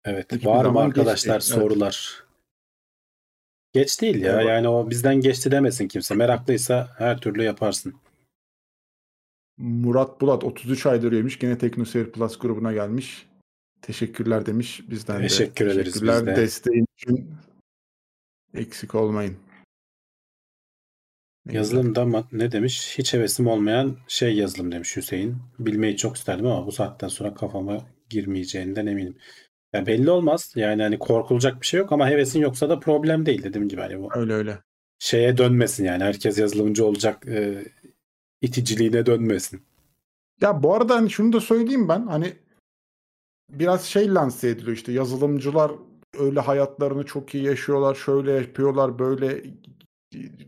Evet. 0.04 0.32
Hiçbir 0.32 0.46
Var 0.46 0.64
mı 0.64 0.80
arkadaşlar 0.80 1.32
evet. 1.32 1.44
sorular? 1.44 2.24
Geç 3.72 4.00
değil 4.00 4.22
ya. 4.22 4.32
Evet. 4.32 4.46
Yani 4.48 4.68
o 4.68 4.90
bizden 4.90 5.20
geçti 5.20 5.50
demesin 5.50 5.88
kimse. 5.88 6.14
Meraklıysa 6.14 6.94
her 6.98 7.20
türlü 7.20 7.42
yaparsın. 7.42 7.94
Murat 9.56 10.20
Bulat 10.20 10.44
33 10.44 10.86
aydır 10.86 11.12
üyemiş. 11.12 11.38
Gene 11.38 11.58
TeknoSeyir 11.58 12.12
Plus 12.12 12.38
grubuna 12.38 12.72
gelmiş. 12.72 13.26
Teşekkürler 13.82 14.46
demiş. 14.46 14.90
Bizden 14.90 15.18
de. 15.18 15.22
Teşekkür 15.22 15.66
ederiz 15.66 15.92
Teşekkürler 15.92 16.20
biz 16.20 16.26
de. 16.26 16.36
desteğin 16.36 16.86
için. 16.96 17.30
Eksik 18.54 18.94
olmayın. 18.94 19.36
Ne. 21.46 21.56
Yazılımda 21.56 22.24
ne 22.32 22.52
demiş? 22.52 22.94
Hiç 22.98 23.14
hevesim 23.14 23.46
olmayan 23.46 23.96
şey 24.08 24.36
yazılım 24.36 24.72
demiş 24.72 24.96
Hüseyin. 24.96 25.36
Bilmeyi 25.58 25.96
çok 25.96 26.16
isterdim 26.16 26.46
ama 26.46 26.66
bu 26.66 26.72
saatten 26.72 27.08
sonra 27.08 27.34
kafama 27.34 27.86
girmeyeceğinden 28.10 28.86
eminim. 28.86 29.16
Ya 29.72 29.86
belli 29.86 30.10
olmaz. 30.10 30.52
Yani 30.56 30.82
hani 30.82 30.98
korkulacak 30.98 31.60
bir 31.60 31.66
şey 31.66 31.80
yok 31.80 31.92
ama 31.92 32.08
hevesin 32.08 32.40
yoksa 32.40 32.68
da 32.68 32.80
problem 32.80 33.26
değil 33.26 33.42
dediğim 33.42 33.68
gibi 33.68 33.80
hani 33.80 34.00
bu 34.00 34.08
Öyle 34.14 34.32
öyle. 34.32 34.58
şeye 34.98 35.38
dönmesin 35.38 35.84
yani 35.84 36.04
herkes 36.04 36.38
yazılımcı 36.38 36.86
olacak 36.86 37.26
e, 37.28 37.64
iticiliğine 38.40 39.06
dönmesin. 39.06 39.62
Ya 40.40 40.62
bu 40.62 40.74
arada 40.74 40.94
hani 40.94 41.10
şunu 41.10 41.32
da 41.32 41.40
söyleyeyim 41.40 41.88
ben 41.88 42.06
hani 42.06 42.32
biraz 43.50 43.84
şey 43.84 44.14
lanse 44.14 44.48
ediliyor 44.48 44.76
işte 44.76 44.92
yazılımcılar 44.92 45.72
öyle 46.18 46.40
hayatlarını 46.40 47.04
çok 47.04 47.34
iyi 47.34 47.44
yaşıyorlar, 47.44 47.94
şöyle 47.94 48.32
yapıyorlar, 48.32 48.98
böyle 48.98 49.42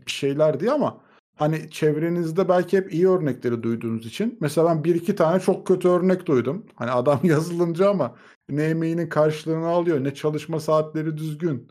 bir 0.05 0.11
şeyler 0.11 0.59
diye 0.59 0.71
ama 0.71 1.01
hani 1.35 1.69
çevrenizde 1.69 2.49
belki 2.49 2.77
hep 2.77 2.93
iyi 2.93 3.09
örnekleri 3.09 3.63
duyduğunuz 3.63 4.05
için 4.05 4.37
mesela 4.41 4.67
ben 4.67 4.83
bir 4.83 4.95
iki 4.95 5.15
tane 5.15 5.39
çok 5.39 5.67
kötü 5.67 5.87
örnek 5.87 6.25
duydum. 6.25 6.65
Hani 6.75 6.91
adam 6.91 7.19
yazılımcı 7.23 7.89
ama 7.89 8.15
ne 8.49 8.63
emeğinin 8.63 9.09
karşılığını 9.09 9.67
alıyor, 9.67 10.03
ne 10.03 10.13
çalışma 10.13 10.59
saatleri 10.59 11.17
düzgün. 11.17 11.67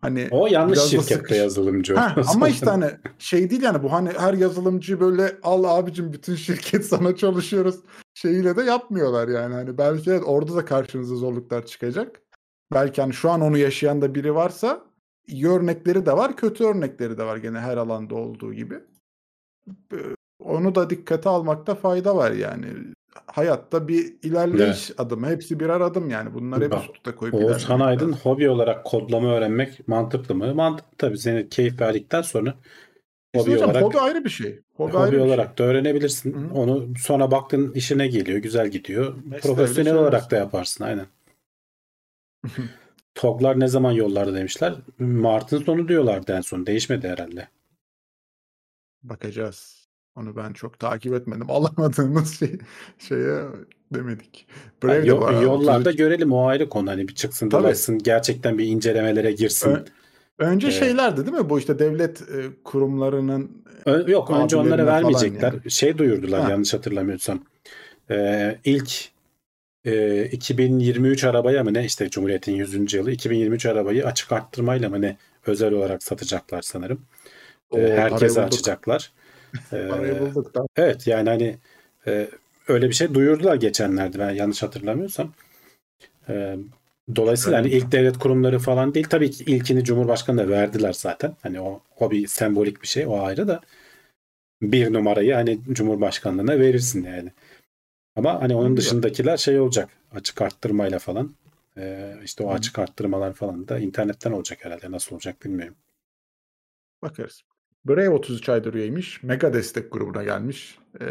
Hani 0.00 0.28
O 0.30 0.46
yanlış 0.46 0.80
şirkette 0.80 1.14
sıkış- 1.14 1.36
yazılımcı. 1.38 1.94
Ha, 1.94 2.16
ama 2.34 2.48
işte 2.48 2.66
hani 2.66 2.90
şey 3.18 3.50
değil 3.50 3.62
yani 3.62 3.82
bu 3.82 3.92
hani 3.92 4.10
her 4.18 4.34
yazılımcı 4.34 5.00
böyle 5.00 5.36
al 5.42 5.64
abicim 5.64 6.12
bütün 6.12 6.34
şirket 6.34 6.84
sana 6.86 7.16
çalışıyoruz 7.16 7.76
şeyiyle 8.14 8.56
de 8.56 8.62
yapmıyorlar 8.62 9.28
yani. 9.28 9.54
Hani 9.54 9.78
belki 9.78 10.10
evet, 10.10 10.22
orada 10.26 10.56
da 10.56 10.64
karşınıza 10.64 11.14
zorluklar 11.14 11.66
çıkacak. 11.66 12.22
Belki 12.74 13.00
hani 13.02 13.12
şu 13.12 13.30
an 13.30 13.40
onu 13.40 13.58
yaşayan 13.58 14.02
da 14.02 14.14
biri 14.14 14.34
varsa 14.34 14.84
iyi 15.26 15.48
örnekleri 15.48 16.06
de 16.06 16.12
var, 16.12 16.36
kötü 16.36 16.64
örnekleri 16.64 17.18
de 17.18 17.24
var 17.24 17.36
gene 17.36 17.58
her 17.58 17.76
alanda 17.76 18.14
olduğu 18.14 18.54
gibi. 18.54 18.74
Onu 20.44 20.74
da 20.74 20.90
dikkate 20.90 21.28
almakta 21.28 21.74
fayda 21.74 22.16
var 22.16 22.30
yani. 22.30 22.66
Hayatta 23.26 23.88
bir 23.88 24.14
ilerleyiş 24.22 24.90
adımı. 24.98 25.26
Hepsi 25.28 25.60
birer 25.60 25.80
adım 25.80 26.10
yani. 26.10 26.34
Bunları 26.34 26.64
hep 26.64 26.74
üst 26.74 26.96
üste 26.96 27.12
koyup 27.12 27.34
Oğuzhan 27.34 27.80
Aydın 27.80 28.08
lazım. 28.08 28.20
hobi 28.22 28.48
olarak 28.50 28.84
kodlama 28.84 29.28
öğrenmek 29.34 29.88
mantıklı 29.88 30.34
mı? 30.34 30.54
Mantıklı 30.54 30.96
tabii. 30.98 31.18
Senin 31.18 31.48
keyif 31.48 31.80
verdikten 31.80 32.22
sonra 32.22 32.54
İşte 33.34 33.50
hobi 33.50 33.54
hocam, 33.54 33.70
olarak 33.70 33.82
hobi 33.82 33.98
ayrı 33.98 34.24
bir 34.24 34.30
şey. 34.30 34.60
Hobi, 34.76 34.92
Hobi 34.92 34.98
ayrı 34.98 35.16
şey. 35.16 35.20
olarak 35.20 35.58
da 35.58 35.64
öğrenebilirsin. 35.64 36.34
Hı 36.34 36.38
hı. 36.38 36.54
Onu 36.54 36.88
sonra 36.98 37.30
baktın 37.30 37.72
işine 37.72 38.06
geliyor, 38.08 38.38
güzel 38.38 38.68
gidiyor. 38.68 39.14
Mesleğe 39.24 39.54
Profesyonel 39.54 39.94
olarak 39.94 40.30
da 40.30 40.36
yaparsın 40.36 40.84
aynen. 40.84 41.06
TOG'lar 43.20 43.60
ne 43.60 43.68
zaman 43.68 43.92
yollarda 43.92 44.34
demişler. 44.34 44.74
Mart'ın 44.98 45.62
sonu 45.62 45.88
diyorlardı 45.88 46.32
en 46.32 46.40
son. 46.40 46.66
Değişmedi 46.66 47.08
herhalde. 47.08 47.48
Bakacağız. 49.02 49.86
Onu 50.16 50.36
ben 50.36 50.52
çok 50.52 50.78
takip 50.78 51.14
etmedim. 51.14 51.46
Alamadığımız 51.50 52.38
şey, 52.38 52.58
şeye 52.98 53.42
demedik. 53.94 54.46
Brave 54.82 54.94
Yani 54.94 55.02
de 55.04 55.08
yo- 55.08 55.20
arada 55.24 55.42
yollarda 55.42 55.88
33 55.88 55.96
görelim 55.98 56.32
o 56.32 56.46
ayrı 56.46 56.68
konu. 56.68 56.90
Hani 56.90 57.08
bir 57.08 57.14
çıksın 57.14 57.48
Tabii. 57.48 57.62
dolaşsın 57.62 57.98
gerçekten 57.98 58.58
bir 58.58 58.66
incelemelere 58.66 59.32
girsin. 59.32 59.70
Ö- 59.70 59.84
Önce 60.38 60.66
Evet. 60.66 60.78
şeylerdi 60.78 61.26
değil 61.26 61.36
mi? 61.38 61.50
Bu 61.50 61.58
işte 61.58 61.78
devlet 61.78 62.22
e, 62.22 62.44
kurumlarının 62.64 63.64
Ö- 63.86 64.10
Yok 64.10 64.30
önce 64.30 64.56
onlara 64.56 64.86
vermeyecekler. 64.86 65.52
yani. 65.52 65.70
Şey 65.70 65.98
duyurdular 65.98 66.40
Ha. 66.42 66.50
yanlış 66.50 66.74
hatırlamıyorsam. 66.74 67.44
Ee, 68.10 68.58
ilk 68.64 69.08
e, 69.86 70.24
2023 70.24 71.24
arabaya 71.24 71.64
mı 71.64 71.74
ne 71.74 71.84
işte 71.84 72.10
Cumhuriyet'in 72.10 72.52
100. 72.52 72.94
yılı 72.94 73.12
2023 73.12 73.66
arabayı 73.66 74.06
açık 74.06 74.32
arttırmayla 74.32 74.88
mı 74.88 75.00
ne 75.00 75.16
özel 75.46 75.72
olarak 75.72 76.02
satacaklar 76.02 76.62
sanırım. 76.62 77.02
Ee, 77.74 77.86
Oo, 77.86 77.96
herkese 77.96 78.42
açacaklar. 78.42 79.12
Ee, 79.72 80.20
bulduk 80.20 80.54
da. 80.54 80.66
evet 80.76 81.06
yani 81.06 81.28
hani 81.28 81.56
e, 82.06 82.28
öyle 82.68 82.88
bir 82.88 82.94
şey 82.94 83.14
duyurdular 83.14 83.54
geçenlerde 83.54 84.18
ben 84.18 84.30
yanlış 84.30 84.62
hatırlamıyorsam. 84.62 85.32
Ee, 86.28 86.56
Dolayısıyla 87.16 87.58
hani 87.58 87.68
ilk 87.68 87.92
devlet 87.92 88.18
kurumları 88.18 88.58
falan 88.58 88.94
değil. 88.94 89.06
Tabii 89.10 89.30
ki 89.30 89.44
ilkini 89.44 89.84
Cumhurbaşkanı'na 89.84 90.48
verdiler 90.48 90.92
zaten. 90.92 91.36
Hani 91.42 91.60
o, 91.60 91.80
o 92.00 92.10
bir 92.10 92.26
sembolik 92.26 92.82
bir 92.82 92.86
şey. 92.86 93.06
O 93.06 93.20
ayrı 93.22 93.48
da 93.48 93.60
bir 94.62 94.92
numarayı 94.92 95.34
hani 95.34 95.58
Cumhurbaşkanlığına 95.72 96.60
verirsin 96.60 97.04
yani. 97.04 97.32
Ama 98.16 98.42
hani 98.42 98.54
onun 98.54 98.76
dışındakiler 98.76 99.36
şey 99.36 99.60
olacak. 99.60 99.88
Açık 100.12 100.42
arttırmayla 100.42 100.98
falan. 100.98 101.34
Ee, 101.76 102.14
işte 102.24 102.44
o 102.44 102.52
açık 102.52 102.78
arttırmalar 102.78 103.32
falan 103.32 103.68
da 103.68 103.78
internetten 103.78 104.32
olacak 104.32 104.64
herhalde. 104.64 104.90
Nasıl 104.90 105.14
olacak 105.14 105.44
bilmiyorum. 105.44 105.76
Bakarız. 107.02 107.42
Brave 107.84 108.08
33 108.08 108.48
aydır 108.48 108.74
üyeymiş. 108.74 109.22
Mega 109.22 109.52
destek 109.52 109.92
grubuna 109.92 110.22
gelmiş. 110.22 110.78
Ee, 111.00 111.06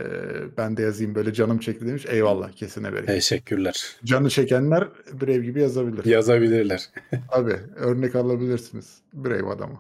ben 0.58 0.78
de 0.78 0.82
yazayım 0.82 1.16
böyle 1.16 1.34
canım 1.34 1.60
çekti 1.60 1.88
demiş. 1.88 2.06
Eyvallah 2.06 2.52
kesine 2.52 2.94
bereket. 2.94 3.08
Teşekkürler. 3.16 3.98
Canı 4.06 4.30
çekenler 4.30 4.90
Brave 5.22 5.46
gibi 5.46 5.62
yazabilir. 5.62 6.06
Yazabilirler. 6.06 6.90
Abi 7.30 7.60
örnek 7.76 8.16
alabilirsiniz. 8.16 9.02
Brave 9.14 9.50
adamı. 9.50 9.80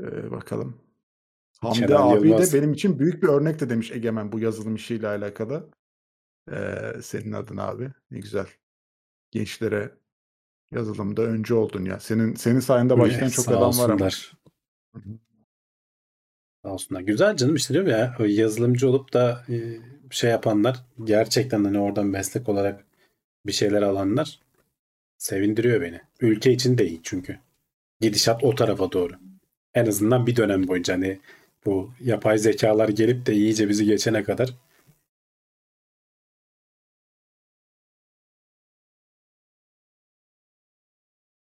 Ee, 0.00 0.30
bakalım. 0.30 0.85
Hamdi 1.60 1.78
Kenan 1.78 2.16
abi 2.16 2.28
Yılmaz. 2.28 2.52
de 2.52 2.58
benim 2.58 2.72
için 2.72 2.98
büyük 2.98 3.22
bir 3.22 3.28
örnek 3.28 3.60
de 3.60 3.70
demiş 3.70 3.92
Egemen 3.92 4.32
bu 4.32 4.38
yazılım 4.38 4.74
işiyle 4.74 5.08
alakalı. 5.08 5.70
Ee, 6.52 6.92
senin 7.02 7.32
adın 7.32 7.56
abi. 7.56 7.90
Ne 8.10 8.18
güzel. 8.18 8.46
Gençlere 9.30 9.90
yazılımda 10.70 11.22
öncü 11.22 11.54
oldun 11.54 11.84
ya. 11.84 12.00
Senin 12.00 12.34
senin 12.34 12.60
sayende 12.60 12.98
başlayan 12.98 13.22
Evet, 13.22 13.32
çok 13.32 13.48
adam 13.48 13.78
var 13.78 13.90
ama. 13.90 14.10
Sağ 16.64 16.72
olsunlar. 16.72 17.00
Güzel 17.00 17.36
canım 17.36 17.54
işte 17.54 17.74
diyorum 17.74 17.90
ya 17.90 18.16
o 18.20 18.24
yazılımcı 18.24 18.88
olup 18.88 19.12
da 19.12 19.44
şey 20.10 20.30
yapanlar 20.30 20.84
gerçekten 21.04 21.64
hani 21.64 21.78
oradan 21.78 22.06
meslek 22.06 22.48
olarak 22.48 22.84
bir 23.46 23.52
şeyler 23.52 23.82
alanlar 23.82 24.40
sevindiriyor 25.18 25.80
beni. 25.80 26.00
Ülke 26.20 26.52
için 26.52 26.78
de 26.78 26.86
iyi 26.86 27.00
çünkü. 27.02 27.38
Gidişat 28.00 28.44
o 28.44 28.54
tarafa 28.54 28.92
doğru. 28.92 29.12
En 29.74 29.86
azından 29.86 30.26
bir 30.26 30.36
dönem 30.36 30.68
boyunca 30.68 30.94
hani 30.94 31.20
bu 31.66 31.90
yapay 32.00 32.38
zekalar 32.38 32.88
gelip 32.88 33.26
de 33.26 33.34
iyice 33.34 33.68
bizi 33.68 33.84
geçene 33.84 34.24
kadar 34.24 34.54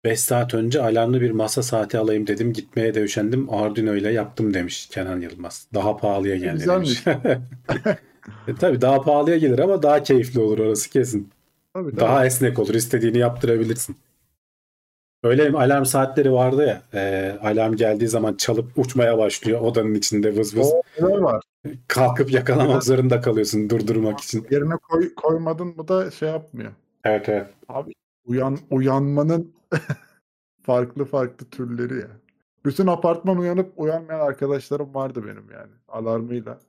Beş 0.03 0.19
saat 0.19 0.53
önce 0.53 0.81
alarmlı 0.81 1.21
bir 1.21 1.31
masa 1.31 1.63
saati 1.63 1.97
alayım 1.97 2.27
dedim. 2.27 2.53
Gitmeye 2.53 2.93
de 2.95 3.01
üşendim. 3.01 3.53
Arduino 3.53 3.95
ile 3.95 4.11
yaptım 4.11 4.53
demiş 4.53 4.87
Kenan 4.91 5.21
Yılmaz. 5.21 5.67
Daha 5.73 5.97
pahalıya 5.97 6.35
geldi 6.35 6.53
Güzelmiş. 6.53 7.05
demiş. 7.05 7.17
e, 8.47 8.55
tabii 8.55 8.81
daha 8.81 9.01
pahalıya 9.01 9.37
gelir 9.37 9.59
ama 9.59 9.83
daha 9.83 10.03
keyifli 10.03 10.39
olur 10.39 10.59
orası 10.59 10.89
kesin. 10.89 11.29
Tabii, 11.73 11.91
tabii. 11.91 12.01
Daha 12.01 12.25
esnek 12.25 12.59
olur. 12.59 12.73
istediğini 12.73 13.17
yaptırabilirsin. 13.17 13.95
Öyle 15.23 15.57
alarm 15.57 15.85
saatleri 15.85 16.31
vardı 16.31 16.65
ya. 16.67 16.99
e, 17.01 17.31
alarm 17.41 17.75
geldiği 17.75 18.07
zaman 18.07 18.33
çalıp 18.33 18.77
uçmaya 18.77 19.17
başlıyor 19.17 19.61
odanın 19.61 19.93
içinde 19.93 20.35
vız 20.37 20.57
vız. 20.57 20.73
O 21.01 21.21
var. 21.21 21.43
Kalkıp 21.87 22.31
yakalamak 22.31 22.83
zorunda 22.83 23.21
kalıyorsun 23.21 23.69
durdurmak 23.69 24.19
için. 24.19 24.47
Yerine 24.51 24.73
koy, 24.75 25.15
koymadın 25.15 25.67
mı 25.67 25.87
da 25.87 26.11
şey 26.11 26.29
yapmıyor. 26.29 26.71
Evet 27.03 27.29
evet. 27.29 27.47
Abi 27.69 27.93
uyan 28.25 28.57
uyanmanın 28.69 29.53
farklı 30.63 31.05
farklı 31.05 31.45
türleri 31.45 31.99
ya. 31.99 32.07
Bütün 32.65 32.87
apartman 32.87 33.37
uyanıp 33.37 33.73
uyanmayan 33.77 34.19
arkadaşlarım 34.19 34.93
vardı 34.95 35.23
benim 35.25 35.51
yani 35.51 35.71
alarmıyla. 35.87 36.59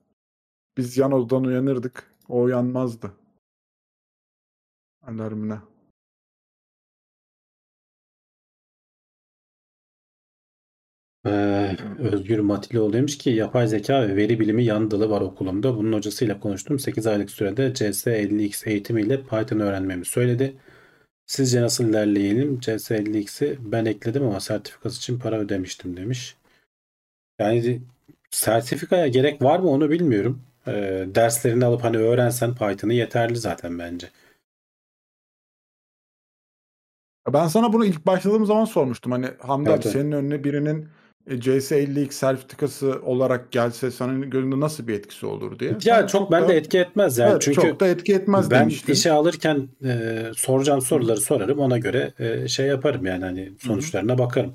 Biz 0.76 0.98
yan 0.98 1.12
odadan 1.12 1.44
uyanırdık. 1.44 2.10
O 2.28 2.43
uyanmazdı. 2.43 3.12
Alarmına. 5.06 5.62
Ee, 11.26 11.76
Özgür 11.98 12.38
Matiloğlu 12.38 12.92
demiş 12.92 13.18
ki 13.18 13.30
yapay 13.30 13.68
zeka 13.68 14.02
ve 14.09 14.16
veri 14.16 14.40
bilimi 14.40 14.64
yan 14.64 14.90
dalı 14.90 15.10
var 15.10 15.20
okulumda. 15.20 15.76
Bunun 15.76 15.92
hocasıyla 15.92 16.40
konuştum. 16.40 16.78
8 16.78 17.06
aylık 17.06 17.30
sürede 17.30 17.66
CS50X 17.66 18.68
eğitimiyle 18.68 19.22
Python 19.22 19.60
öğrenmemi 19.60 20.05
söyledi. 20.05 20.56
Sizce 21.26 21.62
nasıl 21.62 21.88
ilerleyelim? 21.88 22.59
CS50X'i 22.59 23.59
ben 23.60 23.84
ekledim 23.84 24.22
ama 24.24 24.40
sertifikası 24.40 24.98
için 24.98 25.18
para 25.18 25.38
ödemiştim 25.38 25.96
demiş. 25.96 26.36
Yani 27.38 27.82
sertifikaya 28.30 29.06
gerek 29.06 29.42
var 29.42 29.59
mı 29.59 29.70
onu 29.70 29.90
bilmiyorum. 29.90 30.42
Ee, 30.66 31.06
derslerini 31.14 31.64
alıp 31.64 31.84
hani 31.84 31.96
öğrensen 31.96 32.55
Python'ı 32.55 32.94
yeterli 32.94 33.36
zaten 33.36 33.78
bence. 33.78 34.10
Ben 37.32 37.46
sana 37.46 37.72
bunu 37.72 37.84
ilk 37.84 38.06
başladığım 38.06 38.46
zaman 38.46 38.64
sormuştum. 38.64 39.12
Hani 39.12 39.26
Hamdi 39.38 39.70
Evet, 39.70 39.86
abi 39.86 39.92
senin 39.92 40.12
önüne 40.12 40.44
birinin 40.44 40.88
e, 41.26 41.34
CS50X 41.34 42.12
sertifikası 42.12 43.01
olarak 43.02 43.52
gelse 43.52 43.90
senin 43.90 44.30
gözünde 44.30 44.60
nasıl 44.60 44.88
bir 44.88 44.94
etkisi 44.94 45.26
olur 45.26 45.59
diye. 45.59 45.70
Ya 45.70 45.80
Sen 45.80 46.06
çok 46.06 46.32
bende 46.32 46.48
da- 46.48 46.55
etki 46.55 46.78
etmez 46.78 47.18
yani 47.18 47.30
Evet, 47.32 47.42
çünkü 47.42 47.60
çok 47.60 47.80
da 47.80 47.86
etki 47.86 48.14
etmez 48.14 48.51
ben 48.51 48.60
demiştin. 48.60 48.92
işe 48.92 49.12
alırken 49.12 49.68
e, 49.84 50.22
soracağım 50.36 50.80
soruları 50.82 51.20
sorarım 51.20 51.59
ona 51.59 51.78
göre 51.78 52.12
e, 52.18 52.48
şey 52.48 52.66
yaparım 52.66 53.06
yani 53.06 53.24
hani 53.24 53.52
sonuçlarına 53.59 54.18
bakarım. 54.18 54.55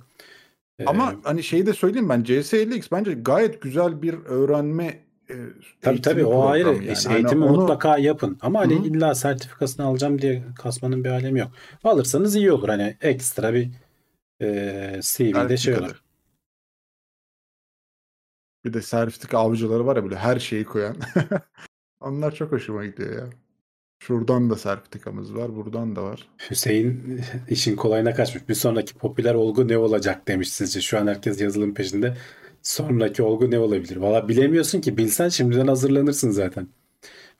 E, 0.79 0.85
Ama 0.85 1.13
hani 1.23 1.43
şeyi 1.43 1.65
de 1.65 1.73
söyleyeyim 1.73 2.09
ben 2.09 2.23
CS50X 2.23 2.83
bence 2.91 3.13
gayet 3.13 3.61
güzel 3.61 4.01
bir 4.01 4.13
öğrenme 4.25 4.85
e, 5.29 5.35
tabii 5.81 6.01
tabii 6.01 6.25
o 6.25 6.45
ayrı 6.47 6.67
yani. 6.69 6.91
İşte 6.91 7.09
Hani 7.09 7.17
eğitimi 7.19 7.45
onu- 7.45 7.57
mutlaka 7.61 7.97
yapın 7.97 8.37
ama 8.41 8.59
hani 8.59 8.75
Hı 8.75 8.79
hı. 8.79 8.87
illa 8.87 9.15
sertifikasını 9.15 9.85
alacağım 9.85 10.21
diye 10.21 10.43
kasmanın 10.57 11.03
bir 11.03 11.09
alemi 11.09 11.39
yok. 11.39 11.51
Alırsanız 11.83 12.35
iyi 12.35 12.51
olur 12.51 12.69
hani 12.69 12.97
ekstra 13.01 13.53
bir 13.53 13.69
e, 14.41 14.99
CV'de 15.01 15.57
şey 15.57 15.75
olur. 15.75 16.01
Bir 18.65 18.73
de 18.73 18.81
sertifika 18.81 19.37
avcıları 19.37 19.85
var 19.85 19.95
ya 19.95 20.03
böyle 20.03 20.15
her 20.15 20.39
şeyi 20.39 20.65
koyan. 20.65 20.97
Onlar 21.99 22.35
çok 22.35 22.51
hoşuma 22.51 22.85
gidiyor 22.85 23.15
ya. 23.15 23.29
Şuradan 23.99 24.49
da 24.49 24.55
sertifikamız 24.55 25.35
var, 25.35 25.55
buradan 25.55 25.95
da 25.95 26.03
var. 26.03 26.27
Hüseyin 26.49 27.21
işin 27.49 27.75
kolayına 27.75 28.13
kaçmış. 28.13 28.49
Bir 28.49 28.53
sonraki 28.53 28.93
popüler 28.93 29.33
olgu 29.33 29.67
ne 29.67 29.77
olacak 29.77 30.27
demiş 30.27 30.49
sizce. 30.49 30.81
Şu 30.81 30.99
an 30.99 31.07
herkes 31.07 31.41
yazılım 31.41 31.73
peşinde. 31.73 32.17
Sonraki 32.61 33.23
olgu 33.23 33.51
ne 33.51 33.59
olabilir? 33.59 33.95
Valla 33.95 34.29
bilemiyorsun 34.29 34.81
ki. 34.81 34.97
Bilsen 34.97 35.29
şimdiden 35.29 35.67
hazırlanırsın 35.67 36.31
zaten. 36.31 36.67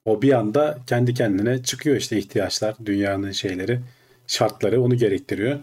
O 0.06 0.22
bir 0.22 0.34
anda 0.34 0.80
kendi 0.88 1.14
kendine 1.14 1.64
çıkıyor 1.64 1.96
işte 1.96 2.18
ihtiyaçlar, 2.18 2.76
dünyanın 2.86 3.32
şeyleri, 3.32 3.82
şartları 4.28 4.82
onu 4.82 4.96
gerektiriyor. 4.96 5.60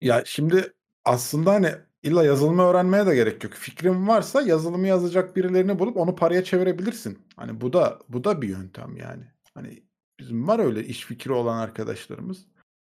Ya 0.00 0.22
şimdi 0.26 0.72
aslında 1.04 1.52
hani 1.52 1.70
illa 2.04 2.24
yazılımı 2.24 2.62
öğrenmeye 2.62 3.06
de 3.06 3.14
gerek 3.14 3.44
yok. 3.44 3.52
Fikrin 3.52 4.08
varsa 4.08 4.42
yazılımı 4.42 4.86
yazacak 4.86 5.36
birilerini 5.36 5.78
bulup 5.78 5.96
onu 5.96 6.16
paraya 6.16 6.44
çevirebilirsin. 6.44 7.18
Hani 7.36 7.60
bu 7.60 7.72
da 7.72 7.98
bu 8.08 8.24
da 8.24 8.42
bir 8.42 8.48
yöntem 8.48 8.96
yani. 8.96 9.24
Hani 9.54 9.82
bizim 10.18 10.48
var 10.48 10.58
öyle 10.58 10.84
iş 10.84 11.04
fikri 11.04 11.32
olan 11.32 11.58
arkadaşlarımız. 11.58 12.46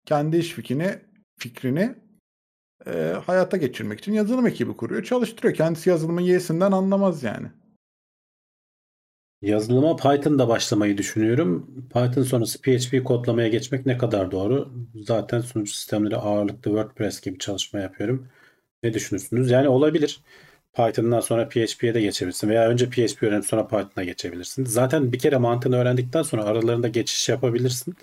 Kendi 0.05 0.37
iş 0.37 0.51
fikrini 0.51 0.99
fikrini 1.39 1.95
e, 2.87 3.15
hayata 3.25 3.57
geçirmek 3.57 3.99
için 3.99 4.13
yazılım 4.13 4.47
ekibi 4.47 4.77
kuruyor, 4.77 5.03
çalıştırıyor. 5.03 5.53
Kendisi 5.55 5.89
yazılımın 5.89 6.21
y'sinden 6.21 6.71
anlamaz 6.71 7.23
yani. 7.23 7.47
Yazılıma 9.41 9.95
Python'da 9.95 10.47
başlamayı 10.47 10.97
düşünüyorum. 10.97 11.69
Python 11.93 12.23
sonrası 12.23 12.61
PHP 12.61 13.05
kodlamaya 13.05 13.47
geçmek 13.47 13.85
ne 13.85 13.97
kadar 13.97 14.31
doğru? 14.31 14.73
Zaten 14.95 15.41
sunucu 15.41 15.71
sistemleri 15.71 16.17
ağırlıklı 16.17 16.71
WordPress 16.71 17.21
gibi 17.21 17.39
çalışma 17.39 17.79
yapıyorum. 17.79 18.27
Ne 18.85 18.93
düşünürsünüz? 18.93 19.51
Yani 19.51 19.69
olabilir. 19.69 20.19
Python'dan 20.73 21.19
sonra 21.19 21.49
PHP'ye 21.49 21.93
de 21.93 22.01
geçebilirsin 22.01 22.49
veya 22.49 22.69
önce 22.69 22.89
PHP 22.89 23.23
öğrenip 23.23 23.45
sonra 23.45 23.67
Python'a 23.67 24.03
geçebilirsin. 24.03 24.65
Zaten 24.65 25.11
bir 25.11 25.19
kere 25.19 25.37
mantığını 25.37 25.77
öğrendikten 25.77 26.21
sonra 26.21 26.43
aralarında 26.43 26.87
geçiş 26.87 27.29
yapabilirsin. 27.29 27.95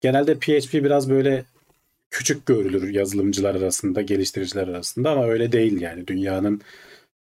Genelde 0.00 0.34
PHP 0.38 0.74
biraz 0.74 1.10
böyle 1.10 1.44
küçük 2.10 2.46
görülür 2.46 2.88
yazılımcılar 2.88 3.54
arasında, 3.54 4.02
geliştiriciler 4.02 4.68
arasında 4.68 5.10
ama 5.10 5.26
öyle 5.26 5.52
değil 5.52 5.80
yani. 5.80 6.06
Dünyanın 6.06 6.60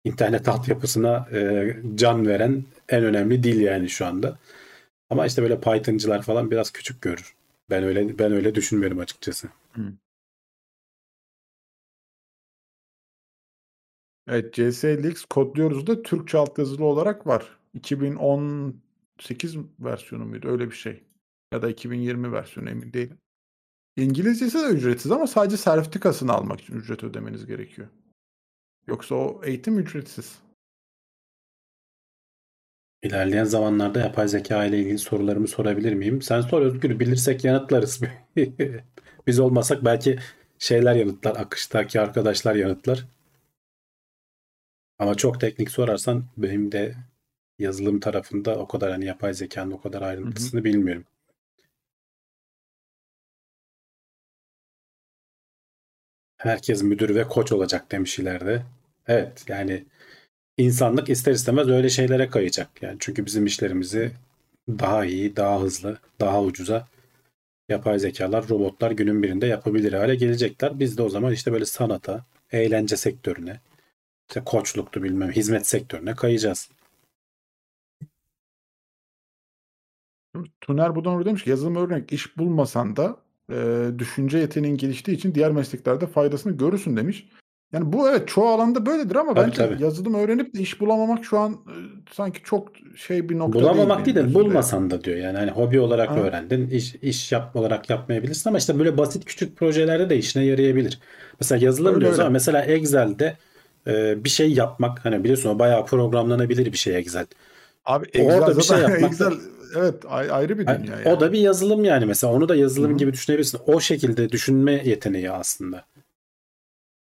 internet 0.05 0.49
altyapısına 0.49 1.29
e, 1.33 1.69
can 1.95 2.27
veren 2.27 2.65
en 2.89 3.05
önemli 3.05 3.43
dil 3.43 3.61
yani 3.61 3.89
şu 3.89 4.07
anda. 4.07 4.39
Ama 5.11 5.27
işte 5.27 5.43
böyle 5.43 5.61
Python'cılar 5.61 6.23
falan 6.23 6.51
biraz 6.51 6.71
küçük 6.71 7.03
görür. 7.03 7.35
Ben 7.71 7.85
öyle 7.85 8.19
ben 8.19 8.33
öyle 8.33 8.55
düşünmüyorum 8.55 8.99
açıkçası. 8.99 9.49
Evet 14.29 14.59
CS50X 14.59 15.27
kodluyoruz 15.31 15.87
da 15.87 16.03
Türkçe 16.03 16.39
altyazılı 16.39 16.85
olarak 16.85 17.27
var. 17.27 17.59
2018 17.75 19.57
versiyonu 19.81 20.25
muydu? 20.25 20.49
Öyle 20.49 20.71
bir 20.71 20.75
şey. 20.75 21.03
Ya 21.53 21.63
da 21.63 21.71
2020 21.71 22.33
versiyonu 22.33 22.71
emin 22.71 22.93
değilim. 22.93 23.19
İngilizcesi 23.97 24.59
de 24.59 24.67
ücretsiz 24.67 25.13
ama 25.13 25.27
sadece 25.27 25.57
sertifikasını 25.57 26.33
almak 26.33 26.61
için 26.61 26.75
ücret 26.75 27.05
ödemeniz 27.05 27.47
gerekiyor. 27.47 27.89
Yoksa 28.87 29.15
o 29.15 29.41
eğitim 29.45 29.79
ücretsiz. 29.79 30.39
İlerleyen 33.03 33.45
zamanlarda 33.45 34.01
yapay 34.01 34.29
zeka 34.29 34.65
ile 34.65 34.79
ilgili 34.79 34.99
sorularımı 34.99 35.49
sorabilir 35.49 35.95
miyim? 35.95 36.23
Sen 36.23 36.41
sor 36.41 36.63
Özgür, 36.63 37.01
bilirsek 37.01 37.45
yanıtlarız. 37.45 38.01
Biz 39.27 39.41
olmasak 39.41 39.85
belki 39.85 40.19
şeyler 40.59 40.95
yanıtlar, 40.95 41.37
akıştaki 41.37 42.01
arkadaşlar 42.01 42.55
yanıtlar. 42.55 43.07
Ama 44.99 45.15
çok 45.15 45.41
teknik 45.41 45.71
sorarsan 45.71 46.25
benim 46.37 46.73
de 46.73 46.95
yazılım 47.59 48.01
tarafında 48.01 48.59
o 48.59 48.69
kadar 48.69 48.91
hani 48.91 49.05
yapay 49.05 49.35
zekanın 49.35 49.71
o 49.71 49.81
kadar 49.81 50.03
ayrıntısını 50.03 50.65
bilmiyorum. 50.65 51.05
Herkes 56.37 56.83
müdür 56.83 57.15
ve 57.15 57.29
koç 57.29 57.53
olacak 57.53 57.93
demiş 57.93 58.19
ileride. 58.19 58.63
Evet 59.07 59.45
yani 59.49 59.85
insanlık 60.59 61.11
ister 61.11 61.33
istemez 61.33 61.69
öyle 61.69 61.91
şeylere 61.91 62.29
kayacak. 62.29 62.83
Yani 62.83 62.97
çünkü 63.01 63.27
bizim 63.27 63.47
işlerimizi 63.47 64.13
daha 64.69 65.05
iyi, 65.05 65.37
daha 65.37 65.63
hızlı, 65.63 65.99
daha 66.21 66.43
ucuza 66.43 66.89
yapay 67.69 67.99
zekalar, 67.99 68.49
robotlar 68.49 68.91
günün 68.91 69.23
birinde 69.23 69.47
yapabilir 69.47 69.93
hale 69.93 70.15
gelecekler. 70.15 70.81
Biz 70.81 70.99
de 70.99 71.03
o 71.03 71.09
zaman 71.09 71.33
işte 71.33 71.53
böyle 71.53 71.67
sanata, 71.67 72.25
eğlence 72.53 72.97
sektörüne, 72.97 73.61
işte 74.35 74.45
koçluktu 74.45 75.03
bilmem 75.03 75.31
hizmet 75.31 75.67
sektörüne 75.67 76.15
kayacağız. 76.15 76.69
Tuner 80.61 80.95
Budonur 80.95 81.25
demiş 81.25 81.45
ki 81.45 81.51
yazılım 81.51 81.77
öğrenmek 81.77 82.13
iş 82.13 82.39
bulmasan 82.39 82.97
da 82.97 83.17
e, 83.51 83.89
düşünce 83.99 84.39
yeteneğin 84.39 84.77
geliştiği 84.77 85.17
için 85.17 85.35
diğer 85.35 85.53
mesleklerde 85.53 86.07
faydasını 86.07 86.57
görürsün 86.57 86.97
demiş. 86.97 87.29
Yani 87.73 87.93
bu 87.93 88.09
evet 88.09 88.29
çoğu 88.29 88.49
alanda 88.49 88.87
böyledir 88.87 89.17
ama 89.17 89.35
Tabii, 89.35 89.47
bence 89.47 89.57
tabii. 89.57 89.83
yazılım 89.83 90.15
öğrenip 90.15 90.55
de 90.55 90.61
iş 90.61 90.81
bulamamak 90.81 91.25
şu 91.25 91.39
an 91.39 91.53
e, 91.53 91.75
sanki 92.13 92.43
çok 92.45 92.69
şey 92.97 93.29
bir 93.29 93.39
nokta 93.39 93.61
Bulamamak 93.61 94.07
değil 94.07 94.17
benim 94.17 94.31
de 94.31 94.35
bulmasan 94.35 94.91
da 94.91 95.05
diyor. 95.05 95.17
Yani 95.17 95.39
hani 95.39 95.51
hobi 95.51 95.81
olarak 95.81 96.11
Ha. 96.11 96.15
öğrendin, 96.21 96.71
iş, 96.71 96.95
iş 96.95 97.33
yap 97.33 97.57
olarak 97.57 97.91
yapmayabilirsin 97.91 98.51
ama 98.51 98.59
işte 98.59 98.79
böyle 98.79 98.99
basit 98.99 99.25
küçük 99.25 99.57
projelerde 99.57 100.11
de 100.11 100.17
işine 100.17 100.45
yarayabilir. 100.45 101.01
Mesela 101.41 101.65
yazılım 101.65 101.95
Öyle, 101.95 102.01
diyoruz 102.01 102.19
öyle. 102.19 102.27
ama 102.27 102.33
mesela 102.33 102.63
Excel'de 102.63 103.37
e, 103.87 104.25
bir 104.25 104.29
şey 104.29 104.53
yapmak 104.53 105.05
hani 105.05 105.25
biliyorsun 105.25 105.51
o 105.51 105.59
bayağı 105.59 105.87
programlanabilir 105.87 106.73
bir 106.73 106.79
şey 106.79 106.97
Excel. 106.97 107.27
Abi 107.85 108.07
Orada 108.25 108.51
Excel 108.51 108.57
bir 108.57 108.63
şey 108.63 108.79
yapmak 108.79 109.01
da- 109.01 109.07
Excel 109.07 109.33
evet 109.77 110.05
ay- 110.09 110.31
ayrı 110.31 110.59
bir 110.59 110.67
Yani 110.67 110.87
dünya 110.87 110.99
O 111.05 111.09
yani. 111.09 111.21
da 111.21 111.33
bir 111.33 111.39
yazılım 111.39 111.85
yani 111.85 112.07
mesela 112.07 112.33
onu 112.33 112.49
da 112.49 112.55
yazılım 112.57 112.91
Hı 112.91 112.95
hı. 112.95 112.99
gibi 112.99 113.13
düşünebilirsin. 113.13 113.61
O 113.67 113.81
şekilde 113.81 114.31
düşünme 114.31 114.73
yeteneği 114.73 115.31
aslında. 115.31 115.85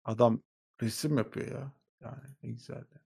Adam 0.05 0.39
resim 0.81 1.17
yapıyor 1.17 1.47
ya. 1.51 1.71
Yani 2.01 2.53
Excel'de. 2.53 3.01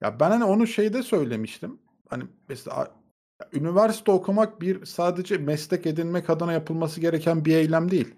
Ya 0.00 0.20
ben 0.20 0.30
hani 0.30 0.44
onu 0.44 0.66
şeyde 0.66 1.02
söylemiştim. 1.02 1.78
Hani 2.08 2.24
mesela 2.48 2.90
üniversite 3.52 4.10
okumak 4.12 4.60
bir 4.60 4.84
sadece 4.86 5.38
meslek 5.38 5.86
edinmek 5.86 6.30
adına 6.30 6.52
yapılması 6.52 7.00
gereken 7.00 7.44
bir 7.44 7.54
eylem 7.54 7.90
değil. 7.90 8.14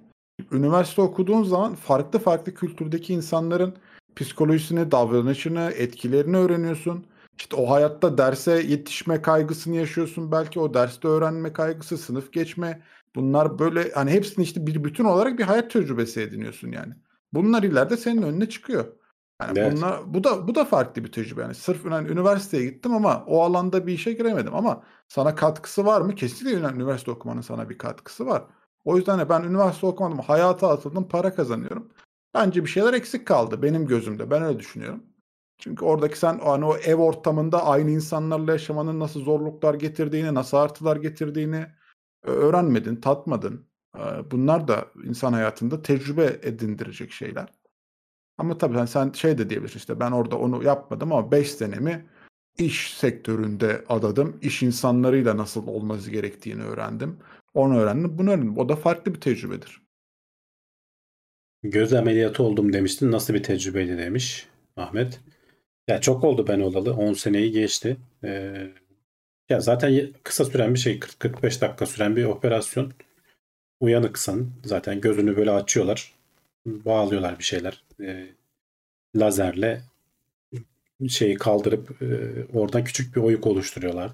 Üniversite 0.53 1.03
okuduğun 1.03 1.43
zaman 1.43 1.75
farklı 1.75 2.19
farklı 2.19 2.55
kültürdeki 2.55 3.15
insanların 3.15 3.75
psikolojisini, 4.17 4.91
davranışını, 4.91 5.73
etkilerini 5.77 6.37
öğreniyorsun. 6.37 7.07
İşte 7.39 7.57
o 7.57 7.71
hayatta 7.71 8.19
derse 8.19 8.53
yetişme 8.53 9.23
kaygısını 9.23 9.77
yaşıyorsun. 9.77 10.33
Belki 10.33 10.61
o 10.61 10.75
derste 10.75 11.09
öğrenme 11.09 11.53
kaygısı, 11.53 11.99
sınıf 11.99 12.33
geçme. 12.33 12.83
Bunlar 13.17 13.59
böyle 13.59 13.91
hani 13.93 14.11
hepsini 14.11 14.45
işte 14.45 14.67
bir 14.67 14.85
bütün 14.85 15.05
olarak 15.05 15.39
bir 15.39 15.45
hayat 15.45 15.71
tecrübesi 15.71 16.21
ediniyorsun 16.21 16.73
yani. 16.73 16.95
Bunlar 17.33 17.63
ileride 17.63 17.97
senin 17.97 18.23
önüne 18.23 18.49
çıkıyor. 18.49 18.85
Yani 19.43 19.59
Evet. 19.59 19.73
bunlar 19.73 20.15
bu 20.15 20.25
da 20.25 20.49
bu 20.49 20.55
da 20.55 20.65
farklı 20.65 21.05
bir 21.05 21.13
tecrübe. 21.13 21.43
Yani 21.43 21.55
sırf 21.55 21.85
yani 21.85 22.09
üniversiteye 22.09 22.65
gittim 22.65 22.95
ama 22.95 23.25
o 23.27 23.43
alanda 23.43 23.87
bir 23.87 23.93
işe 23.93 24.13
giremedim 24.13 24.55
ama 24.55 24.83
sana 25.09 25.35
katkısı 25.35 25.85
var 25.85 26.01
mı? 26.01 26.15
Kesinlikle 26.15 26.59
ünivers- 26.59 26.75
üniversite 26.75 27.11
okumanın 27.11 27.41
sana 27.41 27.71
bir 27.71 27.79
katkısı 27.79 28.27
var. 28.27 28.45
O 28.85 28.97
yüzden 28.97 29.19
de 29.19 29.29
ben 29.29 29.43
üniversite 29.43 29.87
okumadım, 29.87 30.19
hayata 30.19 30.69
atıldım, 30.69 31.09
para 31.09 31.35
kazanıyorum. 31.35 31.89
Bence 32.35 32.63
bir 32.65 32.69
şeyler 32.69 32.95
eksik 32.95 33.27
kaldı 33.27 33.63
benim 33.63 33.87
gözümde. 33.87 34.31
Ben 34.31 34.43
öyle 34.43 34.59
düşünüyorum. 34.59 35.03
Çünkü 35.59 35.85
oradaki 35.85 36.19
sen 36.19 36.39
hani 36.39 36.65
o 36.65 36.77
ev 36.77 36.95
ortamında 36.97 37.67
aynı 37.67 37.91
insanlarla 37.91 38.53
yaşamanın 38.53 39.01
nasıl 39.01 39.21
zorluklar 39.21 39.75
getirdiğini, 39.75 40.35
nasıl 40.35 40.57
artılar 40.57 40.97
getirdiğini 40.97 41.67
e, 42.27 42.31
öğrenmedin, 42.31 42.97
tatmadın. 42.97 43.67
E, 43.99 44.31
Bunlar 44.31 44.69
da 44.69 44.87
insan 45.05 45.33
hayatında 45.33 45.83
tecrübe 45.83 46.41
edindirecek 46.43 47.13
şeyler. 47.13 47.49
Ama 48.39 48.59
tabii 48.59 48.77
hani 48.77 48.89
sen 48.89 49.13
şey 49.13 49.39
de 49.39 49.51
diyebilirsin 49.51 49.79
işte 49.79 50.01
ben 50.01 50.13
orada 50.13 50.39
onu 50.39 50.65
yapmadım 50.65 51.13
ama 51.13 51.33
5 51.33 51.53
senemi 51.53 52.07
iş 52.59 52.95
sektöründe 52.99 53.85
adadım. 53.89 54.39
İş 54.43 54.63
insanlarıyla 54.63 55.37
nasıl 55.37 55.67
olması 55.67 56.11
gerektiğini 56.11 56.63
öğrendim. 56.65 57.19
Onu 57.55 57.79
öğrendim, 57.79 58.19
bunu 58.19 58.31
öğrendim. 58.31 58.59
O 58.59 58.69
da 58.69 58.77
farklı 58.77 59.15
bir 59.15 59.21
tecrübedir. 59.21 59.82
Göz 61.63 61.93
ameliyatı 61.93 62.43
oldum 62.43 62.73
demiştin. 62.73 63.13
Nasıl 63.13 63.35
bir 63.35 63.43
tecrübeydi 63.43 63.99
demiş 63.99 64.47
Ahmet. 64.77 65.21
Ya 65.89 66.01
çok 66.01 66.25
oldu 66.25 66.47
ben 66.49 66.61
olalı. 66.61 66.95
10 66.95 67.13
seneyi 67.13 67.53
geçti. 67.53 67.97
Ee, 68.25 68.71
ya 69.49 69.61
zaten 69.61 70.13
kısa 70.23 70.45
süren 70.45 70.75
bir 70.75 70.79
şey. 70.79 70.99
40-45 70.99 71.61
dakika 71.61 71.87
süren 71.87 72.17
bir 72.17 72.25
operasyon. 72.25 72.93
Uyanıksan 73.81 74.51
zaten 74.65 75.01
gözünü 75.01 75.37
böyle 75.37 75.51
açıyorlar. 75.51 76.15
Bağlıyorlar 76.67 77.39
bir 77.39 77.45
şeyler. 77.45 77.85
Ee, 78.01 78.27
lazerle 79.17 79.83
şeyi 81.09 81.35
kaldırıp 81.35 82.03
e, 82.03 82.07
oradan 82.59 82.85
küçük 82.85 83.17
bir 83.17 83.21
oyuk 83.21 83.47
oluşturuyorlar. 83.47 84.13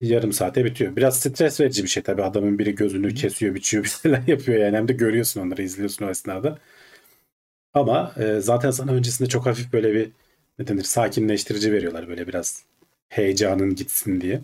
Yarım 0.00 0.32
saate 0.32 0.64
bitiyor. 0.64 0.96
Biraz 0.96 1.20
stres 1.20 1.60
verici 1.60 1.82
bir 1.82 1.88
şey 1.88 2.02
tabii. 2.02 2.22
Adamın 2.22 2.58
biri 2.58 2.74
gözünü 2.74 3.14
kesiyor, 3.14 3.54
biçiyor, 3.54 3.84
bir 3.84 3.88
şeyler 3.88 4.22
yapıyor 4.26 4.58
yani. 4.60 4.76
Hem 4.76 4.88
de 4.88 4.92
görüyorsun 4.92 5.40
onları, 5.40 5.62
izliyorsun 5.62 6.06
o 6.06 6.10
esnada. 6.10 6.58
Ama 7.74 8.14
e, 8.16 8.40
zaten 8.40 8.70
sana 8.70 8.92
öncesinde 8.92 9.28
çok 9.28 9.46
hafif 9.46 9.72
böyle 9.72 9.94
bir 9.94 10.10
ne 10.58 10.66
denir 10.68 10.82
sakinleştirici 10.82 11.72
veriyorlar 11.72 12.08
böyle 12.08 12.28
biraz 12.28 12.64
heyecanın 13.08 13.74
gitsin 13.74 14.20
diye. 14.20 14.40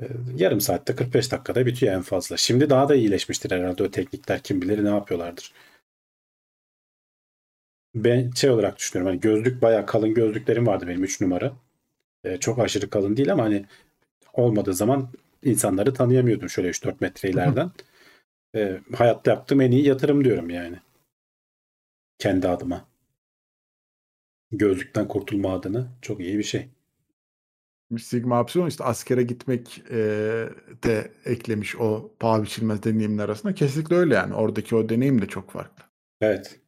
E, 0.00 0.04
yarım 0.36 0.60
saatte 0.60 0.94
45 0.96 1.32
dakikada 1.32 1.66
bitiyor 1.66 1.94
en 1.94 2.02
fazla. 2.02 2.36
Şimdi 2.36 2.70
daha 2.70 2.88
da 2.88 2.94
iyileşmiştir 2.94 3.50
herhalde 3.50 3.82
o 3.82 3.90
teknikler 3.90 4.42
kim 4.42 4.62
bilir 4.62 4.84
ne 4.84 4.88
yapıyorlardır. 4.88 5.52
Ben 7.94 8.30
şey 8.30 8.50
olarak 8.50 8.78
düşünüyorum 8.78 9.12
hani 9.12 9.20
gözlük 9.20 9.62
bayağı 9.62 9.86
kalın 9.86 10.14
gözlüklerim 10.14 10.66
vardı 10.66 10.88
benim 10.88 11.04
3 11.04 11.20
numara. 11.20 11.52
E, 12.24 12.38
çok 12.38 12.58
aşırı 12.58 12.90
kalın 12.90 13.16
değil 13.16 13.32
ama 13.32 13.44
hani 13.44 13.66
olmadığı 14.32 14.74
zaman 14.74 15.08
insanları 15.42 15.94
tanıyamıyordum 15.94 16.50
şöyle 16.50 16.68
3-4 16.68 16.94
metre 17.00 17.30
ileriden. 17.30 17.70
E, 18.54 18.80
hayatta 18.94 19.30
yaptığım 19.30 19.60
en 19.60 19.70
iyi 19.70 19.86
yatırım 19.86 20.24
diyorum 20.24 20.50
yani. 20.50 20.76
Kendi 22.18 22.48
adıma. 22.48 22.88
Gözlükten 24.52 25.08
kurtulma 25.08 25.54
adına 25.54 25.88
çok 26.02 26.20
iyi 26.20 26.38
bir 26.38 26.42
şey. 26.42 26.68
Sigma 27.98 28.40
Epsilon 28.40 28.66
işte 28.66 28.84
askere 28.84 29.22
gitmek 29.22 29.82
e, 29.90 29.96
de 30.84 31.12
eklemiş 31.24 31.76
o 31.76 32.12
paha 32.20 32.42
biçilmez 32.42 32.82
deneyimler 32.82 33.24
arasında. 33.24 33.54
Kesinlikle 33.54 33.96
öyle 33.96 34.14
yani. 34.14 34.34
Oradaki 34.34 34.76
o 34.76 34.88
deneyim 34.88 35.22
de 35.22 35.26
çok 35.26 35.50
farklı. 35.50 35.84
Evet. 36.20 36.60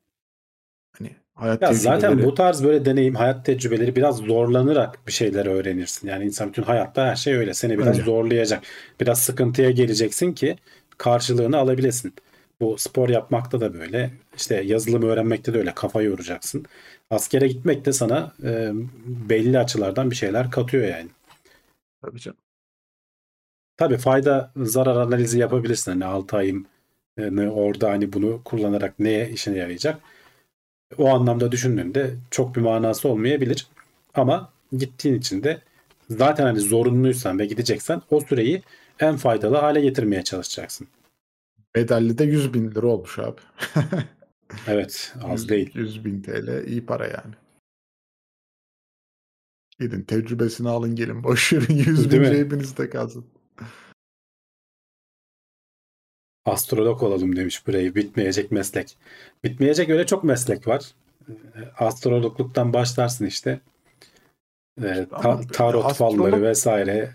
Hani 0.93 1.17
hayat 1.35 1.63
Ya 1.63 1.73
zaten 1.73 2.23
bu 2.23 2.35
tarz 2.35 2.65
böyle 2.65 2.85
deneyim, 2.85 3.15
hayat 3.15 3.47
tecrübeleri 3.47 3.97
biraz 3.97 4.17
zorlanarak 4.17 5.07
bir 5.07 5.13
şeyler 5.13 5.47
öğrenirsin. 5.47 6.09
Yani 6.09 6.25
insan 6.25 6.49
bütün 6.49 6.63
hayatta 6.63 7.07
her 7.07 7.17
şey 7.17 7.35
öyle. 7.35 7.55
Seni 7.55 7.79
biraz 7.79 7.95
Öyle. 7.95 8.05
zorlayacak. 8.05 8.65
Biraz 9.01 9.19
sıkıntıya 9.19 9.71
geleceksin 9.71 10.33
ki 10.33 10.57
karşılığını 10.99 11.57
alabilesin. 11.57 12.15
Bu 12.61 12.79
spor 12.79 13.09
yapmakta 13.09 13.61
da 13.61 13.75
böyle. 13.75 14.11
İşte 14.37 14.63
yazılım 14.65 15.03
öğrenmekte 15.03 15.55
de 15.55 15.59
öyle. 15.59 15.75
Kafa 15.75 16.03
yoracaksın. 16.03 16.65
Askere 17.11 17.49
gitmek 17.49 17.85
de 17.85 17.93
sana 17.93 18.33
e, 18.45 18.71
belli 19.07 19.59
açılardan 19.59 20.11
bir 20.11 20.17
şeyler 20.17 20.51
katıyor 20.51 20.89
yani. 20.89 21.09
Tabii 22.03 22.21
canım. 22.21 22.39
Tabii 23.77 23.97
fayda 23.97 24.53
zarar 24.57 24.97
analizi 24.97 25.39
yapabilirsin. 25.39 25.91
Hani 25.93 26.05
6 26.05 26.37
ayım 26.37 26.67
e, 27.19 27.49
orada 27.49 27.91
hani 27.91 28.13
bunu 28.13 28.43
kullanarak 28.45 28.99
neye 28.99 29.31
işine 29.31 29.59
yarayacak. 29.59 30.01
O 30.99 31.09
anlamda 31.09 31.53
düşündüğünde 31.53 32.15
çok 32.31 32.57
bir 32.57 32.61
manası 32.61 33.09
olmayabilir. 33.09 33.67
Ama 34.15 34.53
gittiğin 34.73 35.15
için 35.15 35.43
de 35.43 35.61
zaten 36.11 36.45
hani 36.45 36.61
zorunluysan 36.61 37.39
ve 37.39 37.47
gideceksen 37.47 38.03
o 38.11 38.21
süreyi 38.21 38.63
en 39.01 39.17
faydalı 39.17 39.57
hale 39.57 39.81
getirmeye 39.81 40.25
çalışacaksın. 40.25 40.89
Bedelli 41.75 42.19
de 42.19 42.25
100 42.25 42.55
bin 42.55 42.71
lira 42.71 42.87
olmuş 42.87 43.19
abi. 43.19 43.41
Evet 44.67 45.15
az 45.23 45.41
100 45.41 45.49
değil. 45.49 45.71
100 45.75 46.05
bin 46.05 46.23
TL 46.23 46.67
iyi 46.67 46.87
para 46.87 47.07
yani. 47.07 47.35
Gidin 49.81 50.03
tecrübesini 50.03 50.69
alın 50.69 50.95
gelin. 50.95 51.25
Boş 51.25 51.53
verin 51.53 51.75
100 51.87 52.13
bin 52.13 52.25
cebinizde 52.25 52.91
kalsın. 52.91 53.25
Astrolog 56.45 57.03
olalım 57.03 57.37
demiş 57.37 57.67
burayı. 57.67 57.95
Bitmeyecek 57.95 58.51
meslek. 58.53 58.97
Bitmeyecek 59.45 59.89
öyle 59.91 60.07
çok 60.07 60.25
meslek 60.25 60.69
var. 60.69 60.91
E, 61.29 61.35
Astrologluktan 61.79 62.73
başlarsın 62.73 63.27
işte. 63.27 63.61
e, 64.83 65.07
ta- 65.11 65.41
tarot 65.41 65.85
astrolog- 65.85 65.95
falları 65.95 66.43
vesaire. 66.43 67.15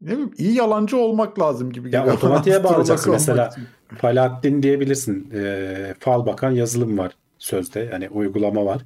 Ne 0.00 0.10
bileyim 0.10 0.34
iyi 0.38 0.54
yalancı 0.54 0.96
olmak 0.96 1.38
lazım 1.38 1.72
gibi 1.72 1.90
Ya 1.94 2.00
geliyor. 2.00 2.16
otomatiğe 2.16 2.56
Astrolog 2.56 2.74
bağlayacaksın. 2.74 3.12
Mesela 3.12 3.48
için. 3.48 3.66
Falahattin 3.98 4.62
diyebilirsin. 4.62 5.30
E, 5.34 5.94
fal 6.00 6.26
bakan 6.26 6.50
yazılım 6.50 6.98
var 6.98 7.16
sözde. 7.38 7.80
Yani 7.92 8.08
uygulama 8.08 8.66
var. 8.66 8.82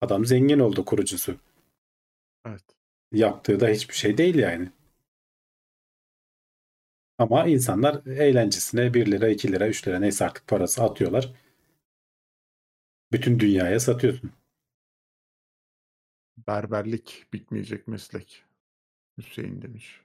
Adam 0.00 0.24
zengin 0.26 0.58
oldu 0.58 0.84
kurucusu. 0.84 1.34
Evet. 2.48 2.62
Yaptığı 3.12 3.60
da 3.60 3.68
hiçbir 3.68 3.94
şey 3.94 4.18
değil 4.18 4.34
yani. 4.34 4.68
Ama 7.18 7.46
insanlar 7.46 8.06
eğlencesine 8.06 8.94
1 8.94 9.06
lira, 9.12 9.28
2 9.28 9.52
lira, 9.52 9.68
3 9.68 9.88
lira 9.88 9.98
neyse 9.98 10.24
artık 10.24 10.46
parası 10.46 10.82
atıyorlar. 10.82 11.34
Bütün 13.12 13.40
dünyaya 13.40 13.80
satıyorsun. 13.80 14.32
Berberlik 16.36 17.26
bitmeyecek 17.32 17.88
meslek. 17.88 18.44
Hüseyin 19.18 19.62
demiş. 19.62 20.02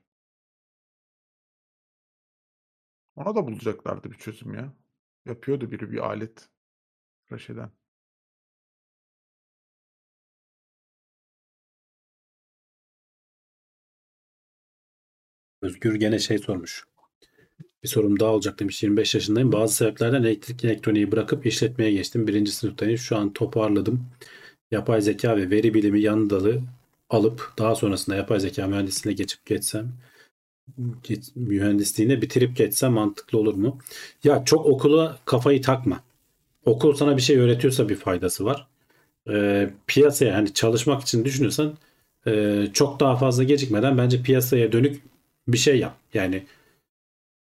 Ona 3.16 3.36
da 3.36 3.46
bulacaklardı 3.48 4.12
bir 4.12 4.18
çözüm 4.18 4.54
ya. 4.54 4.74
Yapıyordu 5.26 5.72
biri 5.72 5.92
bir 5.92 5.98
alet 5.98 6.50
tıraş 7.28 7.50
eden. 7.50 7.72
Özgür 15.62 15.96
gene 15.96 16.20
şey 16.20 16.38
sormuş. 16.38 16.91
Bir 17.84 17.88
sorum 17.88 18.20
daha 18.20 18.30
olacak 18.32 18.60
demiş. 18.60 18.84
25 18.84 19.16
yaşındayım. 19.16 19.52
Bazı 19.52 19.76
sebeplerden 19.76 20.24
elektrik 20.24 20.66
elektroniği 20.66 21.12
bırakıp 21.12 21.46
işletmeye 21.46 21.92
geçtim. 21.92 22.28
Birinci 22.28 22.52
sınıftayım. 22.52 22.98
Şu 22.98 23.18
an 23.18 23.34
toparladım. 23.34 24.06
Yapay 24.72 25.02
zeka 25.02 25.38
ve 25.38 25.50
veri 25.50 25.74
bilimi 25.74 26.02
yan 26.02 26.30
dalı 26.30 26.62
alıp 27.10 27.54
daha 27.58 27.76
sonrasında 27.76 28.16
yapay 28.16 28.40
zeka 28.40 28.68
mühendisliğine 28.68 29.18
geçip 29.18 29.46
geçsem 29.46 29.94
mühendisliğine 31.36 32.22
bitirip 32.22 32.58
geçsem 32.58 32.92
mantıklı 32.94 33.38
olur 33.40 33.54
mu? 33.54 33.78
Ya 34.24 34.46
çok 34.46 34.66
okula 34.66 35.20
kafayı 35.26 35.62
takma. 35.62 36.04
Okul 36.66 36.94
sana 36.94 37.18
bir 37.18 37.22
şey 37.22 37.38
öğretiyorsa 37.38 37.90
bir 37.90 37.96
faydası 37.96 38.46
var. 38.46 38.68
Ee, 39.30 39.70
piyasaya 39.88 40.36
hani 40.36 40.54
çalışmak 40.54 41.02
için 41.02 41.26
düşünüyorsan 41.26 41.78
e, 42.28 42.66
çok 42.74 43.00
daha 43.00 43.16
fazla 43.16 43.44
gecikmeden 43.44 43.98
bence 43.98 44.24
piyasaya 44.24 44.72
dönük 44.72 45.02
bir 45.48 45.58
şey 45.58 45.80
yap. 45.80 45.98
Yani 46.14 46.44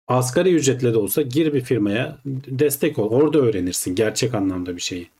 asgari 0.08 0.54
ücretle 0.54 0.92
de 0.94 0.98
olsa 0.98 1.22
gir 1.22 1.54
bir 1.54 1.60
firmaya 1.60 2.18
destek 2.46 2.98
ol. 2.98 3.10
Orada 3.10 3.38
öğrenirsin 3.38 3.94
gerçek 3.94 4.34
anlamda 4.34 4.76
bir 4.76 4.80
şeyi. 4.80 5.10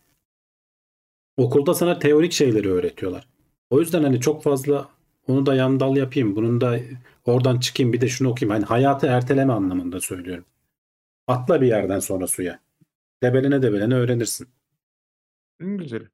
Okulda 1.36 1.74
sana 1.74 1.98
teorik 1.98 2.32
şeyleri 2.32 2.72
öğretiyorlar. 2.72 3.28
O 3.70 3.80
yüzden 3.80 4.02
hani 4.02 4.20
çok 4.20 4.42
fazla 4.42 4.88
onu 5.28 5.46
da 5.46 5.54
yan 5.54 5.80
dal 5.80 5.96
yapayım. 5.96 6.36
Bunun 6.36 6.60
da 6.60 6.80
oradan 7.24 7.60
çıkayım 7.60 7.92
bir 7.92 8.00
de 8.00 8.08
şunu 8.08 8.28
okuyayım. 8.28 8.54
Hani 8.54 8.64
hayatı 8.64 9.06
erteleme 9.06 9.52
anlamında 9.52 10.00
söylüyorum. 10.00 10.44
Atla 11.26 11.60
bir 11.60 11.66
yerden 11.66 11.98
sonra 11.98 12.26
suya. 12.26 12.60
Debelene 13.22 13.62
debelene 13.62 13.94
öğrenirsin. 13.94 14.48
En 15.60 15.76
güzeli. 15.76 16.13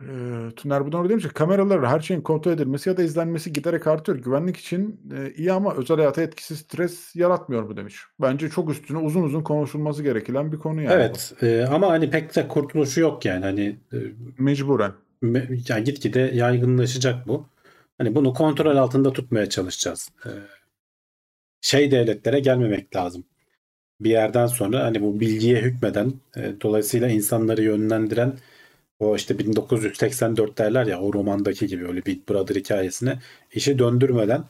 Ee, 0.00 0.50
Tuner 0.56 0.86
Bunor 0.86 1.08
demiş 1.08 1.24
ki 1.24 1.34
kameralar 1.34 1.86
her 1.86 2.00
şeyin 2.00 2.20
kontrol 2.20 2.52
edilmesi 2.52 2.88
ya 2.88 2.96
da 2.96 3.02
izlenmesi 3.02 3.52
giderek 3.52 3.86
artıyor. 3.86 4.18
Güvenlik 4.18 4.56
için 4.56 5.00
e, 5.16 5.32
iyi 5.36 5.52
ama 5.52 5.74
özel 5.74 5.96
hayata 5.96 6.22
etkisi 6.22 6.56
stres 6.56 7.16
yaratmıyor 7.16 7.62
mu 7.62 7.76
demiş. 7.76 7.96
Bence 8.20 8.48
çok 8.48 8.70
üstüne 8.70 8.98
uzun 8.98 9.22
uzun 9.22 9.42
konuşulması 9.42 10.02
gereken 10.02 10.52
bir 10.52 10.58
konu 10.58 10.82
yani. 10.82 10.92
Evet 10.94 11.34
e, 11.42 11.66
ama 11.70 11.88
hani 11.88 12.10
pek 12.10 12.36
de 12.36 12.48
kurtuluşu 12.48 13.00
yok 13.00 13.24
yani. 13.24 13.44
Hani 13.44 13.76
e, 13.92 13.96
bu. 13.96 14.42
Mecburen. 14.42 14.92
me- 15.22 15.72
yani 15.72 15.84
gitgide 15.84 16.20
yaygınlaşacak 16.20 17.28
bu. 17.28 17.46
Hani 17.98 18.14
bunu 18.14 18.34
kontrol 18.34 18.76
altında 18.76 19.12
tutmaya 19.12 19.48
çalışacağız. 19.48 20.10
Ee, 20.26 20.30
şey 21.60 21.90
devletlere 21.90 22.40
gelmemek 22.40 22.96
lazım. 22.96 23.24
Bir 24.00 24.10
yerden 24.10 24.46
sonra 24.46 24.84
hani 24.84 25.02
bu 25.02 25.20
bilgiye 25.20 25.62
hükmeden 25.62 26.12
e, 26.36 26.52
dolayısıyla 26.62 27.08
insanları 27.08 27.62
yönlendiren 27.62 28.32
o 29.00 29.16
işte 29.16 29.38
1984 29.38 30.58
derler 30.58 30.86
ya 30.86 31.00
o 31.00 31.12
romandaki 31.12 31.66
gibi 31.66 31.86
öyle 31.88 32.06
Big 32.06 32.28
Brother 32.28 32.54
hikayesine 32.56 33.18
işi 33.52 33.78
döndürmeden 33.78 34.44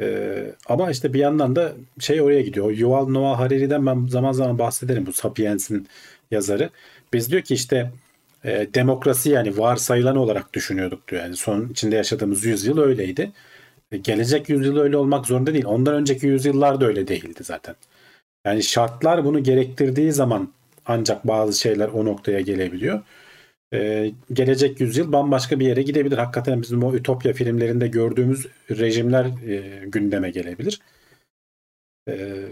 e, 0.00 0.54
ama 0.68 0.90
işte 0.90 1.12
bir 1.12 1.18
yandan 1.18 1.56
da 1.56 1.72
şey 2.00 2.22
oraya 2.22 2.42
gidiyor. 2.42 2.70
Yuval 2.70 3.08
Noah 3.08 3.38
Harari'den 3.38 3.86
ben 3.86 4.06
zaman 4.06 4.32
zaman 4.32 4.58
bahsederim 4.58 5.06
bu 5.06 5.12
Sapiens'in 5.12 5.88
yazarı. 6.30 6.70
Biz 7.12 7.30
diyor 7.30 7.42
ki 7.42 7.54
işte 7.54 7.92
e, 8.44 8.68
demokrasi 8.74 9.30
yani 9.30 9.58
varsayılan 9.58 10.16
olarak 10.16 10.54
düşünüyorduk 10.54 11.08
diyor. 11.08 11.22
Yani 11.22 11.36
son 11.36 11.68
içinde 11.68 11.96
yaşadığımız 11.96 12.44
yüzyıl 12.44 12.78
öyleydi. 12.78 13.32
E, 13.92 13.96
gelecek 13.96 14.48
yüzyıl 14.48 14.76
öyle 14.78 14.96
olmak 14.96 15.26
zorunda 15.26 15.52
değil. 15.52 15.64
Ondan 15.66 15.94
önceki 15.94 16.26
yüzyıllar 16.26 16.80
da 16.80 16.86
öyle 16.86 17.08
değildi 17.08 17.40
zaten. 17.44 17.74
Yani 18.46 18.62
şartlar 18.62 19.24
bunu 19.24 19.42
gerektirdiği 19.42 20.12
zaman 20.12 20.52
ancak 20.86 21.28
bazı 21.28 21.58
şeyler 21.60 21.88
o 21.88 22.04
noktaya 22.04 22.40
gelebiliyor. 22.40 23.02
E, 23.72 24.12
gelecek 24.32 24.80
yüzyıl 24.80 25.12
bambaşka 25.12 25.60
bir 25.60 25.66
yere 25.66 25.82
gidebilir. 25.82 26.18
Hakikaten 26.18 26.62
bizim 26.62 26.82
o 26.82 26.94
Ütopya 26.94 27.32
filmlerinde 27.32 27.88
gördüğümüz 27.88 28.46
rejimler 28.70 29.24
e, 29.24 29.86
gündeme 29.86 30.30
gelebilir. 30.30 30.80
E, 32.08 32.44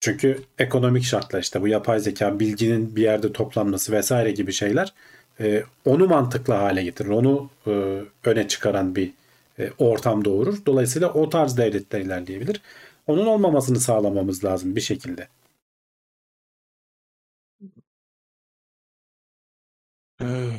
çünkü 0.00 0.42
ekonomik 0.58 1.04
şartlar 1.04 1.40
işte 1.40 1.60
bu 1.60 1.68
yapay 1.68 2.00
zeka, 2.00 2.40
bilginin 2.40 2.96
bir 2.96 3.02
yerde 3.02 3.32
toplanması 3.32 3.92
vesaire 3.92 4.30
gibi 4.30 4.52
şeyler 4.52 4.94
e, 5.40 5.62
onu 5.84 6.06
mantıklı 6.06 6.54
hale 6.54 6.84
getirir. 6.84 7.08
Onu 7.08 7.50
e, 7.66 8.02
öne 8.24 8.48
çıkaran 8.48 8.96
bir 8.96 9.12
e, 9.58 9.70
ortam 9.78 10.24
doğurur. 10.24 10.66
Dolayısıyla 10.66 11.12
o 11.12 11.28
tarz 11.28 11.56
devletler 11.56 12.00
ilerleyebilir. 12.00 12.60
Onun 13.06 13.26
olmamasını 13.26 13.80
sağlamamız 13.80 14.44
lazım 14.44 14.76
bir 14.76 14.80
şekilde. 14.80 15.28
Ee, 20.22 20.50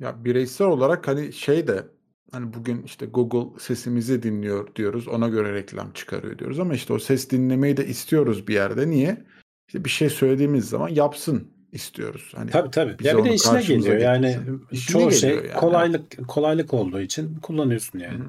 Ya 0.00 0.24
bireysel 0.24 0.66
olarak 0.66 1.08
hani 1.08 1.32
şey 1.32 1.66
de 1.66 1.86
hani 2.32 2.54
bugün 2.54 2.82
işte 2.82 3.06
Google 3.06 3.60
sesimizi 3.60 4.22
dinliyor 4.22 4.74
diyoruz. 4.74 5.08
Ona 5.08 5.28
göre 5.28 5.54
reklam 5.54 5.92
çıkarıyor 5.92 6.38
diyoruz 6.38 6.60
ama 6.60 6.74
işte 6.74 6.92
o 6.92 6.98
ses 6.98 7.30
dinlemeyi 7.30 7.76
de 7.76 7.86
istiyoruz 7.86 8.48
bir 8.48 8.54
yerde. 8.54 8.90
Niye? 8.90 9.24
İşte 9.68 9.84
bir 9.84 9.90
şey 9.90 10.10
söylediğimiz 10.10 10.68
zaman 10.68 10.88
yapsın 10.88 11.52
istiyoruz. 11.72 12.32
Hani 12.36 12.50
Tabii 12.50 12.70
tabii. 12.70 12.98
bize 12.98 13.08
Ya 13.08 13.18
bir 13.18 13.24
de 13.24 13.28
onu 13.28 13.34
işine 13.34 13.52
karşımıza 13.52 13.88
geliyor. 13.88 14.10
Yani 14.12 14.26
getirsin. 14.26 14.66
İşine 14.70 14.92
çoğu 14.92 15.12
şey 15.12 15.30
geliyor 15.30 15.44
yani. 15.44 15.60
kolaylık 15.60 16.28
kolaylık 16.28 16.74
olduğu 16.74 17.00
için 17.00 17.34
kullanıyorsun 17.34 17.98
yani. 17.98 18.18
Hı 18.18 18.22
hı. 18.22 18.28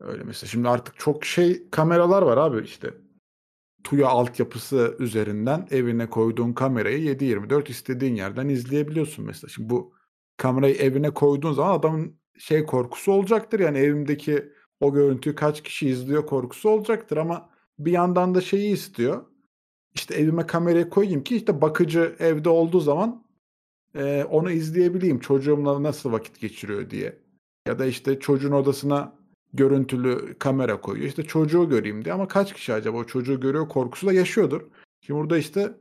Öyle 0.00 0.24
mesela 0.24 0.50
şimdi 0.50 0.68
artık 0.68 0.98
çok 0.98 1.24
şey 1.24 1.70
kameralar 1.70 2.22
var 2.22 2.36
abi 2.36 2.64
işte. 2.64 2.90
Tuya 3.84 4.08
altyapısı 4.08 4.96
üzerinden 4.98 5.68
evine 5.70 6.10
koyduğun 6.10 6.52
kamerayı 6.52 6.98
7/24 6.98 7.70
istediğin 7.70 8.14
yerden 8.14 8.48
izleyebiliyorsun 8.48 9.24
mesela. 9.26 9.48
Şimdi 9.50 9.70
bu 9.70 9.94
kamerayı 10.36 10.74
evine 10.74 11.10
koyduğun 11.10 11.52
zaman 11.52 11.78
adamın 11.78 12.20
şey 12.38 12.64
korkusu 12.66 13.12
olacaktır. 13.12 13.60
Yani 13.60 13.78
evimdeki 13.78 14.52
o 14.80 14.92
görüntüyü 14.94 15.34
kaç 15.34 15.62
kişi 15.62 15.88
izliyor 15.88 16.26
korkusu 16.26 16.68
olacaktır 16.70 17.16
ama 17.16 17.50
bir 17.78 17.92
yandan 17.92 18.34
da 18.34 18.40
şeyi 18.40 18.72
istiyor. 18.72 19.24
İşte 19.94 20.14
evime 20.14 20.46
kamerayı 20.46 20.90
koyayım 20.90 21.24
ki 21.24 21.36
işte 21.36 21.60
bakıcı 21.60 22.16
evde 22.18 22.48
olduğu 22.48 22.80
zaman 22.80 23.24
eee, 23.94 24.24
onu 24.24 24.50
izleyebileyim. 24.50 25.20
Çocuğumla 25.20 25.82
nasıl 25.82 26.12
vakit 26.12 26.40
geçiriyor 26.40 26.90
diye. 26.90 27.18
Ya 27.68 27.78
da 27.78 27.86
işte 27.86 28.20
çocuğun 28.20 28.52
odasına 28.52 29.18
görüntülü 29.54 30.38
kamera 30.38 30.80
koyuyor. 30.80 31.08
İşte 31.08 31.22
çocuğu 31.22 31.68
göreyim 31.68 32.04
diye 32.04 32.14
ama 32.14 32.28
kaç 32.28 32.52
kişi 32.54 32.72
acaba 32.72 32.98
o 32.98 33.04
çocuğu 33.04 33.40
görüyor 33.40 33.68
korkusu 33.68 34.06
da 34.06 34.12
yaşıyordur. 34.12 34.62
Şimdi 35.00 35.20
burada 35.20 35.38
işte 35.38 35.72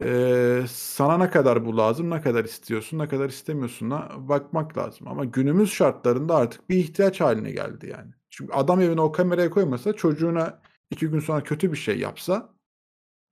eee, 0.00 0.64
sana 0.68 1.18
ne 1.18 1.30
kadar 1.30 1.64
bu 1.66 1.76
lazım, 1.76 2.10
ne 2.10 2.20
kadar 2.20 2.44
istiyorsun, 2.44 2.98
ne 2.98 3.08
kadar 3.08 3.28
istemiyorsun'a 3.28 4.28
bakmak 4.28 4.78
lazım. 4.78 5.08
Ama 5.08 5.24
günümüz 5.24 5.72
şartlarında 5.72 6.34
artık 6.36 6.70
bir 6.70 6.76
ihtiyaç 6.76 7.20
haline 7.20 7.50
geldi 7.50 7.88
yani. 7.90 8.10
Çünkü 8.30 8.52
adam 8.52 8.80
evine 8.80 9.00
o 9.00 9.12
kamerayı 9.12 9.50
koymasa 9.50 9.92
çocuğuna 9.92 10.62
iki 10.90 11.06
gün 11.06 11.20
sonra 11.20 11.42
kötü 11.42 11.72
bir 11.72 11.76
şey 11.76 11.98
yapsa 11.98 12.54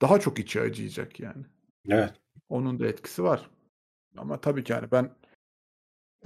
daha 0.02 0.20
çok 0.20 0.39
içi 0.39 0.60
acıyacak 0.60 1.20
yani. 1.20 1.44
Evet. 1.89 2.14
Onun 2.48 2.81
da 2.81 2.86
etkisi 2.86 3.22
var. 3.22 3.51
Ama 4.16 4.40
tabii 4.40 4.64
ki 4.64 4.72
yani 4.72 4.90
ben 4.93 5.10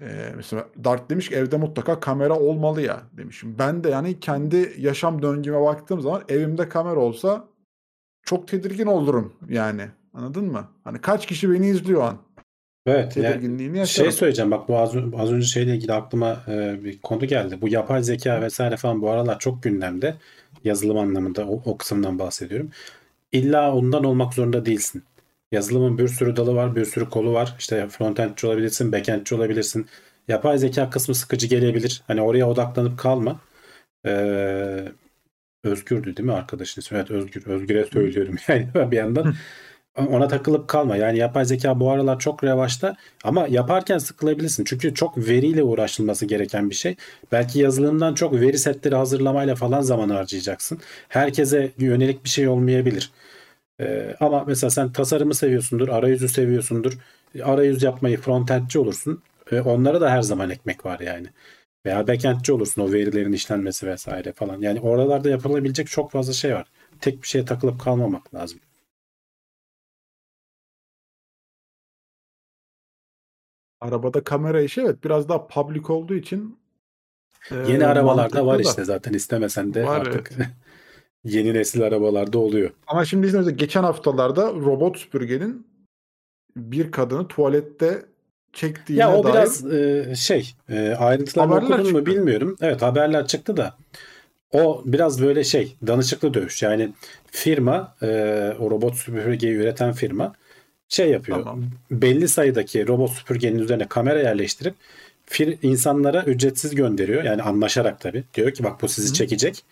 eee, 0.03 0.33
mesela 0.37 0.66
Dark 0.85 1.11
demiş 1.11 1.29
ki 1.29 1.35
evde 1.35 1.57
mutlaka 1.57 2.01
kamera 2.01 2.39
olmalı 2.39 2.83
ya 2.83 3.03
demişim. 3.16 3.57
Ben 3.59 3.85
de 3.85 3.91
yani 3.91 4.20
kendi 4.20 4.75
yaşam 4.79 5.23
döngüme 5.23 5.61
baktığım 5.61 6.01
zaman 6.01 6.23
evimde 6.29 6.69
kamera 6.69 7.01
olsa 7.01 7.45
çok 8.23 8.49
tedirgin 8.49 8.87
olurum 8.87 9.33
yani. 9.49 9.89
Anladın 10.15 10.45
mı? 10.45 10.69
Hani 10.85 11.01
kaç 11.01 11.27
kişi 11.27 11.53
beni 11.53 11.69
izliyor 11.69 12.01
o 12.01 12.05
an? 12.05 12.19
Evet. 12.87 13.16
yani. 13.16 13.43
Şey 13.87 14.12
söyleyeceğim 14.12 14.51
bak 14.51 14.69
bu 14.69 14.79
az, 14.79 14.97
az 15.16 15.33
önce 15.33 15.47
şeyle 15.47 15.75
ilgili 15.75 15.93
aklıma 15.93 16.43
e, 16.49 16.85
bir 16.85 16.99
konu 16.99 17.27
geldi. 17.27 17.59
Bu 17.61 17.69
yapay 17.69 18.03
zeka 18.03 18.43
vesaire 18.43 18.77
falan 18.77 19.03
bu 19.03 19.11
aralar 19.11 19.39
çok 19.39 19.62
gündemde. 19.62 20.15
Yazılım 20.65 20.99
anlamında 20.99 21.47
o, 21.47 21.62
o 21.65 21.77
kısımdan 21.77 22.19
bahsediyorum. 22.19 22.70
İlla 23.33 23.75
ondan 23.75 24.05
olmak 24.05 24.35
zorunda 24.35 24.66
değilsin. 24.66 25.03
Yazılımın 25.53 25.99
bir 25.99 26.09
sürü 26.09 26.37
dalı 26.37 26.55
var, 26.55 26.77
bir 26.77 26.85
sürü 26.85 27.11
kolu 27.11 27.33
var. 27.33 27.55
İşte 27.59 27.89
frontendçi 27.89 28.47
olabilirsin, 28.47 28.93
backendçi 28.93 29.35
olabilirsin. 29.35 29.87
Yapay 30.29 30.59
zeka 30.59 30.91
kısmı 30.91 31.15
sıkıcı 31.15 31.47
gelebilir. 31.47 32.03
Hani 32.07 32.23
oraya 32.23 32.49
odaklanıp 32.49 32.99
kalma. 32.99 33.41
Ee, 34.07 34.89
Özgür'dü 35.65 36.16
değil 36.16 36.27
mi 36.27 36.33
arkadaşın 36.33 36.81
ismi? 36.81 36.99
Evet 36.99 37.11
Özgür. 37.11 37.47
Özgür'e 37.47 37.85
söylüyorum 37.85 38.37
yani 38.49 38.69
bir 38.75 38.97
yandan. 38.97 39.35
Ona 39.97 40.29
takılıp 40.29 40.69
kalma. 40.69 40.97
Yani 40.97 41.19
yapay 41.19 41.45
zeka 41.45 41.81
bu 41.81 41.91
aralar 41.91 42.19
çok 42.19 42.45
revaçta 42.45 42.97
ama 43.25 43.47
yaparken 43.49 43.99
sıkılabilirsin. 43.99 44.65
Çünkü 44.65 44.95
çok 44.95 45.19
veriyle 45.19 45.62
uğraşılması 45.62 46.27
gereken 46.27 46.70
bir 46.70 46.75
şey. 46.75 46.97
Belki 47.33 47.59
yazılımdan 47.59 48.15
çok 48.15 48.33
veri 48.41 48.59
setleri 48.59 48.95
hazırlamayla 48.95 49.55
falan 49.55 49.81
zaman 49.81 50.09
harcayacaksın. 50.09 50.81
Herkese 51.09 51.73
yönelik 51.79 52.25
bir 52.25 52.29
şey 52.29 52.49
olmayabilir. 52.49 53.11
Ee, 53.80 54.16
ama 54.20 54.44
mesela 54.46 54.70
sen 54.70 54.92
tasarımı 54.92 55.34
seviyorsundur, 55.34 55.88
arayüzü 55.88 56.28
seviyorsundur. 56.28 56.98
Arayüz 57.42 57.82
yapmayı 57.82 58.20
frontendçi 58.20 58.78
olursun. 58.78 59.22
Ee, 59.52 59.60
onlara 59.60 60.00
da 60.00 60.10
her 60.10 60.22
zaman 60.22 60.50
ekmek 60.50 60.86
var 60.86 61.00
yani. 61.00 61.26
Veya 61.86 62.06
backendçi 62.09 62.52
olursun 62.52 62.82
o 62.82 62.92
verilerin 62.92 63.32
işlenmesi 63.32 63.86
vesaire 63.86 64.32
falan. 64.32 64.60
Yani 64.60 64.80
oralarda 64.80 65.30
yapılabilecek 65.30 65.86
çok 65.86 66.10
fazla 66.10 66.32
şey 66.32 66.55
var. 66.55 66.66
Tek 67.00 67.22
bir 67.22 67.28
şeye 67.28 67.44
takılıp 67.44 67.80
kalmamak 67.80 68.34
lazım. 68.34 68.60
Arabada 73.80 74.24
kamera 74.24 74.60
işi 74.60 74.80
evet 74.80 75.05
biraz 75.05 75.28
daha 75.28 75.46
public 75.46 75.82
olduğu 75.88 76.14
için 76.14 76.59
e, 77.50 77.55
Yeni 77.55 77.86
arabalarda 77.86 78.46
var 78.46 78.59
da. 78.59 78.62
işte 78.62 78.84
zaten 78.84 79.12
istemesen 79.12 79.74
de 79.74 79.84
Var, 79.86 80.00
artık 80.00 80.30
yeni 81.28 81.55
nesil 81.55 81.82
arabalarda 81.82 82.38
oluyor. 82.38 82.70
Ama 82.86 83.05
şimdi 83.05 83.26
mesela 83.26 83.50
geçen 83.50 83.82
haftalarda 83.82 84.46
robot 84.46 84.98
süpürgenin 84.98 85.66
bir 86.56 86.90
kadını 86.90 87.28
tuvalette 87.28 88.02
çektiğine 88.52 89.02
Ya 89.02 89.16
o 89.16 89.24
dair 89.24 89.32
biraz 89.32 89.72
e, 89.72 90.14
şey 90.16 90.55
e, 90.70 90.74
Haberler 90.78 91.78
okudun 91.78 91.92
mu 91.92 92.06
bilmiyorum. 92.06 92.56
Evet 92.60 92.82
haberler 92.82 93.26
çıktı 93.26 93.56
da 93.56 93.74
o 94.52 94.82
biraz 94.84 95.22
böyle 95.22 95.44
şey 95.44 95.76
danışıklı 95.86 96.34
dövüş. 96.34 96.62
Yani 96.62 96.90
firma 97.26 97.94
e, 98.02 98.06
o 98.60 98.70
robot 98.70 98.94
süpürgeyi 98.94 99.55
üreten 99.55 99.92
firma 99.92 100.34
şey 100.88 101.10
yapıyor. 101.10 101.38
Tamam. 101.38 101.64
Belli 101.90 102.28
sayıdaki 102.28 102.88
robot 102.88 103.10
süpürgenin 103.10 103.59
üzerine 103.59 103.88
kamera 103.88 104.18
yerleştirip 104.18 104.74
fir, 105.26 105.59
insanlara 105.62 106.22
ücretsiz 106.22 106.74
gönderiyor. 106.74 107.24
Yani 107.24 107.42
anlaşarak 107.42 108.00
tabii. 108.00 108.24
Diyor 108.34 108.50
ki 108.50 108.64
bak 108.64 108.82
bu 108.82 108.88
sizi 108.88 109.10
Hı. 109.10 109.14
çekecek. 109.14 109.64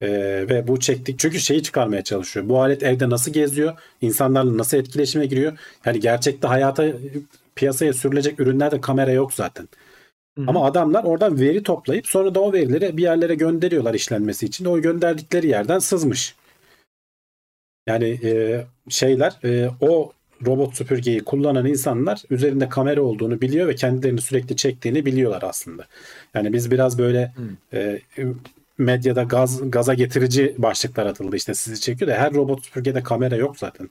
E, 0.00 0.08
ve 0.48 0.68
bu 0.68 0.80
çektik 0.80 1.18
çünkü 1.18 1.40
şeyi 1.40 1.62
çıkarmaya 1.62 2.04
çalışıyor. 2.04 2.48
Bu 2.48 2.62
alet 2.62 2.82
evde 2.82 3.10
nasıl 3.10 3.32
geziyor? 3.32 3.78
İnsanlarla 4.00 4.58
nasıl 4.58 4.76
etkileşime 4.76 5.26
giriyor? 5.26 5.58
Yani 5.84 6.00
gerçekte 6.00 6.48
hayata 6.48 6.86
piyasaya 7.54 7.92
sürülecek 7.92 8.40
ürünlerde 8.40 8.80
kamera 8.80 9.10
yok 9.10 9.32
zaten. 9.32 9.68
Hı 10.38 10.42
hı. 10.42 10.46
Ama 10.48 10.64
adamlar 10.64 11.04
oradan 11.04 11.40
veri 11.40 11.62
toplayıp 11.62 12.06
sonra 12.06 12.34
da 12.34 12.40
o 12.40 12.52
verileri 12.52 12.96
bir 12.96 13.02
yerlere 13.02 13.34
gönderiyorlar 13.34 13.94
işlenmesi 13.94 14.46
için. 14.46 14.64
O 14.64 14.80
gönderdikleri 14.80 15.46
yerden 15.46 15.78
sızmış. 15.78 16.34
Yani 17.86 18.18
e, 18.24 18.64
şeyler 18.88 19.38
e, 19.44 19.70
o 19.80 20.12
robot 20.46 20.74
süpürgeyi 20.74 21.20
kullanan 21.20 21.66
insanlar 21.66 22.22
üzerinde 22.30 22.68
kamera 22.68 23.02
olduğunu 23.02 23.40
biliyor 23.40 23.68
ve 23.68 23.74
kendilerini 23.74 24.20
sürekli 24.20 24.56
çektiğini 24.56 25.06
biliyorlar 25.06 25.42
aslında. 25.42 25.86
Yani 26.34 26.52
biz 26.52 26.70
biraz 26.70 26.98
böyle 26.98 27.32
e, 27.72 28.00
medyada 28.80 29.22
gaz 29.22 29.70
gaza 29.70 29.94
getirici 29.94 30.54
başlıklar 30.58 31.06
atıldı 31.06 31.36
işte 31.36 31.54
sizi 31.54 31.80
çekiyor 31.80 32.10
da 32.10 32.14
her 32.14 32.34
robot 32.34 32.64
süpürgede 32.64 33.02
kamera 33.02 33.36
yok 33.36 33.58
zaten. 33.58 33.90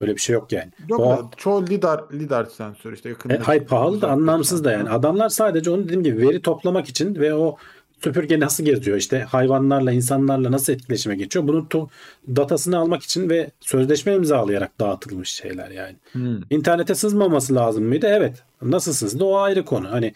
Böyle 0.00 0.14
bir 0.14 0.20
şey 0.20 0.34
yok 0.34 0.52
yani. 0.52 0.70
Yok 0.88 1.00
O- 1.00 1.10
da 1.10 1.30
çoğu 1.36 1.66
lidar 1.66 2.00
lidar 2.12 2.44
sensör 2.44 2.92
işte 2.92 3.08
yakın. 3.08 3.30
E, 3.30 3.38
hay 3.38 3.64
pahalı 3.64 4.00
da 4.00 4.10
anlamsız 4.10 4.64
da 4.64 4.72
yani. 4.72 4.90
Adamlar 4.90 5.28
sadece 5.28 5.70
onu 5.70 5.84
dediğim 5.84 6.02
gibi 6.04 6.28
veri 6.28 6.42
toplamak 6.42 6.88
için 6.88 7.14
ve 7.14 7.34
o 7.34 7.56
süpürge 8.04 8.40
nasıl 8.40 8.64
geziyor 8.64 8.96
işte 8.96 9.20
hayvanlarla 9.20 9.92
insanlarla 9.92 10.52
nasıl 10.52 10.72
etkileşime 10.72 11.16
geçiyor 11.16 11.48
bunun 11.48 11.64
to- 11.64 11.88
datasını 12.36 12.78
almak 12.78 13.02
için 13.02 13.30
ve 13.30 13.50
sözleşme 13.60 14.14
imzalayarak 14.14 14.80
dağıtılmış 14.80 15.30
şeyler 15.30 15.70
yani. 15.70 15.96
Hı. 16.12 16.40
İnternete 16.50 16.94
sızmaması 16.94 17.54
lazım 17.54 17.84
mıydı? 17.84 18.06
Evet. 18.10 18.42
Nasıl 18.62 18.92
sızdı 18.92 19.24
o 19.24 19.36
ayrı 19.36 19.64
konu. 19.64 19.90
Hani 19.92 20.14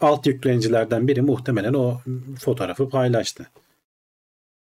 alt 0.00 0.26
yükleyicilerden 0.26 1.08
biri 1.08 1.22
muhtemelen 1.22 1.74
o 1.74 2.00
fotoğrafı 2.40 2.88
paylaştı. 2.88 3.50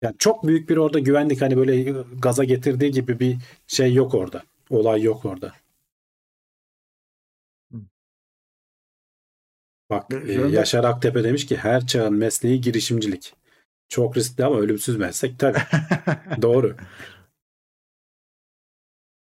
Yani 0.01 0.15
çok 0.19 0.47
büyük 0.47 0.69
bir 0.69 0.77
orada 0.77 0.99
güvenlik 0.99 1.41
hani 1.41 1.57
böyle 1.57 1.91
gaza 2.19 2.43
getirdiği 2.43 2.91
gibi 2.91 3.19
bir 3.19 3.37
şey 3.67 3.93
yok 3.93 4.13
orada. 4.13 4.43
Olay 4.69 5.01
yok 5.01 5.25
orada. 5.25 5.53
Bak 9.89 10.13
e, 10.27 10.33
Yaşar 10.33 10.83
Aktepe 10.83 11.23
demiş 11.23 11.45
ki 11.45 11.57
her 11.57 11.87
çağın 11.87 12.13
mesleği 12.13 12.61
girişimcilik. 12.61 13.33
Çok 13.89 14.17
riskli 14.17 14.45
ama 14.45 14.57
ölümsüz 14.57 14.97
meslek 14.97 15.39
tabii. 15.39 15.57
Doğru. 16.41 16.75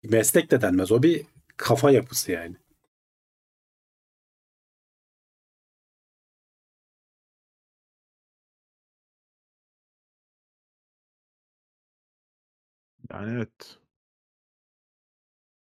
Meslek 0.03 0.51
de 0.51 0.61
denmez. 0.61 0.91
O 0.91 1.03
bir 1.03 1.25
kafa 1.57 1.91
yapısı 1.91 2.31
yani. 2.31 2.55
Yani 13.13 13.33
evet. 13.35 13.77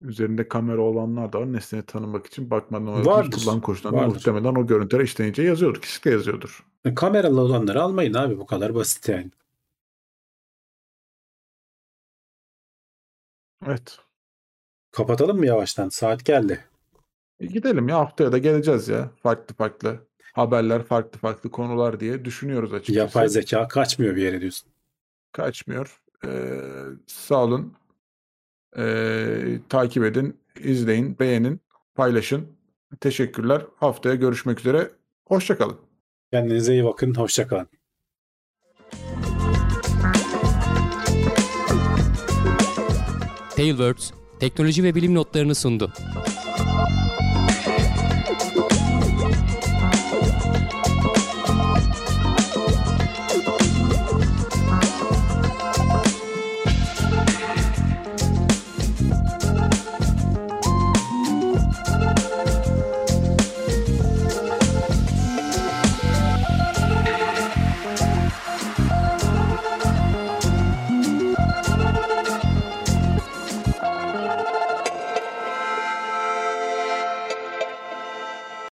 Üzerinde 0.01 0.47
kamera 0.47 0.81
olanlar 0.81 1.33
da 1.33 1.39
var. 1.39 1.53
Nesneyi 1.53 1.85
tanımak 1.85 2.25
için 2.25 2.49
bakmadan 2.49 2.87
o 2.87 3.05
Vardır, 3.05 3.31
kullanım 3.31 3.61
koşullarında 3.61 4.01
vardır. 4.01 4.15
muhtemelen 4.15 4.55
o 4.55 4.67
görüntüler 4.67 5.03
işlenince 5.03 5.43
yazıyordur. 5.43 5.81
Kesinlikle 5.81 6.11
yazıyordur. 6.11 6.65
E, 6.85 6.95
Kameralı 6.95 7.41
olanları 7.41 7.81
almayın 7.81 8.13
abi 8.13 8.37
bu 8.37 8.45
kadar 8.45 8.75
basit 8.75 9.09
yani. 9.09 9.31
Evet. 13.67 13.97
Kapatalım 14.91 15.37
mı 15.37 15.45
yavaştan? 15.45 15.89
Saat 15.89 16.25
geldi. 16.25 16.65
E 17.39 17.45
gidelim 17.45 17.89
ya 17.89 17.97
haftaya 17.99 18.31
da 18.31 18.37
geleceğiz 18.37 18.87
ya. 18.87 19.11
Farklı 19.23 19.55
farklı 19.55 20.07
haberler, 20.33 20.83
farklı 20.83 21.19
farklı 21.19 21.51
konular 21.51 21.99
diye 21.99 22.25
düşünüyoruz 22.25 22.73
açıkçası. 22.73 22.99
Yapay 22.99 23.29
zeka 23.29 23.67
kaçmıyor 23.67 24.15
bir 24.15 24.21
yere 24.21 24.41
diyorsun. 24.41 24.69
Kaçmıyor. 25.31 26.00
Ee, 26.25 26.61
sağ 27.07 27.43
olun. 27.43 27.73
Ee, 28.77 29.59
takip 29.69 30.03
edin, 30.03 30.39
izleyin, 30.59 31.19
beğenin, 31.19 31.61
paylaşın. 31.95 32.47
Teşekkürler. 32.99 33.61
Haftaya 33.75 34.15
görüşmek 34.15 34.59
üzere. 34.59 34.91
Hoşçakalın. 35.25 35.77
Kendinize 36.33 36.73
iyi 36.73 36.85
bakın. 36.85 37.15
Hoşçakalın. 37.15 37.67
Tailwords 43.55 44.11
teknoloji 44.39 44.83
ve 44.83 44.95
bilim 44.95 45.15
notlarını 45.15 45.55
sundu. 45.55 45.93